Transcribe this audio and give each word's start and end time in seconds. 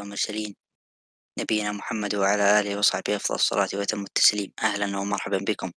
والمرسلين 0.00 0.54
نبينا 1.38 1.72
محمد 1.72 2.14
وعلى 2.14 2.60
آله 2.60 2.78
وصحبه 2.78 3.16
أفضل 3.16 3.34
الصلاة 3.34 3.68
وأتم 3.74 4.02
التسليم. 4.02 4.52
أهلا 4.62 4.98
ومرحبا 4.98 5.38
بكم 5.38 5.72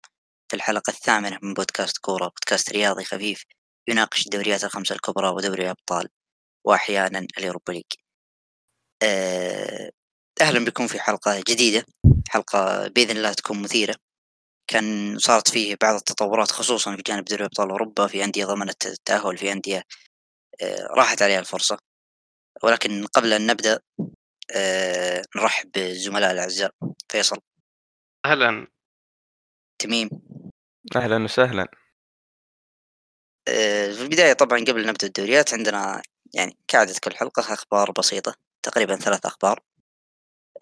في 0.50 0.56
الحلقة 0.56 0.92
الثامنة 0.92 1.40
من 1.44 1.54
بودكاست 1.54 1.98
كورة 1.98 2.28
بودكاست 2.28 2.72
رياضي 2.72 3.04
خفيف 3.04 3.44
يناقش 3.90 4.26
الدوريات 4.26 4.64
الخمسة 4.64 4.96
الكبرى 4.96 5.30
ودوري 5.30 5.64
الأبطال 5.64 6.10
وأحيانا 6.66 7.28
اليوروبا 7.38 7.72
ليج. 7.72 7.84
آه، 9.04 9.92
أهلا 10.42 10.66
بكم 10.66 10.88
في 10.88 11.00
حلقة 11.00 11.44
جديدة 11.48 11.86
حلقة 12.30 12.88
بإذن 12.88 13.18
الله 13.18 13.34
تكون 13.34 13.62
مثيرة. 13.62 13.96
كان 14.68 15.18
صارت 15.20 15.50
فيه 15.50 15.78
بعض 15.82 15.96
التطورات 15.96 16.52
خصوصا 16.52 16.96
في 16.96 17.02
جانب 17.02 17.26
دوري 17.26 17.46
أبطال 17.46 17.70
أوروبا 17.70 18.08
في 18.08 18.24
أندية 18.24 18.46
ضمنت 18.46 18.86
التأهل 18.86 19.38
في 19.38 19.52
أندية 19.52 19.84
آه، 20.62 20.88
راحت 20.98 21.22
عليها 21.22 21.40
الفرصة. 21.40 21.80
ولكن 22.64 23.06
قبل 23.06 23.34
أن 23.34 23.48
نبدأ 23.48 23.80
آه، 24.56 25.24
نرحب 25.36 25.72
بالزملاء 25.72 26.32
الأعزاء. 26.32 26.72
فيصل. 27.12 27.38
أهلا. 28.26 28.68
تميم. 29.80 30.10
أهلا 30.96 31.24
وسهلا. 31.24 31.68
آه، 33.48 33.92
في 33.92 34.02
البداية 34.02 34.34
طبعا 34.34 34.60
قبل 34.60 34.88
نبدأ 34.88 35.08
الدوريات 35.08 35.54
عندنا 35.54 36.02
يعني 36.34 36.58
كعادة 36.68 36.94
كل 37.04 37.16
حلقة 37.16 37.54
أخبار 37.54 37.92
بسيطة 37.92 38.36
تقريبا 38.64 38.96
ثلاث 38.96 39.26
أخبار. 39.26 39.60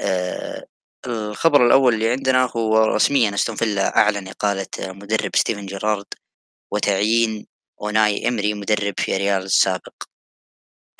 آه، 0.02 0.66
الخبر 1.08 1.66
الأول 1.66 1.94
اللي 1.94 2.12
عندنا 2.12 2.50
هو 2.58 2.86
رسميا 2.86 3.34
أستون 3.34 3.56
فيلا 3.56 3.98
أعلن 3.98 4.28
إقالة 4.28 4.68
مدرب 4.80 5.36
ستيفن 5.36 5.66
جيرارد 5.66 6.06
وتعيين 6.72 7.48
أوناي 7.82 8.28
إمري 8.28 8.54
مدرب 8.54 8.94
في 8.98 9.18
ريال 9.18 9.44
السابق. 9.44 9.94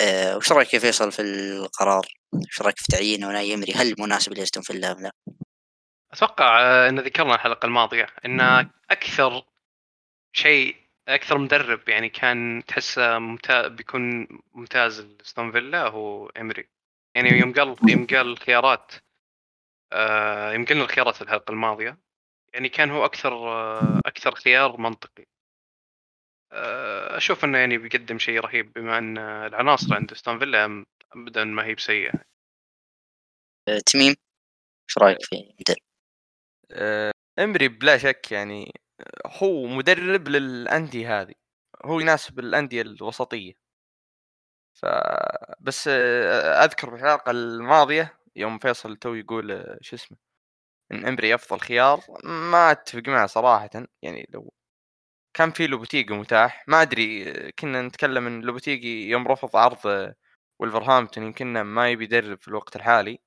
آه، 0.00 0.36
وش 0.36 0.52
رأيك 0.52 0.74
يا 0.74 0.78
فيصل 0.78 1.12
في 1.12 1.22
القرار؟ 1.22 2.06
وش 2.32 2.62
رأيك 2.62 2.78
في 2.78 2.84
تعيين 2.92 3.24
أوناي 3.24 3.54
إمري؟ 3.54 3.72
هل 3.72 3.94
مناسب 3.98 4.32
لاستون 4.32 4.62
فيلا 4.62 4.92
أم 4.92 5.00
لا؟ 5.00 5.12
أتوقع 6.12 6.60
آه، 6.62 6.88
إن 6.88 7.00
ذكرنا 7.00 7.34
الحلقة 7.34 7.66
الماضية 7.66 8.06
إن 8.24 8.40
أكثر 8.90 9.42
شيء 10.32 10.76
أكثر 11.08 11.38
مدرب 11.38 11.88
يعني 11.88 12.08
كان 12.08 12.62
تحسه 12.66 13.18
ممتاز 13.18 13.66
بيكون 13.66 14.28
ممتاز 14.54 15.00
لاستون 15.00 15.52
فيلا 15.52 15.88
هو 15.88 16.26
امري 16.26 16.68
يعني 17.14 17.28
يوم 17.28 17.52
قال 17.52 17.76
يوم 17.88 18.06
قال 18.06 18.26
الخيارات 18.26 18.92
آه، 19.92 20.52
يوم 20.52 20.64
قلنا 20.64 20.84
الخيارات 20.84 21.16
في 21.16 21.22
الحلقة 21.22 21.52
الماضية 21.52 21.98
يعني 22.54 22.68
كان 22.68 22.90
هو 22.90 23.04
أكثر 23.04 23.32
أكثر 24.06 24.34
خيار 24.34 24.80
منطقي 24.80 25.26
أشوف 27.16 27.44
إنه 27.44 27.58
يعني 27.58 27.78
بيقدم 27.78 28.18
شيء 28.18 28.40
رهيب 28.40 28.72
بما 28.72 28.98
إن 28.98 29.18
العناصر 29.18 29.94
عند 29.94 30.12
أستون 30.12 30.38
فيلا 30.38 30.84
ابدا 31.12 31.44
ما 31.44 31.64
هي 31.64 31.74
بسيئة. 31.74 32.12
آه، 33.68 33.78
تميم 33.86 34.14
وش 34.88 34.98
رأيك 34.98 35.18
في 35.22 35.36
مدرب؟ 35.60 35.76
آه، 36.72 37.12
إمري 37.38 37.68
بلا 37.68 37.98
شك 37.98 38.32
يعني 38.32 38.72
آه، 39.00 39.28
هو 39.42 39.66
مدرب 39.66 40.28
للأندية 40.28 41.20
هذه. 41.22 41.34
هو 41.84 42.00
يناسب 42.00 42.38
الأندية 42.38 42.82
الوسطية. 42.82 43.52
ف 44.74 44.86
بس 45.60 45.88
آه، 45.88 46.64
أذكر 46.64 46.90
في 46.90 46.96
الحلقة 46.96 47.30
الماضية 47.30 48.18
يوم 48.36 48.58
فيصل 48.58 48.96
تو 48.96 49.14
يقول 49.14 49.52
آه، 49.52 49.78
شو 49.80 49.96
اسمه 49.96 50.16
إن 50.92 51.06
إمري 51.06 51.34
أفضل 51.34 51.60
خيار 51.60 52.00
ما 52.24 52.70
أتفق 52.72 53.02
معه 53.08 53.26
صراحة. 53.26 53.70
يعني 54.02 54.26
لو 54.34 54.52
كان 55.34 55.50
في 55.50 55.66
لوبوتيجي 55.66 56.14
متاح. 56.14 56.64
ما 56.68 56.82
أدري 56.82 57.24
كنا 57.52 57.82
نتكلم 57.82 58.26
إن 58.26 58.40
لوبوتيجي 58.40 59.08
يوم 59.08 59.28
رفض 59.28 59.56
عرض 59.56 60.14
ولفرهامبتون 60.58 61.24
يمكن 61.24 61.60
ما 61.60 61.90
يبي 61.90 62.04
يدرب 62.04 62.38
في 62.42 62.48
الوقت 62.48 62.76
الحالي. 62.76 63.18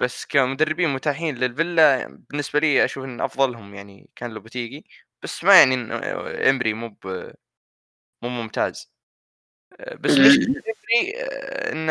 بس 0.00 0.26
كمدربين 0.26 0.88
متاحين 0.88 1.34
للفيلا 1.34 2.06
بالنسبة 2.30 2.58
لي 2.60 2.84
أشوف 2.84 3.04
إن 3.04 3.20
أفضلهم 3.20 3.74
يعني 3.74 4.10
كان 4.16 4.30
لوبوتيجي 4.30 4.84
بس 5.22 5.44
ما 5.44 5.58
يعني 5.58 5.74
إن 5.74 5.92
إمري 6.48 6.74
مو 6.74 6.96
مو 8.22 8.28
ممتاز. 8.28 8.92
بس 10.00 10.10
إمري؟ 10.18 11.14
آه، 11.22 11.72
ان 11.72 11.90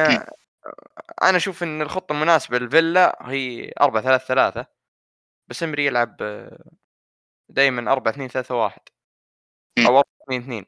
أنا 1.24 1.38
أشوف 1.38 1.64
إن 1.64 1.82
الخطة 1.82 2.14
المناسبة 2.14 2.60
للفيلا 2.60 3.20
هي 3.32 3.74
4 3.82 4.04
3 4.04 4.28
3 4.28 4.66
بس 5.48 5.64
إمري 5.64 5.86
يلعب 5.86 6.18
دائما 7.50 7.92
4 7.92 8.12
2 8.12 8.30
3 8.30 8.56
1 8.56 8.82
أو 9.88 9.98
4 10.00 10.04
2 10.24 10.42
2 10.44 10.66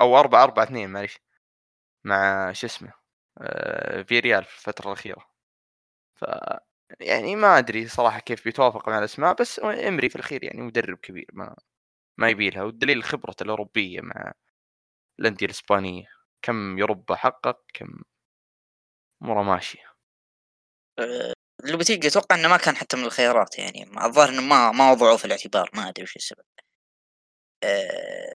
أو 0.00 0.18
4 0.20 0.44
4 0.44 0.64
2 0.64 0.90
معليش 0.90 1.20
مع 2.04 2.52
شو 2.52 2.66
اسمه 2.68 2.92
آه، 3.38 4.02
في 4.02 4.20
ريال 4.20 4.44
في 4.44 4.58
الفترة 4.58 4.86
الأخيرة. 4.88 5.26
ف 6.16 6.26
يعني 7.00 7.36
ما 7.36 7.58
أدري 7.58 7.88
صراحة 7.88 8.20
كيف 8.20 8.44
بيتوافق 8.44 8.88
مع 8.90 8.98
الأسماء 8.98 9.34
بس 9.42 9.60
أمري 9.60 10.08
في 10.10 10.16
الأخير 10.16 10.44
يعني 10.44 10.62
مدرب 10.62 10.98
كبير 10.98 11.26
ما 11.34 11.56
ما 12.18 12.28
يبي 12.30 12.50
لها 12.50 12.62
والدليل 12.64 13.04
خبرته 13.04 13.44
الأوروبية 13.44 14.00
مع 14.02 14.32
الأندية 15.20 15.46
الإسبانية 15.46 16.06
كم 16.42 16.78
يوروبا 16.78 17.16
حقق 17.16 17.58
كم 17.74 18.02
اموره 19.22 19.42
ماشية. 19.42 19.92
لوبتيجي 21.62 22.08
أتوقع 22.08 22.36
إنه 22.36 22.48
ما 22.48 22.56
كان 22.56 22.76
حتى 22.76 22.96
من 22.96 23.04
الخيارات 23.04 23.58
يعني. 23.58 23.84
الظاهر 24.04 24.28
إنه 24.28 24.42
ما 24.42 24.72
ما 24.72 24.90
وضعوه 24.90 25.16
في 25.16 25.24
الاعتبار. 25.24 25.70
ما 25.74 25.88
أدري 25.88 26.02
وش 26.04 26.16
السبب. 26.16 26.44
آه، 27.64 28.34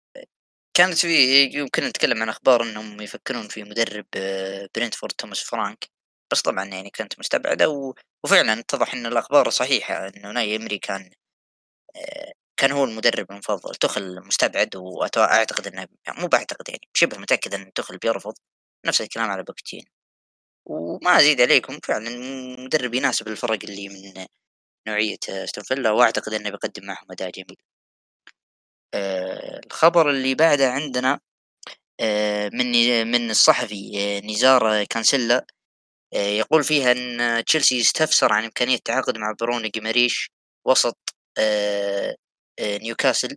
كانت 0.74 0.94
في 0.98 1.42
يمكن 1.44 1.84
نتكلم 1.84 2.22
عن 2.22 2.28
أخبار 2.28 2.62
إنهم 2.62 3.00
يفكرون 3.00 3.48
في 3.48 3.64
مدرب 3.64 4.06
آه، 4.16 4.68
برينتفورد 4.76 5.12
توماس 5.12 5.40
فرانك. 5.44 5.88
بس 6.32 6.42
طبعا 6.42 6.64
يعني 6.64 6.90
كانت 6.90 7.18
مستبعدة 7.18 7.68
و... 7.68 7.94
وفعلا 8.24 8.60
اتضح 8.60 8.94
إن 8.94 9.06
الأخبار 9.06 9.50
صحيحة 9.50 10.08
إنه 10.08 10.32
أوناي 10.32 10.56
إمري 10.56 10.78
كان 10.78 11.10
آه، 11.96 12.32
كان 12.56 12.72
هو 12.72 12.84
المدرب 12.84 13.32
المفضل. 13.32 13.74
تخل 13.74 14.20
مستبعد 14.26 14.76
واعتقد 14.76 15.66
انه 15.66 15.88
مو 16.08 16.28
بعتقد 16.28 16.68
يعني 16.68 16.88
شبه 16.94 17.18
متأكد 17.18 17.54
إن 17.54 17.72
تخل 17.74 17.98
بيرفض. 17.98 18.34
نفس 18.86 19.00
الكلام 19.00 19.30
على 19.30 19.42
بوكتين 19.42 19.84
وما 20.66 21.18
أزيد 21.18 21.40
عليكم 21.40 21.78
فعلا 21.84 22.10
مدرب 22.64 22.94
يناسب 22.94 23.28
الفرق 23.28 23.58
اللي 23.64 23.88
من 23.88 24.26
نوعية 24.88 25.18
أستون 25.28 25.64
فيلا 25.64 25.90
وأعتقد 25.90 26.34
إنه 26.34 26.50
بيقدم 26.50 26.86
معهم 26.86 27.06
أداء 27.12 27.30
جميل. 27.30 27.56
آه 28.94 29.60
الخبر 29.66 30.10
اللي 30.10 30.34
بعده 30.34 30.70
عندنا 30.72 31.20
آه 32.00 32.50
من 32.54 32.72
من 33.12 33.30
الصحفي 33.30 33.92
آه 33.98 34.20
نزار 34.26 34.84
كانسيلا 34.84 35.46
يقول 36.14 36.64
فيها 36.64 36.92
إن 36.92 37.44
تشيلسي 37.44 37.78
يستفسر 37.78 38.32
عن 38.32 38.44
إمكانية 38.44 38.74
التعاقد 38.76 39.18
مع 39.18 39.32
برونو 39.40 39.68
جيماريش 39.68 40.30
وسط 40.66 40.98
نيوكاسل 42.60 43.36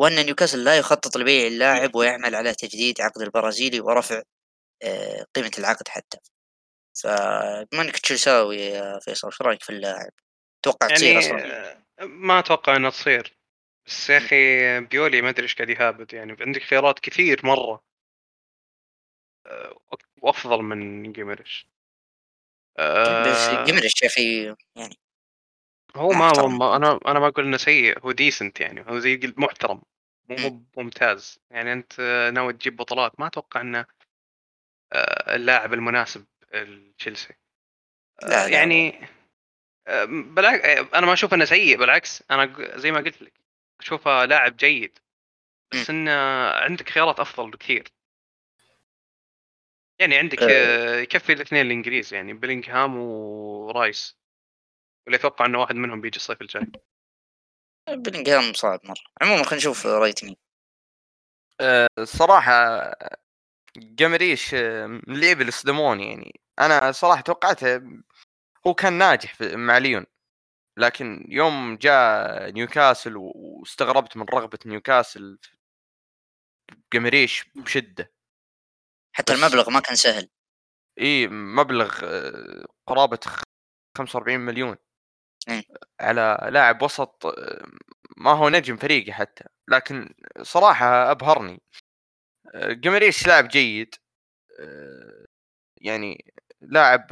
وأن 0.00 0.26
نيوكاسل 0.26 0.64
لا 0.64 0.78
يخطط 0.78 1.16
لبيع 1.16 1.46
اللاعب 1.46 1.96
ويعمل 1.96 2.34
على 2.34 2.54
تجديد 2.54 3.00
عقد 3.00 3.22
البرازيلي 3.22 3.80
ورفع 3.80 4.22
قيمة 5.36 5.50
العقد 5.58 5.88
حتى. 5.88 6.18
فبما 6.94 7.82
انك 7.82 7.98
تشيلساوي 7.98 8.56
يا 8.56 8.98
فيصل؟ 8.98 9.28
إيش 9.28 9.42
رأيك 9.42 9.62
في 9.62 9.70
اللاعب؟ 9.70 10.10
توقع 10.62 10.86
تصير 10.86 11.08
يعني 11.08 11.18
أصلا. 11.18 11.72
آه، 11.72 12.04
ما 12.04 12.38
أتوقع 12.38 12.76
انها 12.76 12.90
تصير. 12.90 13.36
بس 13.86 14.10
يا 14.10 14.18
أخي 14.18 14.80
بيولي 14.80 15.22
ما 15.22 15.28
أدري 15.28 15.42
إيش 15.42 15.54
قاعد 15.54 15.70
يهابط. 15.70 16.12
يعني 16.12 16.36
عندك 16.40 16.62
خيارات 16.62 16.98
كثير 16.98 17.46
مرة. 17.46 17.82
آه، 19.46 19.78
وأفضل 20.22 20.62
من 20.62 21.12
جيمرش 21.12 21.68
بس 22.78 22.84
آه، 22.84 23.64
جمرش 23.64 24.02
يا 24.02 24.08
أخي 24.08 24.54
يعني 24.76 24.98
هو 25.96 26.10
ما. 26.10 26.32
ما 26.46 26.76
أنا 26.76 27.00
أنا 27.06 27.20
ما 27.20 27.28
أقول 27.28 27.44
إنه 27.46 27.56
سيء. 27.56 27.98
هو 28.04 28.12
ديسنت 28.12 28.60
يعني. 28.60 28.84
هو 28.90 28.98
زي 28.98 29.16
قلت 29.16 29.38
محترم. 29.38 29.82
مو 30.28 30.36
مم. 30.36 30.42
مو 30.42 30.64
ممتاز. 30.76 31.38
يعني 31.50 31.72
أنت 31.72 32.00
ناوي 32.34 32.52
تجيب 32.52 32.76
بطولات. 32.76 33.20
ما 33.20 33.26
أتوقع 33.26 33.60
إنه 33.60 33.86
آه، 34.92 35.36
اللاعب 35.36 35.74
المناسب 35.74 36.26
لتشيلسي 36.62 37.34
آه، 38.22 38.26
لا 38.26 38.48
يعني 38.48 39.08
آه، 39.86 40.04
بالعكس 40.04 40.64
أنا 40.94 41.06
ما 41.06 41.12
أشوف 41.12 41.34
إنه 41.34 41.44
سيء 41.44 41.78
بالعكس 41.78 42.22
أنا 42.30 42.78
زي 42.78 42.92
ما 42.92 42.98
قلت 42.98 43.22
لك 43.22 43.32
أشوفه 43.80 44.24
لاعب 44.24 44.56
جيد 44.56 44.98
بس 45.72 45.90
إنه 45.90 46.12
عندك 46.48 46.90
خيارات 46.90 47.20
أفضل 47.20 47.50
بكثير. 47.50 47.88
يعني 50.00 50.16
عندك 50.16 50.42
أه. 50.42 50.48
آه، 50.50 51.00
يكفي 51.00 51.32
الاثنين 51.32 51.66
الإنجليز 51.66 52.14
يعني 52.14 52.32
بلينغهام 52.32 52.96
ورايس 52.96 54.18
واللي 55.06 55.16
أتوقع 55.16 55.46
إنه 55.46 55.60
واحد 55.60 55.74
منهم 55.74 56.00
بيجي 56.00 56.16
الصيف 56.16 56.42
الجاي. 56.42 56.66
بلينغهام 57.88 58.52
صعب 58.52 58.80
مرة. 58.84 59.04
عموما 59.22 59.42
خلينا 59.42 59.56
نشوف 59.56 59.86
رايت 59.86 60.24
مين 60.24 60.36
آه، 61.60 61.88
الصراحه 61.98 62.52
جيمارايش 63.76 64.54
آه، 64.54 64.86
من 64.86 65.00
اللعيبه 65.08 65.40
اللي 65.40 65.52
صدموني 65.52 66.08
يعني. 66.08 66.40
أنا 66.58 66.92
صراحة 66.92 67.20
توقعته 67.20 67.82
هو 68.66 68.74
كان 68.74 68.92
ناجح 68.92 69.40
مع 69.42 69.78
ليون. 69.78 70.06
لكن 70.78 71.26
يوم 71.28 71.76
جاء 71.76 72.50
نيوكاسل 72.50 73.14
واستغربت 73.16 74.16
من 74.16 74.24
رغبة 74.24 74.58
نيوكاسل 74.66 75.38
جمريش 76.94 77.44
بشدة. 77.54 78.12
حتى 79.16 79.32
المبلغ 79.34 79.70
ما 79.70 79.80
كان 79.80 79.96
سهل. 79.96 80.28
إي 81.00 81.28
مبلغ 81.28 82.00
آه، 82.04 82.66
قرابة 82.86 83.18
45 83.98 84.40
مليون. 84.40 84.76
إيه. 85.48 85.64
على 86.00 86.48
لاعب 86.52 86.82
وسط 86.82 87.26
آه، 87.26 87.66
ما 88.16 88.30
هو 88.32 88.48
نجم 88.48 88.76
فريقي 88.76 89.12
حتى. 89.12 89.44
لكن 89.68 90.14
صراحة 90.42 91.10
أبهرني. 91.10 91.52
آه، 91.54 91.83
جمريش 92.54 93.26
لاعب 93.26 93.48
جيد 93.48 93.94
يعني 95.82 96.24
لاعب 96.60 97.06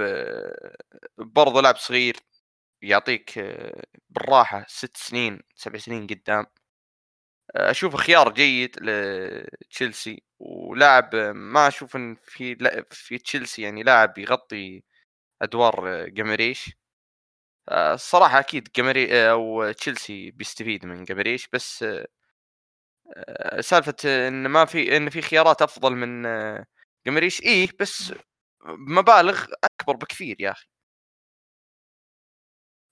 برضه 1.19 1.61
لاعب 1.63 1.77
صغير 1.77 2.17
يعطيك 2.83 3.39
بالراحة 4.11 4.65
ست 4.69 4.97
سنين 4.97 5.41
سبع 5.57 5.79
سنين 5.79 6.07
قدام. 6.07 6.47
اشوفه 7.57 7.99
خيار 7.99 8.33
جيد 8.35 8.77
لتشيلسي 8.83 10.23
ولاعب 10.41 11.15
ما 11.35 11.69
أشوف 11.69 11.97
إن 11.97 12.17
في 12.25 12.57
في 12.91 13.19
تشيلسي 13.19 13.63
يعني 13.63 13.83
لاعب 13.83 14.19
يغطي 14.19 14.83
أدوار 15.43 16.09
جمريش 16.09 16.77
الصراحة 17.73 18.41
أكيد 18.41 18.69
جمري 18.77 19.31
أو 19.31 19.73
تشيلسي 19.73 20.31
بيستفيد 20.31 20.87
من 20.87 21.05
جمريش 21.05 21.49
بس 21.53 21.85
سالفة 23.61 23.97
إن 24.29 24.47
ما 24.47 24.65
في 24.65 24.97
إن 24.97 25.11
في 25.11 25.23
خيارات 25.23 25.63
أفضل 25.63 25.93
من 25.97 26.27
آه، 26.27 26.67
جمريش 27.07 27.43
إيه 27.43 27.69
بس 27.81 28.15
بمبالغ 28.89 29.45
أكبر 29.65 29.97
بكثير 29.97 30.37
يا 30.41 30.51
أخي. 30.51 30.67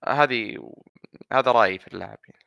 هذه 0.08 0.56
هذا 1.32 1.52
رأيي 1.52 1.78
في 1.78 1.86
اللاعب 1.88 2.18
يعني. 2.28 2.44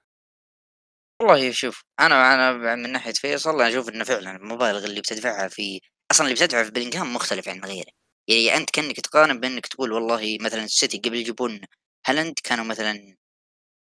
والله 1.21 1.51
شوف 1.51 1.83
أنا 1.99 2.33
أنا 2.33 2.75
من 2.75 2.91
ناحية 2.91 3.11
فيصل 3.13 3.49
أنا 3.61 3.69
أشوف 3.69 3.89
إنه 3.89 4.03
فعلا 4.03 4.35
المبالغ 4.35 4.85
اللي 4.85 5.01
بتدفعها 5.01 5.47
في 5.47 5.81
أصلا 6.11 6.27
اللي 6.27 6.35
بتدفعها 6.35 6.63
في 6.63 6.71
بلينغهام 6.71 7.13
مختلف 7.13 7.49
عن 7.49 7.59
غيره. 7.65 7.91
يعني 8.27 8.57
أنت 8.57 8.69
كأنك 8.71 8.99
تقارن 8.99 9.39
بأنك 9.39 9.67
تقول 9.67 9.91
والله 9.91 10.37
مثلا 10.41 10.63
السيتي 10.63 10.97
قبل 10.97 11.15
يجيبون 11.17 11.61
هالاند 12.07 12.33
كانوا 12.43 12.65
مثلا 12.65 13.15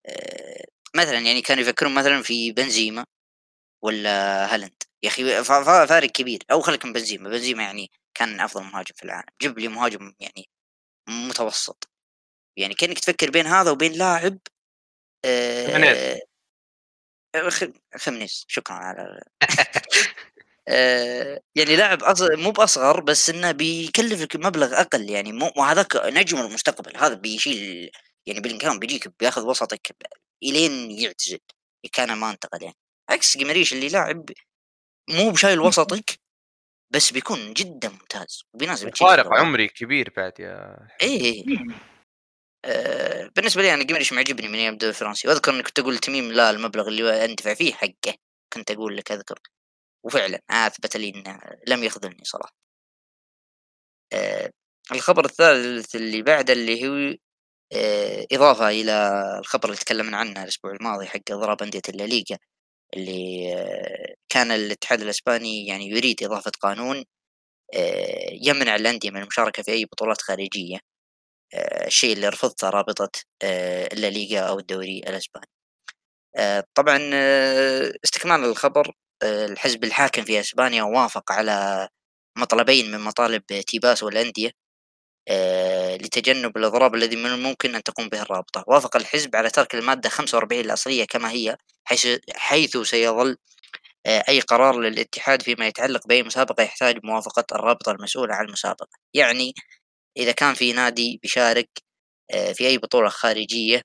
آه 0.07 0.65
مثلا 0.97 1.19
يعني 1.19 1.43
كانوا 1.43 1.63
يفكرون 1.63 1.95
مثلا 1.95 2.23
في 2.23 2.53
بنزيما. 2.53 3.05
ولا 3.85 4.11
هالاند؟ 4.55 4.83
يا 5.05 5.09
أخي 5.09 5.45
فا- 5.45 5.63
فا- 5.65 5.87
فارق 5.87 6.11
كبير. 6.11 6.45
أو 6.53 6.61
خليك 6.61 6.85
من 6.87 6.93
بنزيما. 6.93 7.29
بنزيما 7.31 7.63
يعني 7.63 7.91
كان 8.15 8.41
أفضل 8.41 8.65
مهاجم 8.65 8.95
في 8.97 9.05
العالم. 9.05 9.27
جيب 9.43 9.59
لي 9.59 9.69
مهاجم 9.69 10.15
يعني 10.21 10.49
متوسط. 11.11 11.91
يعني 12.59 12.75
كأنك 12.75 12.99
تفكر 13.01 13.31
بين 13.31 13.47
هذا 13.47 13.71
وبين 13.71 13.93
لاعب. 13.93 14.39
آه 15.25 16.21
خ- 17.51 17.73
خمينيز. 17.97 18.45
شكرا 18.49 18.77
على 18.77 19.21
آه، 20.69 21.41
يعني 21.57 21.77
لاعب 21.77 21.99
مو 22.21 22.51
بأصغر 22.51 23.01
بس 23.01 23.31
إنه 23.31 23.53
بيكلفك 23.53 24.37
مبلغ 24.37 24.81
أقل. 24.81 25.11
يعني 25.11 25.33
مو 25.33 25.53
وهذاك 25.57 25.97
نجم 25.97 26.39
المستقبل. 26.41 26.97
هذا 26.97 27.15
بيشيل 27.15 27.91
يعني 28.27 28.41
بلينغهام 28.41 28.79
بيجيك 28.79 29.09
بياخذ 29.21 29.43
وسطك 29.47 29.97
إلين 30.43 30.91
يعتزل. 30.91 31.41
كان 31.93 32.13
ما 32.19 32.31
انتقل 32.31 32.63
يعني. 32.63 32.77
عكس 33.11 33.39
جمريش 33.39 33.73
اللي 33.73 33.89
لاعب 33.89 34.31
مو 35.11 35.31
بشايل 35.31 35.61
وسطك 35.61 36.21
بس 36.91 37.13
بيكون 37.13 37.53
جدا 37.53 37.89
ممتاز 37.89 38.43
وبيناسب 38.55 38.97
فارق. 38.97 39.35
عمري 39.35 39.69
كبير 39.69 40.13
بعد 40.17 40.41
يا 40.41 40.89
إيه 41.03 41.45
آه 42.65 43.31
بالنسبة 43.37 43.63
لي 43.63 43.75
أنا 43.75 43.83
جمريش 43.85 44.13
معجبني 44.13 44.49
من 44.49 44.55
أيام 44.55 44.73
الدوري 44.73 44.91
الفرنسي. 44.91 45.29
وأذكر 45.29 45.55
اني 45.55 45.63
كنت 45.63 45.79
أقول 45.79 45.99
تميم 45.99 46.33
لا 46.33 46.51
المبلغ 46.51 46.89
اللي 46.89 47.25
اندفع 47.25 47.55
فيه 47.55 47.75
حقه 47.75 48.15
كنت 48.53 48.71
أقول 48.71 48.97
لك 48.97 49.13
أذكر. 49.13 49.39
وفعلا 50.05 50.41
أثبت 50.51 50.97
لي 50.97 51.09
إنه 51.09 51.41
لم 51.69 51.85
يخذلني 51.85 52.25
صراحة. 52.25 52.55
آه 54.13 54.51
الخبر 54.93 55.25
الثالث 55.25 55.97
اللي 55.97 56.23
بعده 56.23 56.53
اللي 56.53 56.89
هو 56.89 57.17
آه 57.73 58.27
إضافة 58.33 58.69
إلى 58.69 58.93
الخبر 59.39 59.65
اللي 59.65 59.77
تكلمنا 59.77 60.17
عنه 60.17 60.43
الأسبوع 60.43 60.73
الماضي 60.73 61.07
حق 61.07 61.31
إضراب 61.31 61.63
أندية 61.63 61.83
الليغا. 61.89 62.39
اللي 62.97 63.55
آه 63.57 64.15
كان 64.29 64.53
الاتحاد 64.53 65.01
الإسباني 65.03 65.67
يعني 65.67 65.89
يريد 65.91 66.23
إضافة 66.25 66.53
قانون 66.61 67.05
آه 67.75 68.31
يمنع 68.43 68.77
الأندية 68.77 69.11
من 69.11 69.23
المشاركة 69.23 69.63
في 69.63 69.73
أي 69.73 69.85
بطولات 69.85 70.23
خارجية 70.23 70.79
آه، 71.55 71.87
الشيء 71.87 72.13
اللي 72.17 72.29
رفضته 72.29 72.71
رابطة 72.71 73.11
آه، 73.43 73.89
الليغا 73.95 74.41
أو 74.41 74.59
الدوري 74.59 74.99
الأسباني. 74.99 75.47
آه، 76.37 76.65
طبعا 76.75 77.11
آه، 77.15 77.93
استكمال 78.05 78.45
الخبر 78.45 78.93
آه، 79.23 79.47
الحزب 79.47 79.85
الحاكم 79.85 80.25
في 80.25 80.41
أسبانيا 80.41 80.83
وافق 80.83 81.33
على 81.33 81.89
مطلبين 82.39 82.91
من 82.93 83.01
مطالب 83.01 83.43
تيباس 83.47 84.03
والأندية. 84.03 84.49
آه، 84.49 84.53
لتجنب 85.97 86.57
الإضراب 86.57 86.95
الذي 86.95 87.17
من 87.17 87.27
الممكن 87.27 87.75
أن 87.75 87.83
تقوم 87.83 88.09
به 88.09 88.23
الرابطة. 88.23 88.65
وافق 88.67 88.97
الحزب 88.97 89.37
على 89.37 89.51
ترك 89.51 89.75
المادة 89.75 90.09
45 90.09 90.65
الأصلية 90.65 91.05
كما 91.05 91.31
هي 91.31 91.57
حيث, 91.85 92.09
حيث 92.37 92.77
سيظل 92.77 93.37
آه، 94.07 94.25
أي 94.29 94.41
قرار 94.41 94.81
للاتحاد 94.81 95.43
فيما 95.43 95.67
يتعلق 95.67 96.07
بأي 96.07 96.23
مسابقة 96.23 96.63
يحتاج 96.63 97.01
موافقة 97.05 97.45
الرابطة 97.53 97.93
المسؤولة 97.93 98.35
عن 98.35 98.47
المسابقة. 98.47 98.89
يعني 99.15 99.55
إذا 100.17 100.33
كان 100.33 100.55
في 100.55 100.73
نادي 100.73 101.21
بيشارك 101.23 101.71
آه، 102.35 102.53
في 102.53 102.69
أي 102.69 102.79
بطولة 102.79 103.09
خارجية 103.09 103.83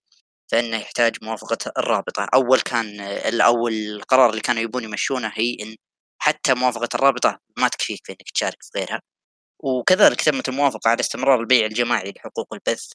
فإنه 0.51 0.77
يحتاج 0.77 1.17
موافقة 1.23 1.57
الرابطة. 1.77 2.27
أول 2.35 2.61
كان 2.61 2.99
آه، 3.01 3.43
أو 3.43 3.67
القرار 3.67 4.29
اللي 4.29 4.41
كانوا 4.41 4.61
يبون 4.63 4.83
يمشونه 4.83 5.31
هي 5.35 5.57
إن 5.61 5.75
حتى 6.21 6.53
موافقة 6.53 6.89
الرابطة 6.95 7.39
ما 7.59 7.67
تكفيك 7.67 8.01
في 8.05 8.11
إنك 8.11 8.31
تشارك 8.35 8.57
في 8.63 8.79
غيرها. 8.79 9.01
وكذلك 9.59 10.21
تمت 10.21 10.49
الموافقة 10.49 10.89
على 10.89 10.99
استمرار 10.99 11.39
البيع 11.41 11.65
الجماعي 11.65 12.11
لحقوق 12.17 12.53
البث. 12.53 12.91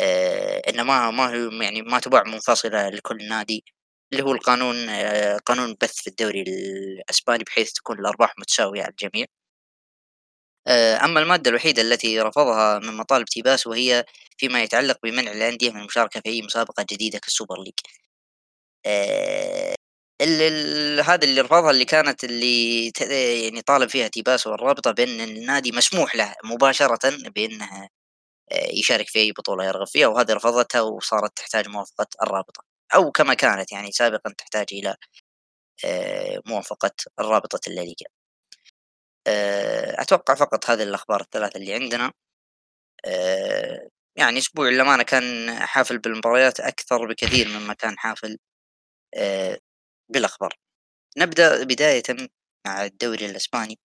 آه 0.00 0.62
إنه 0.70 0.82
ما 0.82 1.10
ما 1.10 1.26
هو 1.36 1.50
يعني 1.62 1.82
ما 1.82 2.00
تباع 2.00 2.24
منفصلة 2.24 2.88
لكل 2.90 3.28
نادي 3.28 3.64
اللي 4.12 4.24
هو 4.24 4.32
القانون 4.32 4.76
آه 4.90 5.38
قانون 5.46 5.66
البث 5.70 5.96
في 6.02 6.06
الدوري 6.08 6.42
الأسباني 6.42 7.44
بحيث 7.44 7.72
تكون 7.72 8.00
الأرباح 8.00 8.34
متساوية 8.38 8.82
على 8.82 8.90
الجميع. 8.90 9.26
آه، 10.66 11.04
أما 11.04 11.20
المادة 11.20 11.50
الوحيدة 11.50 11.82
التي 11.82 12.20
رفضها 12.20 12.78
من 12.78 12.96
مطالب 12.96 13.24
تيباس 13.24 13.66
وهي 13.66 14.04
فيما 14.38 14.62
يتعلق 14.62 14.98
بمنع 15.02 15.32
الأندية 15.32 15.70
من 15.70 15.80
المشاركة 15.80 16.20
في 16.20 16.28
أي 16.28 16.42
مسابقة 16.42 16.86
جديدة 16.90 17.18
كالسوبر 17.18 17.56
ليج. 17.62 17.74
آه، 20.20 20.24
ال 20.24 20.42
ال 20.42 21.00
هذا 21.00 21.24
اللي 21.24 21.40
رفضها 21.40 21.70
اللي 21.70 21.84
كانت 21.84 22.24
اللي 22.24 22.84
يعني 23.44 23.62
طالب 23.62 23.88
فيها 23.88 24.08
تيباس 24.08 24.46
والرابطة 24.46 24.90
بأن 24.90 25.20
النادي 25.20 25.72
مسموح 25.72 26.16
له 26.16 26.34
مباشرة 26.44 26.98
بأنه 27.28 27.88
آه، 28.52 28.68
يشارك 28.72 29.08
في 29.08 29.18
أي 29.18 29.32
بطولة 29.32 29.64
يرغب 29.66 29.86
فيها 29.86 30.06
وهذه 30.08 30.32
رفضتها 30.34 30.80
وصارت 30.80 31.38
تحتاج 31.38 31.68
موافقة 31.68 32.06
الرابطة. 32.22 32.64
أو 32.94 33.10
كما 33.12 33.34
كانت 33.34 33.72
يعني 33.72 33.92
سابقا 33.92 34.32
تحتاج 34.38 34.66
إلى 34.72 34.96
آه، 35.86 36.40
موافقة 36.46 36.92
الرابطة 37.20 37.60
الليغا. 37.68 37.94
آه، 39.26 40.02
أتوقع 40.02 40.34
فقط 40.34 40.70
هذه 40.70 40.82
الأخبار 40.82 41.20
الثلاثة 41.20 41.56
اللي 41.58 41.74
عندنا. 41.74 42.12
يعني 44.16 44.38
أسبوع 44.38 44.68
للأمانة 44.68 45.02
كان 45.02 45.50
حافل 45.66 45.98
بالمباريات 45.98 46.60
أكثر 46.60 47.06
بكثير 47.06 47.48
مما 47.48 47.74
كان 47.74 47.98
حافل. 47.98 48.38
بالأخبار. 50.08 50.58
نبدأ 51.18 51.64
بداية 51.64 52.02
مع 52.66 52.84
الدوري 52.84 53.26
الإسباني. 53.26 53.78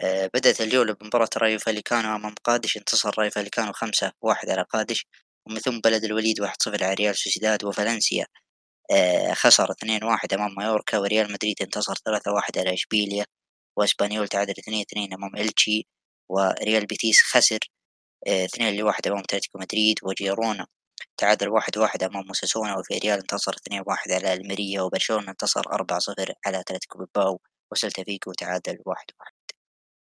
آه، 0.00 0.30
بدأت 0.34 0.60
الجولة 0.60 0.94
بمباراة 0.94 1.28
رايو 1.38 1.58
فاليكانو 1.58 2.16
أمام 2.16 2.34
قادش 2.44 2.76
انتصر 2.76 3.14
رايو 3.18 3.30
فاليكانو 3.30 3.72
خمسة 3.72 4.12
واحد 4.22 4.50
على 4.50 4.62
قادش 4.62 5.06
ومن 5.46 5.58
ثم 5.60 5.80
بلد 5.80 6.04
الوليد 6.04 6.40
واحد 6.40 6.62
صفر 6.62 6.84
على 6.84 6.94
ريال 6.94 7.16
سوسيداد 7.16 7.64
وفالنسيا. 7.64 8.26
آه، 8.92 9.34
خسر 9.34 9.72
اثنين 9.72 10.04
واحد 10.04 10.34
أمام 10.34 10.54
مايوركا 10.58 10.98
وريال 10.98 11.32
مدريد 11.32 11.56
انتصر 11.62 11.94
ثلاثة 12.06 12.32
واحد 12.32 12.58
على 12.58 12.74
إشبيليا 12.74 13.26
وإسبانيول 13.78 14.28
تعادل 14.28 14.54
اثنين 14.58 14.82
اثنين 14.82 15.14
أمام 15.14 15.36
إلتشي 15.36 15.86
وريال 16.30 16.86
بيتيس 16.86 17.22
خسر 17.22 17.58
آه، 18.28 18.44
اثنين 18.44 18.76
لواحد 18.76 19.08
أمام 19.08 19.20
أتلتيكو 19.20 19.58
مدريد 19.58 19.96
وجيرونا. 20.04 20.66
تعادل 21.16 21.48
واحد 21.48 21.78
واحد 21.78 22.02
أمام 22.02 22.24
أوساسونا 22.26 22.76
وفياريال 22.78 23.18
انتصر 23.18 23.52
اثنين 23.54 23.82
واحد 23.86 24.10
على 24.12 24.34
الميريا 24.34 24.82
وبرشلونة 24.82 25.30
انتصر 25.30 25.60
أربعة 25.72 25.98
صفر 25.98 26.32
على 26.46 26.60
أتلتيكو 26.60 26.98
بلباو 26.98 27.40
وسلتا 27.72 28.04
فيجو 28.04 28.32
تعادل 28.32 28.78
واحد 28.86 29.06
واحد. 29.20 29.32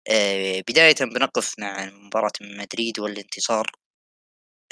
آه، 0.09 0.63
بداية 0.69 0.95
بنقف 1.01 1.55
مع 1.59 1.85
مباراة 1.85 2.31
مدريد 2.41 2.99
والانتصار. 2.99 3.71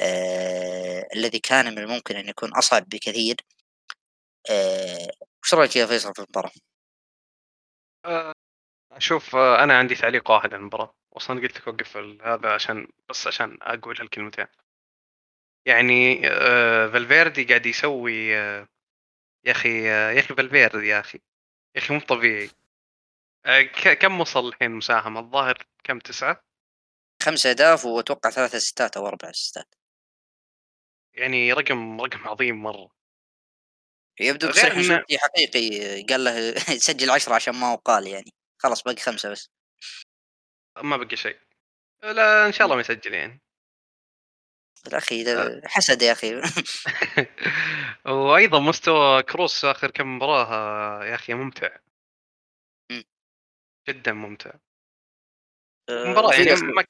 آه، 0.02 1.08
الذي 1.16 1.40
كان 1.40 1.66
من 1.72 1.80
الممكن 1.80 2.16
أن 2.16 2.30
يكون 2.30 2.54
أصعب 2.54 2.90
بكثير. 2.90 3.36
آه، 4.50 5.12
وش 5.44 5.54
رأيك 5.54 5.76
يا 5.76 5.86
فيصل 5.86 6.14
في 6.16 6.20
المباراة؟ 6.20 6.52
أشوف 8.92 9.36
آه، 9.36 9.64
أنا 9.64 9.78
عندي 9.78 9.96
تعليق 9.96 10.32
واحد 10.32 10.54
على 10.54 10.60
المباراة. 10.62 10.96
أصلا 11.18 11.42
قلت 11.42 11.58
لك 11.58 11.68
وقف 11.68 11.98
هذا 11.98 12.50
عشان 12.54 12.88
بس 13.10 13.28
عشان 13.28 13.58
أقول 13.62 13.98
هالكلمتين. 14.00 14.48
يعني 15.66 16.28
آه، 16.30 16.88
فالفيردي 16.88 17.44
قاعد 17.44 17.66
يسوي 17.66 18.38
آه، 18.38 18.68
يا 19.46 19.52
أخي 19.52 19.92
آه، 19.92 20.12
يا 20.12 20.20
أخي 20.20 20.36
فالفيردي 20.36 20.88
يا 20.88 21.00
أخي 21.00 21.20
يا 21.76 21.82
أخي 21.82 21.94
مو 21.94 22.00
طبيعي. 22.00 22.50
آه، 23.46 23.62
ك- 23.62 23.98
كم 24.00 24.22
وصل 24.22 24.48
الحين 24.48 24.72
مساهمة؟ 24.72 25.20
الظاهر 25.20 25.58
كم 25.84 26.00
تسعة؟ 26.00 26.44
خمس 27.24 27.46
أهداف 27.46 27.86
وأتوقع 27.86 28.30
ثلاث 28.30 28.56
أسيستات 28.56 28.98
أو 28.98 29.08
أربع 29.08 29.30
أسيستات. 29.30 29.76
يعني 31.14 31.54
رقم 31.54 32.02
رقم 32.02 32.28
عظيم 32.28 32.64
مرة. 32.64 32.90
يبدو 34.20 34.48
غير 34.48 34.54
تصريح 34.72 35.00
إنه- 35.02 35.18
حقيقي 35.22 35.70
قال 36.04 36.24
له 36.24 36.54
سجل 36.88 37.10
عشرة 37.10 37.36
عشان 37.36 37.56
ما 37.56 37.72
هو 37.72 37.76
قال 37.76 38.08
يعني. 38.08 38.32
خلاص 38.58 38.84
باقي 38.84 39.02
خمسة 39.02 39.30
بس. 39.32 39.50
ما 40.84 40.98
بقي 40.98 41.16
شيء. 41.16 41.40
لا 42.04 42.48
إن 42.48 42.52
شاء 42.52 42.66
الله 42.66 42.76
ما 42.76 42.82
يسجل 42.82 43.14
يعني. 43.14 43.42
يا 44.92 44.98
أخي 44.98 45.24
ده 45.24 45.62
حسد 45.66 46.02
يا 46.02 46.12
أخي. 46.12 46.42
وأيضا 48.06 48.60
مستوى 48.60 49.24
كروس 49.24 49.66
آخر 49.66 49.92
كم 49.92 50.16
مباراة 50.16 50.46
آه، 50.46 51.06
يا 51.06 51.16
أخي 51.16 51.34
ممتع. 51.34 51.78
مم. 52.92 53.04
جدا 53.90 54.14
ممتع. 54.14 54.52
آه، 55.90 56.06
مباراة 56.12 56.34
يعني 56.34 56.52
ما 56.62 56.84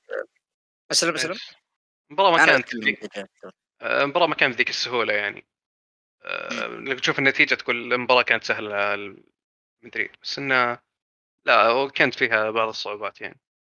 أسلم 0.91 1.15
أسلم. 1.15 1.35
مباراة 2.09 2.31
ما 2.31 2.45
كانت. 2.45 2.69
آه، 3.81 4.03
المباراه 4.03 4.27
ما 4.27 4.35
كانت 4.35 4.55
ذيك 4.55 4.69
السهولة 4.69 5.13
يعني. 5.13 5.45
آه، 6.23 6.67
لما 6.67 6.95
تشوف 6.95 7.19
النتيجة 7.19 7.55
تقول 7.55 7.93
المباراة 7.93 8.21
كانت 8.21 8.43
سهلة 8.43 8.95
مدريد 9.83 10.11
بس 10.21 10.39
إنه 10.39 10.79
لا 11.45 11.89
كانت 11.89 12.15
فيها 12.15 12.51
بعض 12.51 12.67
الصعوبات 12.67 13.21
يعني. 13.21 13.39
آه، 13.39 13.52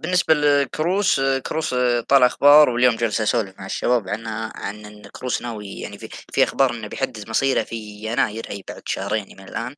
بالنسبة 0.00 0.34
لكروس 0.34 1.18
آه، 1.18 1.38
كروس 1.38 1.72
آه، 1.74 2.00
طالع 2.00 2.26
أخبار 2.26 2.70
واليوم 2.70 2.96
جلس 2.96 3.20
أسولف 3.20 3.58
مع 3.58 3.66
الشباب 3.66 4.08
عنها 4.08 4.52
عن 4.56 4.84
إن 4.86 5.02
كروس 5.08 5.42
ناوي 5.42 5.80
يعني 5.80 5.98
في 5.98 6.08
في 6.32 6.44
أخبار 6.44 6.70
إنه 6.74 6.88
بيحدد 6.88 7.28
مصيره 7.30 7.62
في 7.62 7.76
يناير 7.76 8.50
أي 8.50 8.64
بعد 8.68 8.82
شهرين 8.86 9.26
من 9.36 9.48
الآن 9.48 9.74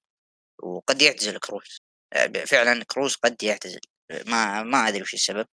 وقد 0.63 1.03
يعتزل 1.03 1.39
كروس. 1.39 1.83
آه، 2.13 2.27
فعلا 2.47 2.85
كروس 2.85 3.17
قد 3.17 3.43
يعتزل. 3.43 3.81
آه، 4.11 4.23
ما 4.27 4.63
ما 4.63 4.89
أدري 4.89 5.03
وش 5.03 5.15
السبب. 5.15 5.47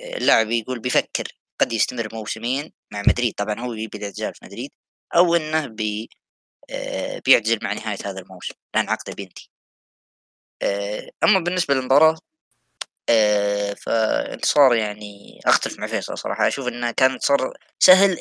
آه، 0.00 0.16
اللاعب 0.16 0.50
يقول 0.50 0.80
بيفكر 0.80 1.24
قد 1.60 1.72
يستمر 1.72 2.08
موسمين 2.14 2.72
مع 2.92 3.02
مدريد. 3.08 3.34
طبعا 3.34 3.60
هو 3.60 3.72
يبي 3.74 3.98
الاعتزال 3.98 4.34
في 4.34 4.44
مدريد 4.44 4.70
أو 5.16 5.34
إنه 5.36 5.66
بي 5.66 6.08
آه، 6.70 7.22
بيعتزل 7.26 7.58
مع 7.62 7.72
نهاية 7.72 7.98
هذا 8.06 8.20
الموسم. 8.20 8.54
لأن 8.76 8.88
عقده 8.90 9.14
بينتهي. 9.14 9.46
آه، 10.62 11.10
أما 11.24 11.40
بالنسبة 11.40 11.74
للمباراة 11.74 12.16
آه، 13.08 13.74
فانتصار 13.74 14.74
يعني 14.74 15.40
أختلف 15.46 15.78
مع 15.78 15.86
فيصل 15.86 16.18
صراحة. 16.18 16.48
أشوف 16.48 16.68
إنه 16.68 16.90
كان 16.90 17.10
انتصار 17.12 17.52
سهل 17.78 18.18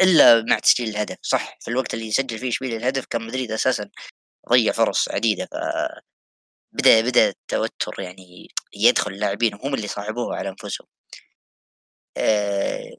إلا 0.00 0.42
مع 0.48 0.58
تسجيل 0.58 0.88
الهدف. 0.88 1.16
صح 1.22 1.58
في 1.60 1.68
الوقت 1.70 1.94
اللي 1.94 2.10
سجل 2.12 2.38
فيه 2.38 2.48
اشبيليا 2.48 2.76
الهدف 2.78 3.04
كان 3.06 3.22
مدريد 3.26 3.52
أساسا 3.52 3.88
ضيع 4.50 4.72
فرص 4.72 5.08
عديدة 5.10 5.46
ف 5.46 5.54
بدأ 6.72 7.00
بدأ 7.00 7.28
التوتر 7.28 8.00
يعني 8.02 8.48
يدخل 8.76 9.10
اللاعبين 9.12 9.54
وهم 9.54 9.74
اللي 9.74 9.88
صاحبوه 9.88 10.36
على 10.36 10.48
أنفسهم. 10.48 10.86
آه، 12.16 12.90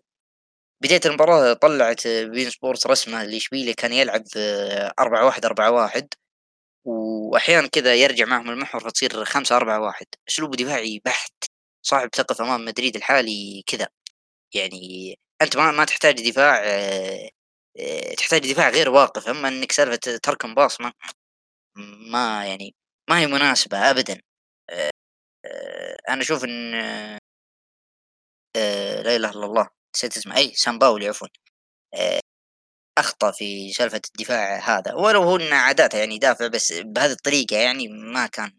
بداية 0.83 1.01
المباراة 1.05 1.53
طلعت 1.53 2.07
بين 2.07 2.49
سبورت 2.49 2.87
رسمة 2.87 3.23
لإشبيليا 3.23 3.73
كان 3.73 3.93
يلعب 3.93 4.23
آه، 4.37 4.93
أربعة 4.99 5.25
واحد 5.25 5.45
أربعة 5.45 5.71
واحد. 5.71 6.07
وأحيانا 6.85 7.67
كذا 7.67 7.95
يرجع 7.95 8.25
معهم 8.25 8.49
المحور 8.49 8.81
فتصير 8.81 9.25
خمسة 9.25 9.55
أربعة 9.57 9.79
واحد. 9.81 10.05
أسلوب 10.29 10.55
دفاعي 10.55 11.01
بحت 11.05 11.33
صعب 11.85 12.09
تقف 12.11 12.41
أمام 12.41 12.65
مدريد 12.65 12.95
الحالي 12.95 13.63
كذا 13.67 13.87
يعني 14.55 15.15
أنت 15.41 15.57
ما 15.57 15.71
ما 15.71 15.85
تحتاج 15.85 16.29
دفاع 16.31 16.61
آه، 16.65 17.29
تحتاج 18.17 18.51
دفاع 18.53 18.69
غير 18.69 18.89
واقف 18.89 19.29
أما 19.29 19.47
إنك 19.47 19.71
سالفة 19.71 19.97
تركن 20.23 20.55
باص 20.55 20.77
ما 22.11 22.45
يعني 22.47 22.75
ما 23.09 23.19
هي 23.19 23.27
مناسبة 23.27 23.77
أبدا. 23.91 24.21
آه، 24.71 25.97
أنا 26.09 26.21
أشوف 26.21 26.43
إن 26.45 26.75
آه، 28.55 29.01
لا 29.01 29.15
إله 29.15 29.29
إلا 29.31 29.45
الله. 29.45 29.67
نسيت 29.95 30.17
اسمه. 30.17 30.37
أي 30.37 30.51
سامباولي 30.55 31.07
عفوا. 31.07 31.27
أخطأ 32.97 33.31
في 33.31 33.73
سالفة 33.73 34.01
الدفاع 34.15 34.57
هذا. 34.57 34.93
ولو 34.93 35.23
هو 35.23 35.35
إنه 35.35 35.55
عاداته 35.55 35.97
يعني 35.97 36.15
يدافع 36.15 36.47
بس 36.47 36.73
بهذه 36.73 37.11
الطريقة 37.11 37.57
يعني 37.57 37.87
ما 37.87 38.27
كان 38.27 38.51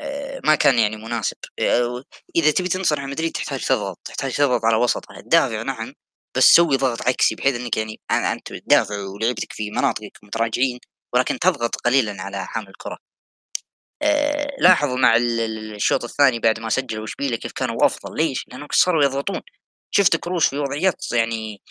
آه، 0.00 0.40
ما 0.44 0.54
كان 0.54 0.78
يعني 0.78 0.96
مناسب. 0.96 1.36
آه، 1.60 2.02
إذا 2.36 2.50
تبي 2.50 2.68
تنتصر 2.68 3.00
على 3.00 3.10
مدريد 3.10 3.32
تحتاج 3.32 3.64
تضغط 3.64 4.00
تحتاج 4.04 4.36
تضغط 4.36 4.64
على 4.64 4.76
وسطه. 4.76 5.20
تدافع 5.20 5.62
نعم 5.62 5.92
بس 6.36 6.44
سوي 6.44 6.76
ضغط 6.76 7.02
عكسي 7.02 7.34
بحيث 7.34 7.56
إنك 7.56 7.76
يعني 7.76 8.00
أنت 8.10 8.52
تدافع 8.52 8.94
ولعيبتك 8.98 9.52
في 9.52 9.70
مناطقك 9.70 10.18
متراجعين 10.22 10.78
ولكن 11.14 11.38
تضغط 11.38 11.76
قليلا 11.76 12.22
على 12.22 12.46
حامل 12.46 12.68
الكرة. 12.68 12.98
آه، 14.02 14.56
لاحظوا 14.58 14.96
مع 14.98 15.16
ال- 15.16 15.40
ال- 15.40 15.74
الشوط 15.74 16.04
الثاني 16.04 16.38
بعد 16.40 16.60
ما 16.60 16.68
سجلوا 16.70 17.04
اشبيليا 17.04 17.36
كيف 17.36 17.52
كانوا 17.52 17.86
أفضل. 17.86 18.16
ليش؟ 18.16 18.44
لأنهم 18.48 18.68
صاروا 18.72 19.04
يضغطون. 19.04 19.40
شفت 19.90 20.16
كروس 20.16 20.48
في 20.48 20.58
وضعيات 20.58 21.12
يعني 21.12 21.62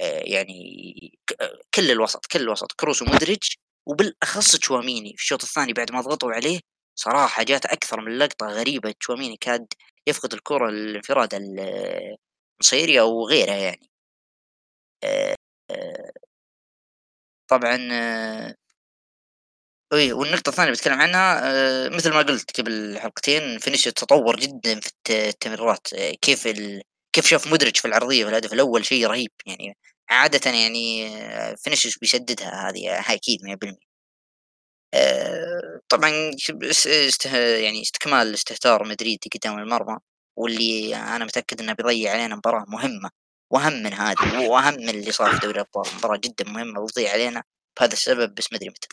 يعني 0.00 1.18
ك- 1.26 1.42
آه، 1.42 1.58
كل 1.74 1.90
الوسط 1.90 2.26
كل 2.26 2.40
الوسط 2.40 2.72
كروس 2.72 3.02
ومودريتش 3.02 3.38
وبالأخص 3.86 4.56
تشواميني 4.56 5.08
في 5.16 5.22
الشوط 5.22 5.42
الثاني 5.42 5.72
بعد 5.72 5.92
ما 5.92 6.00
ضغطوا 6.00 6.32
عليه 6.32 6.60
صراحة 6.98 7.42
جات 7.42 7.66
أكثر 7.66 8.00
من 8.00 8.18
لقطة 8.18 8.46
غريبة 8.46 8.92
تشواميني 9.00 9.36
كاد 9.36 9.66
يفقد 10.06 10.32
الكرة 10.34 10.68
الانفراد 10.68 11.34
ال- 11.34 11.60
النصيري 12.60 13.00
أو 13.00 13.26
غيره 13.28 13.52
يعني. 13.52 13.90
آه، 15.04 15.34
آه، 15.70 16.12
طبعا 17.50 17.88
آه، 17.92 18.54
اي 19.92 20.12
والنقطة 20.12 20.48
الثانية 20.50 20.70
بتكلم 20.72 21.00
عنها 21.00 21.40
آه، 21.86 21.88
مثل 21.88 22.10
ما 22.10 22.18
قلت 22.22 22.60
قبل 22.60 22.98
حلقتين 22.98 23.58
فينيسيوس 23.58 23.94
تطور 23.94 24.36
جدا 24.36 24.80
في 24.80 24.86
الت- 24.88 25.10
التمريرات 25.10 25.92
آه، 25.94 26.12
كيف 26.22 26.46
ال... 26.46 26.82
كيف 27.12 27.26
شاف 27.26 27.52
مدرج 27.52 27.76
في 27.76 27.84
العرضية 27.88 28.24
في 28.24 28.30
الهدف 28.30 28.52
الأول 28.52 28.84
شيء 28.84 29.06
رهيب 29.06 29.30
يعني 29.46 29.76
عادة 30.10 30.50
يعني 30.50 31.08
فينيسيوس 31.56 31.98
بيسددها 31.98 32.68
هذه 32.70 33.00
هاي 33.10 33.14
أكيد 33.16 33.42
100% 33.44 33.92
آه، 34.94 35.80
طبعا 35.88 36.10
اس- 36.70 36.86
استه... 36.86 37.36
يعني 37.38 37.82
استكمال 37.82 38.34
استهتار 38.34 38.84
مدريد 38.88 39.18
قدام 39.34 39.58
المرمى 39.58 39.98
واللي 40.36 40.96
أنا 40.96 41.24
متأكد 41.24 41.60
إنه 41.60 41.72
بيضيع 41.72 42.12
علينا 42.12 42.36
مباراة 42.36 42.64
مهمة 42.68 43.10
وأهم 43.50 43.72
من 43.72 43.92
هذه 43.94 44.48
وأهم 44.48 44.74
من 44.74 44.88
اللي 44.88 45.12
صار 45.12 45.32
في 45.32 45.38
دوري 45.40 45.54
الأبطال 45.54 45.96
مباراة 45.98 46.16
جدا 46.24 46.44
مهمة 46.50 46.80
وتضيع 46.80 47.12
علينا 47.12 47.42
بهذا 47.80 47.92
السبب 47.92 48.34
بس 48.34 48.52
مدري 48.52 48.68
متى. 48.68 48.88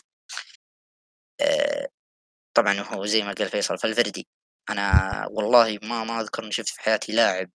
آه، 1.40 1.88
طبعا 2.54 2.80
هو 2.80 3.06
زي 3.06 3.22
ما 3.22 3.32
قال 3.32 3.48
فيصل 3.50 3.78
فالفردي 3.78 4.28
أنا 4.70 5.26
والله 5.30 5.78
ما 5.82 6.04
ما 6.04 6.20
أذكر 6.20 6.44
إني 6.44 6.52
شفت 6.52 6.68
في 6.68 6.80
حياتي 6.82 7.12
لاعب 7.12 7.50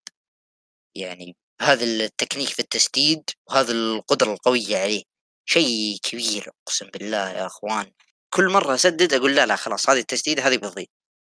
يعني 0.95 1.35
هذا 1.61 1.83
التكنيك 1.85 2.49
في 2.49 2.59
التسديد 2.59 3.23
وهذا 3.49 3.71
القدرة 3.71 4.33
القوية 4.33 4.77
عليه. 4.77 5.03
شيء 5.49 5.97
كبير 6.03 6.49
أقسم 6.67 6.87
بالله 6.93 7.29
يا 7.31 7.45
أخوان. 7.45 7.91
كل 8.33 8.49
مرة 8.49 8.75
أسدد 8.75 9.13
أقول 9.13 9.35
لا 9.35 9.45
لا 9.45 9.55
خلاص 9.55 9.89
هذه 9.89 9.99
التسديدة 9.99 10.47
هذه 10.47 10.57
بتضيع. 10.57 10.85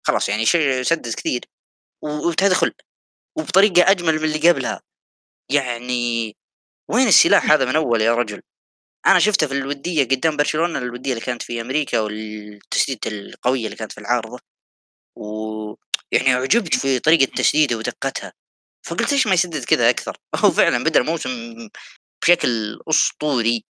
خلاص 0.08 0.30
يعني 0.30 0.46
شيء 0.46 0.84
سدد 0.84 1.14
كثير 1.16 1.46
و- 2.04 2.28
وتدخل 2.30 2.74
وبطريقة 3.38 3.92
أجمل 3.92 4.16
من 4.20 4.24
اللي 4.24 4.50
قبلها. 4.50 4.82
يعني 5.52 6.36
وين 6.92 7.08
السلاح 7.08 7.52
هذا 7.52 7.66
من 7.66 7.76
أول 7.76 8.02
يا 8.02 8.16
رجل؟ 8.16 8.42
أنا 9.08 9.20
شفته 9.20 9.48
في 9.48 9.54
الودية 9.54 10.04
قدام 10.04 10.38
برشلونة 10.38 10.80
الودية 10.80 11.12
اللي 11.14 11.26
كانت 11.26 11.44
في 11.44 11.62
أمريكا 11.62 12.00
والتسديده 12.00 13.12
القوية 13.12 13.66
اللي 13.66 13.76
كانت 13.78 13.92
في 13.92 13.98
العارضة. 14.02 14.40
ويعني 15.18 16.34
أعجبت 16.36 16.76
في 16.76 17.00
طريقة 17.00 17.32
تسديده 17.36 17.78
ودقتها. 17.78 18.34
فقلت 18.84 19.12
ليش 19.12 19.28
ما 19.28 19.34
يسدد 19.34 19.64
كذا 19.64 19.90
أكثر؟ 19.90 20.18
هو 20.36 20.52
فعلا 20.52 20.84
بدا 20.84 21.00
الموسم 21.00 21.70
بشكل 22.24 22.80
أسطوري 22.90 23.66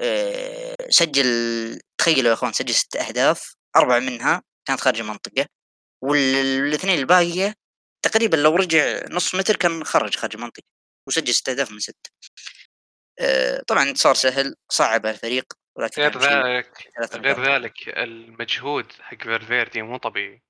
آه، 0.00 0.76
سجل 0.90 1.80
تخيلوا 1.98 2.28
يا 2.28 2.32
إخوان 2.32 2.52
سجل 2.52 2.74
ست 2.74 2.96
أهداف 2.96 3.54
أربع 3.76 3.98
منها 3.98 4.42
كانت 4.68 4.80
خارج 4.80 5.00
المنطقة 5.00 5.46
والاثنين 6.04 6.98
الباقية 6.98 7.54
تقريبا 8.04 8.36
لو 8.36 8.56
رجع 8.56 9.02
نص 9.10 9.34
متر 9.34 9.56
كان 9.56 9.84
خرج 9.84 10.16
خارج 10.16 10.36
المنطقة 10.36 10.66
وسجل 11.08 11.34
ست 11.34 11.48
أهداف 11.48 11.70
من 11.70 11.78
ست 11.78 12.06
آه، 13.20 13.62
طبعا 13.68 13.82
انتصار 13.82 14.14
سهل 14.14 14.54
صعب 14.68 15.06
على 15.06 15.14
الفريق 15.14 15.52
ولكن 15.76 16.02
غير 16.02 16.18
ذلك 16.18 16.88
غير. 17.14 17.44
ذلك 17.44 17.88
المجهود 17.88 18.92
حق 18.92 19.24
فالفيردي 19.24 19.82
مو 19.82 19.96
طبيعي. 19.96 20.42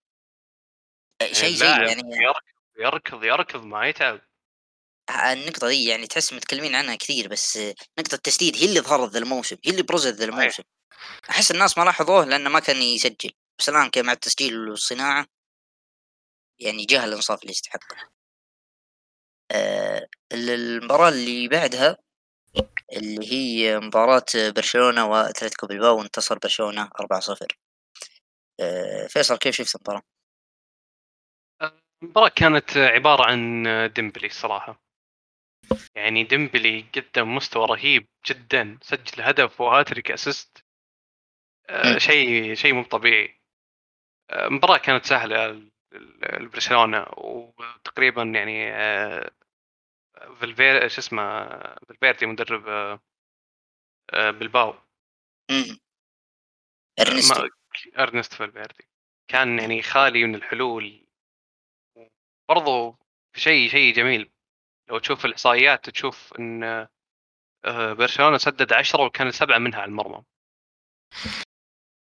آه، 1.23 1.33
شيء 1.33 1.55
اللاعب 1.55 1.89
شيء 1.89 1.99
يعني 1.99 2.33
يركض 2.79 3.25
يركض 3.25 3.65
ما 3.65 3.89
يتعب. 3.89 4.21
النقطة 5.11 5.69
دي 5.69 5.85
يعني 5.85 6.07
تحس 6.07 6.33
متكلمين 6.33 6.75
عنها 6.75 6.95
كثير 6.97 7.29
بس 7.29 7.59
نقطة 7.99 8.15
التسديد 8.15 8.57
هي 8.57 8.65
اللي 8.65 8.81
ظهرت 8.81 9.11
ذا 9.11 9.19
الموسم 9.19 9.57
هي 9.65 9.71
اللي 9.71 9.83
برزت 9.83 10.15
ذا. 10.15 10.25
الموسم. 10.25 10.63
أحس 11.31 11.51
الناس 11.51 11.79
ما 11.79 11.85
لاحظوه 11.85 12.25
لأنه 12.25 12.51
ما 12.51 12.61
كان 12.61 12.77
يسجل. 12.77 13.31
بس 13.59 13.69
الآن 13.69 13.91
مع 13.97 14.13
التسجيل 14.13 14.69
والصناعة 14.69 15.27
يعني 16.61 16.85
جاه 16.85 17.05
الإنصاف 17.05 17.43
اللي 17.43 17.51
يستحقه 17.53 17.97
آه، 19.51 20.09
ال- 20.33 20.51
المباراة 20.51 21.09
اللي 21.09 21.49
بعدها 21.49 21.97
اللي 22.93 23.33
هي 23.33 23.79
مباراة 23.81 24.25
برشلونة 24.35 25.07
وأتلتيكو 25.07 25.67
بلباو 25.67 25.99
وانتصر 25.99 26.39
برشلونة 26.39 26.91
4-0 27.01 27.47
آه، 28.61 29.07
فيصل 29.07 29.37
كيف 29.39 29.57
شفت 29.57 29.77
المباراة؟ 29.77 30.03
المباراة 32.03 32.29
كانت 32.29 32.77
عبارة 32.77 33.25
عن 33.31 33.63
ديمبلي 33.95 34.27
الصراحة 34.27 34.83
يعني 35.95 36.25
ديمبلي 36.25 36.85
قدم 36.95 37.35
مستوى 37.35 37.67
رهيب 37.67 38.09
جدا 38.27 38.79
سجل 38.83 39.23
هدف 39.23 39.61
وهاتريك 39.61 40.11
assist. 40.11 40.65
آه، 41.71 41.93
مم. 41.93 41.99
شيء 41.99 42.55
شيء 42.55 42.75
مو 42.75 42.85
طبيعي. 42.85 43.41
آه، 44.31 44.47
المباراة 44.47 44.79
كانت 44.79 45.05
سهلة 45.05 45.71
لبرشلونة 46.41 47.07
وتقريبا 47.17 48.23
يعني 48.23 48.73
آه، 48.73 49.31
فالفير 50.41 50.89
شو 50.89 50.99
اسمه 50.99 51.47
فالفيردي 51.89 52.27
مدرب 52.27 52.69
آه، 52.69 54.31
بلباو. 54.31 54.75
أرنستو 57.99 58.35
فالفيردي. 58.35 58.89
كان 59.29 59.59
يعني 59.59 59.83
خالي 59.83 60.25
من 60.25 60.35
الحلول. 60.35 61.07
برضو 62.55 62.99
شيء 63.35 63.71
شيء 63.71 63.95
جميل. 63.95 64.31
لو 64.89 64.99
تشوف 64.99 65.25
الإحصائيات 65.25 65.91
تشوف 65.91 66.35
إن 66.39 66.89
آه، 67.65 67.93
برشلونة 67.93 68.39
سدد 68.39 68.73
عشرة 68.73 69.05
وكان 69.05 69.31
سبعة 69.31 69.59
منها 69.59 69.81
على 69.81 69.89
المرمى. 69.89 70.25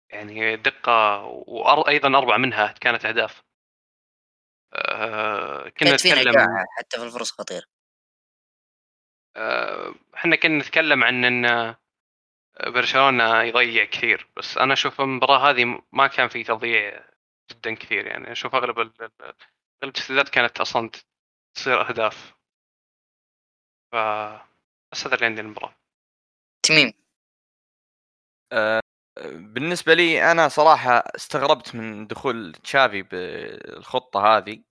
يعني 0.10 0.56
دقة 0.56 1.26
وأيضا 1.48 2.18
أربعة 2.18 2.38
منها 2.38 2.72
كانت 2.72 3.06
أهداف. 3.06 3.44
آه، 4.74 5.70
كنا 5.70 5.94
نتكلم 5.94 6.36
حتى 6.78 6.98
في 6.98 7.04
الفرص 7.04 7.32
خطيرة. 7.32 7.66
آه، 9.36 9.96
إحنا 10.16 10.36
كنا 10.36 10.58
نتكلم 10.58 11.04
عن 11.04 11.26
إن 11.26 11.76
برشلونة 12.68 13.42
يضيع 13.42 13.86
كثير. 13.86 14.30
بس 14.38 14.58
أنا 14.58 14.74
أشوف 14.74 15.02
المباراة 15.02 15.50
هذه 15.50 15.82
ما 15.92 16.08
كان 16.08 16.28
في 16.28 16.44
تضييع 16.44 17.06
جدا 17.52 17.76
كثير. 17.76 18.08
يعني 18.08 18.32
أشوف 18.32 18.56
أغلب 18.56 18.92
التسديدات 19.84 20.30
كانت 20.30 20.60
أصلا 20.62 20.90
تصير 21.56 21.90
أهداف. 21.90 22.34
ف 23.92 23.96
بس 24.92 25.08
هذا 25.08 25.16
اللي 25.16 25.26
عندي 25.26 25.42
المباراة. 25.42 25.76
تميم 26.64 26.94
بالنسبة 29.26 29.94
لي 29.94 30.32
أنا 30.32 30.48
صراحة 30.48 30.92
استغربت 30.92 31.76
من 31.76 32.08
دخول 32.08 32.54
تشافي 32.54 33.02
بالخطة 33.02 34.20
هذه. 34.38 34.64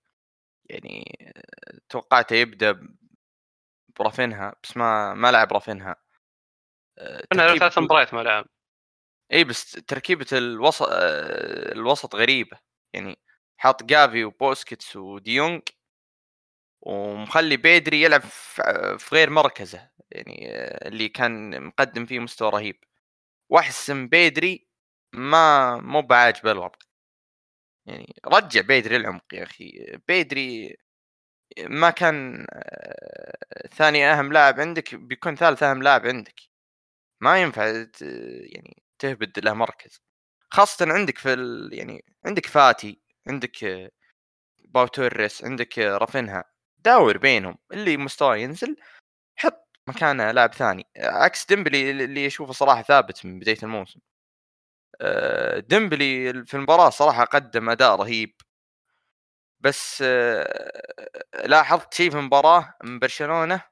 يعني 0.64 1.18
توقعته 1.88 2.34
يبدأ 2.36 2.88
برافينها 3.98 4.54
بس 4.62 4.76
ما 4.76 5.14
ما 5.14 5.32
لعب 5.32 5.52
رافينها. 5.52 5.96
آه، 6.98 7.24
أنا 7.32 7.54
تركيبة- 7.54 7.58
ثلاث 7.58 7.78
مباريات 7.78 8.14
ما 8.14 8.20
لعب. 8.20 8.46
إي 9.32 9.44
بس 9.44 9.72
تركيبة 9.72 10.26
الوسط 10.32 10.88
الوسط 11.72 12.14
غريبة. 12.14 12.58
يعني 12.94 13.18
حاط 13.58 13.82
جافي 13.84 14.24
وبوسكيتس 14.24 14.96
وديونج 14.96 15.62
ومخلي 16.80 17.56
بيدري 17.56 18.02
يلعب 18.02 18.20
في 18.98 19.08
غير 19.12 19.30
مركزه. 19.30 19.90
يعني 20.10 20.48
آه، 20.56 20.88
اللي 20.88 21.08
كان 21.08 21.62
مقدم 21.64 22.06
فيه 22.06 22.18
مستوى 22.20 22.50
رهيب. 22.50 22.84
واحس 23.50 23.90
ان 23.90 24.08
بيدري 24.08 24.68
ما 25.14 25.76
مو 25.80 26.02
بعاجبه 26.02 26.52
الوضع 26.52 26.78
يعني 27.86 28.16
رجع 28.26 28.60
بيدري 28.60 28.96
العمق 28.96 29.34
يا 29.34 29.42
أخي. 29.42 29.98
بيدري 30.08 30.76
ما 31.60 31.90
كان 31.90 32.46
آه، 32.52 33.68
ثاني 33.72 34.06
أهم 34.12 34.32
لاعب 34.32 34.60
عندك 34.60 34.94
بيكون 34.94 35.36
ثالث 35.36 35.62
أهم 35.62 35.82
لاعب 35.82 36.06
عندك. 36.06 36.40
ما 37.20 37.42
ينفع 37.42 37.66
يعني 38.54 38.82
تهبد 38.98 39.38
له 39.40 39.54
مركز. 39.54 40.02
خاصة 40.50 40.92
عندك 40.94 41.18
في 41.18 41.32
ال... 41.34 41.70
يعني 41.74 42.04
عندك 42.26 42.46
فاتي. 42.46 43.00
عندك 43.28 43.64
آه، 43.64 43.90
باو 44.64 44.86
توريس 44.86 45.44
عندك 45.44 45.78
رافينها 45.78 46.44
داور 46.78 47.18
بينهم 47.18 47.58
اللي 47.72 47.96
مستواه 47.96 48.36
ينزل 48.36 48.76
حط 49.36 49.68
مكانه 49.88 50.32
لاعب 50.32 50.54
ثاني. 50.54 50.84
عكس 50.98 51.46
ديمبلي 51.46 51.90
اللي 51.90 52.26
أشوفه 52.26 52.52
صراحة 52.52 52.82
ثابت 52.82 53.26
من 53.26 53.38
بداية 53.38 53.58
الموسم. 53.62 54.00
آه، 55.00 55.58
ديمبلي 55.60 56.32
في 56.46 56.54
المباراة 56.54 56.90
صراحة 56.90 57.24
قدم 57.24 57.70
أداء 57.70 57.96
رهيب. 57.96 58.34
بس 59.60 60.02
آه، 60.06 60.72
لاحظت 61.46 61.94
شيء 61.94 62.10
في 62.10 62.16
المباراة 62.18 62.74
من 62.84 62.98
برشلونة 62.98 63.62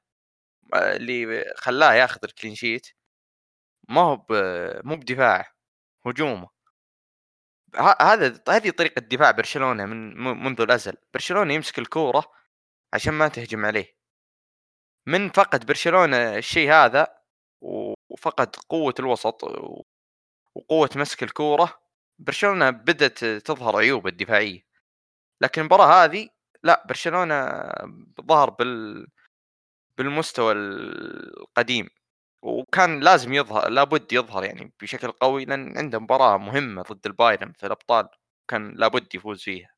آه، 0.75 0.95
اللي 0.97 1.45
خلاه 1.57 1.93
ياخذ 1.93 2.19
ال 2.25 2.30
clean 2.30 2.55
sheet. 2.55 2.87
ما 3.89 4.01
هو 4.01 4.25
مو 4.85 4.95
بدفاعه 4.95 5.45
هجومه. 6.07 6.49
هذا 7.75 8.43
هذه 8.49 8.69
طريقة 8.69 8.99
دفاع 8.99 9.31
برشلونة 9.31 9.85
من 9.85 10.17
منذ 10.43 10.61
الأزل. 10.61 10.93
برشلونة 11.13 11.53
يمسك 11.53 11.79
الكورة 11.79 12.31
عشان 12.93 13.13
ما 13.13 13.27
تهجم 13.27 13.65
عليه. 13.65 13.97
من 15.07 15.29
فقد 15.29 15.65
برشلونة 15.65 16.17
الشيء 16.37 16.71
هذا 16.71 17.07
وفقد 18.09 18.55
قوة 18.69 18.93
الوسط 18.99 19.43
و- 19.43 19.83
وقوة 20.55 20.89
مسك 20.95 21.23
الكورة 21.23 21.81
برشلونة 22.19 22.69
بدأت 22.69 23.25
تظهر 23.25 23.77
عيوب 23.77 24.07
الدفاعية. 24.07 24.61
لكن 25.41 25.61
المباراة 25.61 26.05
هذه 26.05 26.29
لا 26.63 26.83
برشلونة 26.87 27.61
ظهر 28.21 28.49
بال 28.49 29.07
بالمستوى 29.97 30.53
القديم. 30.53 31.89
وكان 32.47 32.99
لازم 32.99 33.33
يظهر 33.33 33.69
لابد 33.69 34.13
يظهر 34.13 34.43
يعني 34.43 34.73
بشكل 34.81 35.11
قوي 35.11 35.45
لأن 35.45 35.77
عنده 35.77 35.99
مباراة 35.99 36.37
مهمة 36.37 36.81
ضد 36.83 37.05
البايرن 37.07 37.53
في 37.53 37.65
الأبطال 37.65 38.09
كان 38.49 38.73
لابد 38.75 39.15
يفوز 39.15 39.43
فيها. 39.43 39.69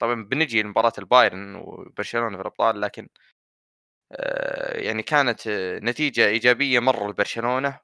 طبعا 0.00 0.24
بنجي 0.24 0.62
لمباراة 0.62 0.92
البايرن 0.98 1.56
وبرشلونة 1.56 2.36
في 2.36 2.42
الأبطال 2.42 2.80
لكن 2.80 3.08
آه، 4.12 4.78
يعني 4.80 5.02
كانت 5.02 5.46
آه، 5.46 5.78
نتيجة 5.78 6.26
إيجابية 6.28 6.80
مرة 6.80 7.08
لبرشلونة. 7.10 7.80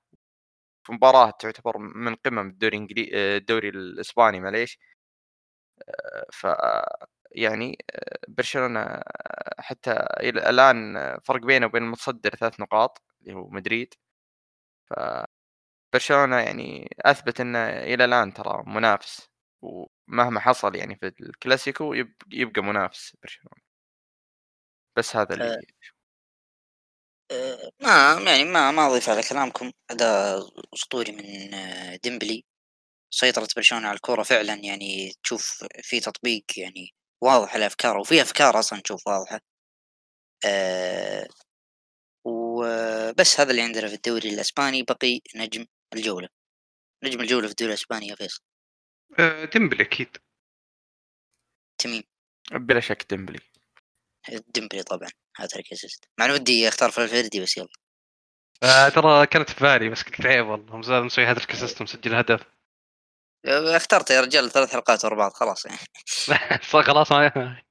في 0.87 0.93
مباراة 0.93 1.31
تعتبر 1.31 1.79
من 1.79 2.15
قمم 2.15 2.39
الدوري 2.49 2.77
الانجليزي 2.77 3.11
الدوري 3.39 3.69
الإسباني 3.69 4.41
معليش. 4.41 4.79
آه، 5.89 6.27
ف 6.33 6.47
يعني 7.33 7.79
آه، 7.95 8.19
برشلونة 8.29 8.81
آه، 8.81 9.63
حتى 9.63 9.91
الآن 10.21 10.97
آه، 10.97 11.21
فرق 11.25 11.41
بينه 11.47 11.67
وبين 11.67 11.83
المتصدر 11.83 12.31
ثلاث 12.37 12.61
نقاط 12.61 13.03
اللي 13.23 13.35
هو 13.35 13.49
مدريد. 13.51 13.95
ف 14.91 14.95
برشلونة 15.95 16.37
يعني 16.37 16.91
أثبت 17.01 17.41
إنه 17.41 17.59
إلى 17.69 18.05
الآن 18.05 18.35
ترى 18.35 18.65
منافس 18.67 19.29
ومهما 19.63 20.41
حصل 20.41 20.77
يعني 20.77 20.97
في 20.97 21.07
الكلاسيكو 21.21 21.95
يب- 21.95 22.17
يبقى 22.33 22.63
منافس 22.63 23.17
برشلونة. 23.23 23.63
بس 24.97 25.17
هذا 25.17 25.35
اللي 25.35 25.53
آه، 27.31 27.71
ما 27.83 28.31
يعني 28.33 28.45
ما 28.45 28.71
ما 28.71 28.87
أضيف 28.87 29.09
على 29.09 29.23
كلامكم. 29.23 29.71
اداء 29.91 30.41
أسطوري 30.75 31.13
من 31.13 31.55
آه، 31.55 31.97
ديمبلي. 31.97 32.45
سيطرة 33.15 33.49
برشلونة 33.57 33.89
على 33.89 33.97
الكرة 33.97 34.23
فعلا 34.25 34.55
يعني 34.55 35.13
تشوف 35.25 35.65
في 35.83 36.01
تطبيق 36.01 36.45
يعني 36.59 36.95
واضح 37.23 37.57
لأفكاره 37.57 38.01
وفي 38.01 38.23
أفكار 38.23 38.59
أصلا 38.59 38.81
تشوف 38.83 39.07
واضحة. 39.09 39.41
أه 40.45 41.27
وبس 42.25 43.41
هذا 43.41 43.51
اللي 43.51 43.63
عندنا 43.63 43.89
في 43.89 43.95
الدوري 43.95 44.29
الإسباني 44.29 44.83
بقي 44.83 45.21
نجم 45.37 45.67
الجولة. 45.95 46.29
نجم 47.05 47.21
الجولة 47.21 47.47
في 47.47 47.51
الدوري 47.51 47.73
الإسباني 47.73 48.07
يا 48.07 48.15
فيصل. 48.15 48.43
آه، 49.19 49.45
ديمبلي 49.45 49.83
أكيد. 49.83 50.17
تميم 51.79 52.03
بلا 52.53 52.81
شك 52.81 53.07
ديمبلي. 53.11 53.41
ديمبلي 54.55 54.83
طبعا 54.83 55.09
هاتريك 55.39 55.73
assist 55.73 56.05
مع 56.19 56.25
اني 56.25 56.35
ودي 56.35 56.69
أختار 56.69 56.91
فالفيردي 56.91 57.41
بس 57.41 57.57
يلا. 57.57 57.69
آه، 58.63 58.89
ترى 58.89 59.27
كانت 59.27 59.51
في 59.51 59.61
بالي 59.65 59.89
بس 59.89 60.03
قلت 60.03 60.27
عيب 60.27 60.47
والله. 60.47 60.77
مزال 60.77 61.05
مسوي 61.05 61.25
هاتريك 61.25 61.51
assist 61.51 61.83
مسجل 61.83 62.15
هدف. 62.15 62.41
آه، 63.47 63.77
اخترت 63.77 64.11
يا 64.11 64.21
رجال 64.21 64.51
ثلاث 64.51 64.73
حلقات 64.73 65.05
ورا 65.05 65.15
بعض 65.17 65.33
خلاص 65.33 65.67
يعني. 65.67 65.79
خلاص 66.89 67.13
ما 67.13 67.63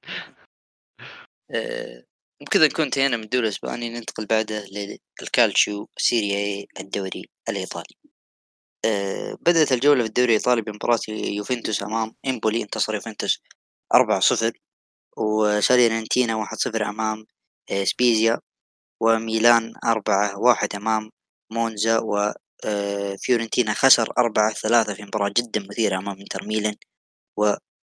آه، 1.54 2.04
وبكذا 2.40 2.66
نكون 2.66 2.84
انتهينا 2.84 3.16
من 3.16 3.22
الدوري 3.24 3.44
الاسباني 3.48 3.88
ننتقل 3.90 4.26
بعده 4.26 4.64
للكالتشيو 5.20 5.88
Serie 5.98 6.36
A 6.38 6.66
الدوري 6.80 7.30
الإيطالي. 7.48 7.94
آه، 8.84 9.38
بدأت 9.40 9.72
الجولة 9.72 10.02
في 10.02 10.08
الدوري 10.08 10.28
الإيطالي 10.28 10.62
بمباراة 10.62 10.98
يوفنتوس 11.08 11.82
أمام 11.82 12.14
إمبولي 12.28 12.62
انتصر 12.62 12.94
يوفنتوس 12.94 13.42
4-0 13.94 14.52
وساليرنيتانا 15.18 16.34
1-0 16.36 16.82
أمام 16.90 17.26
آه، 17.72 17.84
سبيزيا 17.84 18.38
وميلان 19.02 19.74
4-1 19.86 20.76
أمام 20.76 21.10
مونزا 21.52 22.00
وفيورنتينا 22.00 23.74
خسر 23.74 24.08
4-3 24.18 24.94
في 24.94 25.02
مباراة 25.04 25.32
جدا 25.38 25.60
مثيرة 25.70 25.98
أمام 25.98 26.18
إنتر 26.20 26.46
ميلان 26.46 26.74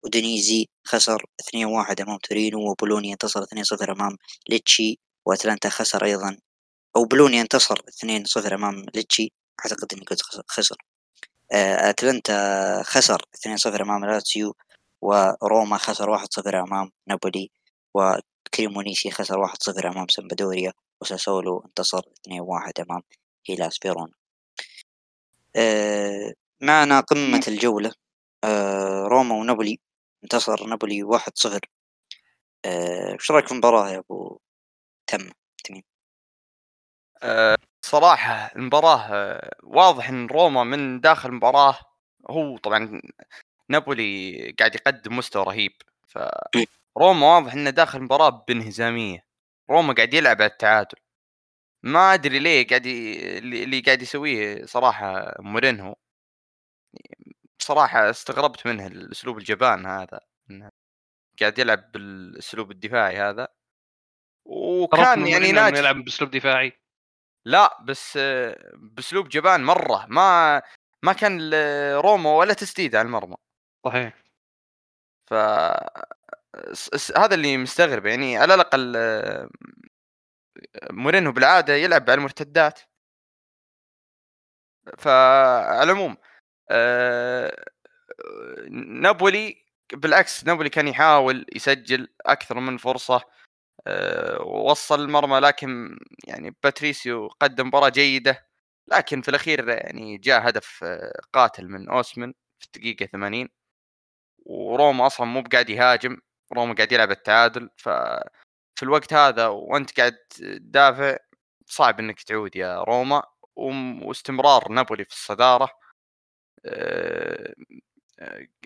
وأودينيزي 0.04 0.68
خسر 0.86 1.24
2-1 1.40 2.00
أمام 2.00 2.18
تورينو 2.18 2.70
وبولونيا 2.70 3.12
انتصر 3.12 3.42
2-0 3.42 3.90
أمام 3.90 4.16
ليتشي 4.48 4.98
وأتلانتا 5.26 5.68
خسر 5.68 6.04
أيضا. 6.04 6.38
أو 6.96 7.04
بولونيا 7.04 7.42
انتصر 7.42 7.78
2-0 7.88 8.54
أمام 8.54 8.86
ليتشي 8.94 9.32
أعتقد 9.64 9.92
إني 9.94 10.04
كنت 10.04 10.22
خسر- 10.48 10.76
آه، 11.52 11.90
أتلانتا 11.90 12.82
خسر 12.82 13.22
2-0 13.34 13.82
أمام 13.82 14.04
لاتسيو 14.04 14.56
وروما 15.02 15.78
خسر 15.78 16.10
1-0 16.10 16.60
أمام 16.62 16.90
نابولي 17.08 17.50
وكريمونيسي 17.94 19.10
خسر 19.10 19.38
1-0 19.38 19.86
أمام 19.92 20.06
سمبدوريا 20.10 20.72
وساسولو 21.02 21.62
انتصر 21.66 21.98
2-1 22.00 22.80
أمام 22.80 23.02
هيلاس 23.48 23.78
فيرونا. 23.82 24.12
آه، 25.56 26.32
معنا 26.62 27.00
قمة 27.00 27.42
الجولة. 27.48 27.92
آه، 28.44 29.02
روما 29.08 29.34
ونابولي. 29.34 29.78
انتصر 30.26 30.66
نابولي 30.66 31.02
1-0 31.04 31.60
إيش 32.66 33.30
رأيك 33.30 33.46
في 33.46 33.52
المباراة 33.52 33.90
يا 33.90 33.98
أبو 33.98 34.38
تم؟ 35.06 35.30
تميم؟ 35.64 35.82
أه 37.22 37.56
صراحة 37.82 38.50
المباراة 38.56 39.00
أه 39.12 39.50
واضح 39.62 40.08
إن 40.08 40.26
روما 40.26 40.64
من 40.64 41.00
داخل 41.00 41.28
المباراة 41.28 41.78
هو 42.30 42.56
طبعا 42.58 43.00
نابولي 43.68 44.54
قاعد 44.58 44.74
يقدم 44.74 45.16
مستوى 45.16 45.44
رهيب. 45.44 45.72
فروما 46.06 47.26
واضح 47.36 47.52
إنه 47.52 47.70
داخل 47.70 47.98
المباراة 47.98 48.44
بانهزامية. 48.48 49.26
روما 49.70 49.94
قاعد 49.94 50.14
يلعب 50.14 50.42
على 50.42 50.50
التعادل. 50.50 50.98
ما 51.82 52.14
أدري 52.14 52.38
ليه 52.38 52.66
قاعد 52.68 52.86
ي... 52.86 53.38
اللي 53.38 53.80
قاعد 53.80 54.02
يسويه 54.02 54.66
صراحة 54.66 55.34
مورينهو. 55.40 55.94
صراحة 57.58 58.10
استغربت 58.10 58.66
منه 58.66 58.86
الأسلوب 58.86 59.38
الجبان 59.38 59.86
هذا 59.86 60.20
قاعد 61.40 61.58
يلعب 61.58 61.92
بالأسلوب 61.92 62.70
الدفاعي 62.70 63.16
هذا. 63.16 63.48
وكان 64.44 65.26
يعني 65.26 65.52
ناجح. 65.52 65.78
يلعب 65.78 66.04
بأسلوب 66.04 66.30
دفاعي. 66.30 66.80
لا 67.44 67.82
بس 67.84 68.18
بأسلوب 68.74 69.28
جبان 69.28 69.64
مرة. 69.64 70.06
ما 70.08 70.62
ما 71.02 71.12
كان 71.12 71.54
روما 71.94 72.30
ولا 72.36 72.54
تسديد 72.54 72.96
على 72.96 73.06
المرمى. 73.06 73.36
صحيح. 73.84 74.22
ف 75.30 75.34
هذا 77.16 77.34
اللي 77.34 77.56
مستغرب. 77.56 78.06
يعني 78.06 78.36
على 78.36 78.54
الأقل 78.54 78.96
مورينو 80.90 81.32
بالعادة 81.32 81.74
يلعب 81.74 82.02
على 82.10 82.14
المرتدات. 82.18 82.80
فعلى 84.98 85.82
العموم. 85.82 86.16
نابولي 89.02 89.64
بالعكس 89.92 90.44
نابولي 90.44 90.68
كان 90.70 90.88
يحاول 90.88 91.46
يسجل 91.56 92.08
أكثر 92.26 92.60
من 92.60 92.76
فرصة 92.76 93.20
أه 93.86 94.42
وصل 94.42 95.00
المرمى 95.00 95.40
لكن 95.40 95.98
يعني 96.28 96.56
باتريسيو 96.62 97.28
قدم 97.28 97.66
مباراة 97.68 97.88
جيدة 97.88 98.46
لكن 98.88 99.22
في 99.22 99.28
الأخير 99.28 99.68
يعني 99.68 100.18
جاء 100.18 100.48
هدف 100.48 100.80
آه، 100.84 101.20
قاتل 101.32 101.68
من 101.68 101.88
أوسمن 101.90 102.32
في 102.60 102.66
الدقيقة 102.66 103.06
80 103.06 103.48
وروما 104.46 105.06
أصلا 105.06 105.26
مو 105.26 105.42
بقاعد 105.42 105.70
يهاجم 105.70 106.18
روما 106.54 106.74
قاعد 106.74 106.92
يلعب 106.92 107.10
التعادل 107.10 107.70
ف 107.76 107.88
في 108.76 108.82
الوقت 108.82 109.14
هذا 109.14 109.46
وأنت 109.48 109.98
قاعد 110.00 110.12
تدافع 110.30 111.16
صعب 111.66 112.00
إنك 112.00 112.22
تعود 112.22 112.56
يا 112.56 112.84
روما 112.84 113.22
واستمرار 113.56 114.72
نابولي 114.72 115.04
في 115.04 115.12
الصدارة. 115.12 115.70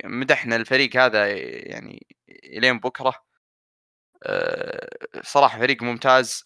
مدحنا 0.04 0.56
الفريق 0.56 0.96
هذا 0.96 1.28
يعني 1.70 2.06
إلين 2.28 2.78
بكرة. 2.80 3.14
آه، 4.24 4.88
صراحة 5.22 5.58
فريق 5.58 5.82
ممتاز 5.82 6.44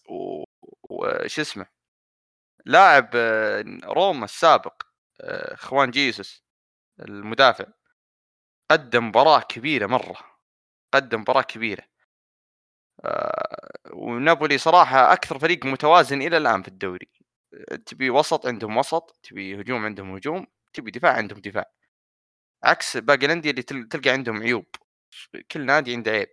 وش 0.89 1.39
اسمه؟ 1.39 1.65
لاعب 2.65 3.09
آه، 3.15 3.65
روما 3.85 4.25
السابق 4.25 4.83
آه، 5.21 5.55
خوان 5.55 5.91
جيسوس 5.91 6.43
المدافع. 6.99 7.65
قدم 8.71 9.07
مباراة 9.07 9.41
كبيرة 9.41 9.87
مرة. 9.87 10.17
قدم 10.93 11.21
مباراة 11.21 11.41
كبيرة. 11.41 11.83
ونابولي 13.93 14.57
صراحة 14.57 15.13
أكثر 15.13 15.39
فريق 15.39 15.65
متوازن 15.65 16.21
إلى 16.21 16.37
الآن 16.37 16.61
في 16.61 16.67
الدوري. 16.67 17.09
تبي 17.85 18.09
وسط 18.09 18.47
عندهم 18.47 18.77
وسط 18.77 19.19
تبي 19.23 19.61
هجوم 19.61 19.85
عندهم 19.85 20.15
هجوم. 20.15 20.47
تبي 20.75 20.91
دفاع 20.91 21.13
عندهم 21.13 21.39
دفاع. 21.39 21.71
عكس 22.63 22.97
باقي 22.97 23.25
الأندية 23.25 23.51
اللي 23.51 23.63
تلقى 23.63 24.09
عندهم 24.09 24.43
عيوب. 24.43 24.65
كل 25.51 25.65
نادي 25.65 25.93
عنده 25.95 26.11
عيب. 26.11 26.29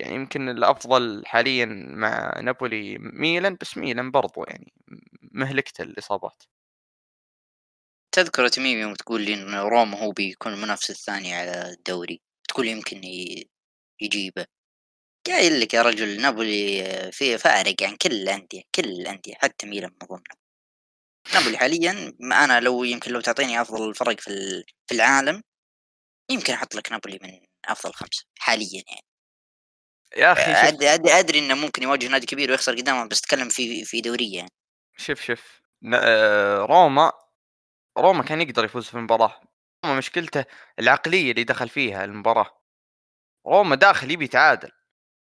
يعني 0.00 0.14
يمكن 0.14 0.48
الأفضل 0.48 1.22
حاليا 1.26 1.66
مع 1.88 2.40
نابولي 2.40 2.98
ميلان 2.98 3.56
بس 3.60 3.78
ميلان 3.78 4.10
برضو 4.10 4.44
يعني 4.44 4.72
مهلكته 5.32 5.82
الإصابات. 5.82 6.42
تذكر 8.12 8.48
تميم 8.48 8.78
يوم 8.78 8.94
تقول 8.94 9.22
لي 9.22 9.34
إن 9.34 9.54
روما 9.54 9.98
هو 10.02 10.10
بيكون 10.10 10.52
المنافس 10.52 10.90
الثاني 10.90 11.34
على 11.34 11.70
الدوري؟ 11.72 12.20
تقول 12.48 12.68
يمكن 12.68 13.00
يجيبه. 14.00 14.46
قايل 15.26 15.60
لك 15.60 15.74
يا 15.74 15.82
رجل 15.82 16.20
نابولي 16.22 16.84
فيه 17.12 17.36
فارق 17.36 17.82
عن 17.82 17.96
كل 17.96 18.12
الأندية 18.12 18.62
كل 18.74 18.84
الأندية 18.84 19.34
حتى 19.34 19.66
ميلان 19.66 19.90
من 19.90 20.06
ضمنهم 20.08 20.38
نابولي 21.34 21.58
حاليا 21.58 22.16
أنا 22.22 22.60
لو 22.60 22.84
يمكن 22.84 23.12
لو 23.12 23.20
تعطيني 23.20 23.60
أفضل 23.60 23.94
فرق 23.94 24.20
في 24.20 24.64
في 24.86 24.94
العالم 24.94 25.42
يمكن 26.30 26.52
أحط 26.52 26.74
لك 26.74 26.92
نابولي 26.92 27.18
من 27.22 27.30
أفضل 27.64 27.92
خمسة 27.94 28.24
حاليا 28.38 28.82
يعني. 28.88 29.04
يا 30.16 30.32
أخي 30.32 30.68
ادري 30.68 30.94
ادري, 30.94 31.12
أدري 31.12 31.38
إنه 31.38 31.54
ممكن 31.54 31.82
يواجه 31.82 32.08
نادي 32.08 32.26
كبير 32.26 32.50
ويخسر 32.50 32.76
قدامه 32.76 33.08
بس 33.08 33.20
تكلم 33.20 33.48
في 33.48 33.84
في 33.84 34.00
دورية 34.00 34.36
يعني. 34.36 34.52
شوف 34.96 35.20
شوف 35.20 35.60
آه، 35.94 36.58
روما 36.58 37.12
روما 37.98 38.22
كان 38.22 38.40
يقدر 38.40 38.64
يفوز 38.64 38.86
في 38.88 38.94
المباراة. 38.94 39.40
روما 39.84 39.98
مشكلته 39.98 40.44
العقلية 40.78 41.30
اللي 41.30 41.44
دخل 41.44 41.68
فيها 41.68 42.04
المباراة. 42.04 42.62
روما 43.46 43.76
داخل 43.76 44.10
يبي 44.10 44.24
يتعادل. 44.24 44.70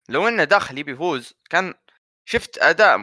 لو 0.08 0.28
إنه 0.28 0.44
داخل 0.44 0.78
يبي 0.78 0.92
يفوز 0.92 1.34
كان 1.50 1.74
شفت 2.24 2.58
أداء 2.58 2.98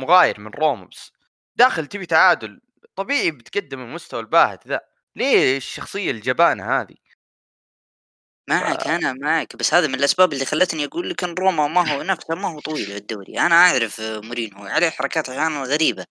مغاير 0.00 0.40
من 0.40 0.50
روما 0.50 0.84
بس 0.84 1.12
داخل 1.58 1.86
تبي 1.86 2.06
تعادل 2.06 2.60
طبيعي 2.96 3.30
بتقدم 3.30 3.80
المستوى 3.80 4.20
الباهت 4.20 4.68
ذا. 4.68 4.80
ليه 5.16 5.56
الشخصية 5.56 6.10
الجبانة 6.10 6.80
هذه؟ 6.80 6.94
معك. 8.48 8.86
أنا 8.88 9.12
معك 9.12 9.56
بس 9.56 9.74
هذا 9.74 9.86
من 9.86 9.94
الأسباب 9.94 10.32
اللي 10.32 10.44
خلتني 10.44 10.84
أقول 10.84 11.10
لك 11.10 11.24
إن 11.24 11.34
روما 11.34 11.68
ما 11.68 11.92
هو 11.92 12.02
نفسه 12.02 12.34
ما 12.34 12.48
هو 12.48 12.60
طويل 12.60 12.86
في 12.86 12.96
الدوري. 12.96 13.38
أنا 13.40 13.54
أعرف 13.54 14.00
مورينو 14.00 14.58
عليه 14.66 14.90
حركات 14.90 15.28
أحيانا 15.28 15.62
غريبة. 15.62 16.04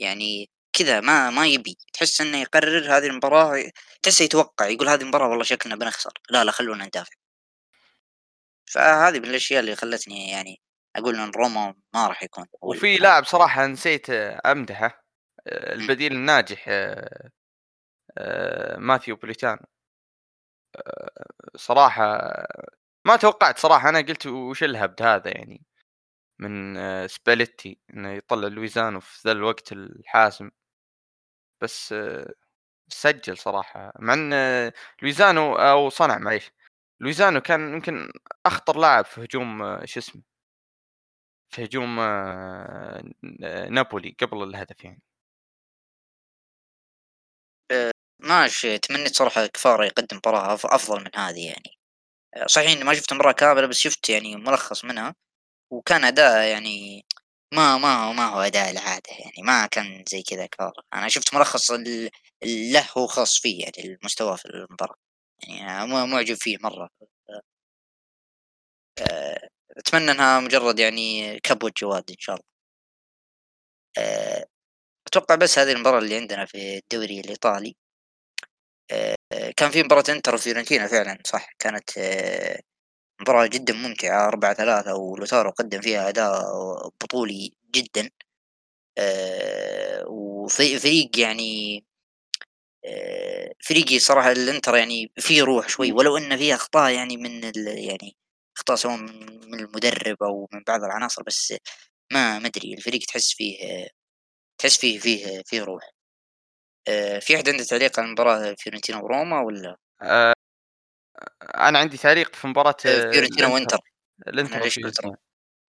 يعني 0.00 0.50
كذا 0.72 1.00
ما 1.00 1.30
ما 1.30 1.46
يبي. 1.46 1.78
تحس 1.92 2.20
إنه 2.20 2.38
يقرر 2.42 2.96
هذه 2.98 3.06
المباراة 3.06 3.64
تحسه 4.02 4.24
يتوقع 4.24 4.66
يقول 4.68 4.88
هذه 4.88 5.02
المباراة 5.02 5.28
والله 5.28 5.44
شكلنا 5.44 5.76
بنخسر. 5.76 6.12
لا 6.30 6.44
لا 6.44 6.52
خلونا 6.52 6.86
ندافع. 6.86 7.14
فهذه 8.66 9.18
من 9.18 9.24
الأشياء 9.24 9.60
اللي 9.60 9.76
خلتني 9.76 10.30
يعني 10.30 10.60
أقول 10.96 11.16
إن 11.20 11.30
روما 11.30 11.74
ما 11.94 12.06
راح 12.06 12.22
يكون 12.22 12.46
وفي 12.62 12.96
لاعب 12.96 13.24
صراحة 13.24 13.66
نسيت 13.66 14.10
أمدحه 14.10 15.08
البديل 15.48 16.12
الناجح 16.12 16.64
آه، 16.68 17.30
آه، 18.18 18.76
ماثيو 18.78 19.16
بوليتانو. 19.16 19.66
آه، 20.76 21.26
صراحة 21.56 22.32
ما 23.06 23.16
توقعت 23.16 23.58
صراحة 23.58 23.88
أنا 23.88 24.00
قلت 24.00 24.26
وش 24.26 24.62
الهبد 24.64 25.02
هذا 25.02 25.28
يعني؟ 25.28 25.64
من 26.40 26.76
سباليتي 27.08 27.78
إنه 27.94 28.12
يطلع 28.12 28.48
لوزانو 28.48 29.00
في 29.00 29.28
ذا 29.28 29.32
الوقت 29.32 29.72
الحاسم. 29.72 30.50
بس 31.62 31.94
سجل 32.88 33.38
صراحة. 33.38 33.92
مع 34.00 34.14
إن 34.14 34.32
لوزانو 35.02 35.54
أو 35.56 35.90
صنع 35.90 36.18
معليش 36.18 36.52
لوزانو 37.00 37.40
كان 37.40 37.74
يمكن 37.74 38.12
أخطر 38.46 38.78
لاعب 38.78 39.04
في 39.04 39.24
هجوم 39.24 39.78
شو 39.86 40.00
اسمه؟ 40.00 40.22
في 41.50 41.64
هجوم 41.64 42.00
نابولي 43.70 44.16
قبل 44.20 44.42
الهدف 44.42 44.84
يعني. 44.84 45.02
ماشي. 48.20 48.78
تمنيت 48.78 49.14
صراحة 49.16 49.46
كفارا 49.46 49.84
يقدم 49.84 50.16
مباراة 50.16 50.54
أفضل 50.64 51.00
من 51.04 51.10
هذه 51.16 51.46
يعني. 51.46 51.78
صحيح 52.46 52.72
إني 52.72 52.84
ما 52.84 52.94
شفت 52.94 53.14
مباراة 53.14 53.32
كاملة 53.32 53.68
بس 53.68 53.78
شفت 53.78 54.10
يعني 54.10 54.36
ملخص 54.36 54.84
منها 54.86 55.14
وكان 55.72 56.04
أداء 56.04 56.48
يعني 56.48 57.06
ما 57.54 57.78
ما 57.78 58.04
هو 58.06 58.14
ما 58.14 58.26
هو 58.28 58.40
أداء 58.40 58.70
العادة 58.70 59.10
يعني 59.10 59.42
ما 59.44 59.66
كان 59.66 60.04
زي 60.08 60.22
كذا 60.22 60.46
كفارة. 60.46 60.82
أنا 60.94 61.08
شفت 61.08 61.34
ملخص 61.36 61.70
له 62.44 62.86
هو 62.98 63.08
خاص 63.08 63.38
فيه 63.40 63.62
يعني 63.64 63.96
المستوى 64.02 64.38
في 64.38 64.46
المباراة 64.46 64.96
يعني 65.48 65.86
معجب 66.06 66.36
فيه 66.36 66.58
مرة. 66.62 66.90
أتمنى 69.78 70.10
إنها 70.10 70.40
مجرد 70.40 70.78
يعني 70.78 71.40
كبوة 71.40 71.72
جواد 71.80 72.04
إن 72.10 72.16
شاء 72.18 72.36
الله. 72.36 72.44
أتوقع 75.06 75.34
بس 75.34 75.58
هذه 75.58 75.72
المباراة 75.72 75.98
اللي 75.98 76.16
عندنا 76.16 76.46
في 76.46 76.78
الدوري 76.78 77.20
الإيطالي. 77.20 77.76
آه، 78.92 79.16
كان 79.56 79.70
في 79.70 79.82
مباراة 79.82 80.04
إنتر 80.08 80.34
وفيورنتينا 80.34 80.86
فعلا 80.86 81.18
صح؟ 81.26 81.50
كانت 81.58 81.98
آه، 81.98 82.60
مباراة 83.22 83.46
جدا 83.46 83.74
ممتعة 83.74 84.28
أربعة 84.28 84.54
ثلاثة 84.54 84.94
ولوتارو 84.96 85.50
قدم 85.50 85.80
فيها 85.80 86.08
أداء 86.08 86.32
بطولي 87.02 87.52
جدا. 87.74 88.10
آه، 88.98 90.04
وفريق 90.08 91.18
يعني 91.20 91.84
فريقي 93.64 93.98
صراحة 93.98 94.32
الإنتر 94.32 94.76
يعني 94.76 95.12
فيه 95.18 95.42
روح 95.42 95.68
شوي 95.68 95.92
ولو 95.92 96.16
إن 96.16 96.36
فيه 96.36 96.54
أخطاء 96.54 96.92
يعني 96.92 97.16
من 97.16 97.42
يعني 97.66 98.16
اخطاء 98.58 98.76
سواء 98.76 98.96
من 98.96 99.60
المدرب 99.60 100.22
أو 100.22 100.48
من 100.52 100.62
بعض 100.66 100.84
العناصر 100.84 101.22
بس 101.22 101.54
ما 102.12 102.38
ما 102.38 102.46
ادري 102.46 102.74
الفريق 102.74 103.00
تحس 103.00 103.34
فيه 103.34 103.88
تحس 104.60 104.78
فيه 104.78 104.98
فيه 104.98 105.42
فيه 105.46 105.62
روح. 105.62 105.90
آه، 106.88 107.18
في 107.18 107.36
احد 107.36 107.48
عنده 107.48 107.64
تعليق 107.64 108.00
على 108.00 108.08
مباراة 108.08 108.54
فيورنتينا 108.58 108.98
وروما 108.98 109.40
ولا؟ 109.40 109.76
آه 110.02 110.32
أنا 111.42 111.78
عندي 111.78 111.96
تعليق 111.96 112.36
في 112.36 112.46
مباراة 112.46 112.76
آه، 112.86 113.10
فيورنتينا 113.10 113.48
وإنتر. 113.48 113.78
الإنتر. 114.28 115.16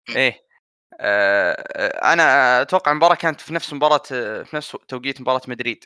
إيه. 0.09 0.39
آه، 0.99 2.13
أنا 2.13 2.61
أتوقع 2.61 2.91
المباراة 2.91 3.15
كانت 3.15 3.41
في 3.41 3.53
نفس 3.53 3.73
مباراة 3.73 4.03
في 4.43 4.49
نفس 4.53 4.77
توقيت 4.87 5.21
مباراة 5.21 5.41
مدريد. 5.47 5.85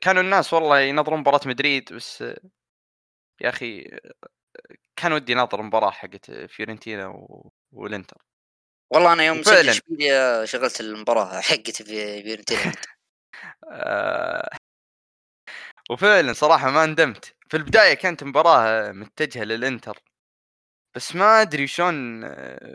كانوا 0.00 0.22
الناس 0.22 0.52
والله 0.52 0.80
ينظرون 0.80 1.20
مباراة 1.20 1.40
مدريد 1.46 1.92
بس 1.92 2.24
يا 3.40 3.48
أخي 3.48 3.98
كان 4.96 5.12
ودي 5.12 5.34
ناظر 5.34 5.60
المباراه 5.60 5.90
حقت 5.90 6.30
فيورنتينا 6.30 7.06
و... 7.06 7.52
والإنتر. 7.72 8.22
والله 8.90 9.12
أنا 9.12 9.24
يوم 9.24 9.38
وفعلاً. 9.40 9.62
سجل 9.62 9.68
اشبيليا 9.68 10.44
شغلت 10.44 10.80
المباراة 10.80 11.40
حقت 11.40 11.82
في 11.82 12.22
فيورنتينا 12.22 12.72
وفعلا 15.90 16.32
صراحة 16.32 16.70
ما 16.70 16.86
ندمت. 16.86 17.36
في 17.48 17.56
البداية 17.56 17.94
كانت 17.94 18.24
مباراة 18.24 18.92
متجهة 18.92 19.44
للإنتر. 19.44 19.98
بس 20.94 21.16
ما 21.16 21.42
أدري 21.42 21.66
شلون 21.66 22.20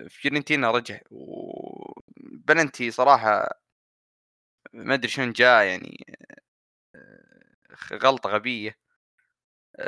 فيورنتينا 0.10 0.72
رجع. 0.72 1.00
وبلنتي 1.12 2.92
صراحة 2.92 3.50
ما 4.74 4.94
أدري 4.94 5.08
شلون 5.08 5.32
جاء 5.32 5.64
يعني 5.66 6.06
آه، 6.96 7.96
غلطة 7.96 8.30
غبية. 8.30 8.78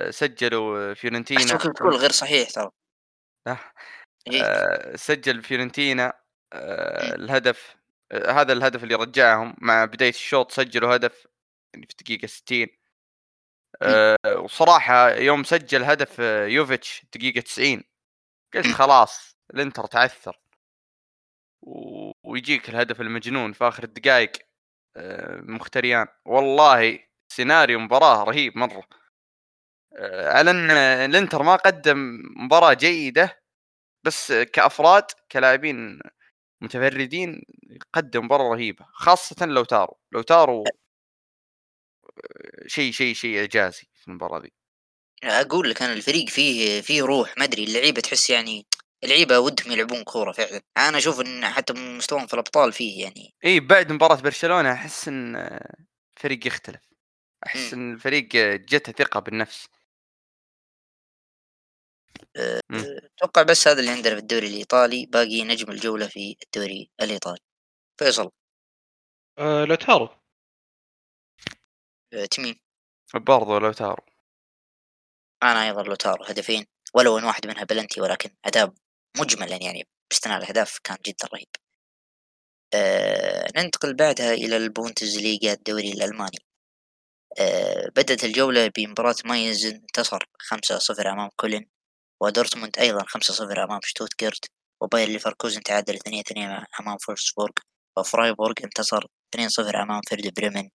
سجلوا 0.10 0.94
فيورنتينا 0.94 1.56
بتقول 1.56 1.96
غير 1.96 2.12
صحيح 2.12 2.50
ترى. 2.50 2.70
آه. 3.48 3.60
إيه. 4.28 4.44
آه، 4.44 4.96
سجل 4.96 5.44
فيورنتينا 5.44 6.14
آه، 6.54 7.16
الهدف 7.16 7.76
آه، 8.12 8.32
هذا 8.32 8.54
الهدف 8.54 8.84
اللي 8.84 8.96
رجعهم 8.96 9.56
مع 9.58 9.86
بداية 9.86 10.10
الشوط 10.10 10.52
سجلوا 10.52 10.96
هدف 10.96 11.28
يعني 11.74 11.86
في 11.88 11.92
الدقيقه 12.00 12.28
60 12.28 12.68
آه، 13.82 14.16
وصراحة 14.38 15.10
يوم 15.12 15.44
سجل 15.44 15.84
هدف 15.84 16.22
آه، 16.22 16.46
يوفيتش 16.46 17.06
دقيقة 17.16 17.42
90 17.42 17.84
قلت 18.54 18.68
خلاص 18.68 19.38
الإنتر 19.54 19.86
تعثر. 19.86 20.40
و- 21.62 22.12
ويجيك 22.24 22.70
الهدف 22.70 23.02
المجنون 23.02 23.54
في 23.54 23.68
آخر 23.68 23.84
الدقائق 23.84 24.32
آه، 24.98 25.36
مختريان. 25.44 26.08
والله 26.26 27.00
سيناريو 27.34 27.80
مباراة 27.80 28.24
رهيب 28.24 28.58
مرة. 28.58 28.84
آه، 29.98 30.30
على 30.30 30.52
ان 30.52 30.72
الإنتر 30.72 31.44
ما 31.44 31.56
قدم 31.56 32.20
مباراة 32.36 32.74
جيدة 32.74 33.42
بس 34.04 34.32
كأفراد 34.32 35.04
كلاعبين 35.32 36.00
متفردين 36.62 37.42
قدم 37.94 38.26
مباراة 38.26 38.50
رهيبة 38.54 38.86
خاصة 38.94 39.46
لو 39.46 39.64
تارو 39.64 39.98
لو 40.12 40.22
تارو 40.22 40.64
شيء 42.68 42.92
شيء 42.92 43.14
شيء 43.14 43.40
إعجازي 43.40 43.88
في 43.96 44.08
المباراة 44.08 44.40
ذي. 44.40 44.52
أقول 45.24 45.70
لك 45.70 45.82
أنا 45.82 45.94
الفريق 45.94 46.30
فيه 46.30 46.82
فيه 46.82 47.04
روح 47.04 47.38
ما 47.38 47.44
أدري 47.44 47.64
اللعيبة 47.64 48.02
تحس 48.02 48.30
يعني 48.30 48.66
اللعيبة 49.04 49.40
ودهم 49.40 49.72
يلعبون 49.72 50.04
كورة 50.04 50.32
فعلا. 50.32 50.62
أنا 50.78 50.98
أشوف 50.98 51.22
إن 51.22 51.46
حتى 51.46 51.74
مستواهم 51.74 52.28
في 52.28 52.34
الأبطال 52.34 52.74
فيه 52.74 53.04
يعني. 53.04 53.34
إي 53.46 53.60
بعد 53.60 53.92
مباراة 53.92 54.22
برشلونة 54.22 54.72
أحس 54.72 55.08
إن 55.08 55.60
الفريق 56.18 56.48
يختلف. 56.48 56.82
أحس 57.46 57.74
إن 57.74 57.94
الفريق 57.94 58.28
جته 58.56 58.92
ثقة 58.92 59.20
بالنفس. 59.20 59.68
أتوقع 62.38 63.42
بس 63.44 63.68
هذا 63.68 63.80
اللي 63.80 63.92
عندنا 63.92 64.16
في 64.16 64.22
الدوري 64.22 64.48
الإيطالي 64.48 65.06
باقي 65.06 65.44
نجم 65.44 65.72
الجولة 65.72 66.08
في 66.08 66.36
الدوري 66.46 66.90
الإيطالي. 67.02 67.40
فيصل. 68.00 68.32
آه 69.40 69.66
لوتارو. 69.66 70.10
آه، 72.14 72.26
تميم 72.26 72.56
برضو 73.16 73.58
لو 73.60 73.72
تارو 73.72 74.04
أنا 75.44 75.64
أيضا 75.68 75.84
لوتارو 75.84 76.24
هدفين. 76.26 76.66
ولو 76.96 77.18
ان 77.18 77.24
واحد 77.24 77.48
منها 77.48 77.64
بلنتي 77.64 78.02
ولكن 78.02 78.30
أداء 78.46 78.74
مجملا 79.20 79.56
يعني 79.64 79.88
باستثناء 80.12 80.38
الأهداف 80.38 80.80
كان 80.84 80.98
جدا 81.08 81.28
رهيب. 81.34 81.48
آه 82.74 83.48
ننتقل 83.58 83.94
بعدها 83.96 84.34
إلى 84.34 84.58
البوندسليغا 84.58 85.54
الدوري 85.54 85.92
الألماني. 85.92 86.38
آه 87.40 87.90
بدأت 87.96 88.24
الجولة 88.24 88.72
بمباراة 88.78 89.16
ماينز 89.26 89.66
انتصر 89.66 90.20
5-0 90.40 91.08
أمام 91.12 91.30
كولن 91.36 91.66
ودورتموند 92.22 92.80
أيضا 92.80 93.04
5-0 93.04 93.60
أمام 93.60 93.80
شتوتغارت 93.84 94.46
وباير 94.82 95.10
ليفركوزن 95.10 95.62
تعادل 95.62 95.98
2-2 95.98 96.66
أمام 96.80 96.98
فولسبورغ 96.98 97.54
وفرايبورغ 97.98 98.54
انتصر 98.64 99.06
2-0 99.36 99.76
أمام 99.76 100.02
فيردر 100.10 100.34
بريمن 100.34 100.70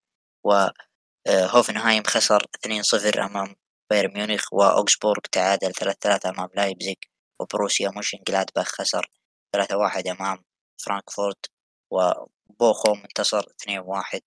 وهوفنهايم 0.44 2.02
خسر 2.02 2.42
2-0 2.66 3.18
أمام 3.18 3.56
بايرن 3.90 4.14
ميونخ 4.14 4.52
وأوغسبورغ 4.52 5.20
تعادل 5.32 5.72
3-3 5.74 6.26
أمام 6.26 6.48
لايبزيغ 6.54 6.94
وبوروسيا 7.40 7.90
مونشنغلادباخ 7.90 8.68
خسر 8.68 9.10
3-1 9.56 10.06
أمام 10.06 10.44
فرانكفورت 10.84 11.46
وبوخوم 11.90 12.98
انتصر 13.04 13.42
2-1 13.42 14.20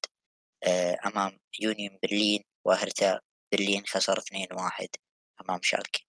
آه، 0.64 0.98
أمام 1.06 1.40
يونيون 1.60 2.00
برلين 2.04 2.44
وهرتا 2.66 3.20
برلين 3.54 3.84
خسر 3.88 4.20
2-1 4.20 4.88
أمام 5.42 5.60
شالكي. 5.64 6.06
آه، 6.06 6.09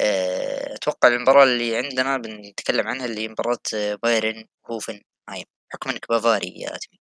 أتوقع 0.00 1.08
المباراة 1.08 1.44
اللي 1.44 1.76
عندنا 1.76 2.16
بنتكلم 2.16 2.88
عنها 2.88 3.06
اللي 3.06 3.28
مباراة 3.28 3.58
آه، 3.74 3.94
بايرن 4.02 4.44
هوفنهايم 4.70 5.44
بحكم 5.70 5.90
إنك 5.90 6.08
بافاري 6.08 6.48
يا 6.60 6.68
أتمي 6.76 6.98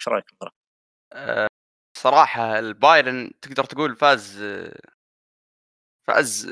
إيش 0.00 0.08
رأيك 0.08 0.24
في 0.26 0.32
المباراة؟ 0.32 1.48
صراحة 1.98 2.58
البايرن 2.58 3.30
تقدر 3.42 3.64
تقول 3.64 3.96
فاز 3.96 4.42
فاز 6.06 6.48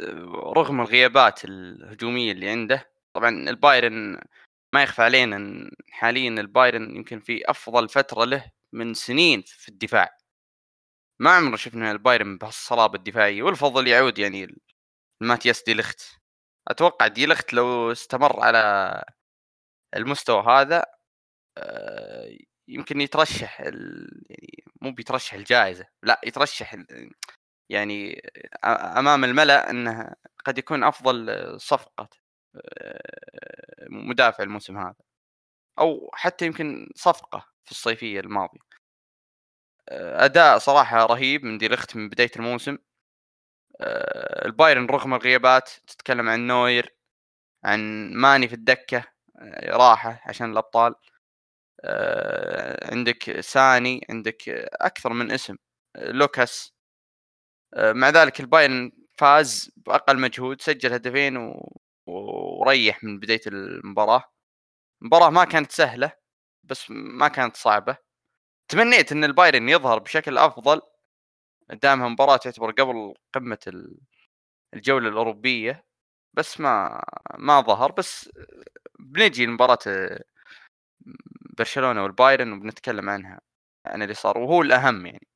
رغم 0.57 0.81
الغيابات 0.81 1.45
الهجومية 1.45 2.33
اللي 2.33 2.49
عنده. 2.51 2.91
طبعا 3.15 3.29
البايرن 3.31 4.21
ما 4.75 4.83
يخفى 4.83 5.03
علينا 5.03 5.37
إن 5.37 5.71
حاليا 5.91 6.29
البايرن 6.31 6.97
يمكن 6.97 7.21
في 7.21 7.51
أفضل 7.51 7.89
فترة 7.89 8.25
له 8.25 8.51
من 8.73 8.95
سنين 8.95 9.43
في 9.43 9.69
الدفاع. 9.69 10.19
ما 11.21 11.31
عمرنا 11.31 11.57
شفنا 11.57 11.93
البايرن 11.93 12.39
بهالصلابة 12.39 12.99
الدفاعية 12.99 13.43
والفضل 13.43 13.89
يعود 13.89 14.19
يعني 14.19 14.57
ماتياس 15.21 15.63
دي 15.65 15.75
لخت. 15.75 16.01
أتوقع 16.69 17.07
دي 17.07 17.27
لخت 17.27 17.53
لو 17.55 17.93
استمر 17.93 18.41
على 18.41 19.05
المستوى 19.97 20.43
هذا 20.43 20.85
آه، 21.59 22.39
يمكن 22.69 23.01
يترشح 23.01 23.61
ال... 23.61 24.09
يعني 24.31 24.65
مو 24.83 24.93
بيترشح 24.93 25.35
الجائزة 25.35 25.87
لا 26.03 26.21
يترشح. 26.25 26.77
يعني 27.71 28.23
أمام 28.99 29.25
الملأ 29.25 29.71
إنه 29.71 30.15
قد 30.47 30.59
يكون 30.59 30.85
أفضل 30.85 31.27
صفقة 31.61 32.11
آه، 32.57 33.87
مدافع 33.91 34.45
الموسم 34.45 34.79
هذا. 34.79 34.95
أو 35.81 36.11
حتى 36.15 36.47
يمكن 36.47 36.91
صفقة 36.97 37.47
في 37.65 37.71
الصيفية 37.73 38.21
الماضية. 38.21 38.61
آه، 39.89 40.25
أداء 40.25 40.59
صراحة 40.59 41.07
رهيب 41.07 41.45
من 41.45 41.59
ديليخت 41.59 41.97
من 41.97 42.09
بداية 42.09 42.31
الموسم. 42.37 42.79
البايرن 44.47 44.87
رغم 44.87 45.15
الغيابات 45.15 45.71
تتكلم 45.87 46.29
عن 46.29 46.47
نوير 46.47 46.97
عن 47.65 48.11
ماني 48.15 48.49
في 48.49 48.55
الدكة 48.55 49.05
آه، 49.41 49.77
راحة 49.77 50.23
عشان 50.27 50.53
الأبطال. 50.53 50.95
آه، 51.85 52.93
عندك 52.95 53.41
ساني 53.41 54.07
عندك 54.11 54.49
أكثر 54.81 55.13
من 55.13 55.31
اسم 55.33 55.57
آه، 55.97 56.11
لوكاس. 56.13 56.75
آه، 57.75 57.93
مع 57.93 58.09
ذلك 58.11 58.41
البايرن 58.41 58.93
فاز 59.19 59.71
بأقل 59.77 60.21
مجهود 60.21 60.63
سجل 60.63 60.93
هدفين 60.93 61.37
و... 61.37 61.73
وريح 62.07 63.05
من 63.05 63.21
بداية 63.21 63.41
المباراة. 63.47 64.25
المباراه 65.03 65.31
ما 65.31 65.45
كانت 65.45 65.73
سهلة 65.73 66.13
بس 66.65 66.87
ما 66.91 67.29
كانت 67.29 67.57
صعبة. 67.57 67.97
تمنيت 68.69 69.13
إن 69.13 69.25
البايرن 69.25 69.69
يظهر 69.69 69.99
بشكل 69.99 70.39
أفضل. 70.39 70.83
دامها 71.71 72.09
مباراه 72.09 72.37
تعتبر 72.37 72.71
قبل 72.71 73.15
قمة 73.35 73.59
ال- 73.67 73.99
الجولة 74.75 75.09
الأوروبية 75.09 75.85
بس 76.35 76.61
ما 76.61 77.05
ما 77.39 77.61
ظهر. 77.61 77.93
بس 77.93 78.31
بنجي 78.99 79.47
لمباراة 79.47 79.79
برشلونة 81.59 82.03
والبايرن 82.03 82.53
وبنتكلم 82.53 83.11
عنها 83.11 83.41
عن 83.87 84.03
اللي 84.03 84.15
صار 84.15 84.39
وهو 84.39 84.63
الأهم 84.63 85.07
يعني. 85.07 85.29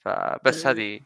فبس. 0.00 0.66
هذه 0.66 1.00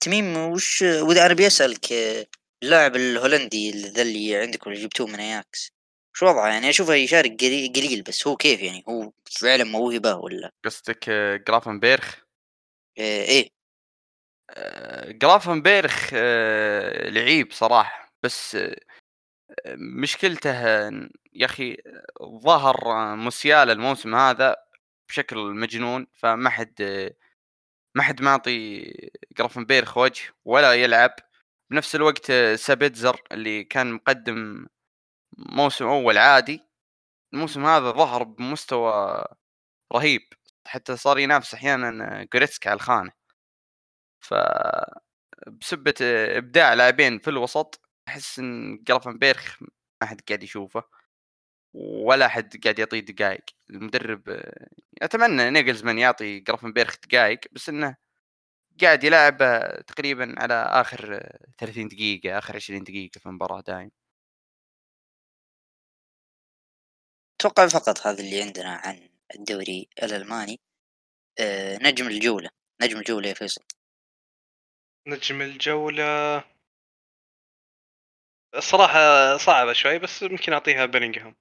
تميم 0.00 0.36
وش 0.36 0.82
وإذا 0.82 1.26
أنا 1.26 1.34
بيسألك 1.34 1.92
آه، 1.92 2.26
اللاعب 2.62 2.96
الهولندي 2.96 3.70
ذا 3.70 4.02
اللي 4.02 4.36
عندكم 4.36 4.70
اللي 4.70 4.82
جبتوه 4.82 5.06
من 5.06 5.20
أياكس 5.20 5.72
شو 6.12 6.26
وضعه؟ 6.26 6.48
يعني 6.48 6.68
أشوفه 6.68 6.94
يشارك 6.94 7.40
قليل 7.76 8.02
بس 8.02 8.26
هو 8.26 8.36
كيف 8.36 8.62
يعني؟ 8.62 8.84
هو 8.88 9.12
فعلا 9.40 9.64
موهبة 9.64 10.14
ولا؟ 10.14 10.52
قصدك 10.64 11.10
جرافنبيرخ 11.48 12.27
آه، 12.98 13.44
آه، 14.50 15.10
جرافنبيرخ 15.12 16.10
آه، 16.14 17.08
لعيب 17.10 17.52
صراحة 17.52 18.12
بس 18.22 18.54
آه، 18.54 18.76
مشكلته 19.76 20.50
آه، 20.52 21.08
يا 21.34 21.46
أخي 21.46 21.72
آه، 22.22 22.40
ظهر 22.44 22.76
آه، 22.92 23.14
موسيالا 23.16 23.72
الموسم 23.72 24.14
هذا 24.14 24.56
بشكل 25.10 25.38
مجنون 25.38 26.06
فما 26.14 26.50
حد 26.50 26.74
آه، 26.82 27.14
ما 27.96 28.02
حد 28.04 28.22
معطي 28.22 28.84
جرافنبيرخ 29.38 29.98
وجه 29.98 30.22
ولا 30.46 30.74
يلعب. 30.74 31.16
بنفس 31.72 31.96
الوقت 31.96 32.30
آه، 32.30 32.56
سابيتزر 32.56 33.22
اللي 33.32 33.64
كان 33.64 33.92
مقدم 33.94 34.66
موسم 35.38 35.86
أول 35.86 36.18
عادي 36.18 36.62
الموسم 37.34 37.66
هذا 37.66 37.92
ظهر 37.92 38.22
بمستوى 38.24 39.24
رهيب. 39.94 40.22
حتى 40.68 40.96
صار 40.96 41.18
ينافس 41.18 41.54
أحيانا 41.54 42.26
جوريتسكا 42.34 42.70
على 42.70 42.76
الخانة. 42.76 43.12
ف 44.20 44.34
بسبة 45.46 45.94
إبداع 46.38 46.74
لاعبين 46.74 47.18
في 47.18 47.30
الوسط 47.30 47.80
أحس 48.08 48.38
إن 48.38 48.78
جرافنبيرخ 48.82 49.62
ما 50.02 50.08
حد 50.08 50.20
قاعد 50.28 50.42
يشوفه 50.42 50.84
ولا 51.74 52.28
حد 52.28 52.60
قاعد 52.64 52.78
يعطيه 52.78 53.00
دقائق 53.00 53.44
المدرب 53.70 54.28
آه، 54.30 54.68
أتمنى 55.02 55.50
نيجلزمان 55.50 55.98
يعطي 55.98 56.40
جرافنبيرخ 56.40 56.96
دقائق 57.08 57.40
بس 57.52 57.68
إنه 57.68 57.96
قاعد 58.82 59.04
يلعب 59.04 59.42
آه، 59.42 59.80
تقريبا 59.82 60.34
على 60.38 60.54
آخر 60.54 61.16
آه، 61.16 61.40
30 61.58 61.88
دقيقة 61.88 62.38
آخر 62.38 62.56
20 62.56 62.84
دقيقة 62.84 63.18
في 63.18 63.26
المباراة 63.26 63.60
دايم 63.60 63.90
أتوقع 67.40 67.68
فقط 67.68 68.06
هذا 68.06 68.20
اللي 68.20 68.42
عندنا 68.42 68.70
عن 68.84 69.08
الدوري 69.34 69.88
الألماني 70.02 70.60
آه 71.40 71.78
نجم 71.82 72.06
الجولة 72.08 72.50
نجم 72.82 72.98
الجولة 72.98 73.28
يا 73.28 73.34
فيصل. 73.34 73.62
نجم 75.06 75.42
الجولة. 75.42 76.44
الصراحة 78.54 78.98
صعبة 79.36 79.72
شوي 79.72 79.98
بس 79.98 80.22
ممكن 80.22 80.52
أعطيها 80.52 80.86
بيلينغهام. 80.86 81.36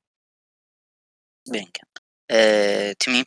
بينكم 1.52 1.88
آه 2.32 2.91
تميم؟ 2.91 3.26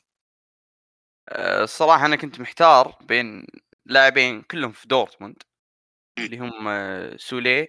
آه، 1.29 1.63
الصراحة 1.65 2.07
أنا 2.07 2.17
كنت 2.17 2.41
محتار 2.41 2.99
بين 3.03 3.47
لاعبين 3.87 4.43
كلهم 4.43 4.73
في 4.73 4.89
دورتموند. 4.89 5.43
اللي 6.19 6.39
هم 6.39 6.69
آه، 6.69 7.17
سوليه 7.17 7.69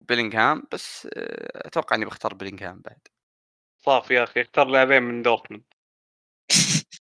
بيلينغهام 0.00 0.62
بس 0.72 1.08
أتوقع 1.54 1.96
إني 1.96 2.04
بختار 2.04 2.34
بيلينغهام 2.34 2.80
بعد. 2.80 2.98
صافي 3.78 4.14
يا 4.14 4.24
أخي 4.24 4.40
اختار 4.40 4.66
لاعبين 4.68 5.02
من 5.02 5.22
دورتموند 5.22 5.64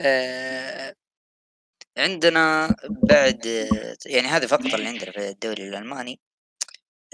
آه 0.00 0.94
عندنا 1.98 2.76
بعد 3.10 3.46
يعني 4.06 4.28
هذه 4.28 4.46
فقط 4.46 4.74
اللي 4.74 4.88
عندنا 4.88 5.12
في 5.12 5.28
الدوري 5.28 5.68
الألماني. 5.68 6.20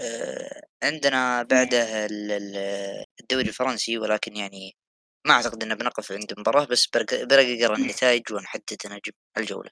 آه 0.01 0.61
عندنا 0.83 1.43
بعده 1.43 2.05
ال- 2.05 2.31
ال- 2.31 3.05
الدوري 3.21 3.47
الفرنسي 3.49 3.97
ولكن 3.97 4.35
يعني 4.35 4.75
ما 5.27 5.33
أعتقد 5.33 5.63
أنه 5.63 5.75
بنقف 5.75 6.11
عند 6.11 6.33
مباراة 6.39 6.65
بس 6.65 6.87
برقق 6.87 7.71
النتائج 7.73 8.33
ونحدد 8.33 8.77
نجم 8.85 9.11
الجولة. 9.37 9.69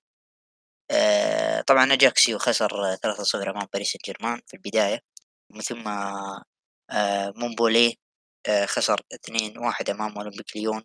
آه 0.91 1.61
طبعا 1.61 1.93
أجاكسيو 1.93 2.37
خسر 2.39 2.95
3-0 3.03 3.49
أمام 3.51 3.67
باريس 3.73 3.91
سان 3.91 3.99
جيرمان 4.05 4.41
في 4.47 4.53
البداية 4.57 4.99
ومن 5.51 5.61
ثم 5.61 5.83
آه 6.91 7.33
مونبلييه 7.35 7.95
آه 8.47 8.65
خسر 8.65 9.01
2-1 9.13 9.89
أمام 9.89 10.17
أولمبيك 10.17 10.57
ليون 10.57 10.83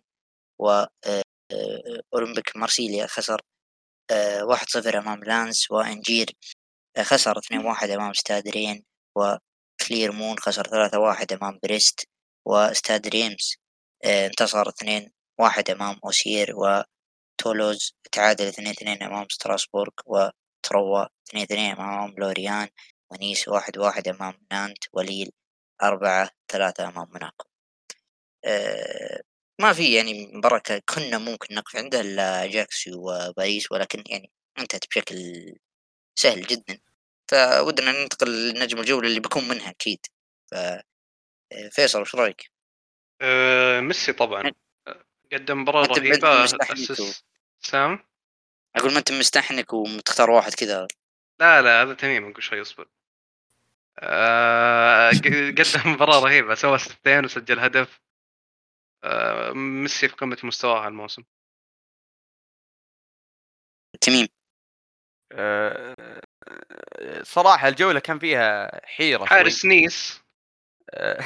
و 0.59 0.85
آه، 1.05 2.01
أولمبيك 2.13 2.57
مارسيليا 2.57 3.07
خسر 3.07 3.41
واحد 4.43 4.69
صفر 4.69 4.99
أمام 4.99 5.23
لانس 5.23 5.71
وأنجيه 5.71 6.27
آه، 6.97 7.03
خسر 7.03 7.39
اثنين 7.39 7.65
واحد 7.65 7.89
أمام 7.89 8.13
ستاد 8.13 8.47
رين 8.49 8.83
وكليرمون 9.17 10.39
خسر 10.39 10.63
ثلاثة 10.67 10.99
واحد 10.99 11.33
أمام 11.33 11.59
بريست 11.63 12.07
وستاد 12.47 13.07
ريمز 13.07 13.55
انتصر 14.05 14.69
اثنين 14.69 15.11
واحد 15.39 15.69
أمام 15.69 15.99
أوسير 16.05 16.55
وتولوز 16.55 17.95
تعادل 18.11 18.47
اثنين 18.47 18.67
اثنين 18.67 19.03
أمام 19.03 19.25
ستراسبورغ 19.29 19.91
وتروا 20.05 21.05
اثنين 21.29 21.43
اثنين 21.43 21.71
أمام 21.71 22.15
لوريان 22.17 22.67
ونيس 23.11 23.47
واحد 23.47 23.77
واحد 23.77 24.07
أمام 24.07 24.33
نانت 24.51 24.83
وليل 24.93 25.31
أربعة 25.81 26.29
ثلاثة 26.51 26.87
أمام 26.89 27.07
موناكو 27.11 27.45
آه، 28.45 29.21
ما 29.61 29.73
في 29.73 29.95
يعني 29.95 30.31
مباراة 30.33 30.61
كنا 30.89 31.17
ممكن 31.17 31.55
نقف 31.55 31.75
عندها 31.75 32.01
إلا 32.01 32.47
جاكسي 32.47 32.91
وباريس 32.93 33.71
ولكن 33.71 34.03
يعني 34.07 34.31
انتهت 34.59 34.87
بشكل 34.87 35.15
سهل 36.15 36.41
جدا. 36.41 36.79
فودنا 37.31 37.91
ننتقل 37.91 38.49
لنجم 38.49 38.79
الجولة 38.79 39.07
اللي 39.07 39.19
بيكون 39.19 39.47
منها 39.47 39.69
أكيد. 39.69 40.05
ف 40.51 40.55
فيصل 41.71 42.01
وش 42.01 42.15
رأيك؟ 42.15 42.51
أه 43.21 43.79
ميسي 43.79 44.13
طبعا. 44.13 44.51
آه، 44.87 45.05
قدم 45.33 45.61
مباراة 45.61 45.85
رهيبة 45.85 46.43
أسس 46.43 47.23
سام؟ 47.59 47.99
أقول 48.75 48.91
ما 48.91 48.99
أنت 48.99 49.11
مستحنك 49.11 49.73
ومتختار 49.73 50.29
واحد 50.29 50.53
كذا. 50.53 50.87
لا 51.39 51.61
لا 51.61 51.81
هذا 51.81 51.93
تميم 51.93 52.29
نقول 52.29 52.43
شوي 52.43 52.61
اصبر 52.61 52.87
آه 53.99 55.09
قدم 55.09 55.91
مباراة 55.93 56.19
رهيبة 56.19 56.55
سوى 56.55 56.77
ستين 56.77 57.25
وسجل 57.25 57.59
هدف. 57.59 57.99
آه 59.03 59.51
ميسي 59.51 60.07
في 60.07 60.15
قمة 60.15 60.37
مستواه 60.43 60.87
الموسم. 60.87 61.23
تميم. 64.01 64.27
آه، 65.31 65.95
صراحة 67.23 67.67
الجولة 67.67 67.99
كان 67.99 68.19
فيها 68.19 68.81
حيرة 68.85 69.17
شوي. 69.17 69.27
حارس 69.27 69.65
نيس. 69.65 70.23
آه، 70.89 71.23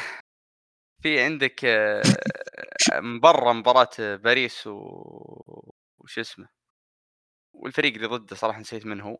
في 1.01 1.21
عندك 1.21 1.65
آه، 1.65 2.01
من 2.99 3.19
برا 3.19 3.53
مباراة 3.53 4.15
باريس 4.15 4.67
و... 4.67 5.73
وش 5.99 6.19
اسمه؟ 6.19 6.49
والفريق 7.53 7.93
اللي 7.93 8.07
ضده 8.07 8.35
صراحة 8.35 8.59
نسيت 8.59 8.85
من 8.85 9.01
هو. 9.01 9.17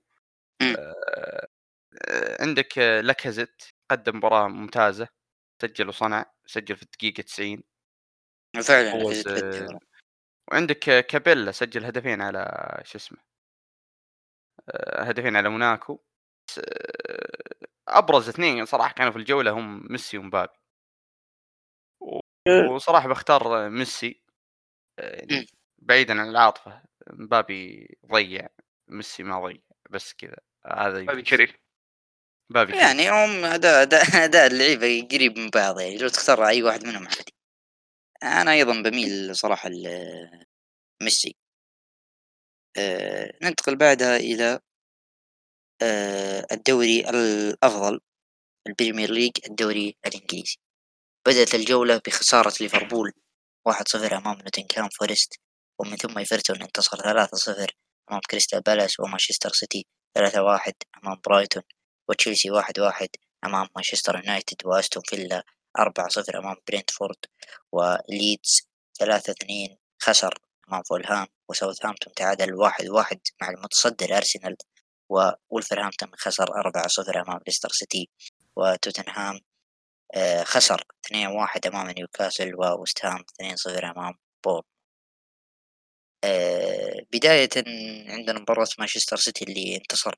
عندك 2.42 2.80
آه، 2.80 3.02
لاكازيت 3.02 3.64
قدم 3.92 4.18
مباراة 4.18 4.48
ممتازة 4.48 5.08
سجل 5.62 5.88
وصنع 5.90 6.26
سجل 6.46 6.76
في 6.78 6.84
الدقيقة 6.84 7.22
90 7.22 7.64
فعلا 8.68 8.92
آه،. 9.28 9.80
وعندك 10.52 10.90
آه، 10.90 11.02
كابيلا 11.02 11.52
سجل 11.52 11.86
هدفين 11.86 12.22
على 12.22 12.46
شو 12.86 12.98
اسمه 12.98 13.18
آه، 14.70 15.04
هدفين 15.04 15.36
على 15.36 15.50
موناكو. 15.50 16.00
آه، 16.60 17.68
أبرز 17.88 18.30
اثنين 18.30 18.66
صراحة 18.66 18.94
كانوا 18.94 19.12
في 19.12 19.18
الجولة 19.20 19.52
هم 19.52 19.88
ميسي 19.92 20.18
ومبابي. 20.18 20.54
و- 22.02 22.20
وصراحة 22.76 23.08
بختار 23.10 23.70
ميسي 23.70 24.22
آه،. 25.00 25.16
يعني 25.16 25.48
بعيدا 25.80 26.22
عن 26.22 26.30
العاطفة 26.30 26.84
مبابي 27.12 27.88
ضيع 28.14 28.48
ميسي 28.88 29.24
ما 29.24 29.42
ضيع 29.48 29.62
بس 29.90 30.14
كذا 30.14 30.38
هذا 30.68 31.00
يمكن- 31.00 31.22
كريم. 31.24 31.48
كريم. 32.54 32.76
يعني 32.76 33.10
هم 33.10 33.46
أداء 33.46 33.82
أداء 33.82 34.26
أداء 34.26 34.48
اللعيبة 34.48 35.08
قريب 35.12 35.40
من 35.40 35.50
بعض 35.50 35.80
يعني 35.80 35.98
لو 35.98 36.08
تختار 36.08 36.48
أي 36.48 36.64
واحد 36.64 36.86
منهم 36.86 37.08
عادي. 37.08 37.34
أنا 38.24 38.52
أيضا 38.52 38.82
بميل 38.82 39.36
صراحة 39.36 39.70
لميسي 39.70 41.36
آه، 42.78 43.32
ننتقل 43.44 43.76
بعدها 43.76 44.18
إلى 44.18 44.60
آه، 45.82 46.48
الدوري 46.52 47.10
الأفضل 47.10 48.00
البريمير 48.68 49.12
ليج 49.12 49.32
الدوري 49.50 49.98
الإنجليزي. 50.06 50.58
بدأت 51.28 51.56
الجولة 51.56 52.02
بخسارة 52.08 52.54
ليفربول 52.62 53.14
1-0 53.70 54.18
أمام 54.18 54.38
نوتنغهام 54.38 54.90
فورست 55.00 55.34
ومن 55.80 55.98
ثم 55.98 56.18
إيفرتون 56.18 56.62
انتصر 56.62 56.98
3-0 56.98 57.72
أمام 58.12 58.22
كريستال 58.32 58.62
بالاس 58.62 59.00
ومانشستر 59.00 59.50
سيتي 59.54 59.88
3-1 60.18 60.74
أمام 61.04 61.22
برايتون. 61.28 61.64
وتشيلسي 62.10 62.50
1-1 62.52 63.08
أمام 63.46 63.68
مانشستر 63.76 64.16
يونايتد 64.16 64.66
وأستون 64.66 65.04
فيلا 65.06 65.44
4-0 65.80 66.36
أمام 66.36 66.56
برينتفورد 66.68 67.26
وليدز 67.72 68.68
3-2 69.04 69.78
خسر 70.02 70.40
أمام 70.70 70.84
فولهام 70.84 71.28
وساوثهامبتون 71.50 72.14
تعادل 72.14 72.58
1-1 72.70 73.18
مع 73.42 73.50
المتصدر 73.50 74.18
أرسنال 74.18 74.56
وولفرهامبتون 75.10 76.10
خسر 76.16 76.46
4-0 76.46 77.18
أمام 77.18 77.40
ليستر 77.48 77.70
سيتي 77.72 78.10
وتوتنهام 78.56 79.40
آه، 80.16 80.44
خسر 80.44 80.84
2-1 81.08 81.68
أمام 81.68 81.90
نيوكاسل 81.90 82.56
ووست 82.56 83.06
هام 83.06 83.24
2-0 83.42 83.84
أمام 83.84 84.14
بور 84.46 84.64
آه، 86.24 87.06
بداية 87.14 87.50
عندنا 88.10 88.40
مباراة 88.40 88.68
مانشستر 88.80 89.18
سيتي 89.18 89.46
اللي 89.46 89.76
انتصر. 89.78 90.16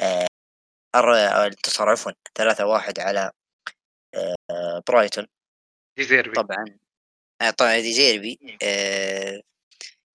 آه، 0.00 0.26
انتصر 0.94 1.88
عفوا 1.90 2.12
3-1 2.34 2.98
على 2.98 3.30
آه، 4.50 4.82
برايتون. 4.88 5.26
دي 5.98 6.04
زيربي 6.04 6.34
طبعا. 6.34 6.64
آه، 7.42 7.50
طبعا 7.50 7.78
دي 7.80 7.92
زيربي 7.92 8.58
آه، 8.62 9.40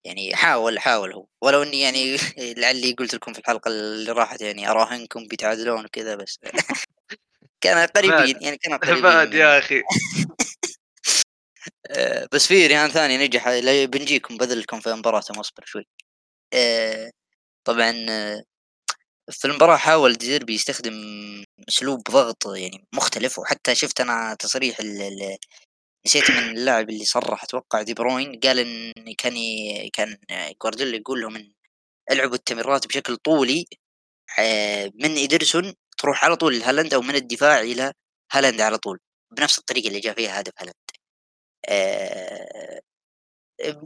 يعني 0.06 0.36
حاول 0.36 0.80
حاول 0.80 1.14
هو. 1.14 1.28
ولو 1.42 1.64
إني 1.64 1.82
يعني 1.82 2.18
لعلي 2.58 2.94
قلت 2.94 3.14
لكم 3.14 3.34
في 3.34 3.40
الحلقة 3.40 3.70
اللي 3.70 4.12
راحت 4.12 4.42
يعني 4.42 4.70
أراهنكم 4.70 5.28
بيتعادلون 5.28 5.86
وكذا 5.86 6.16
بس. 6.16 6.40
كان 7.62 7.88
قريبين 7.88 8.42
يعني 8.42 8.58
كانوا 8.58 8.78
قريبين 8.84 9.04
بعد 9.04 9.34
يا 9.34 9.60
أخي. 9.60 9.84
بس 12.32 12.48
في 12.48 12.68
رهان 12.68 12.90
ثاني 12.90 13.18
نجح. 13.18 13.50
بنجيكم 13.86 14.38
بذلكم 14.38 14.80
في 14.80 14.94
مباراته 14.94 15.40
اصبر 15.40 15.66
شوي. 15.66 15.88
طبعا 17.64 17.92
في 19.32 19.46
المباراة 19.48 19.78
حاول 19.78 20.14
ديربي 20.14 20.54
يستخدم 20.54 20.94
أسلوب 21.70 22.04
ضغط 22.12 22.46
يعني 22.48 22.88
مختلف 22.94 23.40
وحتى 23.40 23.76
شفت 23.76 24.02
أنا 24.02 24.36
تصريح 24.40 24.80
ال- 24.80 25.38
نسيت 26.08 26.32
من 26.32 26.38
اللاعب 26.40 26.90
اللي 26.90 27.06
صرح 27.06 27.44
أتوقع 27.44 27.82
دي 27.82 27.94
بروين 27.94 28.40
قال 28.40 28.60
إن 28.60 28.94
كان 29.18 29.34
كان 29.94 30.18
جوارديولا 30.64 30.98
يقول 30.98 31.22
لهم 31.22 31.36
إن 31.36 31.54
ألعبوا 32.12 32.36
التمريرات 32.36 32.88
بشكل 32.88 33.18
طولي 33.18 33.66
آه، 34.40 34.92
من 34.96 35.16
إيدرسون 35.16 35.74
تروح 36.00 36.26
على 36.26 36.36
طول 36.36 36.60
لهالاند 36.60 36.94
أو 36.94 37.02
من 37.02 37.16
الدفاع 37.16 37.60
إلى 37.62 37.94
هالاند 38.34 38.62
على 38.62 38.78
طول 38.78 39.00
بنفس 39.38 39.60
الطريقة 39.60 39.88
اللي 39.88 40.00
جاء 40.00 40.16
فيها 40.16 40.40
هدف 40.42 40.54
هالاند. 40.60 40.76
آه، 41.70 42.82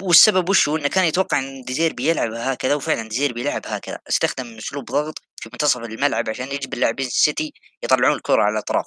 والسبب 0.01 0.49
وش 0.49 0.69
هو؟ 0.69 0.77
إنه 0.77 0.87
كان 0.87 1.05
يتوقع 1.05 1.39
إن 1.39 1.63
دي 1.63 1.76
زيربي 1.76 2.09
يلعب 2.09 2.33
هكذا 2.33 2.75
وفعلا 2.75 3.09
دي 3.09 3.19
زيربي 3.19 3.43
لعب 3.43 3.61
هكذا. 3.65 3.99
استخدم 4.09 4.57
أسلوب 4.57 4.85
ضغط 4.85 5.19
في 5.35 5.49
منتصف 5.53 5.77
الملعب 5.77 6.29
عشان 6.29 6.47
يجبر 6.51 6.77
لاعبين 6.77 7.07
السيتي 7.07 7.53
يطلعون 7.83 8.15
الكرة 8.15 8.43
على 8.43 8.53
الأطراف. 8.53 8.85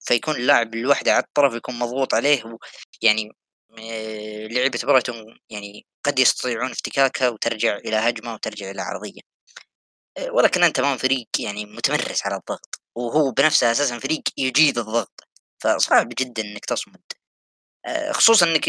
فيكون 0.00 0.36
اللاعب 0.36 0.74
الوحده 0.74 1.12
على 1.12 1.24
الطرف 1.24 1.54
يكون 1.54 1.78
مضغوط 1.78 2.14
عليه 2.14 2.42
ويعني 2.44 3.30
آه، 3.78 4.46
لعبة 4.46 4.80
برايتون 4.84 5.38
يعني 5.50 5.86
قد 6.04 6.18
يستطيعون 6.18 6.70
افتكاكها 6.70 7.28
وترجع 7.28 7.76
إلى 7.76 7.96
هجمة 7.96 8.34
وترجع 8.34 8.70
إلى 8.70 8.82
عرضية. 8.82 9.20
آه، 10.18 10.30
ولكن 10.32 10.62
أنت 10.64 10.78
امام 10.78 10.98
فريق 10.98 11.28
يعني 11.38 11.66
متمرس 11.66 12.26
على 12.26 12.36
الضغط 12.36 12.80
وهو 12.94 13.30
بنفسه 13.30 13.70
أساسا 13.72 13.98
فريق 13.98 14.22
يجيد 14.38 14.78
الضغط. 14.78 15.20
فصعب 15.60 16.08
جدا 16.18 16.42
إنك 16.42 16.64
تصمد. 16.64 17.17
خصوصا 18.12 18.46
إنك 18.46 18.68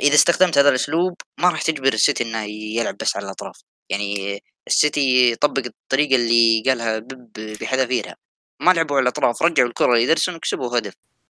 إذا 0.00 0.14
استخدمت 0.14 0.58
هذا 0.58 0.68
الأسلوب 0.68 1.14
ما 1.40 1.48
راح 1.50 1.62
تجبر 1.62 1.92
السيتي 1.94 2.24
إنه 2.24 2.44
يلعب 2.44 2.96
بس 2.96 3.16
على 3.16 3.24
الأطراف. 3.24 3.60
يعني 3.90 4.40
السيتي 4.66 5.36
طبق 5.36 5.62
الطريقة 5.66 6.16
اللي 6.16 6.62
قالها 6.66 6.98
بيب 6.98 7.32
بحذافيرها. 7.60 8.16
ما 8.62 8.72
لعبوا 8.72 8.96
على 8.96 9.02
الأطراف 9.02 9.42
رجعوا 9.42 9.68
الكرة 9.68 9.94
لإيدرسون 9.94 10.34
وكسبوا 10.34 10.78
هدف. 10.78 10.94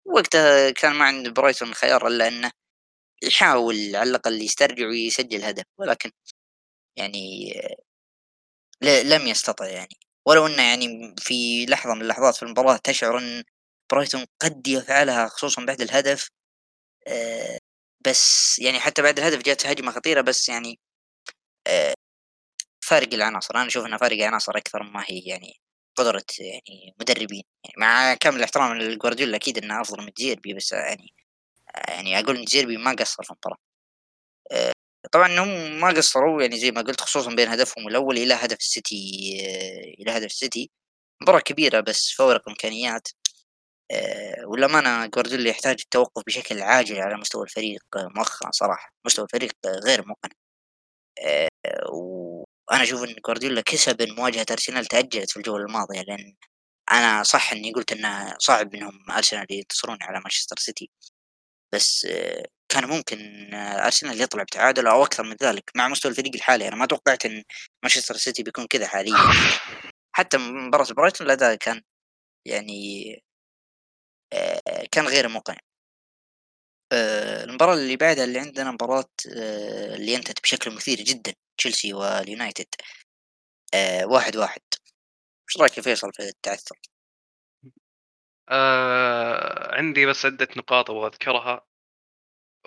وقتها 0.05 0.71
كان 0.71 0.95
ما 0.95 1.05
عند 1.05 1.29
برايتون 1.29 1.73
خيار 1.73 2.07
إلا 2.07 2.27
إنه 2.27 2.51
يحاول 3.23 3.95
على 3.95 4.09
الأقل 4.09 4.41
يسترجع 4.41 4.87
ويسجل 4.87 5.43
هدف. 5.43 5.65
ولكن 5.79 6.11
يعني 6.97 7.53
آه، 8.83 9.03
لم 9.03 9.27
يستطع 9.27 9.65
يعني. 9.65 9.97
ولو 10.25 10.47
إنه 10.47 10.63
يعني 10.63 11.15
في 11.17 11.65
لحظة 11.65 11.93
من 11.93 12.01
اللحظات 12.01 12.35
في 12.35 12.43
المباراة 12.43 12.77
تشعر 12.77 13.17
إن 13.17 13.43
برايتون 13.91 14.25
قد 14.41 14.67
يفعلها 14.67 15.27
خصوصا 15.27 15.65
بعد 15.65 15.81
الهدف. 15.81 16.29
آه، 17.07 17.57
بس 18.07 18.59
يعني 18.59 18.79
حتى 18.79 19.01
بعد 19.01 19.19
الهدف 19.19 19.41
جات 19.43 19.67
هجمة 19.67 19.91
خطيرة 19.91 20.21
بس 20.21 20.49
يعني 20.49 20.79
آه، 21.67 21.93
فارق 22.85 23.13
العناصر. 23.13 23.55
أنا 23.57 23.67
أشوف 23.67 23.85
أنها 23.85 23.97
فارق 23.97 24.17
العناصر 24.17 24.57
أكثر 24.57 24.83
ما 24.83 25.03
هي 25.07 25.19
يعني 25.19 25.61
قدرة 25.97 26.23
يعني 26.39 26.95
مدربين. 27.01 27.43
يعني 27.65 27.75
مع 27.77 28.13
كامل 28.15 28.37
الاحترام 28.37 28.73
للجوارديولا 28.77 29.35
أكيد 29.37 29.57
أنه 29.57 29.81
أفضل 29.81 30.03
من 30.05 30.11
جيربي 30.17 30.53
بس 30.53 30.71
يعني 30.73 31.13
يعني 31.89 32.19
أقول 32.19 32.37
إن 32.37 32.45
جيربي 32.45 32.77
ما 32.77 32.91
قصر 32.93 33.23
في 33.23 33.31
المباراة. 33.31 33.57
آه، 34.51 34.73
طبعا 35.11 35.39
هم 35.39 35.79
ما 35.81 35.87
قصروا 35.89 36.41
يعني 36.41 36.59
زي 36.59 36.71
ما 36.71 36.81
قلت 36.81 37.01
خصوصا 37.01 37.35
بين 37.35 37.47
هدفهم 37.49 37.87
الأول 37.87 38.17
إلى 38.17 38.33
هدف 38.33 38.57
السيتي 38.59 38.95
إلى 39.99 40.11
هدف 40.11 40.25
السيتي. 40.25 40.71
مباراة 41.21 41.39
كبيرة 41.41 41.79
بس 41.81 42.11
فوق 42.17 42.49
إمكانيات 42.49 43.07
آه، 43.91 44.45
والأمانة 44.45 45.05
جوارديولا 45.05 45.49
يحتاج 45.49 45.77
التوقف 45.83 46.23
بشكل 46.27 46.61
عاجل 46.61 46.99
على 47.01 47.17
مستوى 47.17 47.43
الفريق 47.43 47.83
آه، 47.97 48.09
مؤخرا 48.15 48.51
صراحة 48.51 48.93
مستوى 49.05 49.25
الفريق 49.25 49.51
آه، 49.65 49.79
غير 49.85 50.01
مقنع. 50.07 50.35
وأنا 51.93 52.83
أشوف 52.83 53.03
إن 53.03 53.15
جوارديولا 53.25 53.61
كسب 53.61 54.01
إن 54.01 54.15
مواجهة 54.15 54.45
أرسنال 54.51 54.85
تأجلت 54.85 55.31
في 55.31 55.37
الجولة 55.37 55.65
الماضية 55.65 56.01
لأن 56.01 56.35
أنا 56.91 57.23
صح 57.23 57.51
إني 57.53 57.71
قلت 57.73 57.91
إنه 57.91 58.35
صعب 58.39 58.75
إنهم 58.75 59.11
أرسنال 59.11 59.45
ينتصرون 59.49 59.97
على 60.01 60.19
مانشستر 60.19 60.55
سيتي. 60.59 60.89
بس 61.73 62.07
كان 62.69 62.85
ممكن 62.89 63.49
أرسنال 63.55 64.21
يطلع 64.21 64.43
بتعادل 64.43 64.87
أو 64.87 65.03
أكثر 65.03 65.23
من 65.23 65.35
ذلك 65.43 65.71
مع 65.75 65.87
مستوى 65.87 66.11
الفريق 66.11 66.35
الحالي. 66.35 66.67
أنا 66.67 66.75
ما 66.75 66.85
توقعت 66.85 67.25
إن 67.25 67.43
مانشستر 67.83 68.15
سيتي 68.17 68.43
بيكون 68.43 68.67
كذا 68.67 68.87
حاليا. 68.87 69.17
حتى 70.15 70.37
مباراة 70.37 70.93
برايتون 70.93 71.27
الأداء 71.27 71.55
كان 71.55 71.81
يعني 72.47 73.21
كان 74.91 75.07
غير 75.07 75.27
مقنع 75.27 75.57
آه، 76.93 77.43
المباراة 77.43 77.73
اللي 77.73 77.95
بعدها 77.95 78.23
اللي 78.23 78.39
عندنا 78.39 78.71
مباراة 78.71 79.09
آه، 79.37 79.95
اللي 79.95 80.15
انتهت 80.15 80.41
بشكل 80.43 80.75
مثير 80.75 80.97
جدا 80.97 81.33
تشيلسي 81.57 81.93
واليونايتد. 81.93 82.67
آه، 83.73 84.05
واحد 84.05 84.37
واحد. 84.37 84.61
إيش 85.49 85.57
رأيك 85.61 85.77
يا 85.77 85.83
فيصل 85.83 86.13
في 86.13 86.23
التعثر؟ 86.23 86.79
آه 88.49 89.75
عندي 89.75 90.05
بس 90.05 90.25
عدة 90.25 90.47
نقاط 90.57 90.89
أبغى 90.89 91.07
أذكرها. 91.07 91.67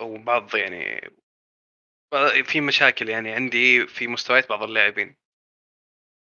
وبعض 0.01 0.55
يعني 0.55 1.11
في 2.43 2.61
مشاكل 2.61 3.09
يعني 3.09 3.31
عندي 3.31 3.87
في 3.87 4.07
مستويات 4.07 4.49
بعض 4.49 4.63
اللاعبين. 4.63 5.15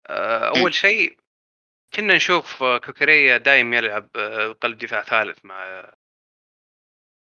آه 0.10 0.60
أول 0.60 0.74
شيء 0.74 1.21
كنا 1.96 2.16
نشوف 2.16 2.64
آه، 2.64 2.78
كوكريا 2.78 3.38
دايم 3.38 3.74
يلعب 3.74 4.10
آه، 4.18 4.52
قلب 4.52 4.78
دفاع 4.78 5.04
ثالث 5.04 5.46
مع 5.46 5.92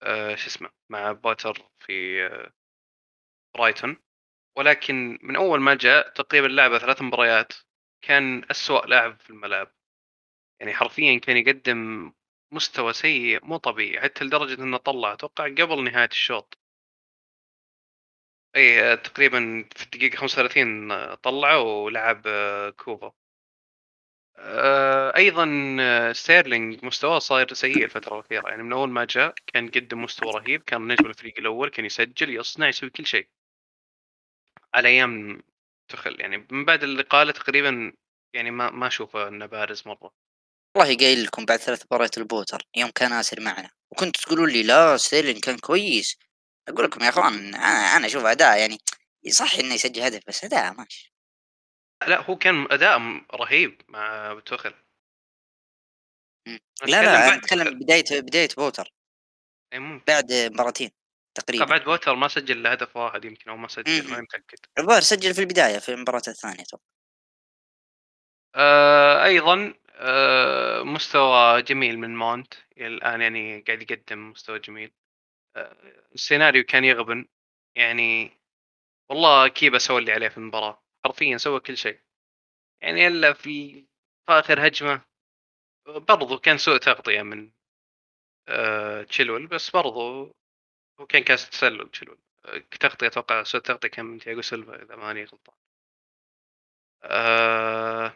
آه، 0.02 0.34
شو 0.34 0.46
اسمه 0.46 0.70
مع 0.90 1.12
بوتر 1.12 1.70
في 1.80 2.28
برايتون. 3.54 3.96
ولكن 4.58 5.18
من 5.22 5.36
أول 5.36 5.60
ما 5.60 5.74
جاء 5.74 6.08
تقريبا 6.14 6.46
لعبة 6.46 6.78
ثلاث 6.78 7.02
مباريات 7.02 7.52
كان 8.04 8.44
أسوأ 8.50 8.86
لاعب 8.86 9.20
في 9.20 9.30
الملعب. 9.30 9.72
يعني 10.60 10.74
حرفيا 10.74 11.18
كان 11.20 11.36
يقدم 11.36 12.12
مستوى 12.52 12.92
سيء 12.92 13.44
مو 13.46 13.56
طبيعي 13.56 14.00
حتى 14.00 14.24
لدرجة 14.24 14.62
إنه 14.62 14.76
طلع 14.76 15.12
أتوقع 15.12 15.44
قبل 15.44 15.84
نهاية 15.84 16.08
الشوط. 16.08 16.58
اي 18.56 18.96
تقريبا 18.96 19.68
في 19.76 19.84
الدقيقة 19.84 20.16
35 20.16 20.90
آه، 20.92 21.14
طلع 21.14 21.56
ولعب 21.56 22.22
كوفا. 22.76 23.12
أيضا 25.16 25.76
آه، 25.80 26.12
ستيرلينج 26.12 26.84
مستواه 26.84 27.18
صاير 27.18 27.54
سيء 27.54 27.84
الفترة 27.84 28.14
الأخيرة. 28.14 28.48
يعني 28.48 28.62
من 28.62 28.72
أول 28.72 28.90
ما 28.90 29.04
جاء 29.04 29.34
كان 29.46 29.66
يقدم 29.66 30.02
مستوى 30.02 30.32
رهيب 30.32 30.62
كان 30.62 30.92
نجم 30.92 31.06
الفريق 31.06 31.34
الأول 31.38 31.68
كان 31.68 31.84
يسجل 31.84 32.36
يصنع 32.36 32.68
يسوي 32.68 32.90
كل 32.90 33.06
شيء. 33.06 33.28
على 34.74 34.88
أيام 34.88 35.42
توخل 35.88 36.20
يعني 36.20 36.46
من 36.50 36.64
بعد 36.64 36.82
اللقاء 36.82 37.24
له 37.24 37.32
تقريبا 37.32 37.92
يعني 38.34 38.50
ما 38.50 38.70
ما 38.70 38.86
أشوفه 38.86 39.28
إنه 39.28 39.46
بارز 39.46 39.82
مرة. 39.86 40.14
والله 40.76 40.96
قايل 40.96 41.24
لكم 41.24 41.44
بعد 41.44 41.58
ثلاث 41.58 41.84
مباريات 41.84 42.18
البوتر 42.18 42.62
يوم 42.76 42.90
كان 42.90 43.12
آسر 43.12 43.40
معنا. 43.40 43.70
وكنت 43.90 44.16
تقولون 44.16 44.50
لي 44.50 44.62
لا 44.62 44.96
ستيرلينج 44.96 45.40
كان 45.40 45.58
كويس. 45.58 46.18
أقول 46.68 46.84
لكم 46.84 47.04
يا 47.04 47.08
إخوان 47.08 47.54
أنا 47.54 47.96
أنا 47.96 48.06
أشوف 48.06 48.24
أداء 48.24 48.58
يعني 48.58 48.78
صح 49.30 49.54
إنه 49.54 49.74
يسجل 49.74 50.02
هدف 50.02 50.20
بس 50.28 50.44
أداء 50.44 50.74
ماشي. 50.74 51.11
لا 52.08 52.30
هو 52.30 52.36
كان 52.36 52.66
أداء 52.70 52.98
م- 52.98 53.26
رهيب 53.34 53.82
مع 53.88 54.40
توخل 54.46 54.74
لا 56.86 57.02
لا 57.02 57.34
أتكلم 57.34 57.78
بداية 57.78 58.20
بداية 58.20 58.48
بوتر 58.56 58.92
إيه 59.72 59.78
ممكن. 59.78 60.04
بعد 60.08 60.32
مباراتين 60.32 60.90
تقريبا. 61.34 61.64
بعد 61.64 61.84
بوتر 61.84 62.14
ما 62.14 62.28
سجل 62.28 62.58
إلا 62.58 62.72
هدف 62.72 62.96
واحد 62.96 63.24
يمكن 63.24 63.50
أو 63.50 63.56
ما 63.56 63.68
سجل. 63.68 64.10
ما 64.10 64.20
متأكد. 64.20 64.58
الظاهر 64.78 65.00
سجل 65.00 65.34
في 65.34 65.40
البداية 65.40 65.78
في 65.78 65.88
المباراة 65.88 66.22
الثانية 66.28 66.60
أتوقع 66.62 66.82
آه 68.54 69.24
أيضا 69.24 69.74
آه 69.94 70.82
مستوى 70.82 71.62
جميل 71.62 71.98
من 71.98 72.16
مونت. 72.16 72.54
الآن 72.78 73.20
يعني 73.22 73.60
قاعد 73.60 73.90
يقدم 73.90 74.30
مستوى 74.30 74.58
جميل. 74.58 74.92
آه 75.56 75.76
السيناريو 76.14 76.64
كان 76.64 76.84
يغبن. 76.84 77.28
يعني 77.76 78.38
والله 79.10 79.48
كيبا 79.48 79.78
سوى 79.78 79.98
اللي 79.98 80.12
عليه 80.12 80.28
في 80.28 80.38
المباراة؟ 80.38 80.81
حرفيا 81.04 81.36
سوى 81.36 81.60
كل 81.60 81.76
شيء. 81.76 82.00
يعني 82.82 83.06
إلا 83.06 83.32
في 83.32 83.84
آخر 84.28 84.66
هجمة 84.68 85.02
برضو 85.86 86.38
كان 86.38 86.58
سوء 86.58 86.76
تغطية 86.78 87.22
من 87.22 87.50
آه 88.48 89.02
تشيلويل 89.02 89.46
بس 89.46 89.70
برضو 89.70 90.32
هو 91.00 91.06
كان 91.06 91.22
كاس 91.24 91.50
تسلل 91.50 91.90
تشيلويل 91.90 92.18
آه، 92.46 92.58
تغطية 92.80 93.06
أتوقع 93.06 93.42
سوء 93.42 93.60
تغطية 93.60 93.88
كان 93.88 94.04
من 94.06 94.18
تياجو 94.18 94.42
سيلفا 94.42 94.82
إذا 94.82 94.96
ماني 94.96 95.24
غلطان. 95.24 95.56
آه 97.02 98.12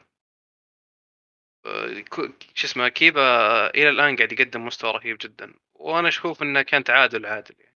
كو- 2.08 2.28
شو 2.54 2.66
اسمه 2.66 2.88
كيبا 2.88 3.22
إلى 3.70 3.88
الآن 3.90 4.16
قاعد 4.16 4.32
يقدم 4.32 4.64
مستوى 4.66 4.90
رهيب 4.92 5.18
جدا 5.20 5.54
وأنا 5.74 6.08
أشوف 6.08 6.42
إنه 6.42 6.62
كان 6.62 6.84
تعادل 6.84 7.26
عادل 7.26 7.54
يعني. 7.60 7.76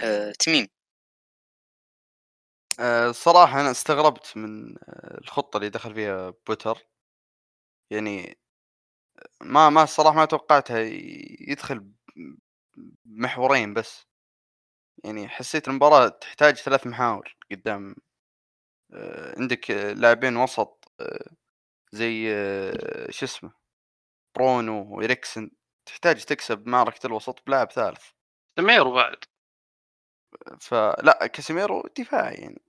آه، 0.00 0.32
تميم. 0.40 0.66
آه، 2.80 3.10
الصراحة 3.10 3.60
أنا 3.60 3.70
استغربت 3.70 4.36
من 4.36 4.76
آه، 4.78 5.18
الخطة 5.20 5.56
اللي 5.56 5.68
دخل 5.68 5.94
فيها 5.94 6.34
بوتر. 6.46 6.78
يعني 7.90 8.38
ما 9.42 9.70
ما 9.70 9.82
الصراحة 9.82 10.16
ما 10.16 10.24
توقعتها 10.24 10.78
يدخل 11.48 11.86
بمحورين 13.06 13.74
بس. 13.74 14.06
يعني 15.04 15.28
حسيت 15.28 15.68
المباراة 15.68 16.08
تحتاج 16.08 16.56
ثلاث 16.56 16.86
محاور 16.86 17.36
قدام 17.52 17.96
آه، 18.94 19.34
عندك 19.40 19.70
لاعبين 19.72 20.36
وسط 20.36 20.92
زي 21.92 22.28
شو 23.10 23.26
اسمه 23.26 23.52
برونو 24.38 24.96
وإريكسن. 24.98 25.50
تحتاج 25.86 26.24
تكسب 26.24 26.68
معركة 26.68 27.08
الوسط 27.08 27.40
بلاعب 27.48 27.72
ثالث. 27.72 28.02
سميرو 28.60 28.92
بعد. 28.94 29.16
فلا 30.60 31.26
كاسيميرو 31.26 31.82
دفاعي 31.98 32.34
يعني. 32.34 32.63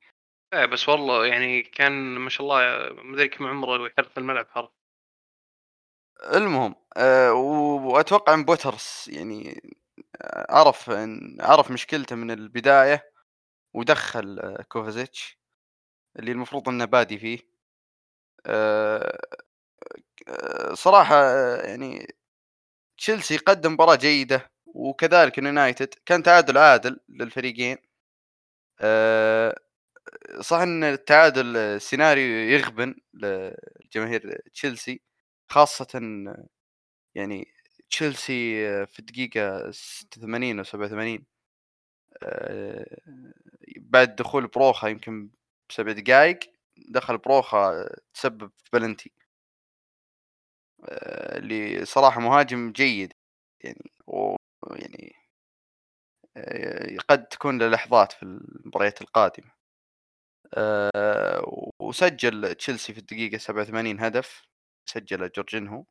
إيه 0.55 0.65
بس 0.65 0.89
والله 0.89 1.25
يعني 1.25 1.61
كان 1.63 1.91
ما 2.19 2.29
شاء 2.29 2.41
الله 2.47 2.93
مدري 3.03 3.27
كم 3.27 3.47
عمره 3.47 3.81
ويحرق 3.81 4.11
الملعب 4.17 4.47
حرق. 4.49 4.73
المهم 6.33 6.75
و- 7.31 7.91
وأتوقع 7.93 8.33
إن 8.33 8.43
بوتر 8.45 9.07
يعني 9.07 9.61
آه، 10.21 10.47
عرف 10.49 10.91
عرف 11.39 11.71
مشكلته 11.71 12.15
من 12.15 12.31
البداية 12.31 13.11
ودخل 13.73 14.39
آه، 14.39 14.63
كوفاتشيتش 14.69 15.39
اللي 16.19 16.31
المفروض 16.31 16.69
إنه 16.69 16.85
بادي 16.85 17.19
فيه. 17.19 17.39
آه، 18.45 19.17
صراحة 20.73 21.15
يعني 21.55 22.15
تشيلسي 22.97 23.37
قدم 23.37 23.73
مباراة 23.73 23.95
جيدة 23.95 24.51
وكذلك 24.67 25.39
اليونايتد 25.39 25.95
كان 26.05 26.23
تعادل 26.23 26.57
عادل 26.57 26.99
للفريقين. 27.09 27.77
صح 30.41 30.57
إن 30.57 30.83
التعادل 30.83 31.81
سيناريو 31.81 32.49
يغبن 32.49 32.95
لجماهير 33.13 34.41
تشيلسي 34.53 35.01
خاصة 35.49 35.87
يعني 37.15 37.47
تشيلسي 37.89 38.35
في 38.85 38.99
الدقيقة 38.99 39.71
86 39.71 40.57
أو 40.59 40.63
87 40.63 41.25
آه، 42.23 42.97
بعد 43.77 44.15
دخول 44.15 44.47
بروخا 44.47 44.87
يمكن 44.87 45.29
بسبع 45.69 45.91
دقائق 45.91 46.39
دخل 46.77 47.17
بروخا 47.17 47.89
تسبب 48.13 48.51
في 48.57 48.69
بلنتي. 48.73 49.11
آه، 50.89 51.37
اللي 51.37 51.85
صراحة 51.85 52.21
مهاجم 52.21 52.71
جيد 52.71 53.13
يعني 53.63 53.91
ويعني 54.07 55.15
آه، 56.37 56.97
قد 57.09 57.25
تكون 57.27 57.57
له 57.59 57.67
لحظات 57.69 58.11
في 58.11 58.23
المباريات 58.23 59.01
القادمة. 59.01 59.51
آه، 60.55 61.71
وسجل 61.79 62.55
تشيلسي 62.55 62.93
في 62.93 62.99
الدقيقة 62.99 63.37
87 63.37 63.99
هدف 63.99 64.43
سجله 64.89 65.31
جورجينهو 65.35 65.85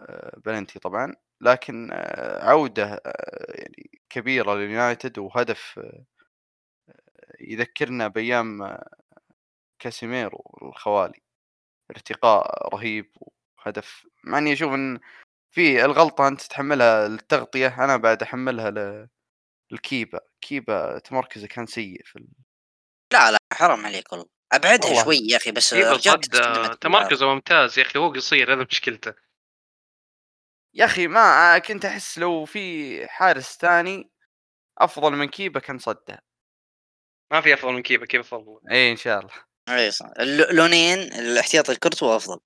آه، 0.00 0.38
بلنتي 0.46 0.78
طبعا 0.78 1.14
لكن 1.40 1.90
آه، 1.92 2.44
عودة 2.44 3.00
يعني 3.48 3.90
كبيرة 4.10 4.54
لليونايتد 4.54 5.18
وهدف 5.18 5.80
يذكرنا 7.40 8.08
بأيام 8.08 8.78
كاسيميرو 9.78 10.58
الخوالي 10.62 11.20
ارتقاء 11.90 12.68
رهيب 12.76 13.12
وهدف. 13.58 14.06
مع 14.24 14.38
إني 14.38 14.52
أشوف 14.52 14.72
إن 14.74 15.00
في 15.52 15.84
الغلطة 15.86 16.28
أنت 16.28 16.40
تتحملها 16.42 17.08
للتغطية 17.08 17.84
أنا 17.84 17.98
بعد 17.98 18.22
أحملها 18.22 18.70
للكيبا 19.72 20.20
كيبا 20.42 20.98
تمركزه 20.98 21.46
كان 21.48 21.66
سيء 21.66 22.02
في 22.04 22.16
ال... 22.16 22.28
لا 23.14 23.32
لا. 23.32 23.39
حرام 23.60 23.86
عليك 23.86 24.12
والله. 24.12 24.26
أبعدها 24.52 24.90
والله. 24.90 25.04
شوي 25.04 25.16
يا 25.16 25.36
أخي 25.36 25.50
بس 25.52 25.74
صد 25.98 26.36
آه، 26.36 26.74
تمركزه 26.74 27.34
ممتاز 27.34 27.78
يا 27.78 27.84
أخي 27.84 27.98
هو 27.98 28.12
قصير 28.12 28.52
هذا 28.54 28.64
مشكلته. 28.70 29.14
يا 30.74 30.84
أخي 30.84 31.06
ما 31.06 31.58
كنت 31.58 31.84
أحس 31.84 32.18
لو 32.18 32.44
في 32.44 33.08
حارس 33.08 33.58
ثاني 33.58 34.10
أفضل 34.78 35.12
من 35.12 35.28
كيبا 35.28 35.60
كان 35.60 35.78
صدها 35.78 36.22
ما 37.32 37.40
في 37.40 37.54
أفضل 37.54 37.72
من 37.72 37.82
كيبا 37.82 38.06
كيبا 38.06 38.34
افضل 38.34 38.60
اي 38.70 38.90
إن 38.90 38.96
شاء 38.96 39.20
الله. 39.20 39.32
اي 39.68 39.90
صح. 39.90 40.06
اللونين 40.20 40.98
الاحتياطي 40.98 41.72
الكرتو 41.72 42.16
أفضل. 42.16 42.40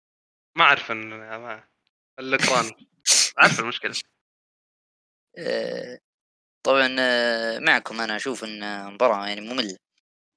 ما 0.56 0.64
أعرف 0.64 0.90
إن 0.90 1.08
ما 1.08 1.64
الاوكراني 2.18 2.88
عارف 3.38 3.60
المشكلة. 3.60 3.94
آه، 5.38 5.98
طبعا 6.66 6.96
آه، 6.98 7.58
معكم 7.58 8.00
أنا 8.00 8.16
أشوف 8.16 8.44
إن 8.44 8.92
مباراة 8.92 9.26
يعني 9.26 9.40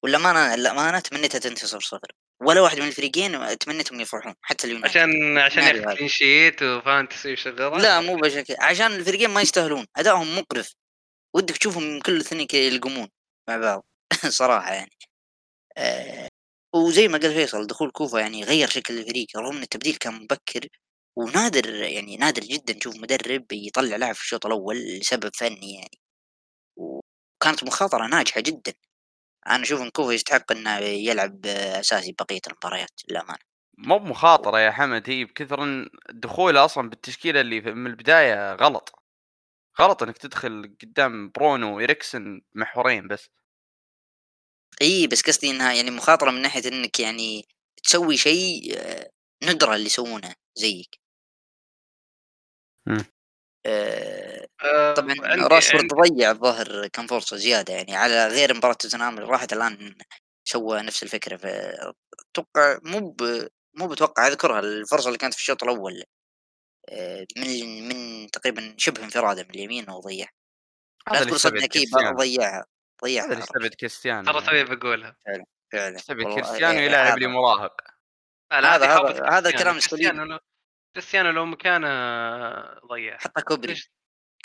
مملة 0.04 0.18
والأمانة 0.18 0.54
الأمانة 0.54 1.00
تمنيتها 1.00 1.39
تنتهي 1.39 1.68
صفر 1.68 2.00
ولا 2.41 2.62
واحد 2.62 2.80
من 2.80 2.88
الفريقين 2.88 3.58
تمنيتهم 3.58 4.02
يفرحون 4.02 4.34
حتى 4.41 4.68
اليونايتد. 4.68 4.97
عشان 4.97 5.38
عشان 5.38 5.64
السيناريو 5.64 5.82
ياخذ 5.82 5.89
هذا. 5.89 5.97
clean 5.97 6.10
sheet 6.10 6.64
و 6.64 6.72
fantasy 6.72 7.34
وشغلات 7.34 7.82
لا 7.82 8.02
مو 8.02 8.16
بشكل 8.16 8.56
عشان 8.60 8.91
الفريقين 8.91 9.30
ما 9.30 9.41
يستاهلون. 9.41 9.86
أدائهم 9.97 10.38
مقرف. 10.38 10.74
ودك 11.36 11.58
تشوفهم 11.58 12.00
كل 12.00 12.16
الاثنين 12.16 12.47
يلقمون 12.54 13.08
مع 13.50 13.58
بعض. 13.58 13.86
صراحة 14.41 14.74
يعني. 14.74 14.91
آه 15.78 16.30
وزي 16.76 17.08
ما 17.08 17.18
قال 17.18 17.34
فيصل 17.34 17.68
دخول 17.68 17.91
كوفا 17.91 18.20
يعني 18.20 18.43
غير 18.43 18.70
شكل 18.70 19.00
الفريق 19.00 19.28
رغم 19.38 19.58
إن 19.58 19.64
التبديل 19.64 19.95
كان 19.95 20.14
مبكر 20.14 20.68
ونادر 21.18 21.74
يعني 21.76 22.18
نادر 22.18 22.41
جدا 22.41 22.74
نشوف 22.76 22.95
مدرب 22.95 23.45
يطلع 23.54 23.95
لاعب 23.95 24.16
في 24.16 24.22
الشوط 24.22 24.45
الأول 24.45 24.78
لسبب 24.78 25.32
فني 25.36 25.74
يعني. 25.76 26.00
وكانت 26.78 27.64
مخاطرة 27.64 28.08
ناجحة 28.08 28.41
جدا. 28.41 28.74
أنا 29.48 29.64
أشوف 29.64 29.82
إن 29.82 29.90
كوفا 29.90 30.12
يستحق 30.14 30.52
إنه 30.52 30.78
يلعب 30.80 31.46
أساسي 31.46 32.16
بقية 32.20 32.40
المباريات 32.48 33.02
للأمانة. 33.10 33.40
مو 33.78 34.00
بمخاطرة 34.00 34.60
يا 34.60 34.72
حمد 34.72 35.10
هي 35.10 35.26
بكثر 35.26 35.64
إن 35.64 35.90
دخوله 36.10 36.66
أصلا 36.66 36.90
بالتشكيلة 36.90 37.42
اللي 37.42 37.62
من 37.62 37.88
البداية 37.88 38.54
غلط. 38.56 39.00
غلط 39.82 40.04
إنك 40.04 40.18
تدخل 40.18 40.76
قدام 40.84 41.32
برونو 41.36 41.78
وإريكسن 41.78 42.42
محورين 42.56 43.08
بس. 43.08 43.30
إي 44.82 45.08
بس 45.08 45.22
قصدي 45.22 45.50
إنها 45.52 45.74
يعني 45.74 45.92
مخاطرة 45.92 46.32
من 46.32 46.42
ناحية 46.42 46.68
إنك 46.68 47.00
يعني 47.00 47.46
تسوي 47.84 48.18
شيء 48.18 48.74
آه، 48.78 49.10
ندرة 49.44 49.76
اللي 49.76 49.86
يسوونه 49.86 50.36
زيك. 50.56 51.00
مم. 52.88 53.04
طبعا 54.97 55.16
راشفورد 55.47 55.88
ضيع 55.88 56.32
الظاهر 56.32 56.88
كم 56.88 57.07
فرصة 57.07 57.38
زيادة 57.38 57.74
يعني 57.74 57.95
على 57.95 58.28
غير 58.28 58.53
مباراة 58.57 58.74
توتنهام 58.74 59.18
اللي 59.18 59.30
راحت 59.30 59.53
الآن 59.53 59.95
سوى 60.43 60.82
نفس 60.82 61.03
الفكرة 61.03 61.39
أتوقع 62.32 62.80
مو 62.84 63.10
ب... 63.10 63.47
مو 63.74 63.88
بتوقع 63.88 64.28
أذكرها 64.28 64.60
الفرصة 64.60 65.07
اللي 65.07 65.18
كانت 65.18 65.34
في 65.34 65.39
الشوط 65.39 65.64
الأول 65.64 66.03
آه، 66.89 67.26
من 67.38 67.88
من 67.89 68.32
تقريبا 68.32 68.76
شبه 68.78 69.03
انفراده 69.03 69.43
من 69.43 69.49
اليمين 69.49 69.89
وضيع 69.89 70.28
لا 71.07 71.14
هذا 71.16 71.24
اللي 71.24 71.39
تقول 71.39 71.60
كيبر 71.60 71.68
كريستيانو. 71.68 72.18
ضيعها 72.18 72.55
هذا 72.57 72.66
ضيعها 73.03 73.26
اللي 73.26 73.39
يستبعد 73.39 73.74
كريستيانو 73.74 74.32
ترى 74.32 74.55
يعني. 74.55 74.66
تبي 74.68 74.76
بقولها. 74.76 75.16
فعلا 75.72 75.95
يستبعد 75.95 76.26
والله 76.26 76.36
كريستيانو 76.41 76.80
يلعب 76.80 77.18
لي 77.18 77.26
هذا- 77.26 77.34
مراهق 77.34 77.82
هذا 78.53 78.68
هذا 78.68 78.88
هذا 79.30 79.51
كريستيانو. 79.51 79.57
كلام 79.64 79.74
كريستيانو 79.74 80.26
سليم 80.28 80.39
كريستيانو 80.95 81.32
لو 81.32 81.45
مكانه 81.45 81.88
ضيع. 82.89 83.18
حتى 83.18 83.41
كوبري. 83.41 83.82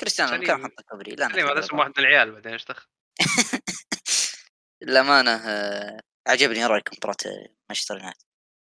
كريستيانو. 0.01 0.47
كان 0.47 0.65
حتى 0.65 0.83
كوبري 0.83 1.15
لا 1.15 1.27
هذا 1.27 1.59
اسمه 1.59 1.79
واحد 1.79 1.93
من 1.99 2.05
العيال 2.05 2.33
بعدين 2.33 2.53
إيش 2.53 2.65
دخل؟ 2.65 2.87
للأمانة 4.83 5.31
آه، 5.31 6.01
عجبني 6.27 6.67
رأيكم 6.67 6.97
مباراة 6.97 7.49
مانشستر 7.69 7.97
يونايتد. 7.97 8.23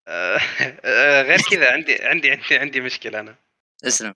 آه، 0.07 0.37
آه، 0.85 1.21
غير 1.21 1.39
كذا 1.51 1.71
عندي 1.71 2.03
عندي 2.03 2.31
عندي 2.31 2.57
عندي 2.57 2.81
مشكلة 2.81 3.19
أنا. 3.19 3.35
اسلم. 3.85 4.13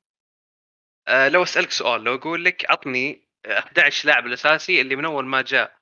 آه، 1.07 1.27
لو 1.27 1.43
أسألك 1.43 1.71
سؤال 1.71 2.03
لو 2.03 2.15
أقول 2.15 2.45
لك 2.45 2.71
عطني 2.71 3.29
11 3.47 4.07
لاعب 4.07 4.25
الأساسي 4.25 4.81
اللي 4.81 4.95
من 4.95 5.05
أول 5.05 5.25
ما 5.25 5.41
جاء 5.41 5.79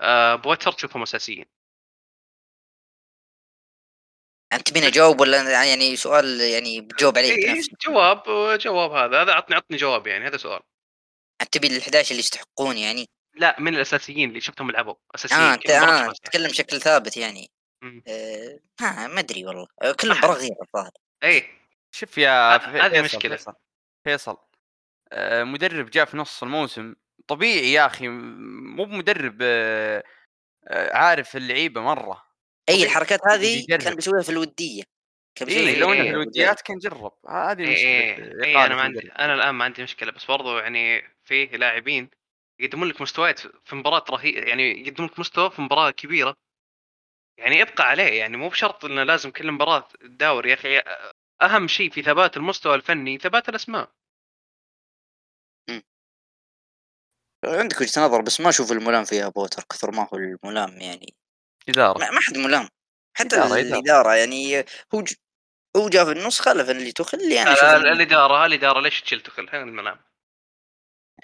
آه، 0.00 0.34
بوتر 0.34 0.72
تشوفهم 0.72 1.02
أساسيين. 1.02 1.46
أنت 4.52 4.68
تبيني 4.68 4.86
أجاوب 4.86 5.20
ولا 5.20 5.64
يعني 5.64 5.96
سؤال 5.96 6.40
يعني 6.40 6.80
بجاوب 6.80 7.18
عليه 7.18 7.30
إيه 7.32 7.52
بنفسي 7.54 7.70
جواب 7.86 8.22
جواب 8.58 8.92
هذا 8.92 9.22
هذا 9.22 9.32
عطني 9.32 9.56
عطني 9.56 9.76
جواب 9.76 10.06
يعني 10.06 10.26
هذا 10.26 10.36
سؤال 10.36 10.60
أنت 11.42 11.52
تبي 11.52 11.66
ال 11.66 11.80
11 11.82 12.10
اللي 12.10 12.20
يستحقون 12.20 12.76
يعني 12.76 13.08
لا 13.34 13.56
من 13.60 13.74
الأساسيين 13.74 14.28
اللي 14.28 14.40
شفتهم 14.40 14.70
يلعبوا 14.70 14.94
أساسيين 15.14 15.40
آه 15.40 15.56
كل 15.56 15.76
مباراة 15.76 16.08
آه. 16.08 16.12
تتكلم 16.12 16.48
بشكل 16.48 16.80
ثابت 16.80 17.16
يعني 17.16 17.50
مم. 17.82 18.02
آه 18.08 18.58
ها 18.80 19.06
ما 19.06 19.20
أدري 19.20 19.44
والله 19.44 19.66
آه، 19.82 19.92
كل 19.92 20.10
أحد. 20.10 20.18
مباراة 20.24 20.40
غير 20.40 20.56
الظاهر 20.62 20.90
إيه 21.22 21.58
شوف 21.92 22.18
يا 22.18 22.56
هذه 22.56 23.02
فيصل 23.02 23.16
مشكلة. 23.16 23.36
فيصل, 23.36 23.54
فيصل. 24.04 24.36
آه، 25.12 25.44
مدرب 25.44 25.90
جاء 25.90 26.04
في 26.04 26.16
نص 26.16 26.42
الموسم 26.42 26.94
طبيعي 27.28 27.72
يا 27.72 27.86
أخي 27.86 28.08
مو 28.08 28.84
بمدرب 28.84 29.38
آه، 29.42 30.04
آه، 30.68 30.96
عارف 30.96 31.36
اللعيبة 31.36 31.80
مرة 31.80 32.27
طبيعي 32.68 32.84
الحركات 32.84 33.20
هذه. 33.26 33.66
كان 33.66 33.94
بيسويها 33.94 34.22
في 34.22 34.28
الودية 34.28 34.82
كان 35.34 35.48
بيسويها 35.48 35.68
اي 35.68 35.74
في 35.74 35.80
لو 35.80 35.92
انه 35.92 36.02
إيه، 36.02 36.10
في. 36.10 36.14
الوديات 36.14 36.60
كان 36.60 36.78
جرب 36.78 37.12
هذه 37.28 37.60
إيه 37.60 38.12
مشكلة 38.12 38.44
إيه 38.44 38.56
إقالة 38.56 38.66
أنا 38.66 38.74
ما 38.74 38.82
عندي. 38.82 39.12
أنا 39.12 39.34
الآن 39.34 39.50
ما 39.50 39.64
عندي 39.64 39.82
مشكلة 39.82 40.12
بس 40.12 40.24
برضو 40.24 40.58
يعني 40.58 41.02
فيه 41.24 41.56
لاعبين 41.56 42.10
يقدمون 42.60 42.88
لك 42.88 43.00
مستويات 43.00 43.40
في 43.40 43.76
مباراة 43.76 44.04
رهيبه 44.10 44.40
يعني 44.40 44.86
يقدمون 44.86 45.08
لك 45.08 45.18
مستوى 45.18 45.50
في 45.50 45.62
مباراة 45.62 45.90
كبيرة 45.90 46.36
يعني 47.38 47.62
ابقى 47.62 47.84
عليه 47.84 48.18
يعني 48.18 48.36
مو 48.36 48.48
بشرط 48.48 48.84
إنه 48.84 49.02
لازم 49.02 49.30
كل 49.30 49.52
مباراة 49.52 49.88
تداور 50.00 50.46
يا 50.46 50.54
أخي 50.54 50.82
أهم 51.42 51.68
شيء 51.68 51.90
في 51.90 52.02
ثبات 52.02 52.36
المستوى 52.36 52.74
الفني 52.74 53.18
ثبات 53.18 53.48
الأسماء 53.48 53.90
عندك 57.44 57.80
وجهة 57.80 58.06
نظر 58.06 58.20
بس 58.22 58.40
ما 58.40 58.48
أشوف 58.48 58.72
الملام 58.72 59.04
فيها 59.04 59.28
بوتر 59.28 59.62
كثر 59.70 59.90
ما 59.90 60.08
هو 60.12 60.16
الملام 60.16 60.80
يعني 60.80 61.14
إدارة. 61.68 61.98
ما 61.98 62.20
حد 62.20 62.38
ملام. 62.38 62.68
حتى 63.16 63.36
إدارة- 63.36 63.38
إدارة. 63.38 63.60
الإدارة 63.60 64.14
يعني 64.14 64.64
هو 64.94 65.00
ج... 65.02 65.12
هو 65.76 65.88
جاء 65.88 66.04
في 66.04 66.12
النص 66.12 66.40
خلف 66.40 66.70
اللي 66.70 66.92
تخل 66.92 67.32
يعني 67.32 67.50
لا، 67.50 67.76
الإدارة 67.76 68.46
الإدارة 68.46 68.80
ليش 68.80 69.00
تشيل 69.00 69.20
تخل؟ 69.20 69.48
هنا 69.48 69.62
الملام. 69.62 70.00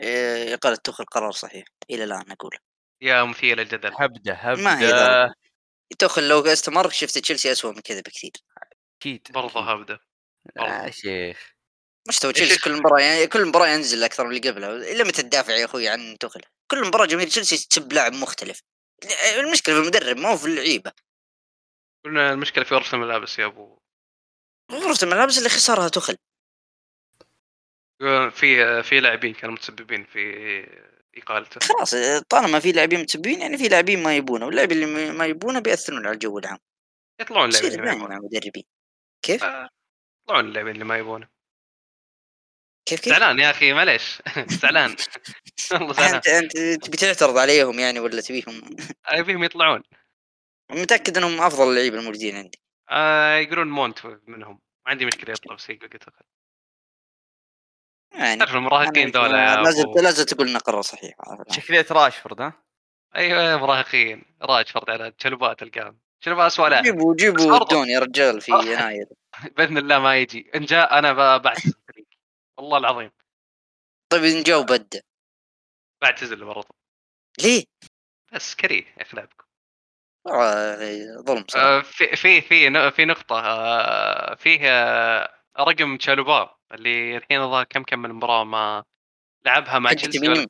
إيه، 0.00 0.54
اقاله 0.54 0.76
تخل 0.76 1.04
قرار 1.04 1.32
صحيح 1.32 1.64
إلى 1.90 2.04
الآن 2.04 2.30
أقول 2.30 2.56
يا 3.02 3.24
مثير 3.24 3.58
للجدل. 3.58 3.92
هبدة 3.98 4.32
ما 4.54 4.80
هي 4.80 4.86
هبدة. 4.86 4.88
إدارة. 4.88 5.34
تخل 5.98 6.28
لو 6.28 6.40
استمر 6.40 6.90
شفت 6.90 7.18
تشيلسي 7.18 7.52
اسوء 7.52 7.72
من 7.74 7.80
كذا 7.80 8.00
بكثير. 8.00 8.32
أكيد 9.00 9.28
برضه. 9.30 9.72
هبدة. 9.72 9.98
آه 10.58 10.90
شيخ. 10.90 11.54
مستوى 12.08 12.32
تشيلسي 12.32 12.58
كل 12.58 12.72
مباراة 12.72 13.00
يعني 13.00 13.26
كل 13.26 13.46
مباراة 13.46 13.68
ينزل 13.68 14.04
أكثر 14.04 14.24
من 14.24 14.36
اللي 14.36 14.50
قبلها 14.50 14.70
إلا 14.70 15.04
متى 15.04 15.22
تدافع 15.22 15.52
يا 15.52 15.64
أخوي 15.64 15.88
عن 15.88 16.16
تخل؟ 16.20 16.40
كل 16.70 16.86
مباراة 16.86 17.06
جماهير 17.06 17.28
تشيلسي 17.28 17.68
تسب 17.68 17.92
لاعب 17.92 18.12
مختلف. 18.12 18.60
المشكلة 19.38 19.74
في 19.74 19.80
المدرب 19.80 20.16
مو 20.16 20.36
في 20.36 20.46
اللعيبة. 20.46 20.92
قلنا 22.04 22.32
المشكلة 22.32 22.64
في 22.64 22.74
غرفة 22.74 22.94
الملابس 22.94 23.38
يا 23.38 23.46
أبو. 23.46 23.78
غرفة 24.72 25.04
الملابس 25.06 25.38
اللي 25.38 25.48
خسرها 25.48 25.88
تخل 25.88 26.16
في 28.30 28.82
في 28.82 29.00
لاعبين 29.00 29.34
كانوا 29.34 29.54
متسببين 29.54 30.04
في 30.04 30.20
إقالته. 31.16 31.60
خلاص 31.60 31.94
طالما 32.28 32.60
في 32.60 32.72
لاعبين 32.72 33.00
متسبين 33.00 33.40
يعني 33.40 33.58
في 33.58 33.68
لاعبين 33.68 34.02
ما 34.02 34.16
يبونه 34.16 34.46
واللاعبين 34.46 34.82
اللي 34.82 35.12
ما 35.12 35.26
يبونه 35.26 35.60
بيأثرون 35.60 36.06
على 36.06 36.14
الجو 36.14 36.38
العام. 36.38 36.58
يطلعون 37.20 37.50
يبونه. 37.54 38.08
مع 38.08 38.18
مدربين. 38.18 38.64
كيف؟ 39.22 39.44
آه، 39.44 39.68
يطلعون 40.24 40.44
اللاعبين 40.44 40.72
اللي 40.72 40.84
ما 40.84 40.98
يبونه. 40.98 41.33
كيف 42.86 43.00
كيف؟ 43.00 43.12
زعلان 43.12 43.38
يا 43.38 43.50
أخي 43.50 43.72
معليش. 43.72 44.22
زعلان 44.62 44.96
والله 45.72 45.92
زعلان 45.92 46.14
انت 46.14 46.26
أنت 46.28 46.84
تبي 46.86 46.96
تعترض 46.96 47.38
عليهم 47.38 47.78
يعني 47.78 48.00
ولا 48.00 48.20
تبيهم؟ 48.20 48.76
أبيهم 49.06 49.44
يطلعون. 49.44 49.82
متأكد 50.70 51.16
إنهم 51.18 51.40
أفضل 51.40 51.68
اللعيبه 51.70 51.98
الموجودين 51.98 52.36
عندي. 52.36 52.58
آه 52.90 53.34
يقولون 53.36 53.68
مونت 53.68 53.98
منهم. 54.26 54.52
ما 54.86 54.90
عندي 54.92 55.06
مشكلة 55.06 55.32
يطلع 55.32 55.54
بس 55.54 55.70
يقول 55.70 55.88
قلت 55.88 56.06
لك. 56.08 56.14
يعني 58.14 58.38
تعرف 58.38 58.54
المراهقين 58.54 59.10
ذولا 59.10 59.62
لازم. 59.62 59.84
لازم 59.96 60.24
تقول 60.24 60.48
انه 60.48 60.58
قرار 60.58 60.82
صحيح. 60.82 61.14
شكلية 61.50 61.86
راشفورد 61.90 62.40
ها؟ 62.40 62.52
أيوه 63.16 63.56
مراهقين. 63.56 64.22
راجفرد 64.42 64.90
على 64.90 65.10
تشلبات 65.10 65.62
القام 65.62 65.98
تشلبات 66.20 66.46
اسوء 66.46 66.68
لاعب 66.68 66.82
جيبوا 66.82 67.14
جيبوا. 67.14 67.62
الدون 67.62 67.88
يا 67.88 67.98
رجال 67.98 68.40
في. 68.40 68.52
يناير. 68.72 69.06
بإذن 69.56 69.78
الله 69.78 69.98
ما 69.98 70.16
يجي. 70.16 70.50
إن 70.54 70.64
جاء 70.64 70.98
أنا 70.98 71.12
ب- 71.12 71.42
بعتزل 71.42 71.68
الفريق 71.68 71.83
والله 72.58 72.78
العظيم. 72.78 73.10
طيب 74.12 74.24
ان 74.24 74.42
جاوا 74.42 74.62
بدأ. 74.62 75.02
بعتزل 76.02 76.44
برضه 76.44 76.74
ليه؟ 77.42 77.64
بس 78.32 78.54
كريه 78.54 78.94
اخلاقكم 78.98 79.44
آه، 80.26 81.22
ظلم 81.26 81.44
صراحة. 81.48 81.66
آه 81.78 81.80
في 81.82 82.16
في 82.16 82.40
في 82.40 82.90
في 82.90 83.04
نقطة 83.04 83.40
آه 83.40 84.34
فيه 84.34 84.60
آه 84.62 85.34
رقم 85.58 85.96
تشالوبا 85.96 86.56
اللي 86.72 87.16
الحين 87.16 87.40
الظاهر 87.40 87.64
كم 87.64 87.82
كمل 87.82 88.10
المباراه 88.10 88.44
ما 88.44 88.84
لعبها 89.46 89.78
مع 89.78 89.92
تشيلسي 89.92 90.46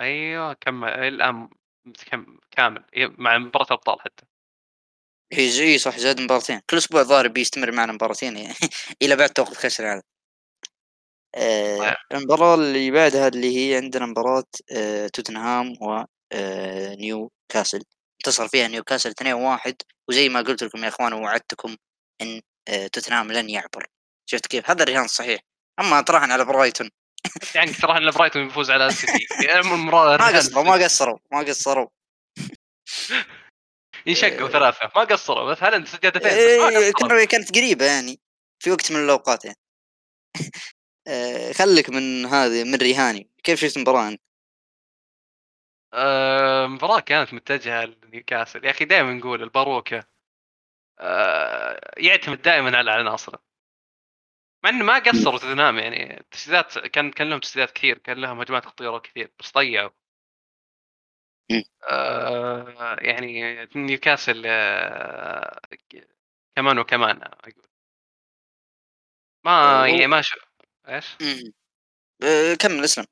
أيوه 0.00 0.52
كمل 0.52 0.88
الآن 0.88 1.48
كم 2.06 2.38
كامل. 2.50 2.84
مع 2.96 3.38
مباراة 3.38 3.66
الأبطال 3.66 4.00
حتى. 4.00 4.26
زي 5.34 5.78
صح 5.78 5.98
زاد 5.98 6.20
مباراتين. 6.20 6.60
كل 6.70 6.76
أسبوع 6.76 7.02
ظاهر 7.02 7.28
بيستمر 7.28 7.72
معنا 7.72 7.92
مباراتين 7.92 8.36
يعني 8.36 8.54
إلى 9.02 9.16
بعد 9.16 9.30
توقف 9.30 9.62
كأس 9.62 9.80
العالم. 9.80 10.02
آه. 11.34 11.96
المباراة 12.12 12.54
اللي 12.54 12.90
بعدها 12.90 13.28
اللي 13.28 13.56
هي 13.56 13.76
عندنا 13.76 14.06
مباراة 14.06 14.44
آه 14.72 15.08
توتنهام 15.08 15.72
و 15.82 16.04
آه 16.32 16.94
نيو 16.94 17.32
كاسل 17.52 17.82
انتصر 18.20 18.48
فيها 18.48 18.68
نيو 18.68 18.84
كاسل 18.84 19.14
2-1 19.68 19.72
وزي 20.08 20.28
ما 20.28 20.40
قلت 20.40 20.62
لكم 20.62 20.84
يا 20.84 20.88
إخوان 20.88 21.12
ووعدتكم 21.12 21.76
إن 22.22 22.40
آه 22.68 22.86
توتنهام 22.86 23.32
لن 23.32 23.50
يعبر. 23.50 23.86
شفت 24.30 24.46
كيف؟ 24.46 24.70
هذا 24.70 24.82
الرهان 24.82 25.04
الصحيح 25.04 25.40
أما 25.80 26.00
طرحنا 26.00 26.34
على 26.34 26.44
برايتون. 26.44 26.90
يعني 27.54 27.72
ترى 27.72 27.98
ان 27.98 28.10
برايتون 28.10 28.46
بيفوز 28.46 28.70
على 28.70 28.86
السيتي. 28.86 29.26
يعني 29.48 29.62
ما 30.16 30.36
قصروا 30.36 30.64
ما 30.64 30.84
قصروا 30.84 31.18
ما 31.32 31.38
قصروا. 31.38 31.88
ينشقوا 34.06 34.48
ثلاثة. 34.48 34.90
ما 34.96 35.04
قصروا. 35.04 35.52
بس 35.52 35.62
هل 35.62 35.82
بس 35.82 35.94
ما 35.94 37.18
إيه، 37.18 37.26
كانت 37.26 37.54
قريبة 37.54 37.84
يعني 37.84 38.20
في 38.62 38.70
وقت 38.70 38.92
من 38.92 39.04
الأوقات 39.04 39.44
يعني. 39.44 39.58
آه، 41.08 41.52
خلك 41.52 41.90
من 41.90 42.26
هذه 42.26 42.64
من 42.64 42.74
ريهاني. 42.74 43.30
كيف 43.44 43.60
شفت 43.60 43.76
المباراة 43.76 44.08
أنت؟ 44.08 44.20
آه، 45.94 46.64
المباراة 46.64 47.00
كانت 47.00 47.34
متجهة 47.34 47.84
لنيوكاسل. 47.84 48.64
يا 48.64 48.70
أخي 48.70 48.84
دائما 48.84 49.12
نقول 49.14 49.42
الباروكة 49.42 50.04
آه، 51.00 51.80
يعتمد 51.96 52.42
دائما 52.42 52.76
على 52.78 52.90
عناصره 52.90 53.42
مع 54.64 54.70
إنه 54.70 54.84
ما 54.84 54.98
قصروا 54.98 55.38
توتنهام 55.38 55.78
يعني 55.78 56.24
تسديدات 56.30 56.78
كان 56.78 57.10
كان 57.10 57.30
لهم 57.30 57.40
تسديدات 57.40 57.70
كثير 57.70 57.98
كان 57.98 58.18
لهم 58.18 58.40
هجمات 58.40 58.66
خطيرة 58.66 58.98
كثير 58.98 59.30
بس 59.40 59.52
ضيعوا. 59.54 59.90
آه، 61.90 62.96
يعني 63.00 63.56
نيوكاسل 63.76 64.42
آه، 64.46 65.60
كمان 66.56 66.78
وكمان 66.78 67.22
أقول. 67.22 67.54
ما 69.44 69.80
هو- 69.80 69.84
يعني 69.84 70.06
ما 70.06 70.20
شو 70.22 70.38
إيش؟ 70.88 71.16
آه، 72.22 72.54
كمل 72.54 72.84
اسلم. 72.84 73.04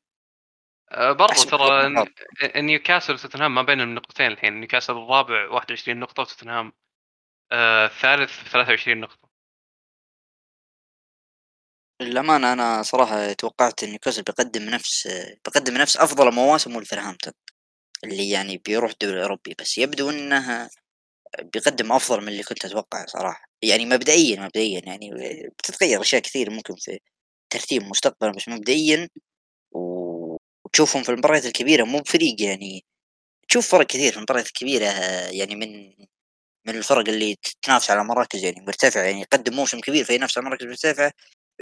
آه، 0.93 1.13
برضو 1.13 1.43
ترى 1.43 2.07
نيوكاسل 2.57 3.15
وتوتنهام 3.15 3.55
ما 3.55 3.63
بينهم 3.63 3.95
نقطتين 3.95 4.27
الحين. 4.27 4.61
نيوكاسل 4.61 4.93
الرابع 4.93 5.49
21 5.51 6.01
نقطة 6.01 6.21
وتوتنهام 6.21 6.73
آه، 7.53 7.87
الثالث 7.87 8.51
23 8.53 9.01
نقطة. 9.01 9.29
للأمانة 12.03 12.53
أنا 12.53 12.83
صراحة 12.83 13.33
توقعت 13.33 13.83
إن 13.83 13.91
نيوكاسل 13.91 14.23
بيقدم 14.23 14.63
نفس 14.63 15.09
بيقدم 15.45 15.75
نفس 15.75 15.97
أفضل 15.97 16.35
مواسم 16.35 16.77
ولفرهامبتون 16.77 17.33
اللي 18.05 18.31
يعني 18.31 18.59
بيروح 18.59 18.93
دوري 19.03 19.23
أوروبي. 19.23 19.55
بس 19.61 19.79
يبدو 19.79 20.11
إنه 20.11 20.71
بيقدم 21.43 21.93
أفضل 21.93 22.23
من 22.23 22.29
اللي 22.29 22.43
كنت 22.43 22.65
أتوقع 22.65 23.07
صراحة. 23.07 23.49
يعني 23.63 23.87
مبدئيا 23.87 24.41
مبدئيا 24.41 24.83
يعني 24.87 25.11
بتتغير 25.59 26.01
أشياء 26.01 26.23
كثير 26.23 26.51
ممكن 26.51 26.75
في 26.75 26.99
ترتيب 27.51 27.83
مستقبلا 27.83 28.33
بس 28.33 28.49
مبدئيا 28.49 29.09
وتشوفهم 29.73 31.03
في 31.03 31.09
المباريات 31.09 31.47
الكبيرة 31.47 31.85
مو 31.85 31.99
بفريق 32.01 32.43
يعني 32.43 32.85
تشوف 33.49 33.69
فرق 33.69 33.87
كثير 33.87 34.13
في 34.13 34.19
المباريات 34.19 34.47
الكبيرة 34.47 34.85
يعني 35.31 35.57
من 35.57 35.95
من 36.67 36.77
الفرق 36.77 37.09
اللي 37.09 37.37
تنافس 37.63 37.91
على 37.91 38.05
مراكز 38.05 38.45
يعني 38.45 38.65
مرتفعة 38.67 39.03
يعني 39.03 39.21
يقدم 39.21 39.55
موسم 39.57 39.81
كبير 39.81 40.05
فينافس 40.05 40.39
على 40.39 40.47
مراكز 40.47 40.67
مرتفعة 40.67 41.13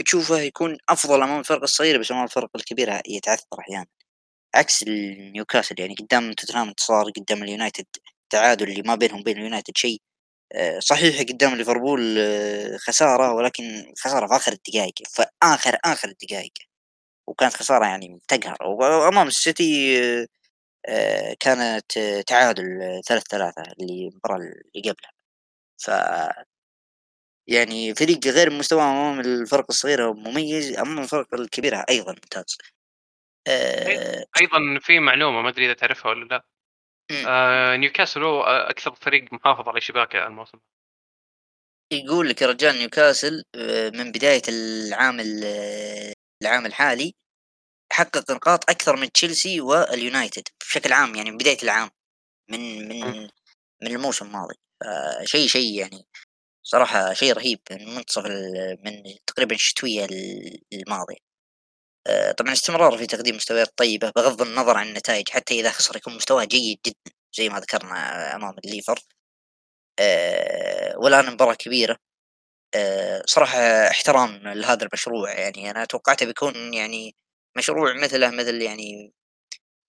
تشوفه 0.06 0.38
يكون 0.40 0.78
أفضل 0.88 1.22
أمام 1.22 1.40
الفرق 1.40 1.62
الصغيرة 1.62 1.98
بس 1.98 2.12
أمام 2.12 2.24
الفرق 2.24 2.50
الكبيرة 2.56 3.02
يتعثر 3.08 3.46
أحيانا. 3.60 3.86
عكس 4.54 4.82
النيوكاسل 4.82 5.80
يعني 5.80 5.94
قدام 5.94 6.32
توتنهام 6.32 6.68
انتصار 6.68 7.10
قدام 7.10 7.42
اليونايتد 7.42 7.86
تعادل 8.30 8.70
اللي 8.70 8.82
ما 8.82 8.94
بينهم 8.94 9.20
وبين 9.20 9.36
اليونايتد 9.38 9.76
شيء 9.76 10.02
صحيح 10.80 11.20
قدام 11.22 11.54
ليفربول 11.54 12.16
آه، 12.18 12.76
خسارة 12.76 13.34
ولكن 13.34 13.94
خسارة 14.04 14.26
في 14.26 14.36
آخر 14.36 14.52
الدقائق 14.52 14.94
في 15.08 15.24
آخر 15.42 15.76
آخر 15.84 16.08
الدقائق. 16.08 16.52
وكانت 17.28 17.54
خسارة 17.54 17.86
يعني 17.86 18.20
تقهر. 18.28 18.56
وأمام 18.64 19.28
السيتي 19.28 19.98
آه، 20.22 20.26
آه، 20.88 21.36
كانت 21.40 21.98
آه، 21.98 22.20
تعادل 22.22 22.82
آه، 22.82 23.00
ثلاث 23.08 23.22
ثلاثة 23.30 23.62
اللي 23.80 24.08
المباراة 24.08 24.36
اللي 24.38 24.90
قبلها. 24.90 25.12
ف 25.78 25.90
يعني 27.48 27.94
فريق 27.94 28.26
غير 28.26 28.50
مستوى 28.50 28.82
أمام 28.82 29.20
الفرق 29.20 29.64
الصغيرة 29.70 30.12
مميز 30.12 30.78
أمام 30.78 30.98
الفرق 30.98 31.34
الكبيرة 31.34 31.84
أيضا 31.90 32.12
ممتاز. 32.12 32.58
آه، 33.48 34.24
أيضا 34.42 34.78
في 34.80 34.98
معلومة 35.00 35.42
ما 35.42 35.48
أدري 35.48 35.66
إذا 35.66 35.74
تعرفها 35.74 36.10
ولا 36.10 36.24
لا. 36.24 36.44
آه، 37.10 37.76
نيوكاسل 37.76 38.22
هو 38.22 38.42
أكثر 38.42 38.94
فريق 38.94 39.32
محافظ 39.32 39.68
على 39.68 39.80
شباكه 39.80 40.26
الموسم. 40.26 40.58
يقول 41.92 42.28
لك 42.28 42.42
يا 42.42 42.46
رجال 42.46 42.74
نيوكاسل 42.78 43.44
آه، 43.54 43.90
من 43.90 44.12
بداية 44.12 44.42
العام 44.48 45.20
ال- 45.20 46.14
العام 46.42 46.66
الحالي 46.66 47.14
حقق 47.92 48.30
نقاط 48.30 48.70
أكثر 48.70 48.96
من 48.96 49.12
تشيلسي 49.12 49.60
واليونايتد 49.60 50.48
بشكل 50.60 50.92
عام 50.92 51.14
يعني 51.14 51.30
من 51.30 51.36
بداية 51.36 51.62
العام 51.62 51.90
من 52.50 52.88
من. 52.88 53.28
من 53.82 53.90
الموسم 53.96 54.26
الماضي. 54.26 54.54
شيء 55.24 55.46
شيء 55.48 55.80
يعني 55.80 56.06
صراحة 56.62 57.12
شيء 57.12 57.32
رهيب 57.32 57.60
من 57.70 57.94
منتصف 57.94 58.24
من 58.84 59.02
تقريبا 59.26 59.54
الشتوية 59.54 60.04
ال- 60.04 60.62
الماضية. 60.72 61.16
آه، 61.16 61.33
طبعا 62.38 62.52
استمرار 62.52 62.98
في 62.98 63.06
تقديم 63.06 63.36
مستويات 63.36 63.72
طيبة 63.76 64.12
بغض 64.16 64.42
النظر 64.42 64.76
عن 64.76 64.88
النتائج 64.88 65.28
حتى 65.30 65.60
إذا 65.60 65.70
خسر 65.70 65.96
يكون 65.96 66.16
مستواه 66.16 66.44
جيد 66.44 66.78
جدا 66.86 67.12
زي 67.36 67.48
ما 67.48 67.60
ذكرنا 67.60 68.36
أمام 68.36 68.54
الليفر. 68.64 69.00
آه، 70.00 70.98
والآن 70.98 71.32
مباراة 71.32 71.54
كبيرة. 71.54 71.96
آه، 72.74 73.22
صراحة 73.26 73.58
احترام 73.90 74.30
لهذا 74.48 74.86
المشروع 74.86 75.32
يعني 75.32 75.70
أنا 75.70 75.84
توقعته 75.84 76.26
بيكون 76.26 76.74
يعني 76.74 77.16
مشروع 77.56 77.94
مثله 77.94 78.30
مثل 78.30 78.62
يعني 78.62 79.12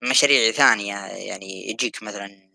مشاريع 0.03 0.51
ثانية 0.51 0.95
يعني 1.07 1.69
يجيك 1.69 2.03
مثلا 2.03 2.53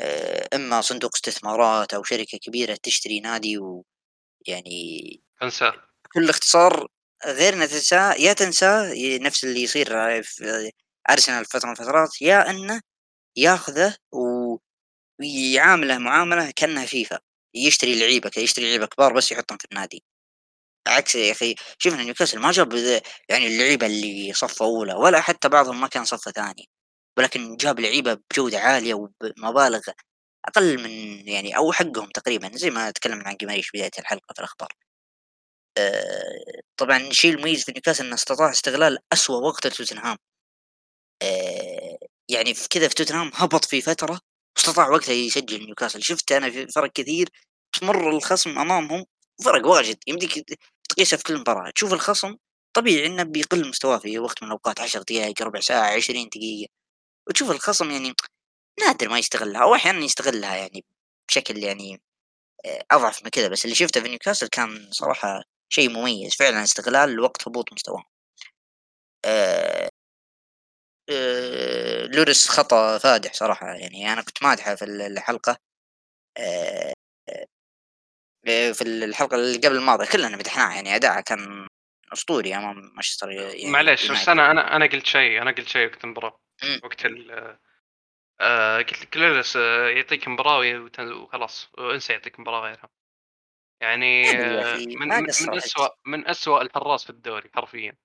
آه، 0.00 0.48
إما 0.54 0.80
صندوق 0.80 1.10
استثمارات 1.14 1.94
أو 1.94 2.02
شركة 2.02 2.38
كبيرة 2.38 2.78
تشتري 2.82 3.20
نادي 3.20 3.58
ويعني 3.58 5.22
انسى 5.42 5.72
بكل 6.04 6.30
اختصار 6.30 6.88
غير 7.26 7.54
انها 7.54 7.66
تنساه 7.66 8.14
يا 8.14 8.32
تنساه 8.32 8.94
نفس 9.18 9.44
اللي 9.44 9.62
يصير 9.62 9.86
في 10.22 10.70
أرسنال 11.10 11.44
فترة 11.44 11.66
من 11.66 11.72
الفترات 11.72 12.22
يا 12.22 12.50
إنه 12.50 12.80
ياخذه 13.36 13.96
ويعامله 15.20 15.98
معاملة 15.98 16.50
كأنها 16.56 16.86
فيفا. 16.86 17.18
يشتري 17.54 18.00
لعيبة 18.00 18.30
يشتري 18.36 18.66
لعيبة 18.68 18.86
كبار 18.86 19.12
بس 19.14 19.32
يحطهم 19.32 19.58
في 19.58 19.66
النادي. 19.72 20.04
عكس 20.88 21.14
يا 21.16 21.32
أخي 21.32 21.54
شفنا 21.78 22.02
نيوكاسل 22.04 22.38
ما 22.40 22.52
جاب 22.52 22.74
يعني 23.28 23.46
اللعيبة 23.46 23.86
اللي 23.86 24.32
صف 24.34 24.62
أولى 24.62 24.94
ولا 24.94 25.20
حتى 25.20 25.48
بعضهم 25.48 25.80
ما 25.80 25.88
كان 25.88 26.04
صف 26.04 26.28
ثاني. 26.30 26.68
ولكن 27.18 27.56
جاب 27.56 27.80
لعيبة 27.80 28.14
بجودة 28.32 28.60
عالية 28.60 28.94
وبمبالغ 28.94 29.82
أقل 30.48 30.84
من 30.84 30.90
يعني 31.28 31.56
أو 31.56 31.72
حقهم 31.72 32.10
تقريبا 32.10 32.50
زي 32.56 32.70
ما 32.70 32.90
تكلمنا 32.90 33.28
عن 33.28 33.36
جماريش 33.40 33.70
بداية 33.74 33.90
الحلقة 33.98 34.34
في 34.34 34.40
الأخبار. 34.40 34.72
طبعا 36.76 36.96
الشيء 36.98 37.34
المميز 37.34 37.64
في 37.64 37.72
نيوكاسل 37.72 38.04
إنه 38.06 38.14
استطاع 38.14 38.50
استغلال 38.50 38.98
أسوأ 39.12 39.36
وقت 39.46 39.66
لتوتنهام. 39.66 40.16
آه، 41.22 41.98
يعني 42.28 42.54
في 42.54 42.68
كذا 42.68 42.88
في 42.88 42.94
توتنهام 42.94 43.30
هبط 43.34 43.64
في 43.64 43.80
فترة 43.82 44.20
واستطاع 44.56 44.88
وقتها 44.88 45.12
يسجل 45.12 45.64
نيوكاسل. 45.66 46.02
شفت 46.02 46.32
أنا 46.32 46.50
في 46.50 46.66
فرق 46.68 46.92
كثير 46.92 47.28
تمر 47.72 48.10
الخصم 48.10 48.58
أمامهم 48.58 49.04
فرق 49.44 49.66
واجد. 49.66 49.98
يمديك 50.06 50.44
تقيسها 50.88 51.16
في 51.16 51.24
كل 51.24 51.38
مباراة. 51.38 51.70
تشوف 51.70 51.92
الخصم 51.92 52.36
طبيعي 52.74 53.06
إنه 53.06 53.22
بيقل 53.22 53.68
مستواه 53.68 53.98
في 53.98 54.18
وقت 54.18 54.42
من 54.42 54.48
الأوقات 54.48 54.80
10 54.80 55.02
دقائق 55.02 55.42
ربع 55.42 55.60
ساعة 55.60 55.96
20 55.96 56.28
دقيقة. 56.28 56.70
وتشوف 57.28 57.50
الخصم 57.50 57.90
يعني 57.90 58.14
نادر 58.80 59.08
ما 59.08 59.18
يستغلها 59.18 59.62
أو 59.62 59.74
أحيانا 59.74 60.04
يستغلها 60.04 60.56
يعني 60.56 60.84
بشكل 61.28 61.58
يعني 61.58 62.02
آه، 62.66 62.84
أضعف 62.90 63.24
من 63.24 63.30
كذا. 63.30 63.48
بس 63.48 63.64
اللي 63.64 63.76
شفته 63.76 64.00
في 64.02 64.08
نيوكاسل 64.08 64.48
كان 64.48 64.88
صراحة 64.92 65.42
شيء 65.74 65.90
مميز 65.90 66.34
فعلا 66.36 66.62
استغلال 66.62 67.20
وقت 67.20 67.48
هبوط 67.48 67.72
مستواهم 67.72 68.04
آه، 69.24 69.88
آه، 71.10 72.06
لوريس 72.06 72.48
خطأ 72.48 72.98
فادح 72.98 73.32
صراحة 73.32 73.66
يعني 73.66 74.12
أنا 74.12 74.22
كنت 74.22 74.42
مادحه 74.42 74.74
في 74.74 74.84
الحلقة 74.84 75.56
آه، 76.38 76.92
آه، 78.48 78.72
في 78.72 78.82
الحلقة 78.82 79.34
اللي 79.34 79.58
قبل 79.58 79.76
الماضية 79.76 80.06
كلنا 80.06 80.36
مدحناه 80.36 80.74
يعني 80.74 80.96
أداءه 80.96 81.20
كان 81.20 81.66
أسطوري 82.12 82.56
أمام 82.56 82.76
مانشستر 82.94 83.30
يعني 83.30 83.70
معليش 83.70 84.10
بس. 84.10 84.28
أنا 84.28 84.50
أنا 84.50 84.76
أنا 84.76 84.86
قلت 84.86 85.06
شيء 85.06 85.42
أنا 85.42 85.50
قلت 85.50 85.68
شيء 85.68 85.86
وقت 85.88 86.04
المباراة 86.04 86.40
مم. 86.62 86.80
وقت 86.84 87.06
ال 87.06 87.58
آه 88.40 88.78
قلت 88.78 89.02
لك 89.02 89.16
لوريس 89.16 89.56
يعطيك 89.96 90.28
مباراة 90.28 90.58
ويت- 90.58 91.00
وخلاص 91.00 91.70
انسى 91.78 92.12
يعطيك 92.12 92.40
مباراة 92.40 92.60
غيرها 92.60 92.88
يعني 93.84 94.30
آه، 94.30 94.76
من 94.76 95.08
من. 95.08 95.30
اسوء 95.30 95.94
من 96.06 96.28
اسوء 96.28 96.62
الحراس 96.62 97.04
في 97.04 97.10
الدوري 97.10 97.50
حرفيا 97.54 97.96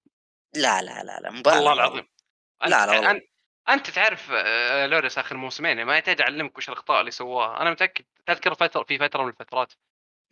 لا 0.56 0.82
لا 0.82 1.04
لا 1.04 1.20
لا 1.20 1.30
والله. 1.30 1.74
العظيم 1.74 2.08
أنت 2.64 2.72
لا 2.72 2.86
لا 2.86 2.92
والله. 2.92 3.22
أنت, 3.70 3.90
تعرف 3.90 4.32
آه، 4.32 4.86
لوريس 4.86 5.18
آخر 5.18 5.38
موسمين 5.38 5.84
ما 5.84 5.98
يحتاج 5.98 6.22
اعلمك 6.22 6.58
وش 6.58 6.70
الأخطاء 6.70 7.00
اللي 7.00 7.12
سواها 7.12 7.62
أنا 7.62 7.72
متأكد 7.72 8.06
تذكر 8.26 8.54
فترة 8.54 8.84
في 8.84 8.98
فترة 8.98 9.24
من 9.24 9.30
الفترات 9.30 9.74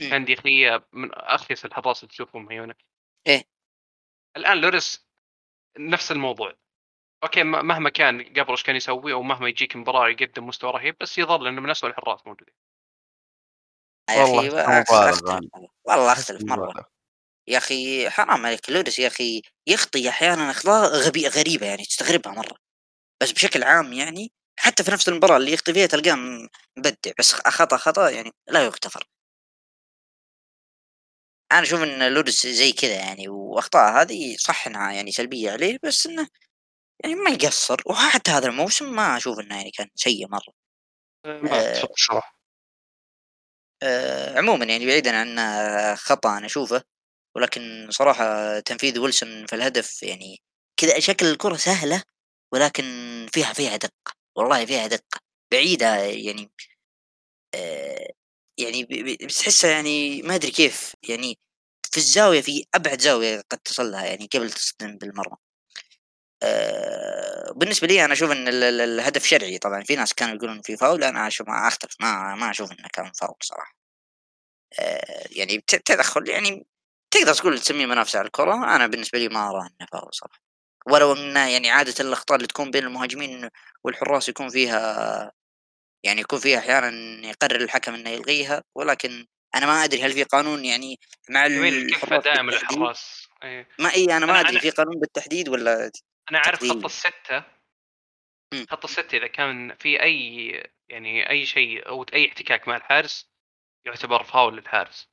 مم. 0.01 0.09
كان 0.09 0.25
ديخية 0.25 0.87
من 0.93 1.09
أخيس 1.13 1.65
الحراس 1.65 2.03
اللي 2.03 2.11
تشوفهم 2.11 2.51
هيونك 2.51 2.77
إيه. 3.27 3.43
الآن 4.37 4.61
لوريس 4.61 5.07
نفس 5.79 6.11
الموضوع 6.11 6.53
okay 7.23 7.43
مهما 7.43 7.89
كان 7.89 8.23
قبل 8.23 8.51
إيش 8.51 8.63
كان 8.63 8.75
يسوي 8.75 9.13
أو 9.13 9.23
مهما 9.23 9.49
يجيك 9.49 9.75
مباراة 9.75 10.09
يقدم 10.09 10.47
مستوى 10.47 10.71
رهيب 10.71 10.95
بس 10.99 11.17
يظل 11.17 11.47
إنه 11.47 11.61
من 11.61 11.69
اسوء 11.69 11.89
الحراس 11.89 12.27
موجودين 12.27 12.55
يا 14.09 14.23
والله 14.23 14.39
أخي 14.39 14.47
مبالغ 14.49 14.81
اختلف. 14.81 15.23
والله. 15.23 15.69
والله 15.85 16.11
اختلف 16.13 16.41
مره. 16.43 16.85
يا 17.47 17.57
أخي 17.57 18.09
حرام 18.09 18.45
عليك 18.45 18.69
لوريس 18.69 18.99
يا 18.99 19.07
أخي 19.07 19.41
يخطي 19.67 20.09
أحيانا 20.09 20.51
أخطاء 20.51 20.89
غبي 20.91 21.27
غريبة 21.27 21.65
يعني 21.67 21.83
تستغربها 21.85 22.33
مرة 22.33 22.57
بس 23.21 23.31
بشكل 23.31 23.63
عام 23.63 23.93
يعني 23.93 24.31
حتى 24.59 24.83
في 24.83 24.91
نفس 24.91 25.09
المباراة 25.09 25.37
اللي 25.37 25.53
يخطي 25.53 25.73
فيها 25.73 25.85
تلقاه 25.85 26.15
م- 26.15 26.47
مبدع 26.77 27.11
بس 27.19 27.33
خطأ 27.33 27.77
خطأ 27.77 28.09
يعني 28.09 28.31
لا 28.47 28.65
يغتفر 28.65 29.09
أنا 31.51 31.61
أشوف 31.61 31.81
إن 31.83 32.13
لوريس 32.13 32.47
زي 32.47 32.71
كذا 32.71 32.95
يعني 32.95 33.27
وأخطاء 33.29 34.01
هذه 34.01 34.35
صح 34.39 34.67
إنها 34.67 34.91
يعني 34.91 35.11
سلبية 35.11 35.51
عليه 35.51 35.77
بس 35.83 36.07
إنه 36.07 36.27
يعني 37.03 37.15
ما 37.15 37.29
يقصر 37.31 37.77
وحتى 37.85 38.31
هذا 38.31 38.47
الموسم 38.47 38.95
ما 38.95 39.17
أشوف 39.17 39.39
إنه 39.39 39.57
يعني 39.57 39.71
كان 39.71 39.87
سيء 39.95 40.27
مرة 40.29 40.53
ما 41.25 41.51
آه، 41.53 41.71
اتفق 41.71 41.91
عموما 44.38 44.65
يعني 44.65 44.86
بعيدا 44.86 45.17
عن 45.17 45.39
آه، 45.39 45.95
خطأ 45.95 46.38
أنا 46.38 46.45
أشوفه 46.45 46.84
ولكن 47.36 47.88
صراحة 47.91 48.59
تنفيذ 48.59 48.99
ويلسون 48.99 49.45
في 49.47 49.55
الهدف 49.55 50.03
يعني 50.03 50.41
كذا 50.78 50.99
شكل 50.99 51.25
الكرة 51.25 51.55
سهلة 51.57 52.03
ولكن 52.53 52.84
فيها 53.34 53.53
فيها 53.53 53.78
دقة 53.78 54.13
والله 54.38 54.65
فيها 54.65 54.88
دقة 54.88 55.19
بعيدة 55.53 55.95
يعني 55.97 56.51
آه، 57.55 58.07
يعني 58.59 58.84
بتحسها 59.25 59.71
يعني 59.71 60.21
ما 60.21 60.36
أدري 60.36 60.51
كيف 60.51 60.95
يعني 61.09 61.39
في 61.91 61.97
الزاوية 61.97 62.41
في 62.41 62.65
أبعد 62.75 63.01
زاوية 63.01 63.41
قد 63.49 63.57
تصل 63.59 63.91
لها 63.91 64.05
يعني 64.05 64.30
قبل 64.34 64.51
تصدم 64.51 64.97
بالمرمى. 64.97 65.36
آه، 65.36 65.46
بالنسبة 67.57 67.87
لي 67.87 68.05
أنا 68.05 68.13
أشوف 68.13 68.31
إن 68.31 68.47
ال- 68.47 68.63
ال- 68.63 68.81
الهدف 68.81 69.25
شرعي. 69.25 69.57
طبعا 69.57 69.83
في 69.83 69.95
ناس 69.95 70.13
كانوا 70.13 70.35
يقولون 70.35 70.61
في 70.61 70.77
فاول 70.77 71.03
أنا 71.03 71.27
أشوف 71.27 71.47
ما 71.47 71.67
أختلف. 71.67 71.95
ما 71.99 72.35
ما 72.35 72.49
أشوف 72.49 72.71
إنه 72.71 72.87
كان 72.93 73.11
فاول 73.11 73.35
صراحة. 73.41 73.75
آه، 74.79 75.23
يعني 75.31 75.63
تدخل 75.67 76.29
يعني 76.29 76.65
تقدر 77.11 77.33
تقول 77.33 77.59
تسميه 77.59 77.85
منافسة 77.85 78.19
على 78.19 78.25
الكرة. 78.25 78.53
أنا 78.75 78.87
بالنسبة 78.87 79.19
لي 79.19 79.29
ما 79.29 79.49
أرى 79.49 79.59
إنه 79.61 79.87
فاول 79.91 80.09
صراحة. 80.13 80.41
ولو 80.87 81.13
إنه 81.13 81.47
يعني 81.49 81.69
عادة 81.71 81.93
الأخطاء 81.99 82.35
اللي 82.35 82.47
تكون 82.47 82.71
بين 82.71 82.83
المهاجمين 82.83 83.49
والحراس 83.83 84.29
يكون 84.29 84.49
فيها 84.49 85.31
يعني 86.03 86.21
يكون 86.21 86.39
فيها 86.39 86.59
أحيانا 86.59 86.89
يقرر 87.27 87.61
الحكم 87.61 87.93
إنه 87.93 88.09
يلغيها. 88.09 88.63
ولكن 88.75 89.25
أنا 89.55 89.65
ما 89.65 89.83
أدري 89.83 90.03
هل 90.03 90.11
في 90.11 90.23
قانون 90.23 90.65
يعني 90.65 90.99
مع 91.29 91.45
الحراس 91.45 92.23
دائما 92.23 92.51
للحراس 92.51 93.27
إيه. 93.43 93.67
ما 93.79 93.93
اي 93.93 94.17
أنا 94.17 94.25
ما 94.25 94.33
أنا- 94.43 94.45
أدري 94.47 94.59
أنا- 94.59 94.61
في 94.61 94.69
قانون 94.69 94.99
بالتحديد 94.99 95.49
ولا 95.49 95.91
أنا 96.32 96.38
اعرف 96.38 96.63
خط. 96.63 96.86
الستة. 96.86 97.43
خط 98.69 98.84
الستة 98.84 99.17
إذا 99.17 99.28
كان 99.28 99.75
في 99.75 100.01
أي 100.01 100.47
يعني 100.89 101.30
أي 101.30 101.45
شيء 101.45 101.88
أو 101.88 102.03
أي 102.03 102.28
احتكاك 102.28 102.67
مع 102.67 102.78
الحارس 102.78 103.30
يعتبر 103.86 104.23
فاول 104.23 104.57
للحارس 104.57 105.07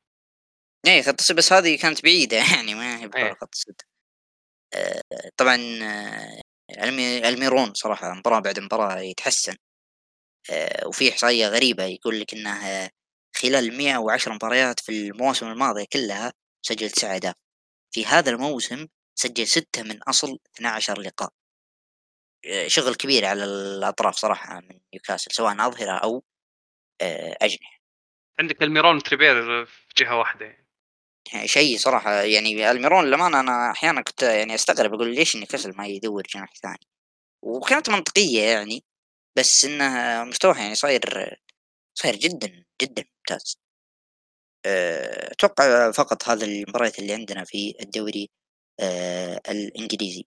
اي 0.86 1.02
خط 1.02 1.20
السد 1.20 1.36
بس 1.36 1.52
هذه 1.52 1.78
كانت 1.78 2.02
بعيدة 2.02 2.36
يعني 2.56 2.74
ما 2.74 2.98
هي 2.98 3.10
إيه. 3.16 3.34
خط 3.34 3.48
السد 3.54 3.80
آه، 4.74 5.02
طبعا 5.36 5.56
آه، 5.82 6.40
المي- 6.84 7.28
الميرون 7.28 7.74
صراحة 7.74 8.14
مباراة 8.14 8.40
بعد 8.40 8.60
مباراة 8.60 9.00
يتحسن 9.00 9.56
آه، 10.50 10.86
وفي 10.88 11.10
إحصائية 11.12 11.48
غريبة 11.48 11.84
يقول 11.84 12.20
لك 12.20 12.34
إنه 12.34 12.90
خلال 13.36 13.76
110 13.76 14.34
مباريات 14.34 14.80
في 14.80 14.92
المواسم 14.92 15.46
الماضية 15.46 15.84
كلها 15.92 16.32
سجل 16.66 16.90
تسع 16.90 17.14
أهداف 17.14 17.34
في 17.94 18.06
هذا 18.06 18.30
الموسم 18.30 18.86
سجل 19.14 19.46
ستة 19.46 19.82
من 19.82 20.02
أصل 20.02 20.38
12 20.56 21.00
لقاء. 21.00 21.32
آه، 22.46 22.66
شغل 22.68 22.94
كبير 22.94 23.24
على 23.24 23.44
الأطراف 23.44 24.14
صراحة 24.16 24.60
من 24.60 24.80
نيوكاسل 24.94 25.32
سواء 25.32 25.66
أظهرة 25.66 25.98
أو 25.98 26.24
آه، 27.00 27.36
أجنحة. 27.42 27.80
عندك 28.40 28.62
الميرون 28.62 29.02
تريبير 29.02 29.64
في 29.66 29.94
جهة 29.98 30.18
واحدة. 30.18 30.46
يعني. 31.32 31.48
شيء 31.48 31.78
صراحة 31.78 32.12
يعني 32.12 32.70
الميرون 32.70 33.04
للأمانة 33.04 33.40
أنا 33.40 33.70
أحيانا 33.70 34.02
كنت 34.02 34.22
يعني 34.22 34.54
أستغرب 34.54 34.94
أقول 34.94 35.14
ليش 35.14 35.36
نيوكاسل 35.36 35.76
ما 35.76 35.86
يدور 35.86 36.22
جناح 36.34 36.54
ثاني؟ 36.62 36.86
وكانت 37.42 37.90
منطقية 37.90 38.42
يعني 38.42 38.84
بس 39.36 39.64
إنه 39.64 40.24
مستواه 40.24 40.58
يعني 40.58 40.74
صاير 40.74 41.36
صاير 41.94 42.16
جدا 42.16 42.64
جدا 42.82 43.04
ممتاز. 43.18 43.58
أه، 44.66 45.32
أتوقع 45.32 45.90
فقط 45.90 46.28
هذا 46.28 46.46
المباريات 46.46 46.98
اللي 46.98 47.14
عندنا 47.14 47.44
في 47.44 47.74
الدوري 47.80 48.30
أه، 48.80 49.40
الإنجليزي. 49.48 50.24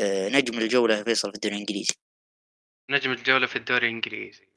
أه، 0.00 0.28
نجم 0.28 0.58
الجولة 0.58 1.04
فيصل 1.04 1.30
في 1.30 1.34
الدوري 1.34 1.54
الإنجليزي. 1.54 1.94
نجم 2.90 3.12
الجولة 3.12 3.46
في 3.46 3.56
الدوري 3.56 3.86
الإنجليزي. 3.88 4.48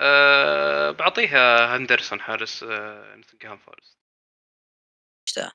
أه 0.00 0.90
بعطيها 0.90 1.76
هندرسون 1.76 2.20
حارس 2.20 2.62
أه 2.62 3.14
نوتنغهام 3.16 3.58
فورست. 3.58 3.98
إيش 5.28 5.38
ذا؟ 5.38 5.52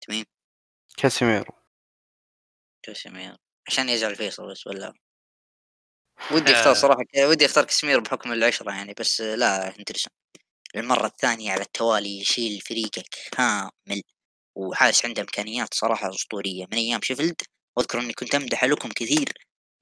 تمام. 0.00 0.24
كاسيميرو. 0.98 1.52
كاسيميرو 2.82 3.36
عشان 3.68 3.88
يزعل 3.88 4.16
فيصل 4.16 4.50
بس 4.50 4.66
ولا؟ 4.66 4.92
ودي 6.34 6.52
أختار 6.52 6.74
صراحة 6.74 7.04
ودي 7.18 7.46
أختار 7.46 7.64
كاسيميرو 7.64 8.00
بحكم 8.00 8.32
العشرة 8.32 8.72
يعني 8.72 8.94
بس 9.00 9.20
لا 9.20 9.68
هندرسون. 9.78 10.12
المرة 10.76 11.06
الثانية 11.06 11.52
على 11.52 11.62
التوالي 11.62 12.20
يشيل 12.20 12.60
فريقك 12.60 13.16
كامل. 13.32 14.02
وحاسس 14.56 15.04
عنده 15.06 15.22
إمكانيات 15.22 15.74
صراحة 15.74 16.10
أسطورية. 16.10 16.66
من 16.72 16.78
أيام 16.78 17.00
شيفيلد 17.02 17.42
وأذكر 17.76 18.00
إني 18.00 18.12
كنت 18.12 18.34
أمدح 18.34 18.64
لكم 18.64 18.88
كثير 18.88 19.32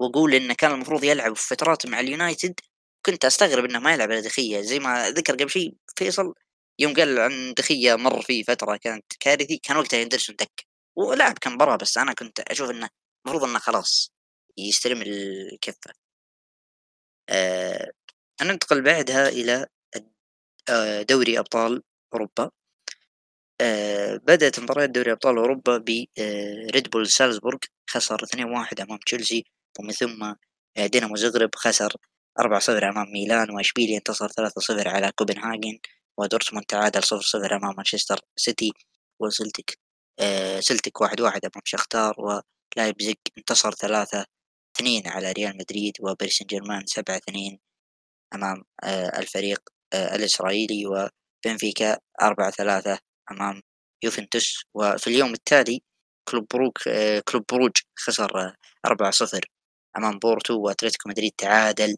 وأقول 0.01 0.35
إنه 0.35 0.55
كان 0.55 0.73
المفروض 0.73 1.05
يلعب 1.05 1.37
في 1.37 1.49
فترات 1.49 1.87
مع 1.87 2.01
اليونايتد 2.01 2.61
كنت 3.07 3.25
أستغرب 3.25 3.65
إنه 3.65 3.79
ما 3.79 3.95
يلعب 3.95 4.13
على 4.13 4.21
دخية. 4.23 4.61
زي 4.61 4.79
ما 4.79 5.11
ذكر 5.11 5.35
قبل 5.35 5.51
شيء 5.51 5.75
فيصل 5.97 6.35
يوم 6.81 6.95
قال 6.95 7.19
عن 7.19 7.55
دخية 7.59 7.95
مر 7.97 8.23
فيه 8.23 8.43
فترة 8.45 8.77
كانت 8.77 9.05
كارثي 9.21 9.59
كان 9.59 9.77
وقتها 9.77 10.01
يندرسون 10.01 10.37
دك 10.37 10.67
ولعب 10.97 11.39
كم 11.39 11.55
مباراة 11.55 11.77
بس 11.77 11.99
أنا 11.99 12.13
كنت 12.15 12.41
أشوف 12.41 12.71
إنه 12.71 12.89
المفروض 13.27 13.51
إنه 13.51 13.59
خلاص 13.59 14.13
يستلم 14.59 15.03
الكفة. 15.03 15.93
أه 17.31 17.93
ننتقل 18.43 18.83
بعدها 18.83 19.29
إلى 19.29 19.67
آه، 20.69 21.03
دوري 21.03 21.39
أبطال 21.39 21.83
أوروبا. 22.15 22.45
آه، 22.45 22.64
بدأت 24.27 24.61
مباراة 24.61 24.87
دوري 24.87 25.13
أبطال 25.13 25.37
أوروبا 25.39 25.79
بريد 25.79 26.91
بول 26.91 27.07
سالزبورغ 27.07 27.59
خسر 27.91 28.19
2-1 28.27 28.39
أمام 28.81 28.99
تشيلسي 29.07 29.45
ومن 29.79 29.93
ثم 29.93 30.23
آه، 30.77 30.87
دينامو 30.87 31.17
زغرب 31.17 31.51
خسر 31.57 31.97
4-0 32.41 32.85
أمام 32.85 33.13
ميلان 33.13 33.51
وإشبيليا 33.51 33.99
انتصر 33.99 34.29
3-0 34.29 34.87
على 34.87 35.13
كوبنهاجن 35.17 35.79
ودورتموند 36.19 36.65
تعادل 36.67 37.03
0-0 37.03 37.53
أمام 37.53 37.75
مانشستر 37.77 38.21
سيتي 38.37 38.73
وسلتك 39.21 39.79
سلتك 40.61 41.05
1-1 41.05 41.11
أمام 41.21 41.63
شختار 41.65 42.15
ولايبزيج 42.77 43.17
انتصر 43.39 43.73
3 43.73 44.27
2 44.77 45.07
على 45.07 45.33
ريال 45.33 45.57
مدريد 45.57 45.93
وباريس 46.01 46.39
سان 46.39 46.47
جيرمان 46.47 46.87
7 46.87 47.17
2 47.17 47.59
أمام 48.35 48.65
الفريق 49.19 49.61
آه، 49.93 50.15
الإسرائيلي 50.17 50.87
وبنفيكا 50.87 51.99
أربعة 52.23 52.51
ثلاثة 52.51 52.99
أمام 53.31 53.63
يوفنتوس 54.05 54.65
وفي 54.75 55.07
اليوم 55.07 55.33
التالي 55.33 55.83
كلوب 56.29 56.47
بروك 56.55 56.89
آه، 56.89 57.23
كلوب 57.29 57.45
بروج 57.53 57.73
خسر 57.99 58.55
أربعة 58.87 59.11
صفر 59.11 59.51
أمام 59.99 60.19
بورتو 60.19 60.61
وأتلتيكو 60.61 61.09
مدريد 61.09 61.33
تعادل 61.39 61.97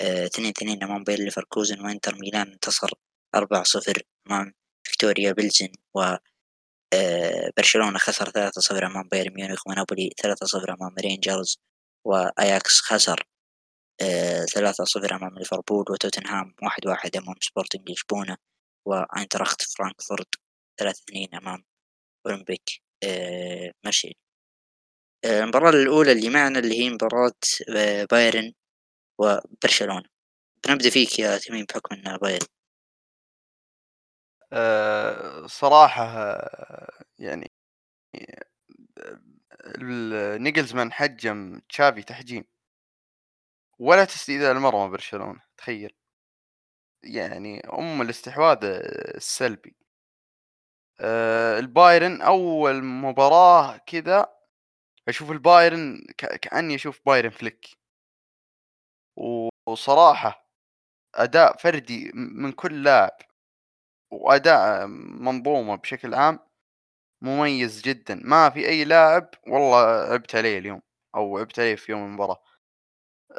آه، 0.00 0.26
اثنين 0.26 0.48
اثنين 0.48 0.82
أمام 0.84 1.04
باير 1.04 1.18
ليفركوزن 1.18 1.80
وإنتر 1.80 2.14
ميلان 2.20 2.52
انتصر 2.52 2.90
أربعة 3.34 3.62
صفر 3.62 4.02
أمام 4.30 4.52
فيكتوريا 4.84 5.32
بلزن 5.32 5.68
و 5.94 6.16
برشلونة 7.56 7.98
خسر 7.98 8.30
ثلاثة 8.30 8.60
صفر 8.60 8.86
أمام 8.86 9.08
بايرن 9.08 9.34
ميونخ 9.34 9.66
ونابولي 9.66 10.10
ثلاثة 10.22 10.46
صفر 10.46 10.74
أمام 10.74 10.94
رينجرز 11.00 11.58
وأياكس 12.06 12.80
خسر 12.80 13.26
آه، 14.00 14.44
ثلاثة 14.44 14.84
صفر 14.84 15.16
أمام 15.16 15.38
ليفربول 15.38 15.84
وتوتنهام 15.90 16.54
واحد 16.62 16.86
واحد 16.86 17.16
أمام 17.16 17.34
سبورتنج 17.40 17.90
لشبونة 17.90 18.36
وأينتراخت 18.86 19.62
فرانكفورت 19.62 20.34
ثلاثة 20.78 21.02
اثنين 21.08 21.28
أمام 21.34 21.64
أولمبيك 22.26 22.82
آه، 23.04 23.72
مارسيل 23.84 24.14
آه، 25.24 25.40
المباراة 25.42 25.70
الأولى 25.70 26.12
اللي 26.12 26.28
معنا 26.28 26.58
اللي 26.58 26.78
هي 26.80 26.90
مباراة 26.90 27.32
بايرن 28.10 28.52
وبرشلونة. 29.18 30.04
بنبدأ 30.66 30.90
فيك 30.90 31.18
يا 31.18 31.38
تميم 31.38 31.66
بحكم 31.70 31.94
أنها 31.96 32.16
بايرن. 32.16 32.46
أه 34.52 35.46
صراحة 35.46 36.38
يعني 37.18 37.50
ناجلزمان 40.38 40.92
حجم 40.92 41.60
تشافي 41.68 42.02
تحجيم 42.02 42.44
ولا 43.78 44.04
تسديد 44.04 44.42
المرمى 44.42 44.90
برشلونة 44.90 45.40
تخيل. 45.58 45.92
يعني 47.02 47.60
أم 47.60 48.02
الاستحواذ 48.02 48.58
السلبي. 49.16 49.76
آه 51.00 51.58
البايرن 51.58 52.22
أول 52.22 52.84
مباراة 52.84 53.76
كذا 53.86 54.26
أشوف 55.08 55.30
البايرن 55.32 56.06
كأني 56.18 56.74
أشوف 56.74 57.00
بايرن 57.06 57.30
فليك. 57.30 57.66
وصراحة 59.68 60.46
أداء 61.16 61.56
فردي 61.58 62.12
من 62.14 62.52
كل 62.52 62.84
لاعب 62.84 63.18
وأداء 64.12 64.86
منظومة 64.88 65.76
بشكل 65.76 66.14
عام 66.14 66.38
مميز 67.22 67.82
جدا. 67.82 68.20
ما 68.24 68.50
في 68.50 68.68
أي 68.68 68.84
لاعب 68.84 69.30
والله 69.48 69.78
عبت 70.14 70.36
عليه 70.36 70.58
اليوم 70.58 70.82
أو 71.16 71.38
عبت 71.38 71.60
عليه 71.60 71.76
في 71.76 71.92
يوم 71.92 72.04
المباراة. 72.06 72.42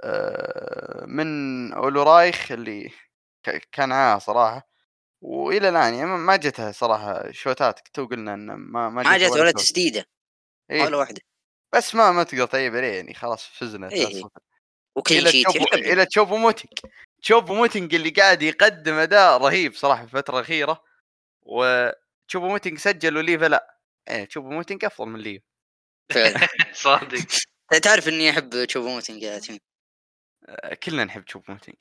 آه، 0.03 1.05
من 1.07 1.27
أولرايخ 1.73 2.51
اللي 2.51 2.91
كان 3.73 3.91
عاهة 3.91 4.17
صراحة. 4.19 4.67
وإلى 5.21 5.69
الآن 5.69 5.93
يعني 5.93 6.05
ما 6.05 6.35
جتها 6.35 6.71
صراحة 6.71 7.31
شوتات 7.31 7.79
تو 7.93 8.05
قلنا 8.05 8.33
إنه 8.33 8.55
ما 8.55 8.89
ما, 8.89 9.03
ما 9.03 9.17
جت 9.17 9.31
ولا 9.31 9.51
تسديده 9.51 10.05
إيه؟ 10.71 10.83
ولا 10.83 10.97
واحدة. 10.97 11.21
بس 11.75 11.95
ما 11.95 12.11
ما 12.11 12.23
تقدر 12.23 12.45
تعيب 12.45 12.75
عليه 12.75 12.95
يعني 12.95 13.13
خلاص 13.13 13.47
فزنا 13.47 13.91
إيه. 13.91 14.23
وكل 14.95 15.29
شيء 15.29 15.73
إلى 15.73 16.05
تشوبو 16.05 16.37
موتينج. 16.37 16.73
تشوبو 17.21 17.53
موتينج 17.53 17.95
اللي 17.95 18.09
قاعد 18.09 18.41
يقدم 18.41 18.93
أداء 18.93 19.37
رهيب 19.37 19.73
صراحة 19.73 20.05
في 20.05 20.13
الفترة 20.13 20.35
الأخيرة. 20.35 20.83
وتشوبو 21.41 22.47
موتينج 22.47 22.77
سجل 22.77 23.17
وليفا 23.17 23.45
لا. 23.45 23.79
إيه 24.09 24.25
تشوبو 24.25 24.49
موتينج 24.49 24.85
أفضل 24.85 25.09
من 25.09 25.19
ليفا. 25.19 25.43
صادق. 26.73 27.25
تعرف 27.83 28.07
إني 28.07 28.29
أحب 28.29 28.65
تشوبو 28.65 28.87
موتينج 28.87 29.23
يا 29.23 29.39
تيم؟ 29.39 29.59
كلنا 30.83 31.03
نحب 31.03 31.25
تشوبو 31.25 31.49
موتينج. 31.49 31.77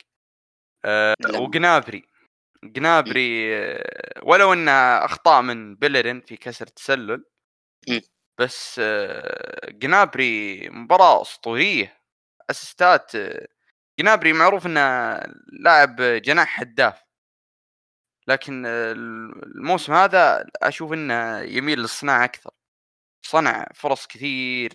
أه 0.85 1.15
وجنابري. 1.35 2.03
جنابري 2.73 3.57
أه 3.57 4.21
ولو 4.23 4.53
إنه 4.53 4.71
أخطاء 5.05 5.41
من 5.41 5.75
بيلرين 5.75 6.21
في 6.21 6.37
كسر 6.37 6.67
تسلل 6.67 7.25
بس 8.39 8.79
أه 8.83 9.69
جنابري 9.71 10.69
مباراة 10.69 11.21
أسطورية 11.21 12.01
أسيستات 12.49 13.15
أه 13.15 13.47
جنابري 13.99 14.33
معروف 14.33 14.65
إنه 14.65 14.81
لاعب 15.63 15.95
جناح 16.01 16.59
هداف. 16.61 17.03
لكن 18.27 18.65
الموسم 18.65 19.93
هذا 19.93 20.45
أشوف 20.63 20.93
إنه 20.93 21.39
يميل 21.39 21.79
للصناعة 21.79 22.25
أكثر. 22.25 22.51
صنع 23.25 23.67
فرص 23.75 24.07
كثير 24.07 24.73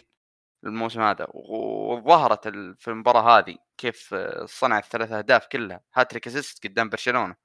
الموسم 0.66 1.00
هذا 1.02 1.26
وظهرت 1.34 2.48
في 2.80 2.88
المباراة 2.88 3.38
هذه 3.38 3.56
كيف 3.78 4.14
صنع 4.46 4.78
الثلاث 4.78 5.12
أهداف 5.12 5.46
كلها. 5.46 5.80
hat-trick 5.94 6.26
assist 6.26 6.64
قدام 6.66 6.88
برشلونة. 6.90 7.32
آه، 7.32 7.36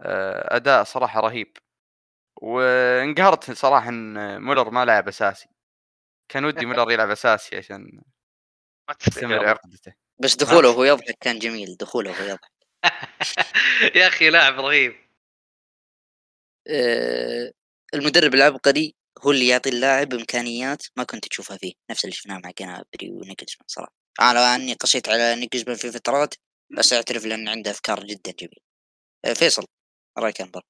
أداء 0.00 0.84
صراحة 0.84 1.20
رهيب. 1.20 1.56
وانقهرت 2.42 3.50
صراحة 3.50 3.88
إن 3.88 4.42
مولر 4.42 4.70
ما 4.70 4.84
لعب 4.84 5.08
أساسي. 5.08 5.48
كان 6.28 6.44
ودي 6.44 6.66
مولر 6.66 6.90
يلعب 6.90 7.10
أساسي 7.10 7.56
عشان 7.56 8.02
تستمر 8.98 9.46
عقدته 9.48 9.94
بس 10.22 10.36
دخوله 10.42 10.68
وهو 10.70 10.84
يضحك 10.84 11.16
كان 11.20 11.38
جميل 11.38 11.76
دخوله 11.76 12.10
وهو 12.10 12.24
يضحك. 12.24 12.52
يا 13.96 14.08
أخي 14.08 14.30
لاعب 14.30 14.60
رهيب. 14.60 14.94
آه، 16.68 17.52
المدرب 17.94 18.34
العبقري 18.34 18.94
هو 19.26 19.30
اللي 19.30 19.48
يعطي 19.48 19.70
اللاعب 19.70 20.14
إمكانيات 20.14 20.82
ما 20.96 21.04
كنت 21.04 21.28
تشوفها 21.28 21.56
فيه. 21.56 21.72
نفس 21.90 22.04
اللي 22.04 22.14
شفناه 22.16 22.40
مع 22.44 22.50
جنابري 22.58 23.10
ونيكلزمان 23.10 23.64
صراحة. 23.66 23.92
أنا 24.20 24.54
أني 24.54 24.74
قصيت 24.74 25.08
على 25.08 25.34
نيكلزمان 25.36 25.76
في 25.76 25.92
فترات 25.92 26.34
بس 26.78 26.92
أعترف 26.92 27.24
لأن 27.26 27.48
عنده 27.48 27.70
أفكار 27.70 28.04
جدا 28.04 28.32
جميلة. 28.32 28.60
آه، 29.24 29.32
فيصل. 29.32 29.64
رأيك 30.18 30.40
انبر 30.40 30.62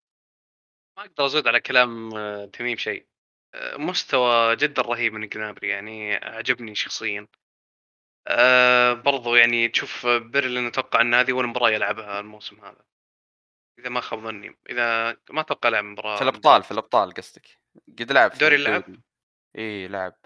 ما 0.98 1.04
أقدر 1.04 1.26
أزود 1.26 1.48
على 1.48 1.60
كلام 1.60 2.16
آه، 2.16 2.46
تميم 2.46 2.76
شيء. 2.76 3.06
آه، 3.54 3.76
مستوى 3.76 4.56
جدا 4.56 4.82
رهيب 4.82 5.12
من 5.12 5.28
جنابري 5.28 5.68
يعني 5.68 6.14
عجبني 6.14 6.74
شخصيا. 6.74 7.26
أه 8.28 8.92
برضو 8.92 9.34
يعني 9.34 9.68
تشوف 9.68 10.06
بيرلين 10.06 10.66
أتوقع 10.66 11.00
إن 11.00 11.14
هذه 11.14 11.32
أول 11.32 11.46
مباراة 11.46 11.70
يلعبها 11.70 12.20
الموسم 12.20 12.60
هذا. 12.60 12.84
إذا 13.78 13.88
ما 13.88 14.00
خاب 14.00 14.20
ظني 14.20 14.56
إذا 14.70 15.16
ما 15.30 15.40
أتوقع 15.40 15.68
لعب 15.68 15.84
مباراة 15.84 16.16
في 16.16 16.22
الأبطال 16.22 16.62
في 16.62 16.70
الأبطال 16.70 17.14
قصدك. 17.14 17.58
قد 17.98 18.12
لعب 18.12 18.32
في 18.32 18.38
دوري 18.38 18.56
اللعب؟ 18.56 18.84
إي 19.58 19.88
لعب. 19.88 20.16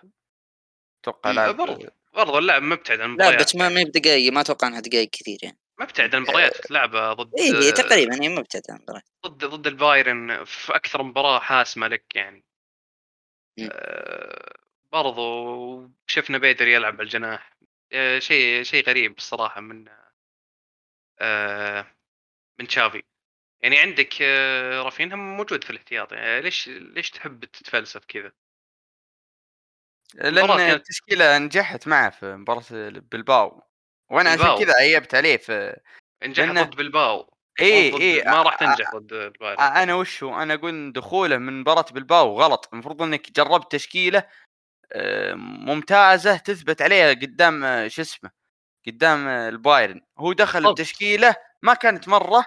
أتوقع 1.02 1.30
لعب 1.30 1.56
برضو 1.56 1.88
برضو 2.14 2.38
اللعب 2.38 2.62
مبتعد 2.62 3.00
عن 3.00 3.08
المباريات 3.08 3.38
لا 3.38 3.44
بس 3.44 3.56
ما 3.56 3.68
يعني. 3.68 3.84
بدقائق 3.84 4.32
ما 4.32 4.40
أتوقع 4.40 4.68
إنها 4.68 4.80
دقائق 4.80 5.10
كثير 5.10 5.38
يعني. 5.42 5.58
مبتعد 5.80 6.14
عن 6.14 6.22
المباريات 6.22 6.70
لعبه 6.70 7.12
ضد 7.12 7.34
اي 7.38 7.72
تقريبا 7.72 8.22
هي 8.22 8.28
مبتعد 8.28 8.62
عن 8.70 8.76
المباريات. 8.76 9.04
ضد 9.26 9.44
ضد 9.44 9.66
البايرن 9.66 10.44
في 10.44 10.76
أكثر 10.76 11.02
مباراة 11.02 11.38
حاسمة 11.38 11.88
لك 11.88 12.16
يعني. 12.16 12.44
آه 13.60 14.54
برضو 14.92 15.90
شفنا 16.06 16.38
بيدر 16.38 16.68
يلعب 16.68 16.94
على 16.94 17.02
الجناح 17.02 17.56
آه 17.92 18.18
شيء 18.18 18.62
شيء 18.62 18.86
غريب 18.86 19.16
الصراحة 19.16 19.60
من 19.60 19.88
آه 21.20 21.86
من 22.60 22.66
تشافي. 22.66 23.02
يعني 23.60 23.78
عندك 23.78 24.22
آه، 24.22 24.82
رافينها 24.82 25.16
موجود 25.16 25.64
في 25.64 25.70
الاحتياط. 25.70 26.12
يعني 26.12 26.40
ليش 26.40 26.68
ليش 26.68 27.10
تحب 27.10 27.44
تتفلسف 27.44 28.04
كذا؟ 28.04 28.32
لأن 30.14 30.60
التشكيلة 30.60 31.38
نجحت 31.38 31.88
معه 31.88 32.10
في 32.10 32.36
مباراة 32.36 32.64
بلباو 32.88 33.67
وأنا 34.10 34.30
عشان. 34.30 34.64
كذا 34.64 34.74
عيبت 34.74 35.14
عليه 35.14 35.36
في 35.36 35.80
نجح 36.24 36.46
لأنه- 36.46 36.58
ضد 36.66 36.76
بلباو 36.76 37.34
اي 37.60 37.92
اي 38.00 38.24
ما 38.24 38.42
راح 38.42 38.54
تنجح 38.54 38.96
ضد 38.96 39.12
البايرن. 39.12 39.60
أنا 39.60 39.94
وشو 39.94 40.34
أنا 40.34 40.54
أقول 40.54 40.92
دخوله 40.92 41.36
من 41.36 41.60
مباراة 41.60 41.84
بلباو 41.92 42.40
غلط. 42.42 42.68
المفروض 42.72 43.02
إنك 43.02 43.30
جربت 43.32 43.72
تشكيلة 43.72 44.22
آه، 44.92 45.34
ممتازة 45.34 46.36
تثبت 46.36 46.82
عليها 46.82 47.10
قدام 47.10 47.64
آه، 47.64 47.88
شو 47.88 48.02
اسمه 48.02 48.30
قدام 48.86 49.28
آه، 49.28 49.48
البايرن. 49.48 50.00
هو 50.18 50.32
دخل 50.32 50.60
بالضبط. 50.60 50.80
بتشكيلة 50.80 51.34
ما 51.62 51.74
كانت 51.74 52.08
مرة 52.08 52.44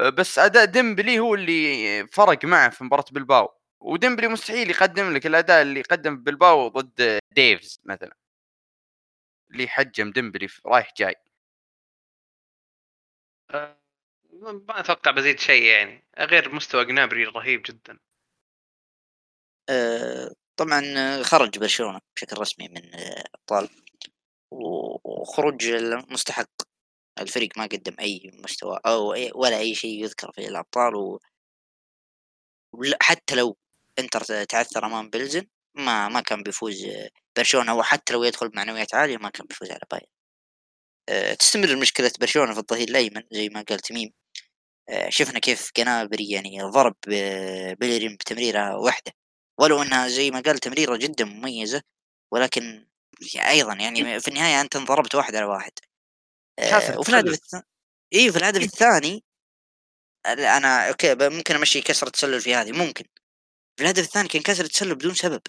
بس 0.00 0.38
اداء 0.38 0.64
ديمبلي 0.64 1.18
هو 1.18 1.34
اللي 1.34 2.06
فرق 2.06 2.44
معه 2.44 2.68
في 2.70 2.84
مباراة 2.84 3.04
بلباو. 3.12 3.54
وديمبلي 3.80 4.28
مستحيل 4.28 4.70
يقدم 4.70 5.14
لك 5.14 5.26
الأداء 5.26 5.62
اللي 5.62 5.82
قدم 5.82 6.16
في 6.16 6.22
بلباو 6.22 6.68
ضد 6.68 7.18
ديفز 7.34 7.80
مثلا. 7.84 8.16
اللي 9.50 9.68
حجم 9.68 10.10
ديمبلي 10.10 10.48
رايح 10.66 10.92
جاي. 10.96 11.14
آه، 13.50 13.80
ما 14.42 14.80
أتوقع 14.80 15.10
بزيد 15.10 15.38
شيء 15.40 15.62
يعني. 15.62 16.04
غير 16.18 16.54
مستوى 16.54 16.84
جنابري 16.84 17.24
رهيب 17.24 17.62
جدا. 17.62 17.98
آه، 19.68 20.30
طبعا 20.56 20.82
خرج 21.22 21.58
برشلونة 21.58 22.00
بشكل 22.16 22.38
رسمي 22.40 22.68
من 22.68 22.90
أبطال 23.34 23.68
و- 24.50 25.20
وخروج 25.20 25.66
المستحق. 25.66 26.50
الفريق 27.20 27.58
ما 27.58 27.64
قدم 27.64 27.96
أي 28.00 28.30
مستوى 28.44 28.80
أو 28.86 29.14
أي 29.14 29.32
ولا 29.34 29.58
أي 29.58 29.74
شيء 29.74 30.02
يذكر 30.04 30.32
في 30.32 30.48
الأبطال 30.48 30.94
و... 30.96 31.20
حتى 33.02 33.34
لو 33.34 33.56
إنتر 33.98 34.44
تعثر 34.44 34.86
أمام 34.86 35.10
بلزن 35.10 35.46
ما 35.74 36.08
ما 36.08 36.20
كان 36.20 36.42
بيفوز 36.42 36.86
برشلونة 37.38 37.74
وحتى 37.74 38.12
لو 38.12 38.24
يدخل 38.24 38.48
بمعنويات 38.48 38.94
عالية 38.94 39.16
ما 39.16 39.30
كان 39.30 39.46
بيفوز 39.46 39.70
على 39.70 39.80
بايرن. 39.90 40.06
آه، 41.08 41.34
تستمر 41.34 41.76
مشكلة 41.76 42.12
برشلونة 42.20 42.54
في 42.54 42.60
الظهير 42.60 42.88
الأيمن 42.88 43.22
زي 43.32 43.48
ما 43.48 43.62
قال 43.68 43.78
تميم 43.80 44.12
آه، 44.90 45.08
شفنا 45.10 45.38
كيف 45.40 45.70
جنابري 45.78 46.30
يعني 46.30 46.62
ضرب 46.62 46.96
آه، 47.14 47.74
بيلرين 47.74 48.16
بتمريرة 48.16 48.76
واحدة. 48.78 49.12
ولو 49.60 49.82
إنها 49.82 50.08
زي 50.08 50.30
ما 50.30 50.40
قال 50.40 50.58
تمريرة 50.58 50.96
جدا 50.96 51.24
مميزة 51.24 51.82
ولكن 52.32 52.88
يعني 53.34 53.50
أيضا 53.50 53.74
يعني 53.74 54.20
في 54.20 54.28
النهاية 54.28 54.60
أنت 54.60 54.76
انضربت 54.76 55.14
واحد 55.14 55.36
على 55.36 55.46
واحد. 55.46 55.72
وفي 56.98 57.08
الهدف. 57.10 57.32
الثاني 57.32 57.64
اي 58.14 58.32
في 58.32 58.38
الهدف 58.38 58.62
الثاني 58.62 59.24
لا، 60.26 60.56
أنا 60.56 60.88
أوكي 60.88 61.14
ممكن 61.28 61.54
أمشي 61.54 61.80
كسر 61.82 62.06
تسلل 62.08 62.40
في 62.40 62.54
هذه 62.54 62.72
ممكن. 62.72 63.04
في 63.76 63.82
الهدف 63.84 64.04
الثاني 64.04 64.28
كان 64.28 64.42
كسر 64.42 64.66
تسلل 64.66 64.94
بدون 64.94 65.14
سبب. 65.14 65.42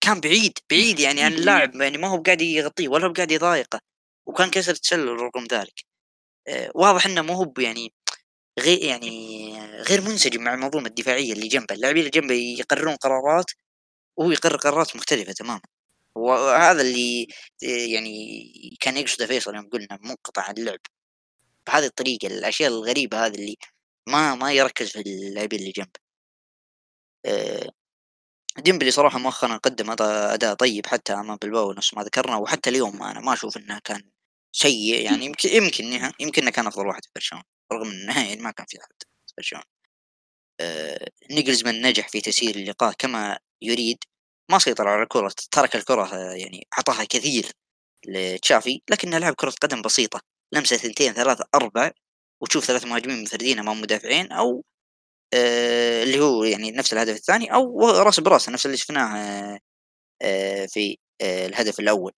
كان 0.00 0.20
بعيد 0.20 0.58
بعيد 0.70 1.00
يعني 1.00 1.22
عن 1.22 1.32
اللاعب 1.32 1.74
يعني 1.76 1.98
ما 1.98 2.08
هو 2.08 2.22
قاعد 2.22 2.40
يغطيه 2.42 2.88
ولا 2.88 3.06
هو 3.06 3.12
قاعد 3.12 3.30
يضايقه 3.30 3.80
وكان 4.26 4.50
كسر 4.50 4.74
تسلل 4.74 5.08
رغم 5.08 5.46
ذلك. 5.52 5.84
آه، 6.48 6.72
واضح 6.74 7.06
إنه 7.06 7.22
مو 7.22 7.34
هو 7.34 7.54
يعني 7.58 7.94
غير 8.60 8.84
يعني 8.84 9.10
غير 9.82 10.00
منسجم 10.02 10.44
مع 10.44 10.54
المنظومة 10.54 10.86
الدفاعية 10.88 11.32
اللي 11.32 11.48
جنبه. 11.48 11.74
اللاعبين 11.74 12.00
اللي 12.00 12.10
جنبه 12.10 12.34
يقررون 12.34 12.96
قرارات 12.96 13.46
وهو 14.18 14.30
يقرر 14.32 14.56
قرارات 14.56 14.96
مختلفة 14.96 15.32
تماما. 15.32 15.62
وهذا 16.16 16.82
اللي 16.82 17.28
آه، 17.64 17.66
يعني 17.68 18.78
كان 18.80 18.96
يقصده 18.98 19.26
فيصل 19.26 19.56
يوم 19.56 19.68
قلنا 19.70 19.98
منقطع 20.02 20.50
اللعب. 20.50 20.80
بهذه 21.68 21.86
الطريقة 21.86 22.28
الأشياء 22.28 22.70
الغريبة 22.70 23.26
هذه 23.26 23.34
اللي 23.34 23.56
ما 24.08 24.34
ما 24.34 24.52
يركز 24.52 24.90
في 24.90 25.00
اللاعبين 25.00 25.60
اللي 25.60 25.72
جنبه. 25.72 26.00
آه، 27.26 27.70
ديمبلي 28.58 28.90
صراحة 28.90 29.18
مؤخرا 29.18 29.56
قدم 29.56 29.90
أداء 30.00 30.54
طيب 30.54 30.86
حتى 30.86 31.12
أمام 31.12 31.36
بالباو 31.36 31.72
نفس 31.72 31.94
ما 31.94 32.02
ذكرنا 32.02 32.36
وحتى 32.36 32.70
اليوم 32.70 33.02
أنا 33.02 33.20
ما 33.20 33.32
أشوف 33.32 33.56
إنه 33.56 33.80
كان 33.84 34.10
سيء 34.52 35.00
يعني 35.04 35.24
يمكن 35.24 35.48
يمكن 35.48 35.84
يمكن 36.20 36.42
إنه 36.42 36.50
كان 36.50 36.66
أفضل 36.66 36.86
واحد 36.86 37.04
في 37.04 37.10
برشلونة 37.14 37.44
رغم 37.72 37.90
إنه 37.90 38.28
يعني 38.28 38.42
ما 38.42 38.50
كان 38.50 38.66
في 38.66 38.78
أحد 38.80 38.88
في 39.26 39.34
برشلونة. 39.38 39.64
آه، 40.60 41.08
نيجلزمان 41.30 41.86
نجح 41.86 42.08
في 42.08 42.20
تسيير 42.20 42.56
اللقاء 42.56 42.92
كما 42.98 43.38
يريد 43.62 43.98
ما 44.50 44.58
سيطر 44.58 44.88
على 44.88 45.02
الكرة 45.02 45.32
ترك 45.50 45.76
الكرة 45.76 46.04
آه، 46.14 46.32
يعني 46.32 46.66
أعطاها 46.78 47.04
كثير 47.04 47.52
لتشافي 48.06 48.82
لكنه 48.90 49.18
لعب 49.18 49.34
كرة 49.34 49.54
قدم 49.62 49.82
بسيطة 49.82 50.20
لمسة 50.54 50.76
ثنتين 50.76 51.12
ثلاثة 51.12 51.44
أربع 51.54 51.90
وتشوف 52.42 52.64
ثلاث 52.64 52.84
مهاجمين 52.86 53.18
منفردين 53.18 53.58
أمام 53.58 53.80
مدافعين 53.80 54.32
أو 54.32 54.64
اللي 55.34 56.20
هو 56.20 56.44
يعني 56.44 56.70
نفس 56.72 56.92
الهدف 56.92 57.16
الثاني 57.16 57.54
أو 57.54 57.90
رأس 57.90 58.20
براس 58.20 58.48
نفس 58.48 58.66
اللي 58.66 58.76
شفناه 58.76 59.16
آه 59.16 59.58
آه 60.22 60.66
في 60.66 60.98
آه 61.22 61.46
الهدف 61.46 61.80
الأول. 61.80 62.12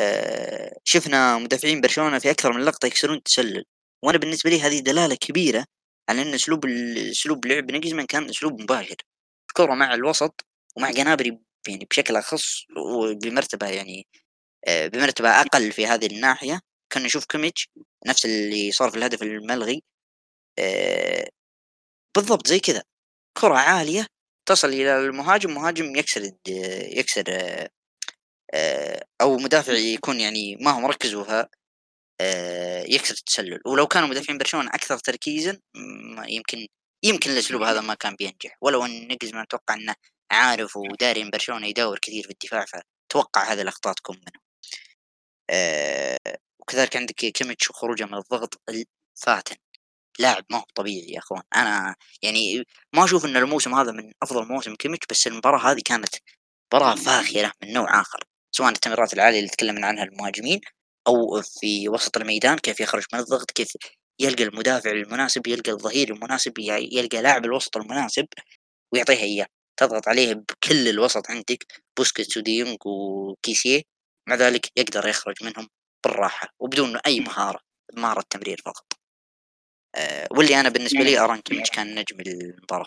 آه 0.00 0.76
شفنا 0.84 1.38
مدافعين 1.38 1.80
برشلونة 1.80 2.18
في 2.18 2.30
أكثر 2.30 2.52
من 2.52 2.60
لقطة 2.64 2.86
يكسرون 2.86 3.16
التسلل. 3.18 3.64
وأنا 4.04 4.18
بالنسبة 4.18 4.50
لي 4.50 4.60
هذه 4.62 4.80
دلالة 4.80 5.14
كبيرة 5.16 5.64
على 6.10 6.22
أن 6.22 6.34
أسلوب 6.34 6.64
ال- 6.66 7.10
أسلوب 7.10 7.46
لعب 7.46 7.70
نيجزمان 7.72 8.06
كان 8.06 8.30
أسلوب 8.30 8.62
مباشر. 8.62 8.96
الكرة 9.50 9.74
مع 9.74 9.94
الوسط 9.94 10.46
ومع 10.76 10.90
جنابري 10.90 11.38
يعني 11.68 11.86
بشكل 11.90 12.16
أخص 12.16 12.64
وبمرتبة 12.78 13.68
يعني 13.68 14.06
آه، 14.68 14.86
بمرتبة 14.88 15.30
أقل 15.42 15.72
في 15.72 15.86
هذه 15.86 16.06
الناحية. 16.06 16.60
كان 16.90 17.02
نشوف 17.04 17.24
كيميتش 17.26 17.68
نفس 18.08 18.26
اللي 18.26 18.72
صار 18.72 18.90
في 18.90 18.96
الهدف 18.98 19.22
الملغي. 19.22 19.82
آه، 20.58 21.28
بالضبط 22.18 22.46
زي 22.46 22.60
كذا. 22.60 22.82
كرة 23.38 23.54
عالية 23.54 24.06
تصل 24.48 24.68
إلى 24.68 24.98
المهاجم 24.98 25.54
مهاجم 25.54 25.96
يكسر 25.96 26.30
يكسر 26.98 27.24
آه، 28.54 29.06
أو 29.20 29.36
مدافع 29.36 29.72
يكون 29.72 30.20
يعني 30.20 30.56
ما 30.56 30.70
هو 30.70 30.80
مركز 30.80 31.14
وها 31.14 31.48
آه، 32.20 32.82
يكسر 32.82 33.14
التسلل. 33.14 33.60
ولو 33.66 33.86
كانوا 33.86 34.08
مدافعين 34.08 34.38
برشلونة 34.38 34.70
أكثر 34.70 34.98
تركيزا 34.98 35.60
يمكن 36.28 36.66
يمكن 37.04 37.30
الأسلوب 37.30 37.62
هذا 37.62 37.80
ما 37.80 37.94
كان 37.94 38.16
بينجح. 38.16 38.58
ولو 38.62 38.84
أن 38.84 39.08
نجزمان 39.12 39.42
أتوقع 39.42 39.74
أنه 39.74 39.94
عارف 40.32 40.76
وداري 40.76 41.22
أن 41.22 41.30
برشلونة 41.30 41.66
يداور 41.66 41.98
كثير 41.98 42.24
في 42.24 42.30
الدفاع 42.30 42.64
فتوقع 42.64 43.52
هذه 43.52 43.62
الأخطاء 43.62 43.94
تكون 43.94 44.16
منه 44.16 44.40
آه، 45.50 46.18
وكذلك 46.60 46.96
عندك 46.96 47.14
كيميتش 47.14 47.70
وخروجه 47.70 48.04
من 48.04 48.14
الضغط 48.14 48.60
الفاتن. 48.68 49.56
لاعب 50.18 50.44
ما 50.50 50.58
هو 50.58 50.64
طبيعي 50.74 51.08
يا 51.12 51.18
أخوان. 51.18 51.42
أنا 51.56 51.96
يعني 52.22 52.64
ما 52.94 53.04
أشوف 53.04 53.24
إن 53.24 53.36
الموسم 53.36 53.74
هذا 53.74 53.92
من 53.92 54.12
أفضل 54.22 54.48
مواسم 54.48 54.74
كيميتش 54.74 55.06
بس 55.10 55.26
المباراة 55.26 55.72
هذه 55.72 55.80
كانت 55.84 56.14
مباراة 56.72 56.94
فاخرة 56.94 57.52
من 57.62 57.72
نوع 57.72 58.00
آخر 58.00 58.24
سواء 58.50 58.68
التمريرات 58.68 59.14
العالية 59.14 59.38
اللي 59.38 59.50
تكلمنا 59.50 59.86
عنها 59.86 60.04
المهاجمين 60.04 60.60
أو 61.06 61.42
في 61.42 61.88
وسط 61.88 62.16
الميدان 62.16 62.58
كيف 62.58 62.80
يخرج 62.80 63.04
من 63.12 63.20
الضغط 63.20 63.50
كيف 63.50 63.72
يلقى 64.20 64.44
المدافع 64.44 64.90
المناسب 64.90 65.46
يلقى 65.46 65.72
الظهير 65.72 66.14
المناسب 66.14 66.58
يلقى 66.58 67.22
لاعب 67.22 67.44
الوسط 67.44 67.76
المناسب 67.76 68.26
ويعطيها 68.92 69.18
إياه. 69.22 69.46
تضغط 69.76 70.08
عليه 70.08 70.34
بكل 70.34 70.88
الوسط 70.88 71.30
عندك 71.30 71.82
بوسكيتس 71.96 72.36
وديونج 72.36 72.78
وكيسيه 72.86 73.82
مع 74.28 74.34
ذلك 74.34 74.70
يقدر 74.76 75.08
يخرج 75.08 75.44
منهم 75.44 75.68
بالراحة 76.04 76.48
وبدون 76.60 76.96
أي 77.06 77.20
مهارة 77.20 77.60
مهارة 77.96 78.24
تمرير 78.30 78.60
فقط. 78.64 78.92
أه 79.96 80.28
واللي 80.30 80.60
أنا 80.60 80.68
بالنسبة 80.68 81.00
لي 81.00 81.18
أرى 81.18 81.34
إن 81.34 81.40
كيميتش 81.40 81.70
كان 81.70 81.94
نجم 81.94 82.20
المباراة؟ 82.20 82.86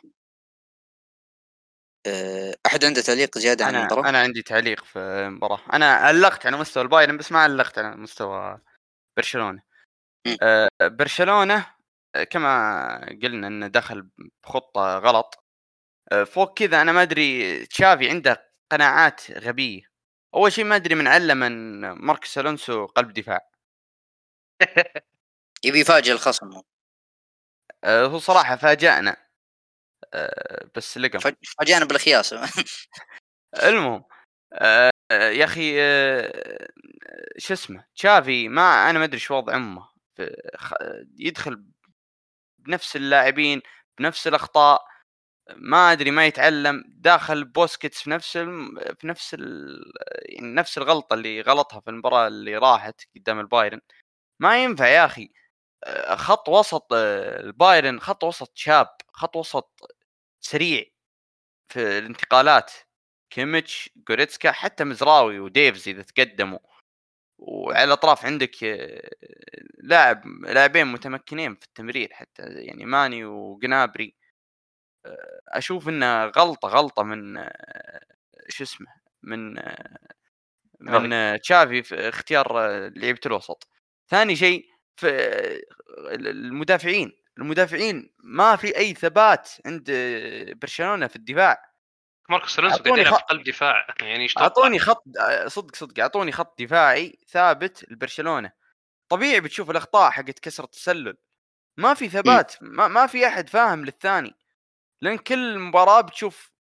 أه 2.08 2.56
أحد 2.66 2.86
عنده 2.86 3.02
تعليق 3.02 3.38
زيادة 3.38 3.66
عن 3.66 3.76
المباراة؟ 3.76 4.10
أنا 4.10 4.20
عندي 4.20 4.41
تعليق 4.41 4.84
في 4.86 4.99
المباراة. 4.99 5.60
أنا 5.74 5.91
علقت 5.93 6.45
على 6.45 6.58
مستوى 6.58 6.84
البايرن 6.84 7.18
بس 7.18 7.32
ما 7.32 7.39
علقت 7.39 7.78
على 7.80 7.97
مستوى 7.97 8.60
برشلونة. 9.18 9.62
آه، 10.43 10.70
برشلونة 10.84 11.68
آه، 12.16 12.24
كما 12.24 13.18
قلنا 13.24 13.47
إنه 13.47 13.68
دخل 13.68 14.10
بخطة 14.43 14.97
غلط. 14.97 15.43
آه، 16.12 16.24
فوق 16.24 16.54
كذا 16.60 16.82
أنا 16.82 16.91
ما 16.91 17.02
أدري 17.02 17.66
تشافي 17.66 18.10
عنده 18.10 18.52
قناعات 18.72 19.32
غبية. 19.32 19.82
أول 20.36 20.52
شيء 20.54 20.66
ما 20.66 20.76
أدري 20.76 20.95
من 20.95 21.08
علم 21.08 21.43
ان 21.43 21.82
ماركوس 21.91 22.38
ألونسو 22.38 22.86
قلب 22.86 23.14
دفاع. 23.14 23.39
يبي 25.66 25.80
يفاجئ 25.80 26.12
الخصم. 26.12 26.52
آه، 26.54 26.64
هو 27.86 28.19
صراحة 28.19 28.55
فاجأنا. 28.55 29.17
آه، 30.13 30.69
بس 30.75 30.97
لقم. 30.97 31.19
فاج- 31.19 31.36
فاجأنا 31.59 31.86
بالأخياس. 31.86 32.34
المهم 33.63 34.03
آه، 34.53 34.91
آه، 35.11 35.29
يا 35.29 35.45
أخي 35.45 35.75
آه، 35.82 36.67
شو 37.38 37.53
اسمه 37.53 37.86
تشافي 37.95 38.49
ما 38.49 38.89
أنا 38.89 38.99
ما 38.99 39.05
أدري 39.05 39.19
شو 39.19 39.36
وضع 39.36 39.55
أمه. 39.55 39.89
يدخل 41.19 41.65
بنفس 42.59 42.95
اللاعبين 42.95 43.61
بنفس 43.99 44.27
الأخطاء 44.27 44.86
ما 45.55 45.91
أدري 45.91 46.11
ما 46.11 46.25
يتعلم 46.27 46.84
داخل 46.88 47.45
بوسكيتس 47.45 48.03
في 48.03 48.09
نفس 48.09 48.38
الم... 48.38 48.79
في 48.99 49.07
نفس 49.07 49.34
ال... 49.34 49.84
يعني 50.25 50.55
نفس 50.55 50.77
الغلطة 50.77 51.13
اللي 51.13 51.41
غلطها 51.41 51.79
في 51.82 51.89
المباراة 51.89 52.27
اللي 52.27 52.57
راحت 52.57 53.01
قدام 53.17 53.39
البايرن. 53.39 53.82
ما 54.41 54.63
ينفع 54.63 54.88
يا 54.88 55.05
أخي. 55.05 55.23
آه، 55.23 55.41
خط 56.15 56.49
وسط 56.49 56.93
آه، 56.93 57.39
البايرن 57.39 57.99
خط 57.99 58.23
وسط 58.23 58.51
شاب 58.55 58.88
خط 59.13 59.36
وسط 59.36 59.71
سريع 60.41 60.86
في 61.69 61.99
الانتقالات. 61.99 62.71
كيميتش 63.32 63.89
جوريتسكا 64.09 64.51
حتى 64.51 64.84
مزراوي 64.86 65.39
وديفز 65.39 65.89
إذا 65.89 66.03
تقدموا. 66.03 66.59
وعلى 67.39 67.84
الأطراف 67.86 68.25
عندك 68.25 68.65
آه، 68.65 69.09
لاعب 69.84 70.27
لاعبين 70.27 70.88
متمكنين 70.88 71.55
في 71.55 71.65
التمرير 71.67 72.09
حتى 72.13 72.43
يعني 72.43 72.86
ماني 72.86 73.25
وجنابري. 73.25 74.15
آه، 75.07 75.41
أشوف 75.49 75.89
إنه 75.89 76.25
غلطة 76.25 76.69
غلطة 76.69 77.03
من 77.03 77.38
آه، 77.38 78.01
شو 78.49 78.63
اسمه 78.65 78.88
من 79.23 79.55
من 80.82 81.39
تشافي. 81.41 81.84
في 81.84 82.09
اختيار 82.09 82.53
لعيبة 82.89 83.21
الوسط. 83.27 83.69
ثاني 84.09 84.38
شيء 84.38 84.70
في 85.02 85.66
المدافعين 86.06 87.12
المدافعين 87.38 88.14
ما 88.24 88.56
في 88.56 88.78
أي 88.78 88.93
ثبات 88.93 89.49
عند 89.66 89.91
برشلونة 90.62 91.08
في 91.08 91.16
الدفاع. 91.16 91.72
ماركوس 92.30 92.60
ألونسو 92.60 92.84
قاعد 92.84 92.97
يلعب 92.97 93.14
في 93.14 93.24
قلب 93.24 93.43
دفاع 93.43 93.88
يعني 94.02 94.28
أعطوني 94.38 94.80
خط 94.80 95.04
صدق 95.47 95.76
صدق 95.76 95.99
أعطوني 95.99 96.32
خط 96.32 96.62
دفاعي 96.62 97.20
ثابت 97.30 97.86
لبرشلونة. 97.91 98.52
طبيعي 99.10 99.41
بتشوف 99.41 99.72
الأخطاء 99.72 100.12
حقت 100.12 100.39
كسر 100.39 100.64
التسلل. 100.64 101.18
ما 101.78 101.93
في 101.93 102.10
ثبات 102.10 102.54
ما, 102.62 102.88
ما 102.88 103.08
في 103.08 103.28
أحد 103.28 103.49
فاهم 103.49 103.86
للثاني. 103.86 104.36
لأن 105.02 105.18
كل 105.18 105.60
مباراة 105.60 106.02
بتشوف 106.02 106.52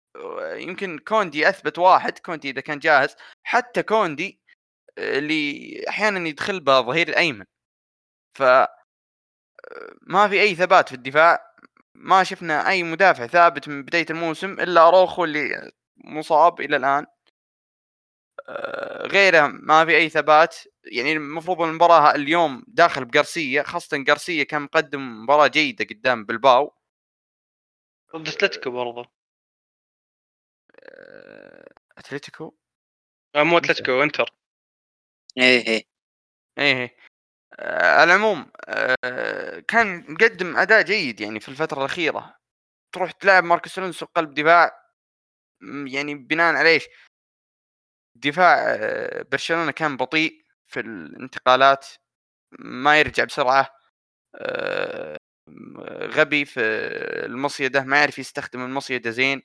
يمكن 0.40 0.98
كوندي 0.98 1.48
أثبت 1.48 1.78
واحد 1.78 2.18
كوندي 2.18 2.50
إذا 2.50 2.60
كان 2.60 2.78
جاهز 2.78 3.16
حتى 3.42 3.82
كوندي 3.82 4.40
اللي 4.98 5.84
أحيانا 5.88 6.28
يدخل 6.28 6.60
به 6.60 6.80
ظهير 6.80 7.08
الأيمن. 7.08 7.44
ف 8.34 8.42
ما 10.02 10.28
في 10.28 10.40
أي 10.40 10.54
ثبات 10.54 10.88
في 10.88 10.94
الدفاع 10.94 11.54
ما 11.94 12.24
شفنا 12.24 12.68
أي 12.68 12.82
مدافع 12.82 13.26
ثابت 13.26 13.68
من 13.68 13.82
بداية 13.82 14.06
الموسم 14.10 14.52
إلا 14.52 14.88
أروخو 14.88 15.24
اللي 15.24 15.72
مصاب 15.96 16.60
إلى 16.60 16.76
الآن. 16.76 17.06
آه، 18.48 19.06
غيره 19.06 19.46
ما 19.46 19.84
في 19.84 19.96
أي 19.96 20.08
ثبات. 20.08 20.56
يعني 20.84 21.12
المفروض 21.12 21.60
المباراة 21.62 22.14
اليوم 22.14 22.64
داخل 22.68 23.04
بقرسيه 23.04 23.62
خاصة 23.62 24.04
قرسيه 24.08 24.42
كان 24.42 24.62
مقدم 24.62 25.22
مباراة 25.22 25.46
جيدة 25.46 25.84
قدام 25.90 26.24
بلباو. 26.24 26.72
ضد 28.16 28.28
أتلتيكو 28.28 28.70
برضه 28.70 29.10
آه، 30.82 31.68
أتلتيكو؟ 31.98 32.54
آه 33.36 33.42
مو 33.42 33.58
أتلتيكو 33.58 34.02
إنتر. 34.02 34.34
إيه 35.38 35.66
إيه. 35.66 35.84
إيه, 36.58 36.76
إيه. 36.76 36.84
آه 36.84 37.09
على 37.60 38.04
العموم 38.14 38.50
آه 38.68 39.58
كان 39.68 40.04
مقدم 40.12 40.56
أداء 40.56 40.82
جيد 40.82 41.20
يعني 41.20 41.40
في 41.40 41.48
الفترة 41.48 41.78
الأخيرة 41.78 42.36
تروح 42.94 43.12
تلعب 43.12 43.44
ماركوس 43.44 43.78
ألونسو 43.78 44.06
قلب 44.06 44.34
دفاع 44.34 44.72
يعني 45.86 46.14
بناء 46.14 46.54
على 46.54 46.68
إيش؟ 46.68 46.88
دفاع 48.14 48.56
آه 48.68 49.22
برشلونة 49.32 49.70
كان 49.70 49.96
بطيء 49.96 50.44
في 50.66 50.80
الانتقالات 50.80 51.86
ما 52.58 53.00
يرجع 53.00 53.24
بسرعة 53.24 53.70
آه 54.34 55.16
غبي 56.02 56.44
في 56.44 56.60
المصيدة 57.26 57.84
ما 57.84 57.98
يعرف 57.98 58.18
يستخدم 58.18 58.64
المصيدة 58.64 59.10
زين 59.10 59.42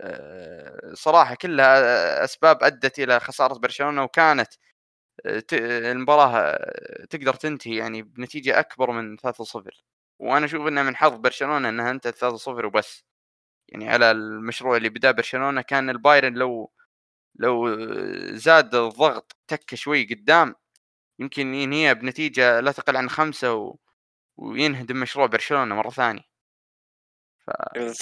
آه، 0.00 0.94
صراحة 0.94 1.34
كلها 1.34 2.24
أسباب 2.24 2.62
أدت 2.64 2.98
إلى 2.98 3.20
خسارة 3.20 3.58
برشلونة 3.58 4.04
وكانت 4.04 4.48
المباراة 5.52 6.58
تقدر 7.10 7.34
تنتهي 7.34 7.76
يعني 7.76 8.02
بنتيجة 8.02 8.60
أكبر 8.60 8.90
من 8.90 9.16
3-0 9.16 9.84
وأنا 10.18 10.46
أشوف 10.46 10.66
انها 10.66 10.82
من 10.82 10.96
حظ 10.96 11.14
برشلونة 11.14 11.68
إنها 11.68 11.90
أنتهت 11.90 12.14
3-0 12.16 12.48
وبس. 12.48 13.04
يعني 13.68 13.88
على 13.88 14.10
المشروع 14.10 14.76
اللي 14.76 14.88
بدأ 14.88 15.10
برشلونة 15.10 15.62
كان 15.62 15.90
البايرن 15.90 16.34
لو 16.34 16.72
لو 17.36 17.68
زاد 18.36 18.74
الضغط 18.74 19.36
تكه 19.48 19.76
شوي 19.76 20.04
قدام 20.04 20.54
يمكن 21.20 21.54
ينهيها 21.54 21.92
بنتيجة 21.92 22.60
لا 22.60 22.72
تقل 22.72 22.96
عن 22.96 23.10
خمسة 23.10 23.54
و... 23.54 23.76
وينهدم 24.36 24.96
مشروع 25.00 25.26
برشلونة 25.26 25.74
مرة 25.74 25.90
ثانية. 25.90 26.22
ف... 27.46 27.50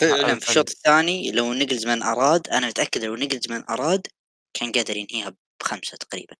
فعلا 0.01 0.35
في 0.41 0.49
الشوط 0.49 0.71
الثاني 0.71 1.33
لو 1.33 1.53
نيجلزمان 1.53 2.03
أراد 2.03 2.49
أنا 2.49 2.67
متأكد 2.69 3.05
لو 3.05 3.15
نيجلزمان 3.17 3.65
أراد 3.71 4.07
كان 4.55 4.73
قادر 4.73 4.97
ينهيها 4.97 5.35
بخمسة 5.61 5.97
تقريبا. 5.97 6.37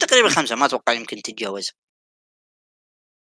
تقريبا 0.00 0.28
خمسة 0.28 0.56
ما 0.56 0.66
أتوقع 0.66 0.92
يمكن 0.92 1.22
تتجاوز. 1.22 1.70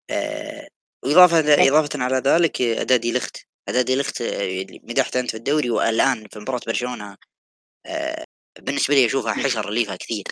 آه 0.10 0.68
واضافة 1.06 1.40
إضافة 1.68 1.90
على 2.04 2.18
ذلك 2.18 2.62
أداء 2.62 2.98
دي 2.98 3.14
لخت 3.14 3.38
أداء 3.70 3.82
دي 3.84 3.96
لخت 3.96 4.22
اللي 4.22 4.80
مدحت 4.84 5.16
أنت 5.18 5.32
في 5.32 5.38
الدوري 5.38 5.70
والآن 5.70 6.28
في 6.32 6.40
مباراة 6.40 6.60
برشلونة 6.68 7.18
آه 7.86 8.26
بالنسبة 8.60 8.96
لي 8.96 9.06
أشوفها 9.06 9.34
حشر 9.34 9.70
ليفها 9.70 9.96
كثير. 9.96 10.24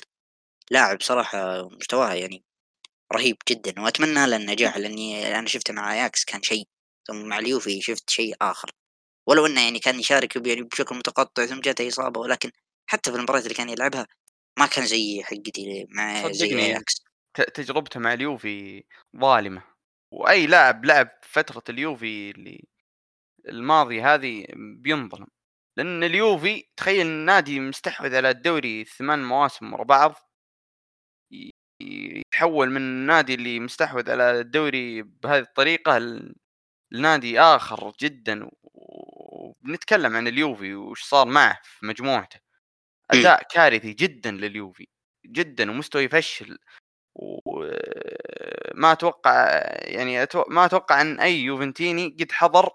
لاعب 0.71 1.01
صراحة 1.01 1.69
مستواها 1.69 2.13
يعني 2.15 2.43
رهيب 3.13 3.37
جدا 3.49 3.81
وأتمنى 3.81 4.27
له 4.27 4.37
النجاح 4.37 4.77
لأني 4.77 5.39
أنا 5.39 5.47
شفته 5.47 5.73
مع 5.73 5.93
أياكس 5.93 6.25
كان 6.25 6.43
شيء 6.43 6.67
ثم 7.07 7.15
مع 7.25 7.39
اليوفي 7.39 7.81
شفت 7.81 8.09
شيء 8.09 8.35
آخر. 8.41 8.71
ولو 9.27 9.45
إنه 9.45 9.61
يعني 9.65 9.79
كان 9.79 9.99
يشارك 9.99 10.47
يعني 10.47 10.63
بشكل 10.63 10.95
متقطع 10.95 11.45
ثم 11.45 11.61
جاته 11.61 11.87
إصابة 11.87 12.21
ولكن 12.21 12.51
حتى 12.89 13.11
في 13.11 13.17
المباريات 13.17 13.43
اللي 13.45 13.55
كان 13.55 13.69
يلعبها 13.69 14.07
ما 14.59 14.65
كان 14.65 14.85
زي 14.85 15.23
حقتي 15.23 15.87
مع 15.89 16.31
زي 16.31 16.59
اياكس 16.59 17.03
تجربته 17.53 17.99
مع 17.99 18.13
اليوفي 18.13 18.83
ظالمة. 19.17 19.63
وأي 20.11 20.47
لاعب 20.47 20.85
لعب 20.85 21.09
فترة 21.23 21.63
اليوفي 21.69 22.31
اللي 22.31 22.67
الماضي 23.49 24.01
هذه 24.01 24.47
بينظلم. 24.55 25.27
لأن 25.77 26.03
اليوفي 26.03 26.63
تخيل 26.77 27.07
نادي 27.07 27.59
مستحوذ 27.59 28.15
على 28.15 28.29
الدوري 28.29 28.85
ثمان 28.85 29.23
مواسم 29.23 29.73
ورا 29.73 29.83
بعض 29.83 30.15
يتحول 31.81 32.69
من 32.69 32.77
النادي 32.77 33.33
اللي 33.35 33.59
مستحوذ 33.59 34.11
على 34.11 34.39
الدوري 34.39 35.01
بهذه 35.03 35.41
الطريقة 35.43 35.99
لنادي 36.91 37.39
آخر 37.39 37.93
جدا. 38.01 38.49
وبنتكلم 38.63 40.15
عن 40.15 40.27
اليوفي 40.27 40.75
وش 40.75 41.03
صار 41.03 41.27
معه 41.27 41.59
في 41.63 41.85
مجموعته. 41.85 42.44
أداء 43.11 43.43
كارثي 43.51 43.93
جدا 43.93 44.31
لليوفي 44.31 44.87
جدا 45.25 45.71
ومستوى 45.71 46.03
يفشل 46.03 46.57
وما 47.15 48.91
أتوقع 48.91 49.49
يعني. 49.83 50.27
ما 50.49 50.65
أتوقع 50.65 51.01
أن 51.01 51.19
أي 51.19 51.41
يوفنتيني 51.41 52.17
قد 52.19 52.31
حضر 52.31 52.69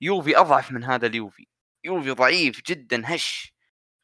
يوفي 0.00 0.38
أضعف 0.38 0.72
من 0.72 0.84
هذا 0.84 1.06
اليوفي. 1.06 1.46
يوفي 1.84 2.10
ضعيف 2.10 2.62
جدا 2.68 3.02
هش 3.06 3.54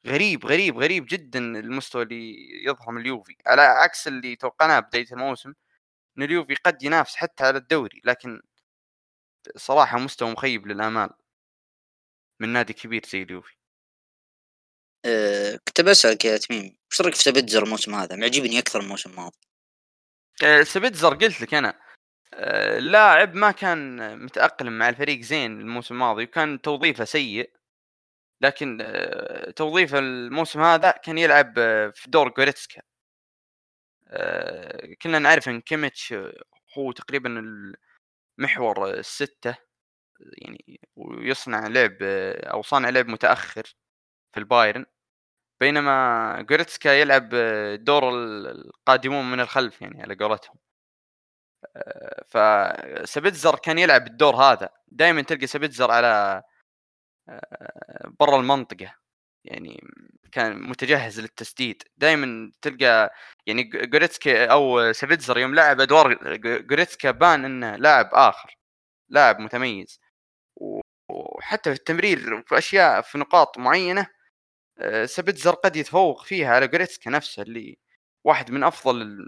غريب 0.06 0.46
غريب 0.46 0.78
غريب 0.78 1.06
جدا 1.10 1.38
المستوى 1.40 2.02
اللي 2.04 2.36
يظهر 2.66 2.90
من 2.92 3.00
اليوفي. 3.02 3.36
على 3.46 3.62
عكس 3.62 4.08
اللي 4.08 4.36
توقعناه 4.36 4.80
بداية 4.80 5.06
الموسم 5.12 5.54
إن 6.18 6.22
اليوفي 6.24 6.54
قد 6.56 6.82
ينافس 6.84 7.16
حتى 7.16 7.44
على 7.44 7.58
الدوري 7.58 8.02
لكن 8.04 8.42
صراحة 9.56 9.98
مستوى 9.98 10.30
مخيب 10.32 10.66
للآمال 10.66 11.10
من 12.40 12.48
نادي 12.48 12.72
كبير 12.72 13.02
زي 13.06 13.22
اليوفي. 13.22 13.55
أه 15.04 15.56
كنت 15.68 15.80
بسألك 15.80 16.24
يا 16.24 16.36
تميم. 16.36 16.76
إيش 16.92 17.00
رأيك 17.00 17.14
في 17.14 17.22
سبيتزر 17.22 17.62
الموسم 17.64 17.94
هذا؟ 17.94 18.16
معجبني 18.16 18.58
أكثر 18.58 18.78
من 18.78 18.84
الموسم 18.84 19.10
الماضي 19.10 19.36
أه 20.44 20.62
سبيتزر 20.62 21.14
قلت 21.14 21.40
لك 21.40 21.54
أنا. 21.54 21.80
أه 22.34 22.78
لاعب 22.78 23.34
ما 23.34 23.50
كان 23.50 24.18
متأقلم 24.24 24.78
مع 24.78 24.88
الفريق 24.88 25.20
زين 25.20 25.60
الموسم 25.60 25.94
الماضي 25.94 26.24
وكان 26.24 26.60
توظيفه 26.62 27.04
سيء. 27.04 27.52
لكن 28.40 28.78
توظيفه 29.56 29.98
الموسم 29.98 30.60
هذا 30.60 30.90
كان 30.90 31.18
يلعب 31.18 31.54
في 31.94 32.10
دور 32.10 32.28
جوريتسكا. 32.28 32.82
كنا 35.02 35.18
نعرف 35.18 35.48
إن 35.48 35.60
كيميتش 35.60 36.14
هو 36.78 36.92
تقريبا 36.92 37.40
المحور 38.38 38.90
الستة 38.90 39.56
يعني 40.38 40.80
ويصنع 40.96 41.66
لعب 41.66 41.96
أو 42.52 42.62
صانع 42.62 42.88
لعب 42.88 43.08
متأخر. 43.08 43.74
في 44.36 44.40
البايرن 44.40 44.86
بينما 45.60 46.42
جوريتسكا 46.42 46.88
يلعب 46.88 47.28
دور 47.84 48.10
القادمون 48.10 49.30
من 49.30 49.40
الخلف 49.40 49.82
يعني 49.82 50.02
على 50.02 50.14
قولتهم. 50.14 50.56
آه، 51.76 52.24
فسبيتزر 53.04 53.56
كان 53.58 53.78
يلعب 53.78 54.06
الدور 54.06 54.36
هذا. 54.36 54.68
دائما 54.88 55.22
تلقى 55.22 55.46
سبيتزر 55.46 55.90
على 55.90 56.42
آه، 57.28 58.12
برا 58.20 58.40
المنطقة. 58.40 58.94
يعني 59.44 59.80
كان 60.32 60.62
متجهز 60.70 61.20
للتسديد. 61.20 61.82
دائما 61.96 62.52
تلقى 62.62 63.14
يعني 63.46 63.62
جوريتسكا 63.64 64.46
أو 64.52 64.92
سبيتزر 64.92 65.38
يوم 65.38 65.54
لعب 65.54 65.80
أدوار 65.80 66.14
جوريتسكا 66.60 67.10
بان 67.10 67.44
إنه 67.44 67.76
لاعب 67.76 68.10
آخر 68.12 68.58
لاعب 69.10 69.40
متميز. 69.40 70.00
وحتى 71.10 71.70
في 71.74 71.76
التمرير 71.80 72.42
في 72.42 72.58
أشياء 72.58 73.02
في 73.02 73.18
نقاط 73.18 73.58
معينة 73.58 74.15
سبتزر 75.06 75.54
قد 75.54 75.76
يتفوق 75.76 76.24
فيها 76.24 76.48
على 76.54 76.68
جوريتسكا 76.68 77.10
نفسه 77.10 77.42
اللي 77.42 77.78
واحد 78.24 78.50
من 78.50 78.62
أفضل 78.64 79.26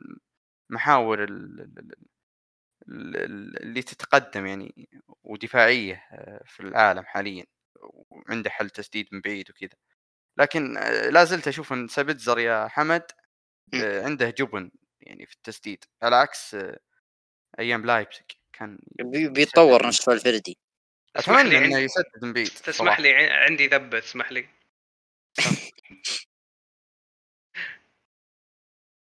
المحاور 0.70 1.24
اللي 2.88 3.82
تتقدم 3.82 4.46
يعني 4.46 4.88
ودفاعية 5.24 6.04
آه، 6.12 6.42
في 6.46 6.60
العالم 6.60 7.04
حاليا 7.04 7.44
وعنده 8.10 8.50
حل 8.50 8.70
تسديد 8.70 9.08
من 9.12 9.20
بعيد 9.20 9.50
وكذا. 9.50 9.78
لكن 10.38 10.76
آه، 10.76 11.08
لا 11.10 11.24
زلت 11.24 11.48
أشوف 11.48 11.72
إن 11.72 11.88
سابيتزر 11.88 12.38
يا 12.38 12.68
حمد. 12.68 13.02
آه، 13.74 14.04
عنده 14.04 14.30
جبن 14.30 14.70
يعني 15.00 15.26
في 15.26 15.32
التسديد 15.34 15.84
على 16.02 16.16
عكس 16.16 16.54
آه، 16.54 16.78
أيام 17.58 17.86
لايبزيج 17.86 18.24
كان 18.52 18.78
بي- 19.04 19.28
بيتطور 19.28 19.86
نفس 19.86 20.02
فالفيردي 20.04 20.58
اسمح 21.16 21.38
أتمنى 21.38 21.50
لي 21.60 21.64
إنه 21.66 21.78
يسدد 21.78 22.24
مبيت 22.24 22.48
تسمح 22.58 23.00
لي 23.00 23.14
عندي 23.14 23.66
ذبة 23.66 23.98
اسمح 23.98 24.32
لي. 24.32 24.48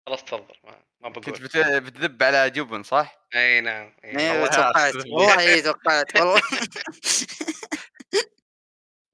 خلاص 0.07 0.23
تفضل 0.23 0.53
ما, 0.63 0.83
ما 1.01 1.09
كنت 1.09 1.29
بقول 1.29 1.39
بت- 1.43 1.83
بتذب 1.83 2.23
على 2.23 2.49
جبن 2.49 2.83
صح؟ 2.83 3.27
أي 3.35 3.61
نعم. 3.61 3.95
إيه، 4.03 4.31
والله 4.31 4.47
توقعت. 4.47 4.95
والله 4.95 5.39
إيه، 5.39 5.61
توقعت 5.63 6.05
والله 6.15 6.41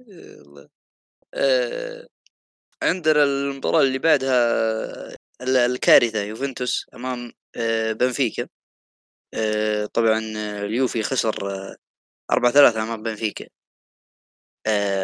والله. 0.08 0.70
آه، 1.34 2.08
عندنا 2.84 3.24
المباراة 3.24 3.82
اللي 3.82 4.00
بعدها 4.00 4.36
ال- 5.42 5.58
الكارثة 5.58 6.22
يوفنتوس 6.24 6.86
أمام 6.94 7.32
آه، 7.56 7.92
بنفيكا 7.94 8.48
آه، 9.34 9.86
طبعا 9.86 10.20
اليوفي 10.66 11.04
خسر 11.04 11.52
آه، 11.52 11.76
أربعة 12.32 12.52
ثلاثة 12.52 12.84
أمام 12.84 13.04
بنفيكا 13.04 13.46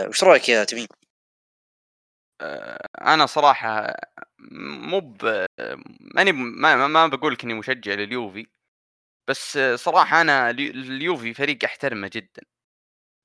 وش 0.08 0.24
رأيك 0.24 0.50
يا 0.50 0.64
تميم؟ 0.64 0.88
آه، 2.42 2.88
أنا 3.02 3.26
صراحة 3.26 3.96
مو 4.90 5.00
ب 5.00 5.46
ماني 6.16 6.32
ما, 6.32 6.88
ما- 6.88 7.08
بقول 7.08 7.34
لك 7.34 7.44
إني 7.44 7.54
مشجع 7.54 7.94
لليوفي 7.94 8.48
بس 9.30 9.60
صراحة 9.76 10.22
أنا 10.22 10.50
اليو- 10.50 10.72
اليوفي 10.72 11.36
فريق 11.36 11.66
أحترمه 11.66 12.12
جدا. 12.14 12.44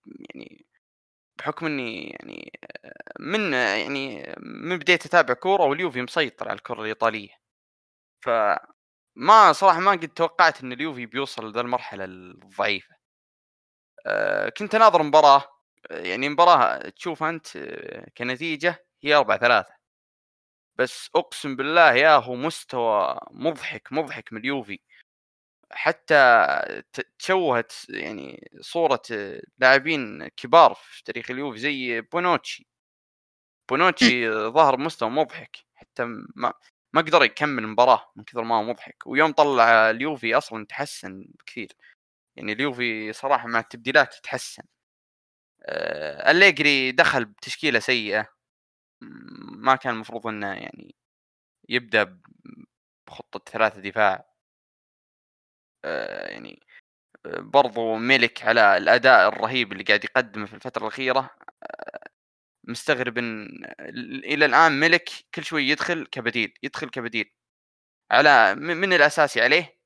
يعني 0.06 0.66
بحكم 1.38 1.66
إني 1.66 2.10
يعني 2.10 2.52
من 3.20 3.54
يعني 3.54 4.34
من 4.38 4.78
بديت 4.78 5.06
أتابع 5.06 5.34
كورة 5.34 5.64
واليوفي 5.64 6.02
مسيطر 6.02 6.48
على 6.50 6.56
الكرة 6.58 6.82
الإيطالية. 6.82 7.30
ف 8.24 8.30
ما 9.16 9.52
صراحة 9.52 9.80
ما 9.80 9.90
قد 9.92 10.08
توقعت 10.08 10.62
إن 10.64 10.72
اليوفي 10.72 11.06
بيوصل 11.06 11.50
لذا 11.50 11.60
المرحلة 11.62 12.04
الضعيفة. 12.04 12.96
آه، 14.06 14.48
كنت 14.48 14.74
أناظر 14.74 15.02
مباراة 15.02 15.44
يعني 15.90 16.28
مباراة 16.28 16.88
تشوف 16.88 17.22
أنت 17.22 17.46
كنتيجة 18.18 18.86
هي 19.04 19.14
4 19.14 19.36
3 19.38 19.74
بس 20.76 21.10
أقسم 21.16 21.56
بالله 21.56 21.94
يا 21.94 22.16
هو 22.16 22.34
مستوى 22.36 23.20
مضحك 23.30 23.88
مضحك 23.92 24.32
من 24.32 24.40
اليوفي 24.40 24.80
حتى 25.72 26.14
تشوهت 27.18 27.72
يعني 27.90 28.50
صورة 28.60 29.02
لاعبين 29.58 30.28
كبار 30.28 30.74
في 30.74 31.04
تاريخ 31.04 31.30
اليوفي 31.30 31.58
زي 31.58 32.00
بونوتشي. 32.00 32.66
بونوتشي 33.70 34.30
ظهر 34.56 34.76
بمستوى 34.76 35.10
مضحك 35.10 35.56
حتى 35.74 36.04
ما 36.36 36.52
ما 36.94 37.00
قدر 37.02 37.24
يكمل 37.24 37.62
المباراة 37.64 38.12
من 38.16 38.24
كثر 38.24 38.42
ما 38.42 38.54
هو 38.58 38.62
مضحك. 38.62 38.96
ويوم 39.06 39.32
طلع 39.32 39.90
اليوفي 39.90 40.34
أصلا 40.34 40.66
تحسن 40.66 41.24
بكثير 41.38 41.72
يعني 42.36 42.52
اليوفي 42.52 43.12
صراحة 43.12 43.48
مع 43.48 43.60
التبديلات 43.60 44.14
تحسن. 44.24 44.62
آه، 45.62 46.30
أليجري 46.30 46.92
دخل 46.92 47.24
بتشكيلة 47.24 47.78
سيئة. 47.78 48.20
م- 48.20 48.41
ما 49.58 49.76
كان 49.76 49.94
المفروض 49.94 50.26
إنه 50.26 50.52
يعني 50.54 50.94
يبدأ 51.68 52.02
ب- 52.04 52.22
بخطة 53.08 53.52
ثلاثة 53.52 53.80
دفاع. 53.80 54.26
آه، 55.84 56.28
يعني 56.28 56.60
آه، 57.26 57.40
برضو 57.40 57.96
ميليك 57.96 58.44
على 58.44 58.76
الأداء 58.76 59.28
الرهيب 59.28 59.72
اللي 59.72 59.84
قاعد 59.84 60.04
يقدمه 60.04 60.46
في 60.46 60.54
الفترة 60.54 60.82
الأخيرة. 60.82 61.20
آه، 61.64 62.10
مستغرب 62.68 63.18
إن 63.18 63.46
ال- 63.80 64.24
إلى 64.24 64.44
الآن 64.46 64.72
ميليك 64.80 65.10
كل 65.34 65.44
شوي 65.44 65.68
يدخل 65.68 66.06
كبديل 66.06 66.54
يدخل 66.62 66.90
كبديل. 66.90 67.32
على 68.12 68.54
من 68.56 68.92
الأساسي 68.92 69.42
عليه 69.42 69.78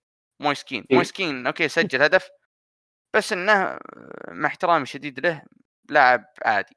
مويس 0.43 0.68
كين 0.68 0.87
إيه. 0.91 0.97
مويس 0.97 1.25
كين 1.25 1.47
okay 1.47 1.69
سجل 1.69 2.03
هدف 2.03 2.29
بس 3.17 3.33
إنه 3.33 3.79
مع 4.29 4.49
احترامي 4.49 4.83
الشديد 4.83 5.21
له 5.27 5.43
لاعب 5.91 6.25
عادي. 6.47 6.77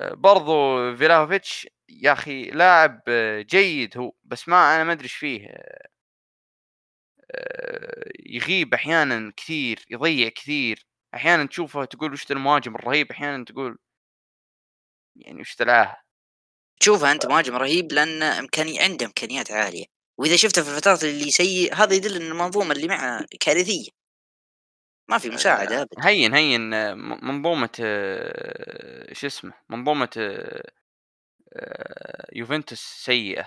برضو 0.00 0.52
فيلاوفيتش 0.96 1.68
يا 1.88 2.12
أخي 2.12 2.44
لاعب 2.50 3.02
جيد 3.40 3.98
هو 3.98 4.12
بس 4.24 4.48
ما 4.48 4.76
أنا 4.76 4.84
ما 4.84 4.92
أدري 4.92 5.04
إيش 5.04 5.14
فيه. 5.14 5.48
آه، 7.30 8.10
يغيب 8.26 8.74
أحيانا 8.74 9.32
كثير 9.36 9.84
يضيع 9.90 10.28
كثير. 10.28 10.86
أحيانا 11.14 11.46
تشوفه 11.46 11.84
تقول 11.84 12.12
وش 12.12 12.30
المهاجم 12.30 12.74
الرهيب 12.74 13.10
أحيانا 13.10 13.44
تقول 13.44 13.78
يعني 15.16 15.40
وش 15.40 15.54
تلعاه 15.54 15.96
تشوفها 16.80 17.12
أنت 17.12 17.26
مهاجم 17.26 17.56
رهيب 17.56 17.92
لأن 17.92 18.22
إمكاني 18.22 18.80
عنده 18.80 19.06
إمكانيات 19.06 19.50
عالية. 19.52 19.84
وإذا 20.18 20.36
شفته 20.36 20.62
في 20.62 20.70
الفترات 20.70 21.04
اللي 21.04 21.30
سيء 21.30 21.74
هذا 21.74 21.94
يدل 21.94 22.16
أن 22.16 22.22
المنظومة 22.32 22.72
اللي 22.72 22.88
معه 22.88 23.26
كارثية. 23.40 24.03
ما 25.08 25.18
في 25.18 25.30
مساعدة 25.30 25.82
أبدا 25.82 26.06
هين 26.08 26.34
هين 26.34 26.74
آه، 26.74 26.94
م- 26.94 27.26
منظومة 27.28 27.70
آه، 27.80 29.12
شو 29.14 29.26
اسمه 29.26 29.52
منظومة 29.68 30.10
آه، 30.18 30.70
آه، 31.56 32.26
يوفنتوس 32.32 32.80
سيئة. 32.80 33.42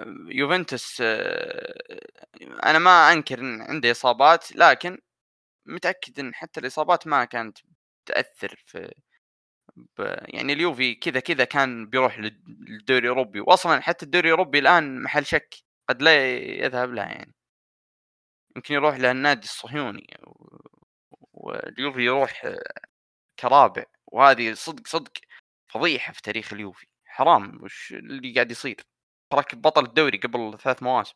آه، 0.00 0.06
يوفنتوس 0.28 0.98
آه، 1.02 2.00
أنا 2.66 2.78
ما 2.78 3.12
أنكر 3.12 3.38
إن 3.40 3.62
عنده 3.62 3.90
إصابات 3.90 4.56
لكن 4.56 4.98
متأكد 5.66 6.20
إن 6.20 6.34
حتى 6.34 6.60
الإصابات 6.60 7.06
ما 7.06 7.24
كانت 7.24 7.58
تأثر 8.06 8.62
في 8.66 8.92
ب... 9.76 10.00
يعني 10.24 10.52
اليوفي 10.52 10.94
كذا 10.94 11.20
كذا 11.20 11.44
كان 11.44 11.86
بيروح 11.90 12.18
لل- 12.18 12.42
للدوري 12.68 13.00
الأوروبي. 13.04 13.40
واصلا 13.40 13.80
حتى 13.82 14.04
الدوري 14.06 14.28
الأوروبي 14.28 14.58
الآن 14.58 15.02
محل 15.02 15.26
شك 15.26 15.54
قد 15.88 16.02
لا 16.02 16.36
يذهب 16.38 16.92
له 16.94 17.02
يعني. 17.02 17.34
يمكن 18.56 18.74
يروح 18.74 18.96
للنادي 18.96 19.44
الصهيوني. 19.44 20.06
واليوفي 21.42 22.00
يروح 22.02 22.44
آه، 22.44 22.82
كرابع 23.40 23.84
وهذه 24.12 24.54
صدق 24.54 24.88
صدق 24.88 25.12
فضيحة 25.72 26.12
في 26.12 26.22
تاريخ 26.22 26.52
اليوفي. 26.52 26.86
حرام 27.06 27.64
وش 27.64 27.92
اللي 27.92 28.34
قاعد 28.34 28.50
يصير؟ 28.50 28.76
ترك 29.32 29.54
بطل 29.54 29.84
الدوري 29.84 30.18
قبل 30.18 30.58
ثلاث 30.58 30.82
مواسم. 30.82 31.14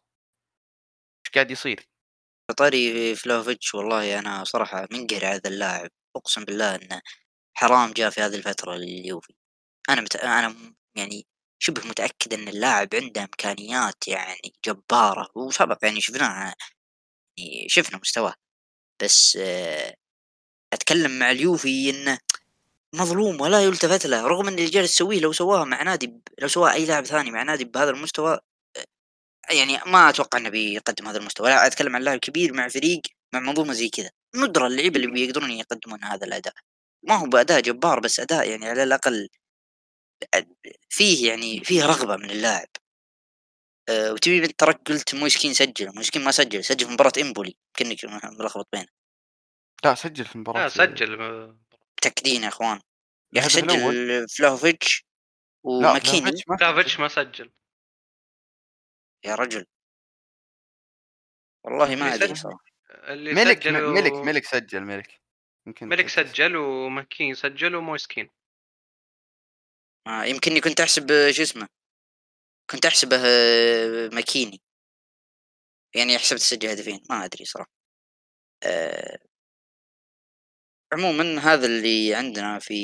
إيش 1.26 1.34
قاعد 1.34 1.50
يصير؟ 1.50 1.88
طاري 2.58 3.14
فلوفيتش 3.16 3.74
والله 3.74 4.18
أنا 4.18 4.44
صراحة 4.44 4.88
منقهر 4.92 5.26
هذا 5.26 5.50
اللاعب. 5.50 5.90
أقسم 6.16 6.44
بالله 6.44 6.74
إنه 6.74 7.00
حرام 7.58 7.92
جاء 7.92 8.10
في 8.10 8.20
هذه 8.20 8.34
الفترة 8.36 8.74
لليوفي. 8.74 9.34
أنا 9.90 10.00
مت... 10.00 10.16
أنا 10.16 10.74
يعني 10.96 11.26
شبه 11.62 11.88
متأكد 11.88 12.34
إن 12.34 12.48
اللاعب 12.48 12.88
عنده 12.94 13.22
إمكانيات 13.22 14.08
يعني 14.08 14.52
جبارة 14.66 15.30
وسبق 15.36 15.78
يعني 15.84 16.00
شفناها 16.00 16.54
يعني 17.38 17.68
شفنا 17.68 17.98
مستواه. 17.98 18.34
بس 19.02 19.36
آه، 19.36 19.94
أتكلم 20.72 21.18
مع 21.18 21.30
اليوفي 21.30 21.90
انه 21.90 22.18
مظلوم 22.94 23.40
ولا 23.40 23.64
يلتفت 23.64 24.06
له 24.06 24.26
رغم 24.26 24.48
إن 24.48 24.54
اللي 24.54 24.70
جالس 24.70 24.94
يسويه 24.94 25.20
لو 25.20 25.32
سواها 25.32 25.64
مع 25.64 25.82
نادي. 25.82 26.14
لو 26.38 26.48
سواها 26.48 26.72
أي 26.72 26.86
لاعب 26.86 27.04
ثاني 27.06 27.30
مع 27.30 27.42
نادي 27.42 27.64
بهذا 27.64 27.90
المستوى 27.90 28.38
يعني 29.50 29.78
ما 29.86 30.08
أتوقع 30.08 30.38
إنه 30.38 30.48
بيقدم 30.48 31.08
هذا 31.08 31.18
المستوى 31.18 31.48
لا 31.50 31.66
أتكلم 31.66 31.96
عن 31.96 32.02
لاعب 32.02 32.18
كبير 32.18 32.52
مع 32.54 32.68
فريق 32.68 33.00
مع 33.34 33.40
منظومة 33.40 33.72
زي 33.72 33.88
كذا. 33.88 34.10
ندرة 34.36 34.66
اللعيبة 34.66 34.96
اللي 34.96 35.10
بيقدرون 35.12 35.50
يقدمون 35.50 36.04
هذا 36.04 36.26
الأداء. 36.26 36.54
ما 37.02 37.14
هو 37.14 37.26
بأداء 37.26 37.60
جبار 37.60 38.00
بس 38.00 38.20
أداء 38.20 38.50
يعني 38.50 38.68
على 38.68 38.82
الأقل 38.82 39.28
فيه 40.90 41.28
يعني 41.30 41.64
فيه 41.64 41.86
رغبة 41.86 42.16
من 42.16 42.30
اللاعب. 42.30 42.68
أه 43.88 44.12
وتبي 44.12 44.48
ترك 44.48 44.80
قلت 44.88 45.14
مويسكين 45.14 45.54
سجل 45.54 45.94
مويسكين 45.94 46.24
ما 46.24 46.30
سجل 46.32 46.64
سجل 46.64 46.86
في 46.86 46.92
مباراة 46.92 47.12
إمبولي 47.20 47.56
كنك 47.78 48.04
ملخبط 48.40 48.68
بينه. 48.72 48.86
لا 49.84 49.94
سجل 49.94 50.24
في 50.24 50.38
مباراه 50.38 50.62
لا 50.62 50.68
سجل 50.68 51.20
آه، 51.20 51.58
متأكدين 51.98 52.42
يا 52.42 52.48
إخوان. 52.48 52.80
يا 53.32 53.40
أخي. 53.40 53.48
سجل 53.48 54.28
فلاوفيتش 54.28 55.06
لا 55.64 55.90
وماكيني. 55.90 56.32
فلافيتش 56.58 57.00
ما 57.00 57.08
سجل. 57.08 57.52
يا 59.24 59.34
رجل. 59.34 59.66
والله 61.64 61.96
ما 61.96 62.14
أدري 62.14 62.34
صراحة. 62.34 62.64
ملك 63.08 63.66
ملك 63.66 64.12
ملك 64.12 64.44
سجل 64.44 64.80
ملك 64.80 65.20
يمكن 65.66 65.88
ملك. 65.88 66.08
سجل 66.08 66.56
ومكين 66.56 67.34
سجل 67.34 67.74
ومويسكين. 67.74 68.30
ما 70.06 70.26
يمكنني 70.26 70.60
كنت 70.60 70.80
أحسب 70.80 71.10
آه، 71.10 71.30
شو 71.30 71.42
اسمه 71.42 71.68
كنت 72.70 72.86
احسبه 72.86 73.16
آه، 73.16 74.08
ماكيني. 74.12 74.60
يعني 75.94 76.18
حسبت 76.18 76.40
سجل 76.40 76.68
هدفين 76.68 77.02
ما 77.10 77.24
أدري 77.24 77.44
صراحة. 77.44 77.70
أه 78.62 79.18
عموما 80.92 81.40
هذا 81.40 81.66
اللي 81.66 82.14
عندنا 82.14 82.58
في 82.58 82.74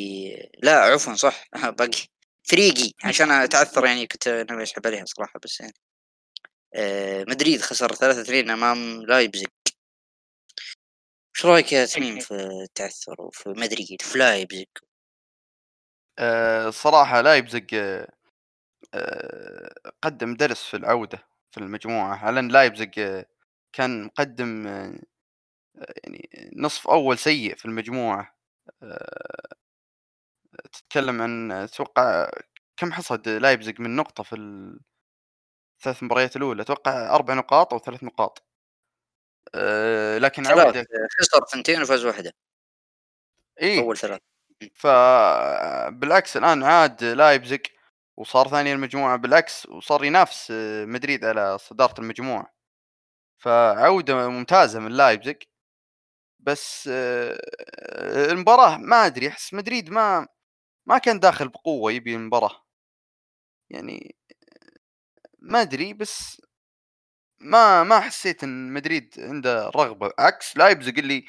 لا 0.63 0.73
عفوا 0.81 1.15
صح 1.15 1.45
باقي. 1.79 2.03
فريقي 2.45 2.93
عشان 3.05 3.31
اتعثر 3.31 3.87
يعني 3.87 4.07
كنت 4.07 4.29
ناوي 4.29 4.63
أسحب 4.63 4.87
عليها 4.87 5.05
صراحة 5.05 5.41
بس 5.45 5.61
يعني 5.61 5.75
أه 6.75 7.25
مدريد 7.29 7.61
خسر 7.61 7.93
3-2 7.93 8.51
أمام 8.51 9.03
لايبزيج 9.03 9.47
إيش 11.37 11.47
رأيك 11.47 11.73
يا 11.73 11.87
تميم 11.87 12.19
في 12.29 12.35
التعثر 12.35 13.23
وفي 13.23 13.49
مدريد 13.49 14.03
في 14.03 14.19
لايبزيج 14.19 14.67
آه، 16.19 16.71
صراحة 16.71 17.21
لايبزج 17.21 17.75
آه، 17.75 18.09
آه، 18.95 19.75
قدم 20.03 20.35
درس 20.37 20.63
في 20.65 20.77
العودة 20.77 21.19
في 21.51 21.59
المجموعة. 21.61 22.31
لأن 22.31 22.49
لايبزج 22.49 22.99
آه، 23.01 23.27
كان 23.73 24.05
مقدم 24.05 24.67
آه، 24.67 24.95
يعني 26.05 26.51
نصف 26.57 26.89
أول 26.89 27.19
سيء 27.19 27.57
في 27.57 27.65
المجموعة 27.65 28.37
آه، 28.83 29.49
تتكلم 30.73 31.23
عن 31.23 31.53
أتوقع 31.53 32.31
كم 32.77 32.93
حصد 32.93 33.29
لايبزج 33.29 33.81
من 33.81 33.97
نقطة 33.97 34.23
في 34.23 34.37
الثلاث 35.79 36.03
مباريات 36.03 36.37
الأولى؟ 36.37 36.63
أتوقع 36.63 37.15
أربع 37.15 37.35
نقاط 37.35 37.73
أو 37.73 37.79
ثلاث 37.79 38.05
نقاط. 38.05 38.47
آه، 39.55 40.19
لكن 40.19 40.47
عودة 40.47 40.87
خسر 41.21 41.45
ثنتين 41.53 41.83
وفاز 41.83 42.05
واحدة. 42.05 42.33
إيه. 43.63 43.81
أول 43.81 43.97
ثلاث. 43.97 44.21
فبالعكس 44.75 46.37
الآن 46.37 46.63
عاد 46.63 47.05
لايبزيج 47.05 47.61
وصار 48.17 48.49
ثاني 48.49 48.73
المجموعة 48.73 49.17
بالعكس 49.17 49.67
وصار 49.67 50.05
ينافس 50.05 50.51
آه، 50.51 50.85
مدريد 50.85 51.25
على 51.25 51.59
صدارة 51.59 52.01
المجموعة. 52.01 52.55
فعودة 53.39 54.29
ممتازة 54.29 54.81
من 54.81 54.93
لايبزيج. 54.93 55.43
بس 56.43 56.89
آه، 56.93 57.39
المباراة 58.33 58.77
ما 58.79 59.07
أدري 59.07 59.29
أحس 59.29 59.55
مدريد 59.55 59.91
ما 59.91 60.27
ما 60.87 60.99
كان 60.99 61.21
داخل 61.21 61.49
بقوة 61.49 61.93
يبي 61.93 62.17
المباراة. 62.17 62.63
يعني 63.71 64.15
ما 65.41 65.61
أدري 65.63 65.93
بس 65.95 66.41
ما 67.41 67.85
ما 67.85 68.01
حسيت 68.01 68.45
إن 68.45 68.73
مدريد 68.73 69.15
عنده 69.19 69.69
رغبة 69.77 70.13
عكس 70.19 70.57
لايبزيج 70.57 70.99
اللي 70.99 71.25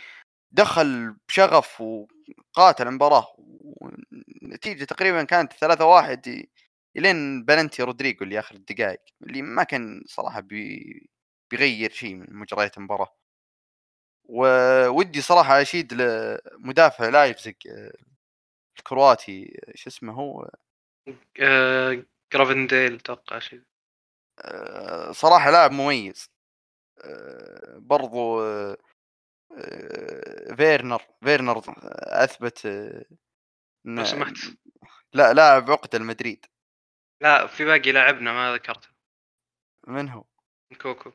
دخل 0.51 1.15
بشغف 1.29 1.81
وقاتل 1.81 2.87
المباراة 2.87 3.27
والنتيجة 3.37 4.83
تقريبا 4.85 5.23
كانت 5.23 5.53
3 5.53 5.85
1 5.85 6.47
إلين 6.97 7.45
بلنتي 7.45 7.83
رودريجو 7.83 8.25
اللي 8.25 8.39
آخر 8.39 8.55
الدقائق 8.55 9.01
اللي 9.23 9.41
ما 9.41 9.63
كان 9.63 10.03
صراحة 10.07 10.39
بي 10.41 10.83
بيغير 11.51 11.91
شيء 11.91 12.15
من 12.15 12.27
مجريات 12.35 12.77
المباراة. 12.77 13.15
وودي 14.25 15.21
صراحة 15.21 15.61
أشيد 15.61 15.93
لمدافع 15.93 17.09
لايبزيج 17.09 17.55
الكرواتي 18.79 19.61
شو 19.75 19.89
اسمه 19.89 20.13
هو؟ 20.13 20.49
آه، 21.41 22.05
جرافنديل 22.33 22.95
أتوقع 22.95 23.39
شيء. 23.39 23.63
آه، 24.39 25.11
صراحة 25.11 25.51
لاعب 25.51 25.71
مميز. 25.71 26.29
آه، 27.03 27.77
برضو 27.77 28.39
فيرنر 30.57 31.01
فيرنر 31.23 31.63
أثبت 32.23 32.65
لو 33.85 34.03
سمحت. 34.03 34.33
لا 35.13 35.33
لاعب 35.33 35.71
عقده 35.71 35.97
المدريد. 35.97 36.45
لا 37.21 37.47
في 37.47 37.65
باقي 37.65 37.91
لاعبنا 37.91 38.33
ما 38.33 38.53
ذكرته. 38.53 38.87
من 39.87 40.09
هو؟ 40.09 40.23
كوكو 40.81 41.11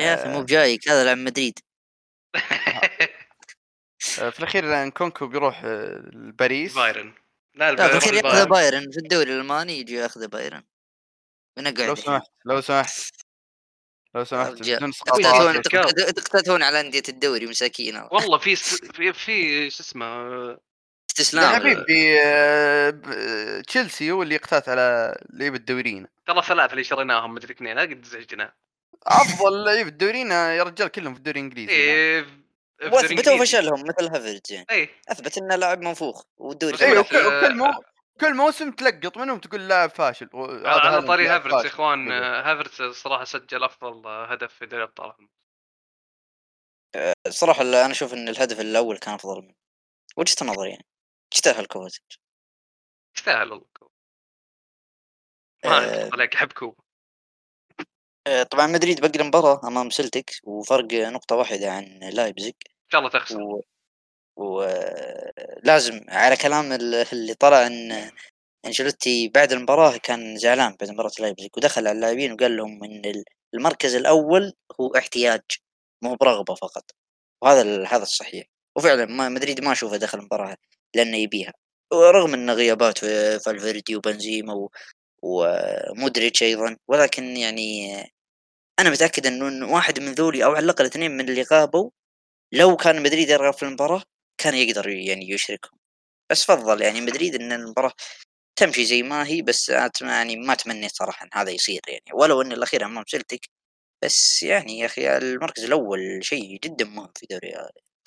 يا 0.00 0.14
أخي 0.14 0.28
مو 0.28 0.42
بجايك 0.42 0.88
هذا 0.88 1.04
لاعب 1.04 1.18
مدريد. 1.18 1.58
آه، 4.20 4.30
في 4.30 4.38
الأخير 4.38 4.88
نكونكو 4.88 5.26
بيروح 5.26 5.62
آه، 5.64 6.10
لباريس. 6.12 6.74
بايرن. 6.74 7.14
لا 7.54 7.76
في 7.76 7.92
الأخير 7.92 8.14
يأخذ 8.14 8.48
بايرن. 8.48 8.90
في 8.90 8.98
الدوري 8.98 9.34
الألماني 9.34 9.78
يجي 9.78 9.94
يأخذ 9.94 10.28
بايرن. 10.28 10.62
ونقعد 11.58 11.80
لو 11.80 11.94
سمحت 11.94 12.30
لو 12.44 12.60
سمحت. 12.60 13.12
لو 14.14 14.24
سمحت. 14.24 14.52
بدون 14.52 14.92
تقتتون 16.14 16.62
على 16.62 16.80
أندية 16.80 17.02
الدوري 17.08 17.46
مساكين. 17.46 17.96
والله 18.12 18.38
في 18.38 18.56
في 18.56 19.12
في 19.12 19.70
شو 19.70 19.82
اسمه 19.82 20.06
استسلام. 21.10 21.52
يا 21.52 21.58
حبيبي 21.58 22.20
آه، 22.24 23.60
تشيلسي 23.66 24.10
هو 24.10 24.22
اللي 24.22 24.34
يقتات 24.34 24.68
على 24.68 25.16
لعيبة 25.30 25.56
الدوريين. 25.56 26.06
ترى 26.26 26.42
ثلاثة 26.42 26.72
اللي 26.72 26.84
شريناهم 26.84 27.34
مدري 27.34 27.54
اثنين. 27.54 27.78
قد 27.78 28.04
زعجنا. 28.04 28.54
أفضل 29.06 29.64
لعيبه 29.64 29.88
الدوريين 29.88 30.30
يا 30.30 30.62
رجال 30.62 30.88
كلهم 30.88 31.14
في 31.14 31.18
الدوري 31.18 31.40
الإنجليزي 31.40 31.72
إيه 31.72 32.26
واثبتوا 32.82 33.38
فشلهم 33.38 33.80
مثل 33.80 34.06
هافرتز 34.06 34.52
يعني. 34.52 34.66
إيه. 34.70 34.90
أثبت 35.08 35.38
إنه 35.38 35.56
لاعب 35.56 35.80
منفوخ 35.80 36.24
والدوري 36.36 36.76
إيه 36.82 36.98
وكل 36.98 37.54
مو 37.56 37.72
كل 38.20 38.34
موسم 38.34 38.70
تلقط 38.70 39.16
منهم 39.16 39.38
تقول 39.38 39.68
لاعب 39.68 39.90
فاشل 39.90 40.28
على 40.64 41.02
طاري 41.02 41.28
هافرتز 41.28 41.64
يا 41.64 41.70
إخوان 41.70 42.12
هافرتز 42.12 42.80
الصراحه 42.80 43.24
سجل 43.24 43.64
أفضل 43.64 44.06
هدف 44.06 44.54
في 44.54 44.66
دوري 44.66 44.82
الأبطال. 44.82 45.28
الصراحه 47.26 47.62
أنا 47.62 47.90
أشوف 47.90 48.14
إن 48.14 48.28
الهدف 48.28 48.60
الأول 48.60 48.98
كان 48.98 49.14
أفضل 49.14 49.42
منه. 49.42 49.54
وجهة 50.16 50.46
نظري 50.46 50.70
يعني 50.70 50.86
يستاهل 51.34 51.66
كوفازيتش 51.66 52.20
يستاهل 53.16 53.52
والله 53.52 53.66
ما 55.64 56.04
أه. 56.04 56.10
عليك 56.12 56.34
احب 56.34 56.52
كوبا 56.52 56.81
أه 58.26 58.42
طبعا 58.42 58.66
مدريد 58.66 59.00
بقي 59.00 59.20
المباراة 59.20 59.60
أمام 59.64 59.90
سلتك 59.90 60.30
وفرق 60.44 60.92
نقطة 60.94 61.36
واحدة 61.36 61.70
عن 61.72 61.98
لايبزيج 62.12 62.54
إن 62.66 62.90
شاء 62.92 62.98
الله 63.00 63.10
تخسر. 63.10 63.42
و... 63.42 63.62
ولازم 64.36 66.00
على 66.08 66.36
كلام 66.36 66.72
اللي 66.72 67.34
طلع 67.34 67.66
إن 67.66 68.10
أنشيلوتي 68.66 69.28
بعد 69.28 69.52
المباراة 69.52 69.96
كان 69.96 70.36
زعلان 70.36 70.76
بعد 70.80 70.90
مباراة 70.90 71.10
لايبزيج 71.20 71.50
ودخل 71.56 71.86
على 71.88 71.96
اللاعبين 71.96 72.32
وقال 72.32 72.56
لهم 72.56 72.84
إن 72.84 73.24
المركز 73.54 73.94
الأول 73.94 74.52
هو 74.80 74.96
احتياج 74.96 75.42
مو 76.02 76.14
برغبة 76.16 76.54
فقط. 76.54 76.90
وهذا 77.42 77.86
هذا 77.86 78.02
الصحيح. 78.02 78.46
وفعلا 78.76 79.06
ما 79.06 79.28
مدريد 79.28 79.64
ما 79.64 79.72
أشوفه 79.72 79.96
دخل 79.96 80.18
المباراة 80.18 80.56
لأنه 80.96 81.16
يبيها. 81.16 81.52
ورغم 81.92 82.34
إن 82.34 82.50
غيابات 82.50 82.98
فالفيردي 83.44 83.96
وبنزيما 83.96 84.54
و... 84.54 84.70
ومودريتش 85.22 86.42
أيضا. 86.42 86.76
ولكن 86.88 87.36
يعني 87.36 87.96
أنا 88.80 88.90
متأكد 88.90 89.26
إنه 89.26 89.72
واحد 89.72 90.00
من 90.00 90.12
ذولي 90.12 90.44
أو 90.44 90.52
على 90.54 90.64
الأقل 90.64 90.84
اثنين 90.84 91.10
من 91.10 91.28
اللي 91.28 91.42
غابوا 91.42 91.90
لو 92.52 92.76
كان 92.76 93.02
مدريد 93.02 93.28
يرغب 93.30 93.54
في 93.54 93.62
المباراة 93.62 94.02
كان 94.38 94.54
يقدر 94.54 94.88
يعني 94.88 95.30
يشركهم. 95.30 95.78
بس 96.30 96.44
فضل 96.44 96.82
يعني 96.82 97.00
مدريد 97.00 97.34
إن 97.34 97.52
المباراة 97.52 97.92
تمشي 98.56 98.84
زي 98.84 99.02
ما 99.02 99.26
هي 99.26 99.42
بس 99.42 99.68
يعني 100.02 100.36
ما 100.36 100.54
تمنيت 100.54 100.92
صراحة 100.92 101.24
إن 101.24 101.30
هذا 101.34 101.50
يصير 101.50 101.80
يعني. 101.88 102.04
ولو 102.14 102.42
إن 102.42 102.52
الأخير 102.52 102.84
أمام 102.84 103.04
سلتك 103.06 103.48
بس 104.04 104.42
يعني 104.42 104.78
يا 104.78 104.86
أخي 104.86 105.16
المركز 105.16 105.64
الأول 105.64 106.00
شيء 106.24 106.58
جدا 106.60 106.84
مهم 106.84 107.12
في 107.16 107.26
دوري 107.30 107.54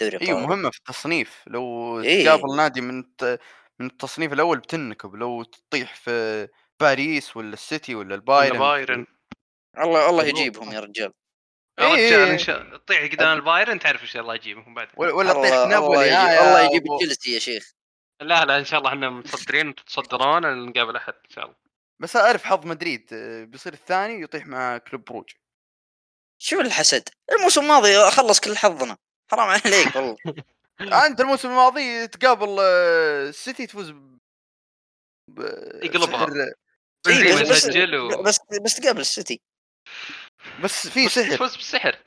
دوري 0.01 0.27
أيوه 0.27 0.39
مهمة 0.39 0.71
في 0.71 0.77
التصنيف. 0.77 1.43
لو 1.47 2.01
إيه. 2.01 2.25
تقابل 2.25 2.55
نادي 2.57 2.81
من 2.81 3.03
من 3.79 3.87
التصنيف 3.87 4.33
الأول 4.33 4.59
بتنكب. 4.59 5.15
لو 5.15 5.43
تطيح 5.43 5.95
في 5.95 6.47
باريس 6.81 7.37
ولا 7.37 7.53
السيتي 7.53 7.95
ولا 7.95 8.15
البايرن 8.15 8.59
بايرن. 8.59 9.07
الله 9.77 10.09
الله 10.09 10.23
يجيبهم 10.25 10.71
يا 10.71 10.79
رجال. 10.79 11.13
يا 11.79 11.93
رجال 11.93 12.29
إن 12.29 12.37
شاء 12.37 12.77
تطيح 12.77 13.11
قدام 13.11 13.37
البايرن 13.37 13.79
تعرف 13.79 14.01
ان 14.01 14.07
شاء 14.07 14.21
الله 14.21 14.35
يجيبهم 14.35 14.73
بعد. 14.73 14.87
ولا 14.97 15.33
تطيح 15.33 15.67
نابولي. 15.67 16.39
الله 16.39 16.61
يجيب 16.61 16.83
تشيلسي 16.99 17.33
يا 17.33 17.39
شيخ. 17.39 17.71
لا 18.21 18.45
لا 18.45 18.57
إن 18.57 18.65
شاء 18.65 18.79
الله 18.79 18.89
إحنا 18.89 19.09
متصدرين 19.09 19.67
وتتصدرون 19.67 20.65
نقابل 20.65 20.95
أحد 20.95 21.13
إن 21.13 21.29
شاء 21.29 21.45
الله. 21.45 21.55
بس 21.99 22.15
أعرف 22.15 22.43
حظ 22.43 22.65
مدريد 22.65 23.13
بيصير 23.51 23.73
الثاني 23.73 24.17
ويطيح 24.17 24.47
مع 24.47 24.77
كلوب 24.77 25.03
بروج. 25.05 25.29
شو 26.37 26.61
الحسد؟ 26.61 27.09
الموسم 27.31 27.61
الماضي 27.61 28.11
خلص 28.11 28.39
كل 28.39 28.57
حظنا. 28.57 28.97
حرام 29.31 29.49
عليك 29.49 29.95
والله. 29.95 30.17
أنت 31.07 31.21
الموسم 31.21 31.49
الماضي 31.49 32.07
تقابل 32.07 32.59
السيتي 32.59 33.67
تفوز 33.67 33.89
ب... 35.29 35.39
يقلبها. 35.83 36.53
إيه 37.07 37.33
بس, 37.33 37.49
بس, 37.49 37.75
و... 37.93 38.23
بس 38.23 38.39
بس 38.61 38.75
تقابل 38.75 38.99
السيتي. 38.99 39.41
بس 40.63 40.87
في 40.87 41.09
سحر. 41.09 41.35
تفوز 41.35 41.55
بالسحر 41.55 42.03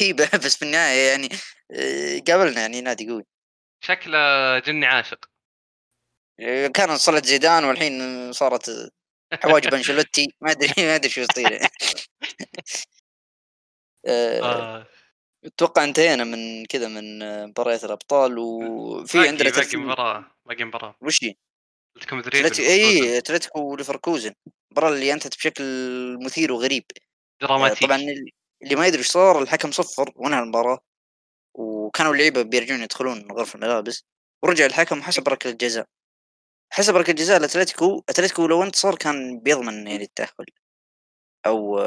اي 0.00 0.12
بس 0.12 0.56
في 0.56 0.64
النهاية 0.64 1.10
يعني 1.10 1.28
آه، 1.70 2.18
قابلنا 2.28 2.60
يعني 2.60 2.80
نادي 2.80 3.08
قوي. 3.08 3.24
شكله 3.84 4.18
جني 4.58 4.86
عاشق. 4.86 5.24
آه، 6.40 6.66
كان 6.66 6.96
صلت 6.96 7.24
زيدان 7.24 7.64
والحين 7.64 8.32
صارت 8.32 8.92
حواجب 9.42 9.74
انشلوتي 9.74 10.26
ما 10.42 10.50
ادري 10.50 10.72
ما 10.78 10.94
أدري 10.94 11.10
شو 11.10 11.20
يصير. 11.20 11.60
آه. 14.08 14.86
أتوقع 15.44 15.84
انتهينا 15.84 16.24
من 16.24 16.66
كذا 16.66 16.88
من 16.88 17.18
مباريات 17.48 17.84
الأبطال 17.84 18.38
وفي 18.38 19.28
عندنا 19.28 19.50
باقي 19.50 19.76
مباراه 19.76 20.24
باقي 20.46 20.64
مباراة. 20.64 20.96
وش 21.00 21.24
هي؟ 21.24 21.34
اتلتيكو 21.96 22.16
مدريد 22.16 22.60
اي 22.60 23.18
أتلتيكو 23.18 23.60
وليفركوزن. 23.60 24.32
المباراه 24.70 24.94
اللي 24.94 25.12
انتهت 25.12 25.36
بشكل 25.36 25.64
مثير 26.24 26.52
وغريب. 26.52 26.84
دراماتيكي 27.42 27.86
طبعا 27.86 27.96
اللي 28.62 28.76
ما 28.76 28.86
يدري 28.86 28.98
إيش 28.98 29.08
صار 29.08 29.42
الحكم 29.42 29.72
صفر 29.72 30.12
وانهى 30.16 30.40
المباراة. 30.40 30.78
وكانوا 31.54 32.12
اللعيبة 32.12 32.42
بيرجعون 32.42 32.82
يدخلون 32.82 33.28
غرف 33.32 33.54
الملابس. 33.54 34.04
ورجع 34.42 34.66
الحكم 34.66 34.98
وحسب 34.98 35.28
ركله 35.28 35.52
جزاء 35.52 35.86
حسب 36.72 36.96
ركله 36.96 37.14
جزاء 37.14 37.36
الاتلتيكو 37.36 38.04
أتلتيكو 38.08 38.46
لو 38.46 38.62
انتصر 38.62 38.94
كان 38.94 39.40
بيضمن 39.40 39.86
يعني 39.86 40.04
التأهل. 40.04 40.46
أو 41.46 41.80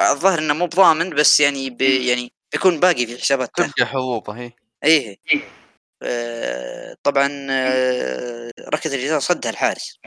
الظاهر 0.00 0.38
إنه 0.38 0.54
مو 0.54 0.66
بضامن 0.66 1.10
بس 1.10 1.40
يعني 1.40 1.70
بي 1.70 2.08
يعني 2.08 2.32
بيكون 2.52 2.80
باقي 2.80 3.06
في 3.06 3.18
حسابات 3.18 3.50
تبقى 3.56 3.86
حظوظه 3.86 4.32
هي 4.32 4.52
إيه 4.84 5.18
آه، 5.34 5.63
طبعا 7.02 7.46
آه، 7.50 8.50
ركله 8.74 8.94
الجزاء 8.94 9.18
صدها 9.18 9.50
الحارس. 9.50 9.98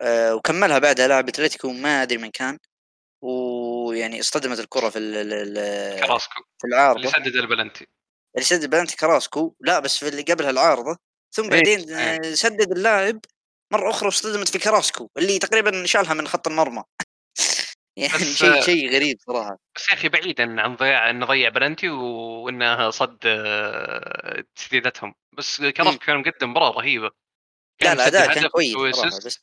آه، 0.00 0.34
وكملها 0.34 0.78
بعدها 0.78 1.08
لاعب 1.08 1.28
أتلتيكو 1.28 1.72
ما 1.72 2.02
أدري 2.02 2.18
من 2.18 2.30
كان. 2.30 2.58
ويعني 3.22 4.20
اصطدمت 4.20 4.58
الكرة 4.60 4.88
في 4.88 4.98
ال- 4.98 5.16
ال- 5.16 5.58
ال- 5.58 6.00
كراسكو. 6.00 6.42
في 6.58 6.64
اللي 6.64 6.76
العارضه 6.76 7.08
سدد 7.08 7.36
البلنتي. 7.36 7.86
اللي 8.34 8.46
سدد 8.46 8.70
بلنتي 8.70 8.96
كراسكو. 8.96 9.54
لا 9.60 9.78
بس 9.78 9.96
في 9.98 10.08
اللي 10.08 10.22
قبلها 10.22 10.50
العارضة. 10.50 10.96
ثم 11.34 11.42
إيه، 11.42 11.50
بعدين 11.50 11.94
إيه. 11.94 12.30
آه، 12.30 12.34
سدد 12.34 12.72
اللاعب 12.72 13.20
مرة 13.72 13.90
أخرى 13.90 14.06
واصطدمت 14.06 14.48
في 14.48 14.58
كراسكو 14.58 15.08
اللي 15.16 15.38
تقريبا 15.38 15.86
شالها 15.86 16.14
من 16.14 16.28
خط 16.28 16.48
المرمى. 16.48 16.82
يعني 17.98 18.24
شيء 18.24 18.58
آه، 18.58 18.60
شيء 18.60 18.94
غريب 18.94 19.18
صراحة. 19.20 19.58
بس 19.76 19.88
يا 19.88 19.94
أخي 19.94 20.08
بعيدا 20.08 20.60
عن 20.60 20.76
ضياع 20.76 21.10
انه 21.10 21.26
ضيع 21.26 21.48
بلنتي 21.48 21.88
وانه 21.88 22.90
صد 22.90 23.18
آه، 23.26 24.44
تسديدتهم. 24.54 25.14
بس 25.32 25.62
كراسكو 25.62 25.98
كان 25.98 26.18
مقدم 26.18 26.50
مباراة 26.50 26.70
رهيبة. 26.70 27.10
لا 27.82 27.92
الاداء 27.92 28.34
كان 28.34 28.46
كويس. 28.46 28.76
بس 29.26 29.38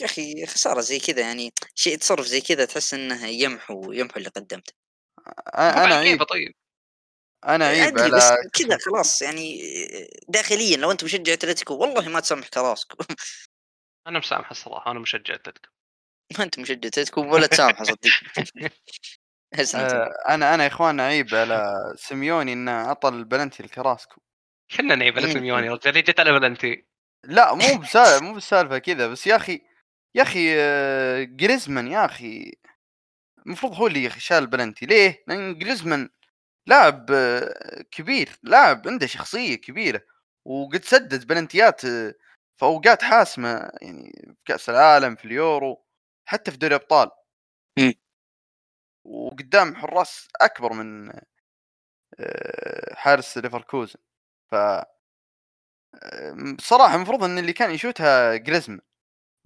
يا 0.00 0.04
أخي 0.04 0.46
خسارة 0.46 0.80
زي 0.80 0.98
كذا 0.98 1.20
يعني 1.20 1.52
شيء 1.74 1.98
تصرف 1.98 2.26
زي 2.26 2.40
كذا 2.40 2.64
تحس 2.64 2.94
إنه 2.94 3.26
يمحو 3.26 3.92
يمحو 3.92 4.16
اللي 4.16 4.28
قدمته. 4.28 4.72
أنا 5.54 5.80
على 5.80 5.94
عيب 5.94 6.12
كيفه 6.12 6.24
طيب 6.24 6.54
أنا 7.44 7.66
عيب 7.66 7.98
على 7.98 8.36
كذا 8.52 8.78
خلاص 8.86 9.22
يعني 9.22 9.60
داخليا 10.28 10.76
لو 10.76 10.90
أنت 10.90 11.04
مشجع 11.04 11.32
أتلتيكو 11.32 11.74
والله 11.74 12.08
ما 12.08 12.20
تسامح 12.20 12.48
كراسكو. 12.48 12.96
أنا 14.08 14.18
مسامح 14.18 14.50
الصراحة 14.50 14.90
أنا 14.90 15.00
مشجع 15.00 15.34
اتلتيكو 15.34 15.68
ما 16.38 16.44
أنت 16.44 16.58
مشجع 16.58 16.88
اتلتيكو 16.88 17.20
ولا 17.34 17.46
تسامحه 17.46 17.84
صدق 17.84 18.00
آه، 19.74 20.14
أنا 20.28 20.54
أنا 20.54 20.62
يا 20.62 20.68
إخوان 20.68 21.00
عيب 21.00 21.34
على 21.34 21.74
سيميوني 21.96 22.52
إنه 22.52 22.72
عطى 22.72 23.08
البلنتي 23.08 23.62
لكراسكو. 23.62 24.20
كنا 24.76 24.94
نعيب 24.94 25.18
على. 25.18 25.32
سيميوني 25.32 25.66
يا 25.66 25.72
رجال 25.72 26.04
جت 26.04 26.20
على 26.20 26.32
بلنتي. 26.32 26.86
لا 27.24 27.54
مو 27.54 27.78
بسالفه 27.82 28.24
مو 28.24 28.34
بسالفه 28.34 28.78
كذا 28.78 29.08
بس 29.08 29.26
يا 29.26 29.36
أخي 29.36 29.62
يا 30.14 30.22
أخي 30.22 30.54
آه، 30.56 31.22
جريزمان 31.22 31.88
يا 31.88 32.04
أخي. 32.04 32.52
المفروض 33.46 33.74
هو 33.74 33.86
اللي 33.86 34.10
شال 34.10 34.38
البلنتي 34.38 34.86
ليه؟ 34.86 35.24
لأن 35.28 35.58
جريزمان 35.58 36.08
لاعب 36.66 37.06
آه، 37.10 37.84
كبير 37.90 38.28
لاعب 38.42 38.88
عنده 38.88 39.06
شخصية 39.06 39.54
كبيرة 39.54 40.00
وقد 40.44 40.84
سدد 40.84 41.26
بلنتيات 41.26 41.80
آه، 42.58 42.60
في 42.60 42.64
اوقات 42.64 43.02
حاسمه 43.02 43.70
يعني 43.82 44.12
في 44.26 44.34
كأس 44.44 44.68
العالم 44.70 45.16
في 45.16 45.24
اليورو 45.24 45.84
حتى 46.28 46.50
في 46.50 46.56
دوري 46.56 46.74
أبطال. 46.74 47.10
مم. 47.78 47.94
وقدام 49.04 49.76
حراس 49.76 50.28
أكبر 50.40 50.72
من 50.72 51.10
آه، 52.20 52.94
حارس 52.94 53.38
ليفركوزن. 53.38 53.98
ف 54.50 54.54
آه، 54.54 54.86
بصراحه 56.58 56.94
المفروض 56.94 57.24
إن 57.24 57.38
اللي 57.38 57.52
كان 57.52 57.70
يشوتها 57.70 58.36
جريزمان. 58.36 58.80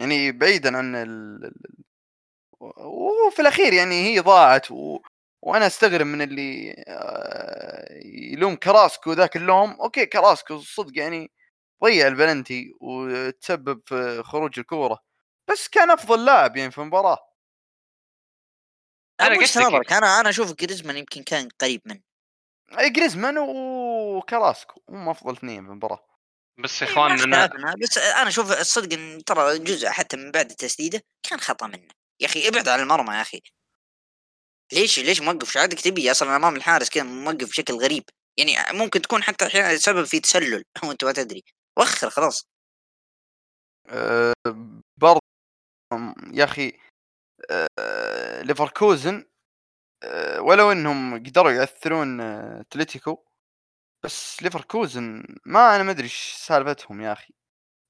يعني 0.00 0.32
بعيدا 0.32 0.76
عن 0.78 0.94
ال... 0.96 1.44
ال- 1.44 1.84
وفي 2.60 3.42
الأخير 3.42 3.72
يعني 3.72 3.94
هي 4.06 4.20
ضاعت 4.20 4.70
و... 4.70 4.98
وأنا 5.42 5.66
أستغرب 5.66 6.06
من 6.06 6.22
اللي 6.22 6.74
آه، 6.88 7.88
يلوم 8.04 8.56
كراسكو 8.56 9.12
ذاك 9.12 9.36
اللوم. 9.36 9.70
okay 9.80 10.06
كراسكو 10.06 10.58
صدق 10.60 10.98
يعني 10.98 11.30
ضيع 11.84 12.06
البلنتي 12.06 12.72
وتسبب 12.80 13.82
في 13.86 14.22
خروج 14.24 14.58
الكورة 14.58 14.98
بس 15.50 15.68
كان 15.68 15.90
أفضل 15.90 16.24
لاعب 16.24 16.56
يعني 16.56 16.70
في 16.70 16.78
المباراة. 16.78 17.18
أنا 19.20 19.28
أنا 19.28 19.38
وجهة 19.38 19.46
قصدي 19.46 19.64
نظرك 19.64 19.92
أنا 19.92 20.20
أنا 20.20 20.28
أشوف 20.28 20.52
جريزمان 20.52 20.96
يمكن 20.96 21.22
كان 21.22 21.48
قريب 21.60 21.80
منه. 21.84 22.02
أي 22.78 22.90
جريزمان 22.90 23.38
وكراسكو 23.38 24.80
هم 24.88 25.08
أفضل 25.08 25.32
اثنين 25.32 25.64
في 25.64 25.70
المباراة. 25.70 26.06
بس 26.58 26.82
يا 26.82 26.86
إيه، 26.86 26.92
إخوان 26.92 27.12
اختلفنا 27.12 27.74
بس 27.82 27.98
أنا 27.98 28.28
أشوف 28.28 28.52
الصدق 28.60 28.98
إن 28.98 29.24
ترى 29.24 29.58
جزء 29.58 29.88
حتى 29.88 30.16
من 30.16 30.30
بعد 30.30 30.50
التسديده 30.50 31.02
كان 31.22 31.40
خطأ 31.40 31.66
منه. 31.66 31.88
يا 32.20 32.26
أخي 32.26 32.48
ابعد 32.48 32.68
عن 32.68 32.80
المرمى 32.80 33.14
يا 33.14 33.20
أخي. 33.20 33.42
ليش 34.72 34.98
ليش 34.98 35.20
موقف 35.20 35.52
شعادك 35.52 35.80
تبي 35.80 36.10
أصلا 36.10 36.36
أمام 36.36 36.56
الحارس 36.56 36.90
كذا 36.90 37.02
موقف 37.02 37.48
بشكل 37.48 37.74
غريب؟ 37.74 38.04
يعني 38.36 38.78
ممكن 38.78 39.02
تكون 39.02 39.22
حتى 39.22 39.46
أحيانا 39.46 39.76
سبب 39.76 40.04
في 40.04 40.20
تسلل 40.20 40.64
وأنت 40.84 41.04
ما 41.04 41.12
تدري. 41.12 41.44
وخر 41.78 42.10
خلاص. 42.10 42.46
أه 43.88 44.32
برضه 44.96 45.20
يا 46.32 46.44
أخي 46.44 46.72
أه 47.50 48.42
ليفركوزن 48.42 49.26
أه 50.04 50.42
ولو 50.42 50.72
إنهم 50.72 51.14
قدروا 51.26 51.52
ياثرون 51.52 52.20
آه، 52.22 52.60
أتلتيكو 52.62 53.24
بس 54.04 54.42
ليفركوزن 54.42 55.24
ما 55.46 55.76
أنا 55.76 55.84
ما 55.84 55.92
أدري 55.92 56.04
إيش 56.04 56.34
سالفتهم 56.38 57.00
يا 57.02 57.12
أخي. 57.12 57.34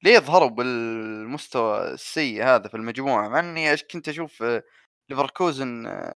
ليه 0.05 0.19
ظهروا 0.21 0.49
بالمستوى 0.51 1.93
السيء 1.95 2.45
هذا 2.45 2.69
في 2.69 2.77
المجموعة؟ 2.79 3.29
مع 3.29 3.41
إني 3.41 3.77
كنت 3.79 4.09
أشوف 4.11 4.43
آه، 4.45 4.63
ليفركوزن 5.11 5.87
آه، 5.87 6.15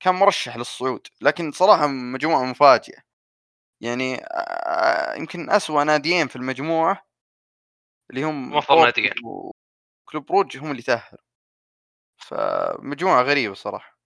كان 0.00 0.14
مرشح 0.16 0.56
للصعود 0.56 1.08
لكن 1.22 1.52
صراحة 1.52 1.86
مجموعة 1.88 2.44
مفاجئة. 2.44 2.98
يعني 3.80 4.12
يمكن 5.18 5.50
أسوأ 5.50 5.84
ناديين 5.84 6.28
في 6.28 6.36
المجموعة 6.36 7.06
اللي 8.10 8.22
هم 8.22 8.50
بورتو 8.50 8.84
ناديين. 8.84 9.12
وكلوب 9.24 10.32
روج 10.32 10.56
هم 10.58 10.70
اللي 10.70 10.82
تأهلوا. 10.82 11.20
فمجموعة 12.16 13.22
غريبة 13.22 13.54
صراحة. 13.54 13.98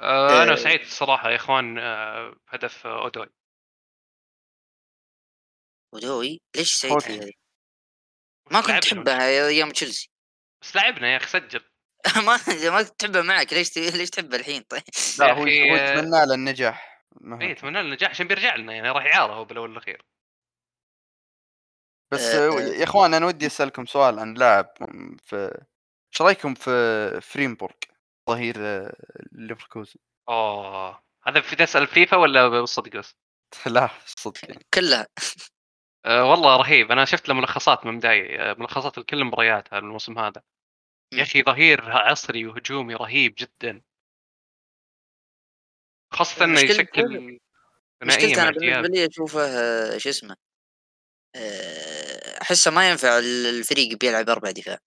آه 0.00 0.42
أنا. 0.42 0.56
سعيد 0.56 0.80
الصراحة 0.80 1.30
يا 1.30 1.36
إخوان 1.36 1.78
آه 1.78 2.34
هدف 2.48 2.86
آه، 2.86 3.02
أودوي؟ 3.02 3.26
ودوي 5.94 6.40
ليش 6.56 6.74
سعيد؟ 6.74 7.32
ما 8.50 8.60
كنت 8.60 8.82
تحبها 8.82 9.48
أيام 9.48 9.70
تشيلسي. 9.70 10.10
بس 10.62 10.76
لعبنا 10.76 11.12
يا 11.12 11.16
أخي 11.16 11.26
سجل. 11.26 11.60
ما 12.26 12.38
ما 12.70 12.82
كنت 12.82 13.00
تحبها 13.00 13.22
معك 13.22 13.52
ليش 13.52 13.78
ليش 13.78 14.10
تحبها 14.10 14.38
الحين؟ 14.38 14.62
طيب. 14.62 14.82
لا 15.18 15.32
هو 15.32 15.44
آه، 15.44 15.48
يتمنى 15.48 16.26
له 16.26 16.34
النجاح. 16.34 16.97
اي 17.40 17.52
أتمنى 17.52 17.72
له 17.72 17.80
النجاح 17.80 18.10
عشان 18.10 18.28
بيرجع 18.28 18.56
لنا 18.56 18.72
يعني 18.72 18.90
راح 18.90 19.06
اعاره 19.06 19.32
هو 19.32 19.44
بالأول 19.44 19.68
والأخير. 19.68 20.02
بس 22.12 22.20
آه، 22.20 22.48
آه، 22.48 22.60
يا 22.60 22.84
إخوان 22.84 23.14
أنا 23.14 23.26
ودي 23.26 23.46
أسألكم 23.46 23.86
سؤال 23.86 24.18
عن 24.18 24.34
لاعب 24.34 24.72
في 25.24 25.64
إيش 26.12 26.22
رأيكم 26.22 26.54
في 26.54 27.20
فريمبورغ 27.20 27.74
ظهير 28.30 28.54
آه، 28.58 28.96
ليفركوزن؟ 29.32 30.00
أوه 30.28 31.02
هذا 31.26 31.40
في 31.40 31.56
تسأل 31.56 31.86
فيفا 31.86 32.16
ولا 32.16 32.64
صدق 32.64 32.96
بس؟ 32.96 33.16
لا 33.74 33.88
صدق 34.06 34.40
كلها. 34.74 35.06
أه 36.04 36.24
والله 36.30 36.56
رهيب. 36.56 36.92
أنا 36.92 37.04
شفت 37.04 37.28
له 37.28 37.34
ملخصات 37.34 37.86
من 37.86 37.98
بداية 37.98 38.54
ملخصات 38.58 38.98
لكل 38.98 39.18
المباريات 39.18 39.74
هذا 39.74 39.82
الموسم 39.82 40.18
هذا. 40.18 40.42
يا 41.14 41.22
أخي 41.22 41.42
ظهير 41.42 41.90
عصري 41.90 42.46
وهجومي 42.46 42.94
رهيب 42.94 43.34
جدا. 43.38 43.82
خاصة 46.10 46.44
إنه 46.44 46.60
يشكل 46.60 47.38
مع 48.02 48.14
أنا 48.14 48.50
بالنسبة 48.50 48.88
لي 48.88 49.06
أشوفه 49.06 49.40
آه، 49.40 49.98
شو 49.98 50.08
اسمه 50.08 50.36
آه، 51.34 52.42
أحسه 52.42 52.70
ما 52.70 52.90
ينفع 52.90 53.18
الفريق 53.18 53.98
بيلعب 53.98 54.30
أربع 54.30 54.50
دفاع. 54.50 54.78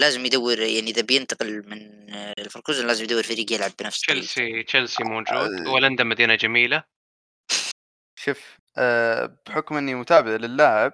لازم 0.00 0.26
يدور 0.26 0.60
يعني 0.60 0.90
إذا 0.90 1.02
بينتقل 1.02 1.68
من 1.68 2.10
آه، 2.10 2.34
الفركوزن 2.38 2.86
لازم 2.86 3.04
يدور 3.04 3.22
فريق 3.22 3.52
يلعب 3.52 3.70
بنفس 3.80 4.00
تشيلسي 4.00 4.62
تشيلسي 4.62 5.04
موجود. 5.04 5.28
آه. 5.28 5.72
ولندا 5.72 6.04
مدينة 6.04 6.34
جميلة. 6.34 6.84
شوف 8.18 8.58
آه، 8.78 9.38
بحكم 9.46 9.76
إني 9.76 9.94
متابع 9.94 10.30
للاعب 10.30 10.92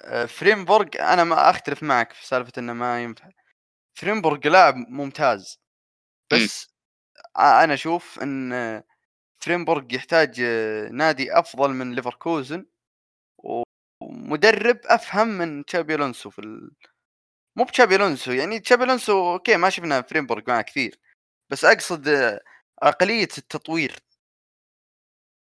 آه، 0.00 0.26
فريمبورغ 0.26 0.88
أنا 1.00 1.24
ما 1.24 1.50
أختلف 1.50 1.82
معك 1.82 2.12
في 2.12 2.26
سالفة 2.26 2.52
إنه 2.58 2.72
ما 2.72 3.02
ينفع. 3.02 3.30
فريمبورغ 3.98 4.48
لاعب 4.48 4.74
ممتاز. 4.74 5.60
بس 6.32 6.64
آه، 6.64 6.69
أنا 7.38 7.74
أشوف 7.74 8.18
إن 8.22 8.52
آه، 8.52 8.84
فريمبورغ 9.44 9.84
يحتاج 9.94 10.40
آه، 10.40 10.88
نادي 10.88 11.38
أفضل 11.38 11.70
من 11.70 11.94
ليفركوزن 11.94 12.66
ومدرب 14.02 14.80
أفهم 14.84 15.28
من 15.28 15.64
تشابي 15.64 15.94
ألونسو 15.94 16.30
في 16.30 16.38
ال... 16.38 16.70
مو 17.56 17.64
بتشابي 17.64 17.96
ألونسو 17.96 18.32
يعني 18.32 18.60
تشابي 18.60 18.84
ألونسو 18.84 19.32
okay 19.34 19.56
ما 19.56 19.70
شفنا 19.70 20.02
فريمبورغ 20.02 20.42
معه 20.48 20.62
كثير 20.62 21.00
بس 21.50 21.64
أقصد 21.64 22.08
آه، 22.08 22.40
عقلية 22.82 23.28
التطوير. 23.38 23.96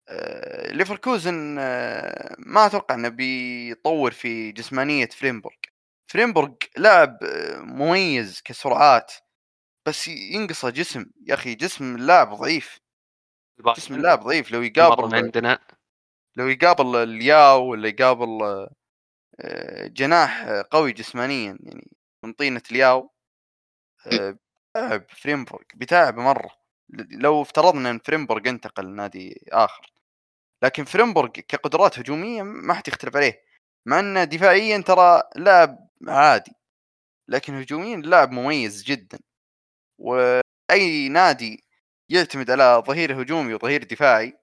آه، 0.09 0.73
ليفركوزن 0.73 1.57
آه، 1.59 2.37
ما 2.39 2.67
أتوقع 2.67 2.95
إنه 2.95 3.09
بيطور 3.09 4.11
في 4.13 4.53
جسمانية 4.53 5.07
فريمبورغ. 5.09 5.57
فريمبورغ 6.07 6.53
لاعب 6.77 7.19
آه، 7.25 7.59
مميز 7.61 8.41
كسرعات. 8.45 9.13
بس 9.87 10.09
ينقصه 10.09 10.71
جسم. 10.71 11.07
يا 11.27 11.35
أخي 11.35 11.55
جسم 11.55 11.97
اللاعب 11.97 12.35
ضعيف. 12.35 12.81
جسم 13.77 13.95
اللاعب 13.95 14.21
ضعيف. 14.21 14.51
لو 14.53 14.63
يقابل 14.63 15.03
عندنا. 15.17 15.59
لو 16.37 16.49
يقابل 16.49 16.97
لياو 16.97 17.65
ولا 17.67 17.89
يقابل 17.89 18.43
آه، 19.41 19.87
جناح 19.87 20.45
قوي 20.71 20.93
جسمانيا 20.93 21.59
يعني 21.61 21.91
من 22.25 22.33
طينة 22.33 22.63
لياو 22.73 23.11
آه، 24.07 24.39
بيتعب 24.77 25.07
فريمبورغ 25.11 25.65
بيتعب 25.75 26.17
مرة. 26.19 26.51
لو 27.11 27.43
افترضنا 27.43 27.91
إن 27.91 27.99
فريمبورغ 27.99 28.49
انتقل 28.49 28.85
لنادي 28.87 29.45
آخر. 29.53 29.93
لكن 30.63 30.85
فريمبورغ 30.85 31.29
كقدرات 31.29 31.99
هجومية 31.99 32.43
ما 32.43 32.75
حتختلف 32.75 33.17
عليه. 33.17 33.43
مع 33.87 34.01
أنه 34.01 34.25
دفاعيا 34.25 34.79
ترى 34.79 35.23
لاعب 35.37 35.89
عادي. 36.09 36.53
لكن 37.29 37.55
هجوميا 37.55 37.97
لاعب 37.97 38.33
مميز 38.33 38.83
جدا. 38.85 39.19
وأي 39.99 41.09
نادي 41.09 41.65
يعتمد 42.09 42.51
على 42.51 42.83
ظهير 42.87 43.23
هجومي 43.23 43.55
وظهير 43.55 43.85
دفاعي 43.85 44.39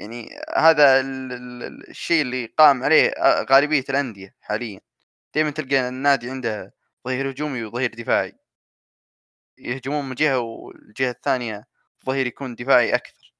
يعني 0.00 0.28
هذا 0.56 1.00
ال- 1.00 1.32
ال- 1.32 1.90
الشيء 1.90 2.22
اللي 2.22 2.46
قام 2.58 2.84
عليه 2.84 3.14
غالبية 3.52 3.84
الأندية 3.90 4.34
حاليا. 4.40 4.80
دائما 5.34 5.50
تلقى 5.50 5.88
النادي 5.88 6.30
عنده 6.30 6.74
ظهير 7.08 7.30
هجومي 7.30 7.64
وظهير 7.64 7.94
دفاعي. 7.94 8.34
يهجمون 9.58 10.04
من 10.08 10.14
جهة 10.14 10.38
والجهة 10.38 11.10
الثانية 11.10 11.64
الظهير 12.02 12.26
يكون 12.26 12.54
دفاعي 12.54 12.94
أكثر. 12.94 13.34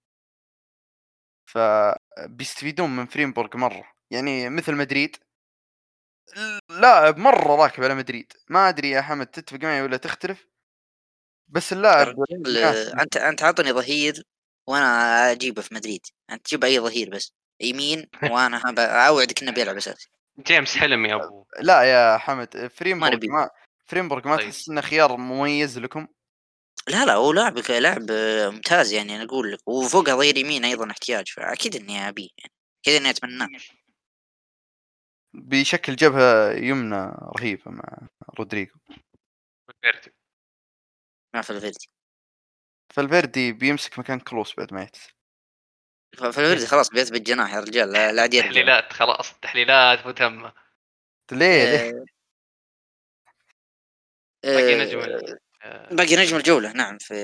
فبيستفيدون 1.47 2.97
من 2.97 3.07
فريمبورغ 3.07 3.57
مرة. 3.57 3.85
يعني 4.11 4.51
مثل 4.51 4.75
مدريد 4.75 5.17
لاعب 6.71 7.19
مرة 7.19 7.57
راكب 7.57 7.85
على 7.85 7.95
مدريد. 7.95 8.33
ما 8.51 8.69
أدري 8.69 8.91
يا 8.91 9.01
حمد 9.03 9.27
تتفق 9.27 9.59
معي 9.65 9.83
ولا 9.83 9.97
تختلف؟ 9.97 10.47
بس 11.49 11.73
اللاعب 11.73 12.15
يناسب. 12.31 12.99
أنت 12.99 13.17
أنت 13.17 13.43
عطني 13.43 13.73
ظهير 13.73 14.23
وأنا 14.67 15.33
أجيبه 15.33 15.63
في 15.63 15.75
مدريد. 15.75 16.07
أنت 16.31 16.49
جيب 16.49 16.65
أي 16.65 16.81
ظهير 16.81 17.11
بس 17.11 17.33
يمين 17.61 18.07
وأنا 18.33 18.63
اوعدك 19.09 19.43
انه 19.43 19.53
بيلعب 19.53 19.77
أساسي. 19.77 20.09
جيمس 20.47 20.77
حلم 20.77 21.07
يا 21.07 21.15
أبو. 21.15 21.47
لا 21.61 21.83
يا 21.83 22.19
حمد 22.19 22.67
فريمبورغ. 22.67 23.19
ما 23.27 23.51
فريمبورغ 23.87 24.29
ما 24.29 24.37
طيب. 24.37 24.47
تحس 24.47 24.69
إنه 24.69 24.81
خيار 24.81 25.17
مميز 25.17 25.79
لكم؟ 25.79 26.07
لا 26.89 27.05
لا 27.05 27.15
هو 27.15 27.33
لاعب 27.33 27.59
لاعب 27.59 28.07
ممتاز 28.55 28.93
يعني 28.93 29.17
أنا 29.17 29.25
أقول 29.25 29.53
لك. 29.53 29.69
وفوقها 29.69 30.15
ظهير 30.17 30.37
يمين 30.37 30.65
أيضا 30.65 30.91
احتياج 30.91 31.29
فأكيد 31.29 31.77
إني 31.77 32.09
ابيه 32.09 32.29
يعني. 32.39 32.53
أكيد 32.83 33.01
إني 33.01 33.11
اتمناه 33.11 33.49
بشكل 35.35 35.97
جبهة 35.97 36.53
يمنى 36.53 37.13
رهيبة 37.39 37.71
مع 37.71 38.09
رودريجو. 38.39 38.75
مع 41.37 41.43
فالفيردي. 41.43 41.91
فالفيردي 42.95 43.53
بيمسك 43.53 43.99
مكان 43.99 44.21
كلوس 44.21 44.55
بعد 44.57 44.75
ما 44.75 44.83
يحتسب 44.83 45.11
فالفيردي 46.17 46.67
خلاص 46.67 46.91
بيثبت 46.91 47.21
جناح 47.21 47.55
يا 47.55 47.61
رجال 47.61 47.93
لا 47.93 48.13
لا 48.13 48.27
تحليلات 48.27 48.93
خلاص 48.93 49.35
تحليلات 49.43 50.07
متمه 50.07 50.53
ليه؟ 51.33 51.65
ليه؟ 51.65 52.05
آه، 54.45 54.55
باقي 54.55 54.75
نجم 54.79 55.01
آه، 55.63 55.95
باقي 55.95 56.17
نجم 56.17 56.37
الجولة 56.37 56.73
نعم 56.73 56.99
في 56.99 57.15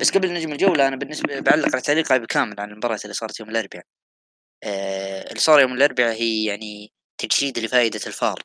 بس 0.00 0.10
قبل 0.10 0.34
نجم 0.34 0.52
الجولة 0.52 0.88
أنا 0.88 0.96
بالنسبة 0.96 1.40
بعلق 1.40 1.68
على 1.72 1.80
تعليق 1.80 2.16
بكامل 2.16 2.60
عن 2.60 2.70
المباراة 2.70 2.98
اللي 3.04 3.14
صارت 3.14 3.40
يوم 3.40 3.50
الأربعاء. 3.50 3.84
آه 4.62 5.28
اللي 5.28 5.40
صار 5.40 5.60
يوم 5.60 5.72
الأربعاء 5.72 6.12
هي 6.12 6.44
يعني 6.44 6.92
تجسيد 7.18 7.58
لفائدة 7.58 8.00
الفار. 8.06 8.42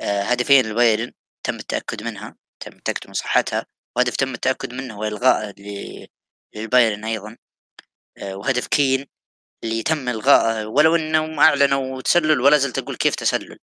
آه 0.00 0.22
هدفين 0.22 0.66
لبايرن 0.66 1.12
تم 1.42 1.54
التأكد 1.54 2.02
منها. 2.02 2.36
تم 2.66 2.76
التأكد 2.76 3.08
من 3.08 3.14
صحتها 3.14 3.66
وهدف 3.96 4.16
تم 4.16 4.34
التأكد 4.34 4.72
منه 4.72 4.98
وإلغاء 4.98 5.50
ل- 5.60 6.06
للبايرن 6.54 7.04
أيضا. 7.04 7.36
آه 8.18 8.36
وهدف 8.36 8.66
كين 8.66 9.06
اللي 9.64 9.82
تم 9.82 10.08
إلغاءه 10.08 10.66
ولو 10.66 10.96
أنهم 10.96 11.40
أعلنوا 11.40 12.02
تسلل 12.02 12.40
ولا 12.40 12.56
زلت 12.58 12.78
أقول 12.78 12.96
كيف 12.96 13.14
تسلل. 13.14 13.58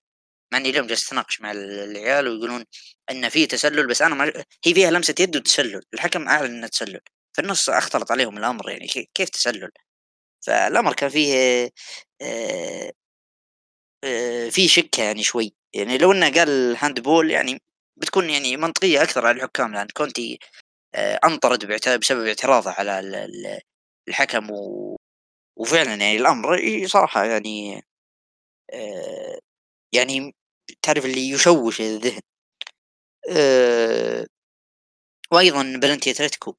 مع 0.53 0.59
إني 0.59 0.69
اليوم 0.69 0.87
جالس 0.87 1.07
أتناقش 1.07 1.41
مع 1.41 1.51
العيال 1.51 2.27
ويقولون 2.27 2.65
إن 3.11 3.29
في 3.29 3.45
تسلل 3.47 3.87
بس 3.87 4.01
أنا 4.01 4.15
ما 4.15 4.33
هي 4.65 4.73
فيها 4.73 4.91
لمسة 4.91 5.15
يد 5.19 5.35
وتسلل. 5.37 5.81
الحكم 5.93 6.27
أعلن 6.29 6.45
انه 6.55 6.67
تسلل. 6.67 6.99
في 7.33 7.41
النص 7.41 7.69
اختلط 7.69 8.11
عليهم 8.11 8.37
الأمر 8.37 8.69
يعني 8.71 8.87
كي- 8.87 9.09
كيف 9.15 9.29
تسلل؟ 9.29 9.71
فالأمر 10.47 10.93
كان 10.93 11.09
فيه 11.09 11.35
آه، 12.21 12.91
آه، 14.03 14.49
في 14.49 14.67
شك 14.67 14.99
يعني 14.99 15.23
شوي. 15.23 15.55
يعني 15.75 15.97
لو 15.97 16.11
إنه 16.11 16.31
قال 16.33 16.75
hand 16.79 16.99
ball 16.99 17.31
يعني 17.31 17.61
بتكون 18.03 18.29
يعني 18.29 18.57
منطقية 18.57 19.03
أكثر 19.03 19.25
على 19.27 19.37
الحكام 19.37 19.73
لأن 19.73 19.87
كونتي 19.87 20.39
آه، 20.95 21.19
أنطرد 21.25 21.65
بسبب 21.99 22.27
اعتراضه 22.27 22.71
على 22.71 22.99
ال- 22.99 23.15
ال- 23.15 23.61
الحكم 24.09 24.51
و... 24.51 24.97
وفعلا 25.59 25.89
يعني 25.95 26.17
الأمر 26.17 26.59
صراحة 26.87 27.25
يعني 27.25 27.83
آه، 28.73 29.39
يعني 29.93 30.35
تعرف 30.81 31.05
اللي 31.05 31.29
يشوش 31.29 31.81
الذهن. 31.81 32.21
آه، 33.37 34.25
وأيضا 35.31 35.63
بلنتي 35.81 36.11
أتلتيكو. 36.11 36.55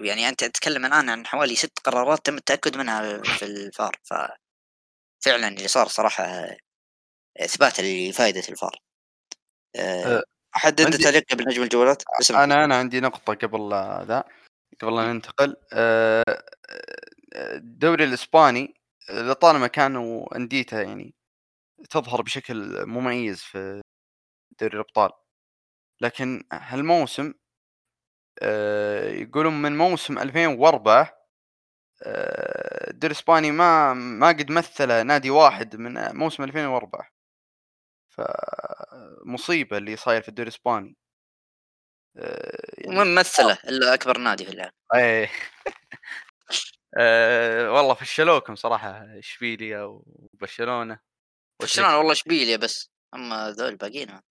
يعني 0.00 0.28
أنت 0.28 0.44
تتكلم 0.44 0.86
الآن 0.86 1.08
عن 1.10 1.26
حوالي 1.26 1.56
ست 1.56 1.78
قرارات 1.84 2.26
تم 2.26 2.36
التأكد 2.36 2.76
منها 2.76 3.22
في 3.22 3.44
الفار 3.44 3.96
ففعلا 4.04 5.48
اللي 5.48 5.68
صار 5.68 5.88
صراحة 5.88 6.24
إثبات 7.40 7.80
لفائدة 7.80 8.42
الفار. 8.48 8.80
احد 10.56 10.80
عنده 10.80 10.84
عندي- 10.84 11.04
تعليق 11.04 11.24
قبل 11.32 11.44
نجم 11.48 11.62
الجولات. 11.62 12.02
بس 12.20 12.30
أنا 12.30 12.64
أنا 12.64 12.76
عندي 12.76 13.00
نقطة 13.00 13.34
قبل 13.34 13.70
ذا. 14.08 14.24
قبل 14.82 14.96
لا 14.96 15.12
ننتقل. 15.12 15.56
آه، 15.72 16.24
آه، 17.34 17.56
الدوري 17.56 18.04
الإسباني 18.04 18.74
لطالما 19.10 19.66
كانوا 19.66 20.36
أنديته 20.36 20.80
يعني 20.80 21.14
تظهر 21.90 22.22
بشكل 22.22 22.86
مميز 22.86 23.40
في 23.42 23.82
دوري 24.60 24.74
الأبطال. 24.74 25.10
لكن 26.02 26.44
هالموسم 26.52 27.34
آه، 28.42 29.10
يقولون 29.10 29.62
من 29.62 29.78
موسم 29.78 30.18
2004 30.18 31.18
آه، 32.04 32.90
الدوري 32.90 33.12
الإسباني 33.14 33.50
ما 33.52 33.94
ما 33.94 34.28
قد 34.28 34.52
مثل 34.52 35.06
نادي 35.06 35.30
واحد 35.30 35.76
من 35.76 36.16
موسم 36.16 36.44
2004 36.44 37.10
فمصيبة 38.18 39.76
اللي 39.78 39.96
صاير 39.96 40.22
في 40.22 40.28
الدوري 40.28 40.48
الإسباني. 40.48 40.96
آه، 42.16 42.62
يعني 42.78 43.04
ممثله 43.04 43.58
إلا 43.64 43.94
أكبر 43.94 44.18
نادي 44.18 44.44
في 44.44 44.52
العالم. 44.52 44.72
إيه. 44.94 45.30
آه، 47.00 47.72
والله 47.72 47.94
فشلوكم 47.94 48.54
صراحة. 48.54 49.18
إشبيليا 49.18 49.82
وبرشلونة. 49.82 51.00
برشلونة 51.60 51.98
والله 51.98 52.12
إشبيليا 52.12 52.56
بس 52.56 52.90
أما 53.14 53.50
ذول 53.50 53.68
الباقيين 53.68 54.08
ما 54.10 54.22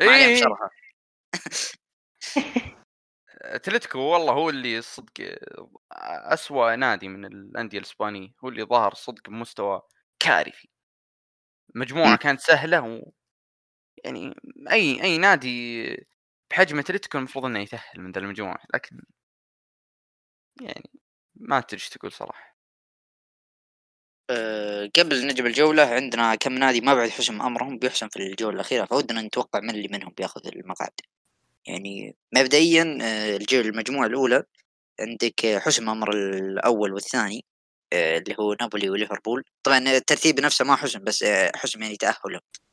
إيه 0.00 0.08
عليهم 0.08 0.28
إيه، 0.28 0.36
شرها. 0.36 0.70
أتلتيكو 3.42 3.98
والله 3.98 4.32
هو 4.32 4.50
اللي 4.50 4.82
صدق 4.82 5.38
أسوأ 5.92 6.76
نادي 6.76 7.08
من 7.08 7.24
الأندية 7.24 7.78
الإسبانية. 7.78 8.28
هو 8.44 8.48
اللي 8.48 8.62
ظهر 8.64 8.94
صدق 8.94 9.30
بمستوى 9.30 9.82
كارثي. 10.18 10.70
مجموعة 11.74 12.16
كانت 12.16 12.40
سهلة 12.40 12.82
و... 12.82 13.12
يعني 14.04 14.34
أي 14.70 15.02
أي 15.02 15.18
نادي 15.18 16.06
بحجم 16.50 16.78
اتلتيكو 16.78 17.18
المفروض 17.18 17.44
إنه 17.44 17.58
يتأهل 17.60 18.00
من 18.00 18.12
ذا 18.12 18.20
المجموعة 18.20 18.58
لكن 18.74 19.00
يعني 20.60 20.90
ما 21.34 21.60
تدري 21.60 21.82
تقول 21.90 22.12
صراحة. 22.12 22.56
آه، 24.30 24.90
قبل 24.98 25.26
نجم 25.26 25.46
الجولة 25.46 25.82
عندنا 25.82 26.34
كم 26.34 26.52
نادي 26.52 26.80
ما 26.80 26.94
بعد 26.94 27.08
حسم 27.10 27.42
أمرهم 27.42 27.78
بيحسم 27.78 28.08
في 28.08 28.18
الجولة 28.18 28.54
الأخيرة 28.54 28.84
فودنا 28.84 29.22
نتوقع 29.22 29.60
من 29.60 29.70
اللي 29.70 29.88
منهم 29.88 30.12
بياخذ 30.18 30.46
المقعد. 30.46 30.90
يعني 31.66 32.16
مبدئيا 32.36 32.98
آه، 33.02 33.38
المجموعة 33.52 34.06
الأولى 34.06 34.44
عندك 35.00 35.46
حسم 35.46 35.90
أمر 35.90 36.12
الأول 36.14 36.92
والثاني 36.94 37.44
آه، 37.92 38.18
اللي 38.18 38.36
هو 38.40 38.56
نابولي 38.60 38.90
وليفربول. 38.90 39.44
طبعا 39.64 39.78
الترتيب 39.78 40.40
نفسه 40.40 40.64
ما 40.64 40.76
حسم 40.76 41.04
بس 41.04 41.24
حسم 41.56 41.82
يعني 41.82 41.96
تأهلهم. 41.96 42.34
آه، 42.36 42.69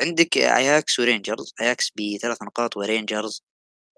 عندك 0.00 0.38
أياكس 0.38 0.98
ورينجرز 0.98 1.54
أياكس 1.60 1.90
بثلاث 1.96 2.42
نقاط 2.42 2.76
ورينجرز 2.76 3.42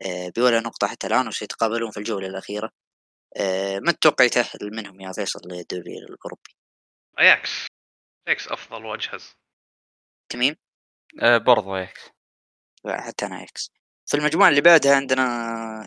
آه، 0.07 0.33
بولا 0.37 0.61
نقطة 0.61 0.87
حتى 0.87 1.07
الآن 1.07 1.29
وسيتقابلون 1.29 1.91
في 1.91 1.97
الجولة 1.97 2.27
الأخيرة. 2.27 2.71
آه، 3.37 3.79
ما 3.79 3.93
تتوقع 3.93 4.25
يتأهل 4.25 4.71
منهم 4.73 5.01
يا 5.01 5.13
فيصل 5.13 5.41
للدوري 5.45 5.99
الأوروبي؟ 5.99 6.51
اياكس 7.19 7.67
اياكس 8.29 8.49
أفضل 8.49 8.85
وأجهز. 8.85 9.35
تميم؟ 10.29 10.57
أه 11.23 11.39
برضو 11.39 11.77
اياكس 11.77 12.11
حتى 12.89 13.27
أنا 13.27 13.43
أياكس 13.43 13.71
في 14.07 14.17
المجموعة 14.17 14.49
اللي 14.49 14.61
بعدها 14.61 14.97
عندنا 14.97 15.25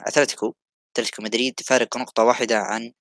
اتلتيكو 0.08 0.54
اتلتيكو 0.92 1.22
مدريد 1.24 1.60
فارق 1.60 1.98
نقطة 1.98 2.24
واحدة 2.24 2.58
عن 2.58 2.94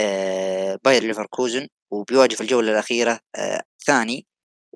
آه، 0.00 0.78
باير 0.84 1.02
ليفركوزن 1.02 1.68
وبيواجه 1.90 2.34
في 2.34 2.40
الجولة 2.40 2.72
الأخيرة 2.72 3.20
آه، 3.36 3.62
ثاني. 3.86 4.26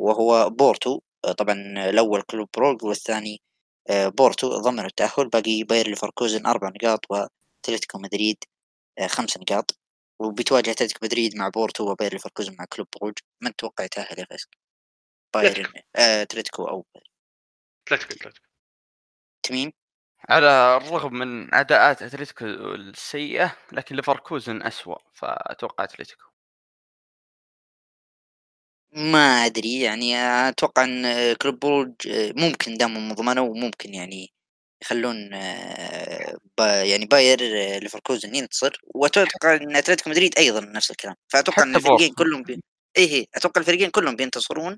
وهو 0.01 0.51
بورتو. 0.51 1.01
آه، 1.25 1.33
طبعا 1.33 1.55
الأول 1.91 2.23
كلوب 2.23 2.49
بروغ 2.57 2.77
والثاني 2.87 3.43
آه، 3.91 4.09
بورتو. 4.09 4.59
ضمن 4.61 4.81
التأهل 4.87 5.29
باقي 5.29 5.63
باير 5.65 5.89
ليفركوزن 5.89 6.47
أربع 6.47 6.69
نقاط 6.69 7.01
وأتلتيكو 7.11 7.99
مدريد 7.99 8.45
آه، 8.99 9.07
خمس 9.07 9.39
نقاط. 9.39 9.79
وبتواجه 10.21 10.71
أتلتيكو 10.71 11.07
مدريد 11.07 11.37
مع 11.37 11.49
بورتو 11.49 11.91
وباير 11.91 12.13
ليفركوزن 12.13 12.57
مع 12.59 12.65
كلوب 12.65 12.89
بروج. 13.01 13.15
من 13.43 13.57
تتوقع 13.57 13.85
يتأهل 13.85 14.19
يا 14.19 14.25
فيصل؟ 14.25 14.49
بايرن 15.35 15.73
أتلتيكو. 15.97 16.65
أو 16.65 16.87
أتلتيكو 17.89 18.15
أتلتيكو. 18.15 18.47
تميم؟ 19.43 19.73
على 20.29 20.77
الرغم 20.77 21.15
من 21.15 21.55
أداءات 21.55 22.03
أتلتيكو 22.03 22.45
السيئة 22.47 23.57
لكن 23.73 23.97
ليفركوزن 23.97 24.63
اسوء 24.63 24.99
فأتوقع 25.15 25.85
أتلتيكو. 25.85 26.25
ما 28.93 29.47
أدري 29.47 29.81
يعني 29.81 30.17
أتوقع 30.49 30.85
إن 30.85 31.33
كلوب 31.35 31.65
ممكن 32.37 32.75
دامهم 32.77 33.13
ضمنوا 33.15 33.49
وممكن 33.49 33.95
يعني 33.95 34.33
يخلون 34.83 35.35
آه، 35.35 36.37
با 36.59 36.83
يعني 36.83 37.07
باير 37.07 37.41
آه، 37.43 37.79
ليفركوزن 37.79 38.35
ينتصر. 38.35 38.81
وأتوقع 38.95 39.55
إن 39.57 39.77
أتلتيكو 39.77 40.11
مدريد 40.11 40.39
أيضا 40.39 40.61
نفس 40.61 40.91
الكلام. 40.91 41.15
فأتوقع 41.29 41.63
إن 41.63 41.77
الفريقين. 41.77 42.15
كلهم 42.15 42.43
بي... 42.43 42.61
اي 42.99 43.09
هي 43.13 43.27
أتوقع 43.35 43.61
الفريقين 43.61 43.91
كلهم 43.91 44.17
بينتصرون 44.17 44.77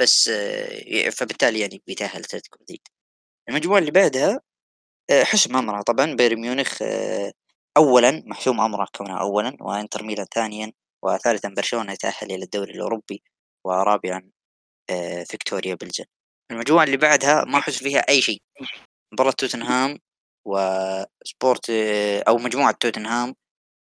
بس 0.00 0.28
آه، 0.28 1.10
فبالتالي 1.10 1.60
يعني 1.60 1.82
بيتأهل 1.86 2.20
أتلتيكو 2.20 2.58
مدريد. 2.62 2.80
المجموعة 3.48 3.78
اللي 3.78 3.90
بعدها 3.90 4.40
حسم 5.24 5.56
امرها 5.56 5.82
طبعا. 5.82 6.14
بايرن 6.16 6.40
ميونخ 6.40 6.82
اولا 7.76 8.22
محسوم 8.26 8.60
امره 8.60 8.88
كونه 8.96 9.20
اولا 9.20 9.56
وإنتر 9.60 10.02
ميلان 10.04 10.26
ثانيا 10.34 10.72
وثالثا 11.02 11.48
برشلونة 11.48 11.92
يتأهل 11.92 12.32
إلى 12.32 12.44
الدوري 12.44 12.72
الأوروبي. 12.72 13.22
ورابعا 13.64 14.30
آه، 14.90 15.24
فيكتوريا 15.24 15.74
بلجن 15.74 16.04
المجموعة 16.50 16.84
اللي 16.84 16.96
بعدها 16.96 17.44
ما 17.44 17.60
حسم 17.60 17.84
فيها 17.84 17.98
أي 18.08 18.22
شيء. 18.22 18.42
مباراة 19.12 19.30
توتنهام 19.30 19.98
وسبورت 20.44 21.70
آه، 21.70 22.24
أو 22.28 22.38
مجموعة 22.38 22.72
توتنهام 22.80 23.34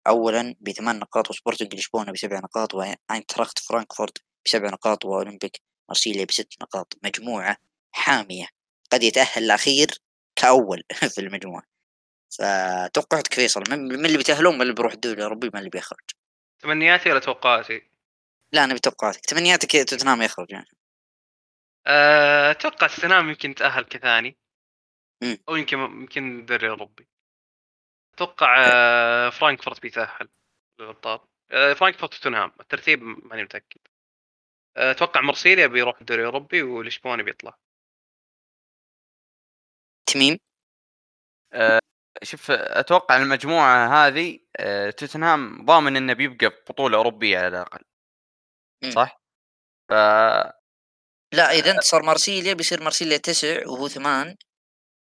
اولا 0.06 0.54
بثمان 0.60 0.98
نقاط 0.98 1.30
وسبورتنج 1.30 1.74
لشبونه 1.74 2.12
بسبع 2.12 2.38
نقاط 2.38 2.74
وأينتراخت 2.74 3.58
فرانكفورت 3.58 4.18
بسبع 4.46 4.68
نقاط 4.68 5.04
وأولمبيك 5.04 5.60
مارسيليا 5.88 6.24
بست 6.24 6.48
نقاط. 6.62 6.94
مجموعة 7.04 7.56
حامية 7.92 8.46
قد 8.90 9.02
يتأهل 9.02 9.44
الأخير 9.44 9.86
كأول 10.36 10.82
في 11.14 11.20
المجموعة. 11.20 11.62
فتوقعتك 12.30 13.34
فيصل 13.34 13.62
من 13.70 14.06
اللي 14.06 14.16
بيتأهلون 14.16 14.54
من 14.54 14.62
اللي 14.62 14.74
بيروح 14.74 14.92
الدوري 14.92 15.18
الأوروبي 15.18 15.50
من 15.54 15.58
اللي 15.58 15.70
بيخرج. 15.70 16.00
تمنياتي 16.58 17.10
ولا 17.10 17.20
توقعاتي؟ 17.20 17.97
لا 18.52 18.64
أنا 18.64 18.74
بتوقعاتك. 18.74 19.20
تمنياتك 19.20 19.72
توتنهام 19.90 20.22
يخرج 20.22 20.50
يعني. 20.50 20.66
أه، 21.86 22.50
أتوقع 22.50 22.86
توتنهام 22.86 23.28
يمكن 23.28 23.54
تأهل 23.54 23.84
كثاني. 23.84 24.38
أو 25.48 25.56
يمكن 25.56 25.78
يمكن 25.78 26.40
الدوري 26.40 26.66
الاوروبي 26.66 27.08
أتوقع 28.14 28.56
أه، 28.66 29.30
فرانكفورت 29.30 29.82
بيتأهل 29.82 30.28
للابطال 30.80 31.20
أه، 31.50 31.72
فرانكفورت 31.74 32.14
وتوتنهام 32.14 32.52
الترتيب 32.60 33.02
ماني 33.02 33.42
متأكد. 33.42 33.80
أتوقع 34.76 35.20
مرسيليا 35.20 35.66
بيروح 35.66 36.00
الدوري 36.00 36.20
الاوروبي 36.20 36.62
ولشبونه 36.62 37.22
بيطلع. 37.22 37.58
تميم؟ 40.06 40.38
شوف 42.22 42.50
أتوقع 42.50 43.16
المجموعة 43.16 44.06
هذه 44.06 44.38
آه، 44.56 44.90
توتنهام 44.90 45.64
ضامن 45.64 45.96
إنه 45.96 46.12
بيبقى 46.12 46.48
بطولة 46.70 46.98
أوروبية 46.98 47.38
على 47.38 47.48
الأقل. 47.48 47.87
صح؟ 48.84 49.20
ف 49.88 49.92
لا 51.32 51.50
إذا 51.52 51.70
انتصر 51.70 52.02
مارسيليا 52.02 52.54
بيصير 52.54 52.82
مارسيليا 52.82 53.16
تسع 53.16 53.66
وهو 53.66 53.88
ثمان 53.88 54.36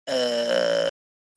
آه 0.08 0.90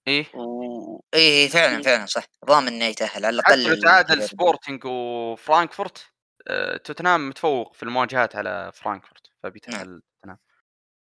إيه. 0.07 0.35
و... 0.35 0.99
إيه 1.13 1.49
فعلا 1.49 1.81
فعلا 1.81 2.05
صح. 2.05 2.23
ضامن 2.45 2.67
إنه 2.67 2.85
يتأهل 2.85 3.25
على 3.25 3.41
حتى 3.43 3.53
الاقل 3.53 3.75
لو 3.75 3.81
تعادل 3.81 4.23
سبورتنج 4.23 4.85
وفرانكفورت 4.85 6.05
آه، 6.47 6.77
توتنهام 6.77 7.29
متفوق 7.29 7.73
في 7.73 7.83
المواجهات 7.83 8.35
على 8.35 8.71
فرانكفورت 8.73 9.27
نعم. 9.27 9.37
فبيتأهل 9.43 10.01
توتنهام. 10.15 10.39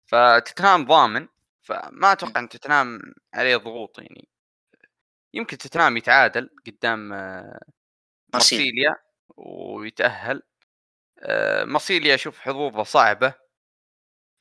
فتوتنهام 0.07 0.85
ضامن 0.85 1.29
فما 1.63 2.13
أتوقع 2.13 2.41
إن 2.41 2.49
توتنهام 2.49 3.01
عليه 3.35 3.57
ضغوط 3.57 3.99
يعني. 3.99 4.29
يمكن 5.35 5.59
توتنهام 5.59 5.97
يتعادل 5.97 6.51
قدام 6.67 7.13
آه، 7.13 7.61
مارسيليا. 8.35 8.91
آه، 9.39 9.81
مارسيليا 11.65 12.15
أشوف 12.15 12.39
حظوظه 12.41 12.83
صعبة 12.83 13.35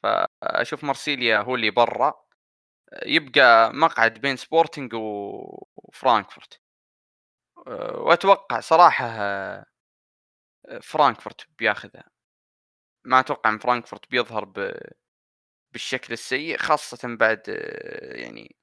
فأشوف 0.03 0.84
مارسيليا 0.84 1.38
هو 1.38 1.56
اللي 1.56 1.72
برا. 1.72 2.07
آه، 2.93 3.07
يبقى 3.07 3.73
مقعد 3.73 4.14
بين 4.14 4.35
سبورتنج 4.38 4.93
وفرانكفورت. 4.95 6.61
آه، 7.68 7.97
وأتوقع 7.99 8.60
صراحة 8.60 9.06
آه، 9.07 9.65
فرانكفورت 10.81 11.47
بياخذها. 11.60 12.03
ما 13.06 13.19
أتوقع 13.19 13.49
إن 13.49 13.60
فرانكفورت 13.60 14.11
بيظهر 14.11 14.45
ب... 14.45 14.73
بالشكل 15.73 16.14
السيء 16.14 16.57
خاصة 16.57 17.15
بعد 17.18 17.43
آه، 17.49 18.15
يعني 18.18 18.56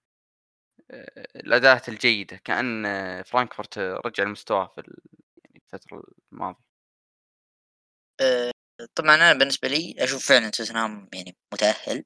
آه، 0.91 1.27
الأداءات 1.37 1.89
الجيدة. 1.89 2.37
كأن 2.45 2.87
آه، 2.87 3.23
فرانكفورت 3.23 3.79
رجع 3.79 4.25
لمستواه 4.25 4.67
في 4.77 4.83
يعني 5.45 5.63
آه 8.21 8.51
طبعا 8.95 9.15
أنا 9.15 9.33
بالنسبة 9.33 9.69
لي 9.69 9.95
أشوف 9.99 10.27
فعلا 10.29 10.51
توتنهام 10.51 11.09
يعني 11.15 11.37
متأهل. 11.55 12.05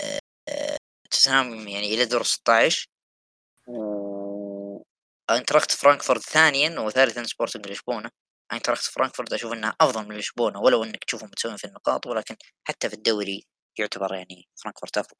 آه 0.00 0.76
توتنهام 1.10 1.68
يعني 1.68 1.94
إلى 1.94 2.04
دور 2.04 2.22
16 2.22 2.86
و 3.68 4.82
انتراخت 5.30 5.72
فرانكفورت 5.72 6.20
ثانيا 6.22 6.80
وثالثا 6.80 7.24
سبورتنج 7.24 7.68
لشبونة. 7.68 8.10
انتراخت 8.52 8.84
فرانكفورت 8.84 9.32
أشوف 9.32 9.52
إنها 9.52 9.76
أفضل 9.80 10.08
من 10.08 10.16
لشبونة 10.18 10.60
ولو 10.60 10.84
إنك 10.84 11.04
تشوفهم 11.04 11.28
متساويين 11.30 11.56
في 11.58 11.64
النقاط 11.66 12.06
ولكن 12.06 12.36
حتى 12.68 12.88
في 12.88 12.94
الدوري 12.94 13.44
يعتبر 13.78 14.14
يعني 14.14 14.48
فرانكفورت 14.62 14.98
أفضل. 14.98 15.16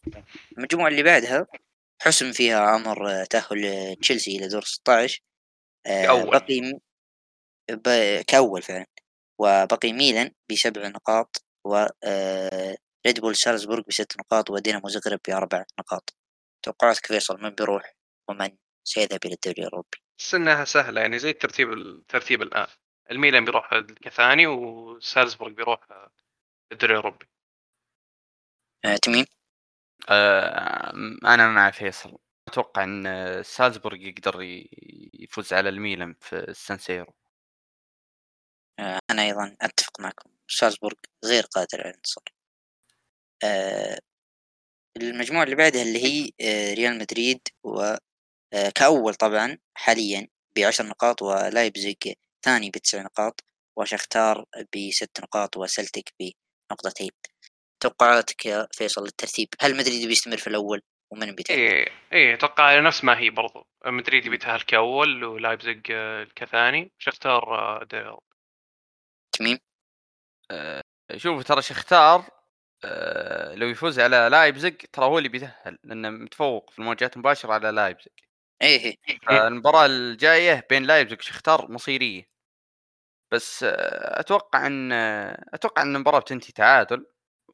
المجموعة 0.59 0.89
اللي 0.89 1.03
بعدها 1.03 1.47
حسم 2.03 2.33
فيها 2.33 2.77
أمر 2.77 3.25
تأهل 3.25 3.97
تشيلسي 4.03 4.37
إلى 4.37 4.49
دور 4.49 4.63
16 4.65 5.21
آه 5.87 6.07
كأول. 6.07 6.31
بقي 6.31 6.81
ب... 7.71 7.89
كأول 8.27 8.63
فعلا. 8.63 8.87
وبقي 9.39 9.93
ميلان 9.93 10.31
بسبع 10.51 10.89
نقاط 10.89 11.45
و 11.65 11.87
ريد 13.07 13.21
بول 13.21 13.37
سالزبورغ 13.37 13.83
بست 13.89 14.21
نقاط 14.21 14.51
ودينامو 14.51 14.89
زغرب 14.89 15.21
بأربع 15.29 15.65
نقاط. 15.79 16.17
توقعاتك 16.63 17.07
فيصل 17.07 17.41
من 17.43 17.51
بيروح 17.51 17.95
ومن 18.29 18.57
سيذهب 18.85 19.21
إلى 19.25 19.35
الدوري 19.35 19.59
الأوروبي؟ 19.59 19.99
بس 20.19 20.35
إنها 20.35 20.65
سهلة 20.65 21.01
يعني 21.01 21.19
زي 21.19 21.31
الترتيب 21.31 21.73
الترتيب 21.73 22.43
الآن. 22.43 22.67
الميلان 23.11 23.45
بيروح 23.45 23.71
كثاني 24.03 24.47
وسالزبورغ 24.47 25.53
بيروح 25.53 25.81
الدوري 26.73 26.93
الأوروبي. 26.93 27.27
آه، 28.85 28.97
تميم؟ 28.97 29.25
آه، 30.09 30.93
أنا 31.25 31.49
مع 31.49 31.71
فيصل. 31.71 32.19
أتوقع 32.49 32.85
إن 32.85 33.07
آه، 33.07 33.43
سالزبورغ 33.43 33.97
يقدر 33.97 34.37
يفوز 35.15 35.53
على 35.53 35.69
الميلان 35.69 36.15
في 36.21 36.37
السانسيرو 36.37 37.15
أنا 39.11 39.23
أيضا 39.23 39.57
أتفق 39.61 40.01
معكم. 40.01 40.31
سالزبورغ 40.49 40.97
غير 41.25 41.43
قادر 41.45 41.81
على 41.81 41.91
الانتصار. 41.91 42.25
آه، 43.45 43.99
المجموعة 44.97 45.45
اللي 45.45 45.57
بعدها 45.57 45.83
اللي 45.83 46.05
هي 46.05 46.31
آه، 46.41 46.75
ريال 46.75 46.99
مدريد 46.99 47.41
و 47.65 47.81
آه، 48.55 48.71
كأول 48.75 49.15
طبعا 49.15 49.59
حاليا 49.75 50.29
بعشر 50.57 50.87
نقاط 50.87 51.23
ولايبزيج 51.23 51.97
ثاني 52.45 52.71
بتسع 52.71 53.03
نقاط 53.03 53.45
وشختار 53.77 54.45
بست 54.77 55.21
نقاط 55.21 55.57
وسلتك 55.57 56.15
بنقطتين. 56.21 57.11
توقعاتك 57.81 58.47
يا 58.47 58.69
فيصل 58.73 59.05
للترتيب؟ 59.05 59.49
هل 59.61 59.77
مدريد 59.77 60.09
بيستمر 60.09 60.37
في 60.37 60.47
الأول 60.47 60.83
ومن 61.11 61.35
بيتأهل؟ 61.35 61.59
إيه 61.59 61.89
إيه 62.13 62.35
أتوقع 62.35 62.81
نفس 62.81 63.05
ما 63.05 63.19
هي 63.19 63.31
برضو. 63.31 63.67
مدريد 63.87 64.29
بيتأهل 64.29 64.61
كأول 64.61 65.25
ولايبزيج 65.25 65.81
آه، 65.91 66.27
كثاني. 66.37 66.93
شختار 66.99 67.45
آه،. 69.35 69.39
تميم 69.39 69.59
شوف 71.17 71.45
ترى 71.45 71.63
شختار 71.63 72.31
آه، 72.85 73.55
لو 73.55 73.69
يفوز 73.69 74.01
على 74.01 74.29
لايبزيج 74.33 74.75
ترى 74.93 75.07
هو 75.07 75.19
اللي 75.19 75.29
بيتأهل 75.29 75.79
لأنه 75.85 76.11
متفوق 76.11 76.71
في 76.71 76.79
المواجهات 76.79 77.15
المباشرة 77.15 77.53
على 77.55 77.71
لايبزيج. 77.71 78.13
إيه 78.63 78.97
إيه. 79.31 79.49
المباراة 79.49 79.87
الجاية 79.87 80.67
بين 80.71 80.83
لايبزيج 80.85 81.19
وشختار 81.21 81.73
مصيرية. 81.73 82.25
بس 83.33 83.63
آه، 83.65 84.21
أتوقع 84.21 84.67
إن 84.67 84.93
آه، 84.93 85.45
أتوقع 85.55 85.83
إن 85.83 85.97
المباراة 85.97 86.19
بتنتهي 86.21 86.53
تعادل 86.53 87.07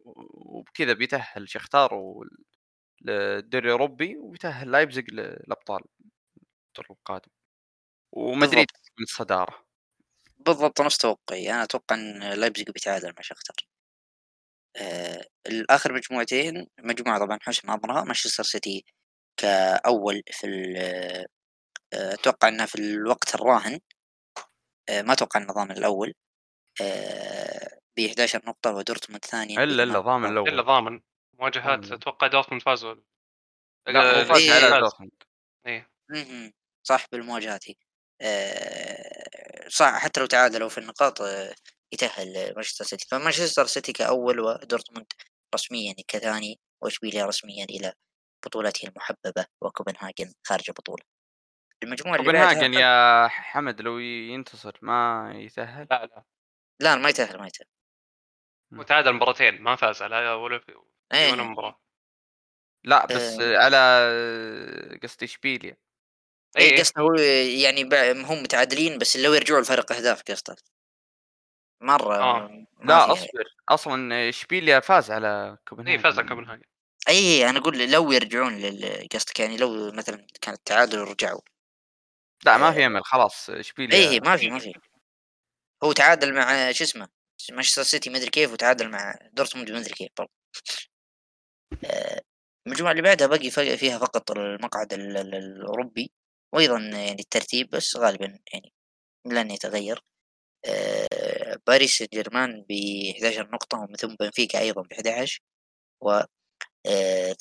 وبكذا 0.05 0.93
بيتأهل 0.93 1.49
شختار 1.49 1.95
وال- 1.95 2.45
للدوري 3.03 3.67
الأوروبي 3.67 4.17
وبيتأهل 4.19 4.71
لايبزيج 4.73 5.11
للأبطال 5.15 5.83
الدور 6.69 6.87
القادم. 6.91 7.31
ومدريد 8.13 8.69
من 9.01 9.05
الصدارة. 9.05 9.68
بالضبط 10.49 10.81
نفس 10.81 10.99
توقعي. 10.99 11.51
أنا 11.51 11.63
أتوقع 11.63 11.97
إن 11.97 12.33
لايبزيج 12.33 12.71
بيتعادل 12.71 13.09
مع 13.09 13.21
شختار 13.21 13.57
آه 14.77 15.25
الآخر 15.47 15.93
مجموعتين 15.93 16.67
مجموعة 16.81 17.19
طبعا 17.19 17.39
حسم 17.43 17.71
امرها 17.71 18.05
مانشستر 18.05 18.43
سيتي 18.43 18.85
كأول 19.37 20.23
في 20.33 20.47
ال- 20.47 20.77
آه، 21.93 22.15
أتوقع 22.15 22.49
إنها 22.49 22.67
في 22.67 22.75
الوقت 22.75 23.35
الراهن. 23.35 23.81
آه 24.89 25.03
ما 25.03 25.13
أتوقع 25.13 25.45
ضامن 25.45 25.71
الأول. 25.71 26.15
آه 26.83 27.79
ب 27.97 28.01
11 28.01 28.43
نقطة 28.47 28.73
ودورتموند 28.75 29.25
ثانيا 29.25 29.65
إلا 29.65 29.83
الا 29.83 30.01
ضامن 30.01 30.35
نقاط. 30.35 30.49
إلا 30.49 30.63
الأول 30.63 30.67
ضامن 30.67 31.01
مواجهات. 31.39 31.93
أتوقع 31.93 32.27
دورتموند 32.27 32.63
فازوا 32.63 32.95
لا 33.89 34.25
فاز 34.25 34.49
على. 34.51 34.81
دورتموند. 34.81 35.13
إيه. 35.67 35.91
صح 36.87 37.07
بالمواجهات 37.13 37.69
هي 37.69 37.75
صح 39.69 39.99
حتى 39.99 40.21
لو 40.21 40.27
تعادلوا 40.27 40.69
في 40.69 40.79
النقاط 40.79 41.23
آه، 41.23 41.55
يتأهل 41.93 42.55
مانشستر 42.55 42.85
سيتي. 42.85 43.07
فمانشستر 43.11 43.67
سيتي 43.67 43.93
كأول 43.93 44.41
ودورتموند 44.41 45.07
رسميا 45.55 45.95
كثاني 46.09 46.61
واشبيليا 46.83 47.27
رسميا 47.27 47.65
إلى 47.65 47.93
بطولته 48.47 48.89
المحببة 48.89 49.47
وكوبنهاجن 49.63 50.33
خارج 50.47 50.65
البطولة. 50.69 51.03
المجموعة 51.83 52.17
اللي 52.17 52.33
بعدها 52.33 52.55
كوبنهاجن 52.55 52.75
يا 52.75 53.29
حمد 53.29 53.81
لو 53.81 53.99
ينتصر 53.99 54.79
ما 54.83 55.33
يتأهل؟ 55.35 55.87
لا 55.91 56.07
لا. 56.07 56.25
لا 56.81 56.97
ما 56.97 57.09
يتأهل 57.09 57.39
ما 57.39 57.47
يتأهل. 57.47 57.69
وتعادل 58.73 59.13
مباراتين 59.13 59.63
ما 59.63 59.77
فاز 59.77 60.03
على 60.03 60.31
ولا 60.31 60.59
في 60.59 60.73
إيه. 61.15 61.33
ولا 61.33 61.43
مباراة. 61.43 61.81
لا 62.85 63.07
بس 63.07 63.41
آه. 63.41 63.57
على 63.59 63.79
قصدي 65.03 65.25
اشبيليا 65.25 65.77
اي 66.57 66.63
اي 66.65 66.71
إيه. 66.71 66.79
قصده 66.81 67.03
هو 67.03 67.15
يعني 67.63 67.83
هم 68.25 68.43
متعادلين 68.43 68.99
بس 68.99 69.17
لو 69.17 69.35
يرجعوا 69.35 69.61
لفرق 69.61 69.93
أهداف 69.93 70.23
قصده. 70.23 70.57
مرة 71.83 72.17
آه. 72.17 72.49
ما 72.79 72.85
لا. 72.93 73.13
أصبر. 73.13 73.45
أصلا 73.69 74.29
إشبيليا 74.29 74.81
فاز 74.81 75.11
على 75.11 75.51
اي 75.51 75.57
كوبنهاجن. 75.69 76.03
فاز 76.03 76.19
على 76.19 76.29
كوبنهاجن. 76.29 76.63
اي 77.09 77.51
أنا 77.51 77.59
أقول 77.59 77.91
لو 77.91 78.13
يرجعون 78.13 78.59
لل- 78.59 79.09
قصدك 79.15 79.41
يعني 79.41 79.57
لو 79.57 79.93
مثلا 79.93 80.27
كان 80.41 80.55
التعادل 80.55 80.99
ورجعوا 80.99 81.41
لا 82.45 82.57
ما 82.57 82.73
في 82.73 82.87
أمل 82.87 83.05
خلاص 83.05 83.51
إشبيليا 83.51 84.11
اي 84.11 84.21
ما 84.21 84.37
في 84.37 84.51
ما 84.51 84.59
في. 84.59 84.73
هو 85.85 85.93
تعادل 85.93 86.35
مع 86.35 86.73
شو 86.73 86.85
اسمه؟ 86.85 87.09
مانشستر 87.51 87.83
سيتي 87.83 88.11
مدري 88.11 88.31
كيف 88.31 88.53
وتعادل 88.53 88.89
مع 88.91 89.15
دورتموند 89.33 89.71
مدري 89.71 89.95
كيف 89.95 90.09
برضه. 90.19 90.31
آه، 91.85 92.21
المجموعة 92.67 92.91
اللي 92.93 93.03
بعدها 93.03 93.27
بقي 93.27 93.51
ف- 93.51 93.61
فيها 93.61 93.99
فقط 93.99 94.31
المقعد 94.31 94.93
ال- 94.93 95.17
ال- 95.17 95.35
الأوروبي. 95.35 96.11
وأيضا 96.55 96.79
يعني 96.79 97.21
الترتيب 97.21 97.71
بس 97.71 97.97
غالبا 97.97 98.39
يعني 98.53 98.73
لن 99.27 99.51
يتغير. 99.51 100.05
آه، 100.67 101.57
باريس 101.67 101.97
سان 101.99 102.09
جيرمان 102.13 102.65
ب 102.69 102.73
11 103.17 103.51
نقطة 103.51 103.79
ومن 103.79 103.97
ثم 103.97 104.15
بنفيكا 104.21 104.61
أيضا 104.61 104.83
ب 104.83 104.93
11 104.93 105.41
و 106.03 106.21
آه، 106.87 107.35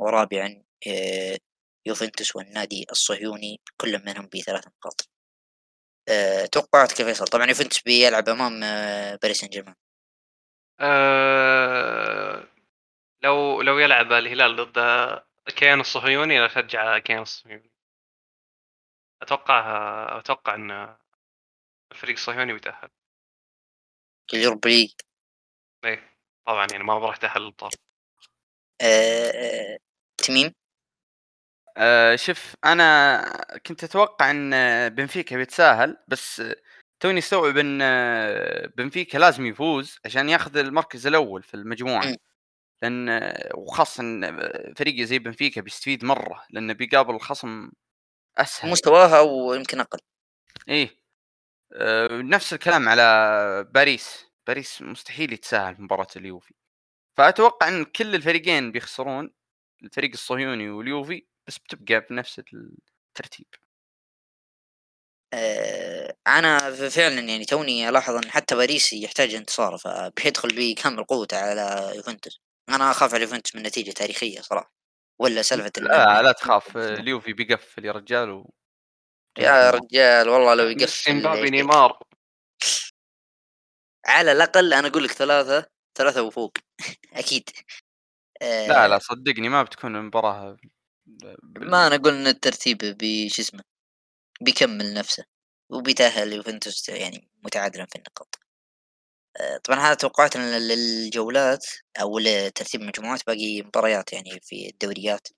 ورابعا 0.00 0.64
آه، 0.88 1.38
يوفنتوس 1.86 2.36
والنادي 2.36 2.86
الصهيوني 2.92 3.60
كل 3.80 4.02
منهم 4.06 4.28
بثلاث 4.34 4.66
نقاط. 4.68 5.10
آه، 6.08 6.46
توقعاتك 6.46 6.96
فيصل؟ 6.96 7.24
طبعا 7.26 7.46
يوفنتوس 7.46 7.82
بيلعب 7.82 8.28
أمام 8.28 8.60
باريس 9.22 9.38
سان 9.40 9.50
جيرمان 9.50 9.74
آه 10.80 12.48
لو 13.22 13.62
لو 13.62 13.78
يلعب 13.78 14.12
الهلال 14.12 14.56
ضد 14.56 14.78
الكيان 15.48 15.80
الصهيوني 15.80 16.38
أنا 16.38 16.46
أشجع 16.46 16.96
الكيان 16.96 17.22
الصهيوني. 17.22 17.70
أتوقع 19.22 20.18
أتوقع 20.18 20.54
إن 20.54 20.96
الفريق 21.92 22.16
الصهيوني 22.16 22.52
بيتأهل. 22.52 22.88
اليوروبا 24.34 24.68
ليج 24.68 24.92
إيه 25.84 26.18
طبعا 26.46 26.66
يعني 26.72 26.84
ما 26.84 26.98
راح 26.98 27.16
يتأهل 27.16 27.42
الابطال 27.42 27.70
آه، 28.80 29.30
آه، 29.30 29.78
تميم؟ 30.18 30.52
آه 31.76 32.16
شوف 32.16 32.54
أنا 32.64 33.58
كنت 33.66 33.84
أتوقع 33.84 34.30
إن 34.30 34.50
بنفيكا 34.88 35.36
بيتساهل 35.36 35.96
بس 36.08 36.42
توني 37.00 37.18
استوعب 37.18 37.56
إن 37.56 37.78
بنفيكا 38.76 39.18
لازم 39.18 39.46
يفوز 39.46 39.98
عشان 40.04 40.28
ياخذ 40.28 40.56
المركز 40.56 41.06
الأول 41.06 41.42
في 41.42 41.54
المجموعة. 41.54 42.16
لأن 42.82 43.32
وخاصة 43.54 44.02
إن 44.02 44.34
فريق 44.74 45.04
زي 45.04 45.18
بنفيكا 45.18 45.60
بيستفيد 45.60 46.04
مرة 46.04 46.44
لأنه 46.50 46.72
بيقابل 46.72 47.20
خصم 47.20 47.70
أسهل. 48.38 48.70
مستواها 48.70 49.20
ويمكن 49.20 49.80
أقل. 49.80 49.98
إيه. 50.68 51.00
آه 51.74 52.08
نفس 52.08 52.52
الكلام 52.54 52.88
على 52.88 53.68
باريس. 53.74 54.26
باريس 54.46 54.82
مستحيل 54.82 55.32
يتساهل 55.32 55.76
في 55.76 55.82
مباراة 55.82 56.06
اليوفي. 56.16 56.54
فأتوقع 57.18 57.68
إن 57.68 57.84
كل 57.84 58.14
الفريقين 58.14 58.72
بيخسرون 58.72 59.30
الفريق 59.84 60.10
الصهيوني 60.12 60.70
واليوفي 60.70 61.26
بس 61.48 61.58
بتبقى 61.58 62.06
بنفس 62.10 62.38
الترتيب. 62.40 63.46
آه، 65.32 66.16
أنا 66.26 66.58
فعلا 66.90 67.20
يعني 67.20 67.44
توني 67.44 67.88
ألاحظ 67.88 68.14
إن 68.14 68.30
حتى 68.30 68.54
باريس 68.56 68.92
يحتاج 68.92 69.34
انتصار 69.34 69.78
فبيدخل 69.78 70.48
بكامل 70.56 71.04
قوته 71.04 71.36
على 71.38 71.92
يوفنتوس. 71.96 72.40
أنا 72.68 72.90
أخاف 72.90 73.14
على 73.14 73.22
يوفنتوس 73.22 73.56
من 73.56 73.62
نتيجة 73.62 73.90
تاريخية 73.92 74.40
صراحة. 74.40 74.75
ولا 75.18 75.42
سالفة 75.42 75.72
لا 75.78 76.22
لا 76.22 76.32
تخاف. 76.40 76.76
اليوفي 76.76 77.32
بيقفل 77.32 77.84
يا 77.84 77.92
رجال 77.92 78.30
و... 78.30 78.50
يا 79.38 79.70
رجال 79.70 80.28
والله 80.28 80.54
لو 80.54 80.64
يقفل 80.68 81.14
مبابي 81.14 81.38
إيش 81.38 81.40
فيك؟ 81.44 81.50
نيمار. 81.52 81.98
على 84.06 84.32
الأقل 84.32 84.72
أنا 84.72 84.88
أقول 84.88 85.04
لك 85.04 85.12
ثلاثة 85.12 85.66
ثلاثة 85.94 86.22
وفوق. 86.22 86.52
أكيد. 87.12 87.50
آه، 88.42 88.68
لا 88.68 88.88
لا 88.88 88.98
صدقني 88.98 89.48
ما 89.48 89.62
بتكون 89.62 89.96
المباراة 89.96 90.56
بال- 91.06 91.70
ما 91.70 91.86
أنا 91.86 91.94
أقول 91.94 92.14
إن 92.14 92.26
الترتيب 92.26 92.78
بش 92.78 93.40
اسمه 93.40 93.62
بيكمل 94.40 94.94
نفسه 94.94 95.24
وبيتأهل 95.70 96.32
يوفنتوس 96.32 96.88
يعني 96.88 97.28
متعادلا 97.42 97.86
في 97.86 97.96
النقاط. 97.96 98.38
آه، 98.40 98.45
طبعا 99.64 99.78
هذا 99.78 99.94
توقعاتنا 99.94 100.58
لل- 100.58 100.68
للجولات 100.68 101.66
أو 102.00 102.18
لترتيب 102.18 102.80
المجموعات 102.80 103.26
باقي 103.26 103.62
مباريات 103.62 104.12
يعني 104.12 104.40
في 104.42 104.68
الدوريات. 104.68 105.28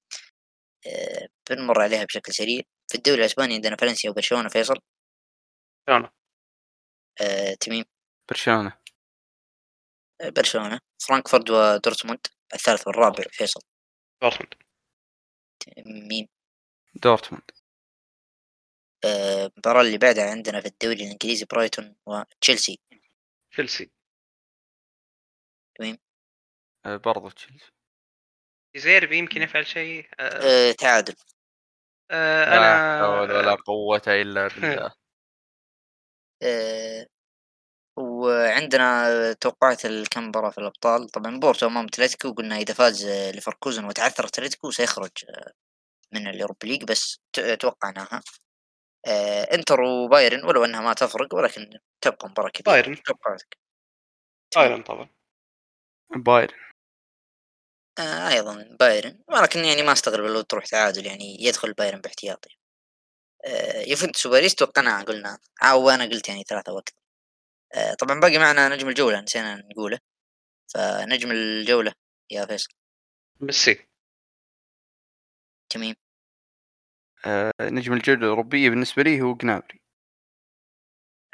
آه، 0.86 1.28
بنمر 1.50 1.80
عليها 1.82 2.04
بشكل 2.04 2.32
سريع. 2.32 2.62
في 2.88 2.94
الدوري 2.94 3.20
الأسباني 3.20 3.54
عندنا 3.54 3.76
فالنسيا 3.76 4.10
وبرشلونة 4.10 4.48
فيصل؟ 4.48 4.78
شلون؟ 5.88 6.08
آه، 7.20 7.54
تميم؟ 7.54 7.84
برشلونة. 8.30 8.78
آه، 10.20 10.28
برشلونة. 10.28 10.80
فرانكفورت 10.98 11.50
ودورتموند. 11.50 12.26
الثالث 12.54 12.86
والرابع 12.86 13.24
فيصل؟ 13.32 13.60
دورتموند. 14.22 14.54
تميم؟ 15.86 16.28
دورتموند. 16.94 17.50
آه، 19.04 19.46
المباراة 19.46 19.80
اللي 19.80 19.98
بعدها 19.98 20.30
عندنا 20.30 20.60
في 20.60 20.66
الدوري 20.68 21.04
الإنجليزي 21.04 21.44
برايتون 21.44 21.96
وتشيلسي 22.06 22.80
تشيلسي 23.58 23.90
آه، 26.86 26.96
برضو 26.96 27.28
تشيلسي 27.28 27.63
دي 27.63 27.72
زيربي 28.76 29.18
يمكن 29.18 29.42
يفعل 29.42 29.66
شيء 29.66 30.08
آه 30.20 30.70
آه، 30.70 30.72
تعادل. 30.72 31.14
آه 32.10 32.44
لا 32.44 32.98
حول 33.00 33.30
أنا 33.30 33.38
ولا 33.38 33.54
قوة 33.54 34.02
إلا 34.06 34.48
بالله. 34.56 34.92
آه، 36.42 37.06
وعندنا 37.96 39.32
توقعات 39.32 39.86
الكم 39.86 40.28
مباراة 40.28 40.50
في 40.50 40.58
الأبطال. 40.58 41.08
طبعا 41.08 41.40
بورتو 41.40 41.66
أمام 41.66 41.84
أتلتيكو 41.86 42.32
قلنا 42.32 42.56
إذا 42.56 42.74
فاز 42.74 43.04
آه، 43.04 43.30
ليفركوزن 43.30 43.84
وتعثر 43.84 44.24
أتلتيكو 44.26 44.70
سيخرج 44.70 45.10
آه، 45.28 45.52
من 46.12 46.28
اليوروبا 46.28 46.66
ليج 46.66 46.84
بس 46.84 47.20
ت- 47.32 47.40
توقعناها. 47.40 48.14
آه، 48.16 48.22
إنتر 49.52 49.80
وبايرن 49.80 50.44
ولو 50.44 50.64
إنها 50.64 50.80
ما 50.80 50.92
تفرق 50.92 51.34
ولكن 51.34 51.78
تبقى 52.00 52.28
مباراة 52.28 52.50
كبيرة. 52.50 52.74
بايرن. 52.74 53.02
توقعاتك؟ 53.02 53.58
بايرن 54.56 54.82
طبعا. 54.82 55.08
بايرن. 56.16 56.56
آه 57.98 58.28
أيضا 58.28 58.76
بايرن. 58.80 59.24
ولكن 59.28 59.64
يعني 59.64 59.82
ما 59.82 59.92
أستغرب 59.92 60.24
لو 60.24 60.40
تروح 60.40 60.66
تعادل 60.66 61.06
يعني 61.06 61.36
يدخل 61.44 61.72
بايرن 61.72 62.00
باحتياطي. 62.00 62.58
آه 63.44 63.80
يوفنتوس 63.82 64.26
وباريس 64.26 64.54
توقعنا 64.54 65.02
قلنا 65.02 65.38
أو 65.62 65.90
أنا 65.90 66.04
قلت 66.04 66.28
يعني 66.28 66.44
ثلاثة 66.44 66.72
وقت. 66.72 66.94
آه 67.74 67.94
طبعا 67.94 68.20
باقي 68.20 68.38
معنا 68.38 68.68
نجم 68.68 68.88
الجولة 68.88 69.20
نسينا 69.20 69.56
نقوله. 69.56 69.98
فنجم 70.74 71.30
الجولة 71.32 71.92
يا 72.30 72.46
فيصل. 72.46 72.68
ميسي. 73.40 73.88
تميم 75.70 75.94
آه، 75.94 76.07
نجم 77.60 77.92
الجولة 77.92 78.18
الأوروبية 78.20 78.70
بالنسبة 78.70 79.02
لي 79.02 79.20
هو 79.20 79.34
جنابري 79.34 79.80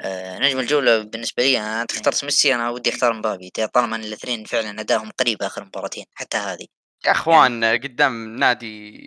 آه 0.01 0.39
نجم 0.39 0.59
الجولة 0.59 1.03
بالنسبة 1.03 1.43
لي 1.43 1.59
أنا 1.59 1.81
أنت 1.81 1.91
اخترت 1.91 2.23
ميسي 2.23 2.55
أنا 2.55 2.69
ودي 2.69 2.89
أختار 2.89 3.13
مبابي 3.13 3.49
طالما 3.49 3.95
أن 3.95 4.03
الاثنين 4.03 4.45
فعلا 4.45 4.81
أدائهم 4.81 5.11
قريب 5.11 5.43
آخر 5.43 5.63
مباراتين 5.63 6.05
حتى 6.15 6.37
هذه 6.37 6.67
يا 7.05 7.11
أخوان 7.11 7.63
آه، 7.63 7.75
قدام 7.75 8.35
نادي 8.35 8.99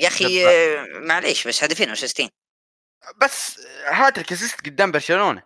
يا. 0.00 0.10
آه 0.48 0.86
معليش 0.98 1.48
بس 1.48 1.64
هدفين 1.64 1.90
و 1.90 1.94
assistين 1.94 2.28
بس 3.20 3.60
hat-trick 3.86 4.32
assist 4.32 4.60
قدام 4.60 4.92
برشلونة 4.92 5.42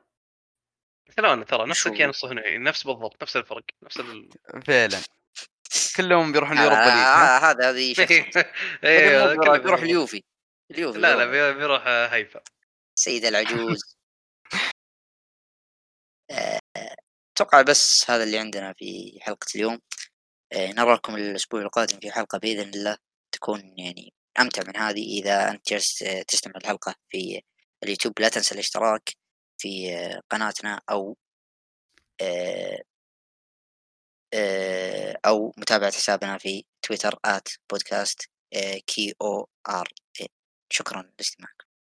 برشلونة 1.07 1.45
ترى 1.45 1.67
نفس؟ 1.67 1.87
الكيان 1.87 2.11
الصهيوني 2.11 2.59
نفس 2.59 2.87
بالضبط 2.87 3.23
نفس 3.23 3.37
الفرق 3.37 3.65
نفس 3.83 4.01
ال... 4.01 4.29
فعلا 4.67 4.99
كلهم 5.97 6.33
بيروحون 6.33 6.59
ال 6.59 6.62
Europa 6.62 6.81
League؟ 6.81 6.89
آه، 6.89 7.39
هذا 7.39 7.71
هذه 7.71 7.95
بيروح 9.41 9.59
بيروح. 9.59 9.83
اليوفي 9.83 10.23
اليوفي 10.70 10.99
لا 10.99 11.16
لا 11.16 11.27
بيروح. 11.27 11.53
بي- 11.53 11.59
بيروح 11.59 11.86
آه، 11.86 12.07
هيفا. 12.07 12.40
سيد 12.95 13.24
العجوز. 13.24 13.97
آه، 16.31 16.61
أتوقع 17.32 17.62
بس 17.62 18.11
هذا 18.11 18.24
اللي 18.24 18.39
عندنا 18.39 18.73
في 18.73 19.19
حلقة 19.23 19.47
اليوم. 19.55 19.81
آه، 20.53 20.73
نراكم 20.73 21.16
الأسبوع 21.16 21.61
القادم 21.61 22.01
في 22.01 22.11
حلقة 22.11 22.39
بإذن 22.39 22.69
الله 22.74 22.97
تكون 23.32 23.78
يعني 23.78 24.15
أمتع 24.40 24.62
من 24.66 24.77
هذه. 24.77 25.20
إذا 25.20 25.51
أنت 25.51 25.69
جالس 25.69 26.05
تستمع 26.28 26.55
الحلقة 26.57 26.95
في 27.09 27.43
اليوتيوب 27.85 28.20
لا 28.20 28.28
تنسى 28.28 28.55
الاشتراك 28.55 29.11
في 29.61 29.90
قناتنا 30.31 30.81
أو 30.90 31.16
آه، 32.20 32.82
أو 35.27 35.55
متابعة 35.59 35.93
حسابنا 35.93 36.39
في 36.39 36.65
تويتر 36.82 37.19
آت 37.24 37.49
بودكاست 37.70 38.28
كي 38.86 39.15
أو 39.23 39.49
آر. 39.69 39.89
شكرا 40.70 41.03
للاستماع 41.03 41.51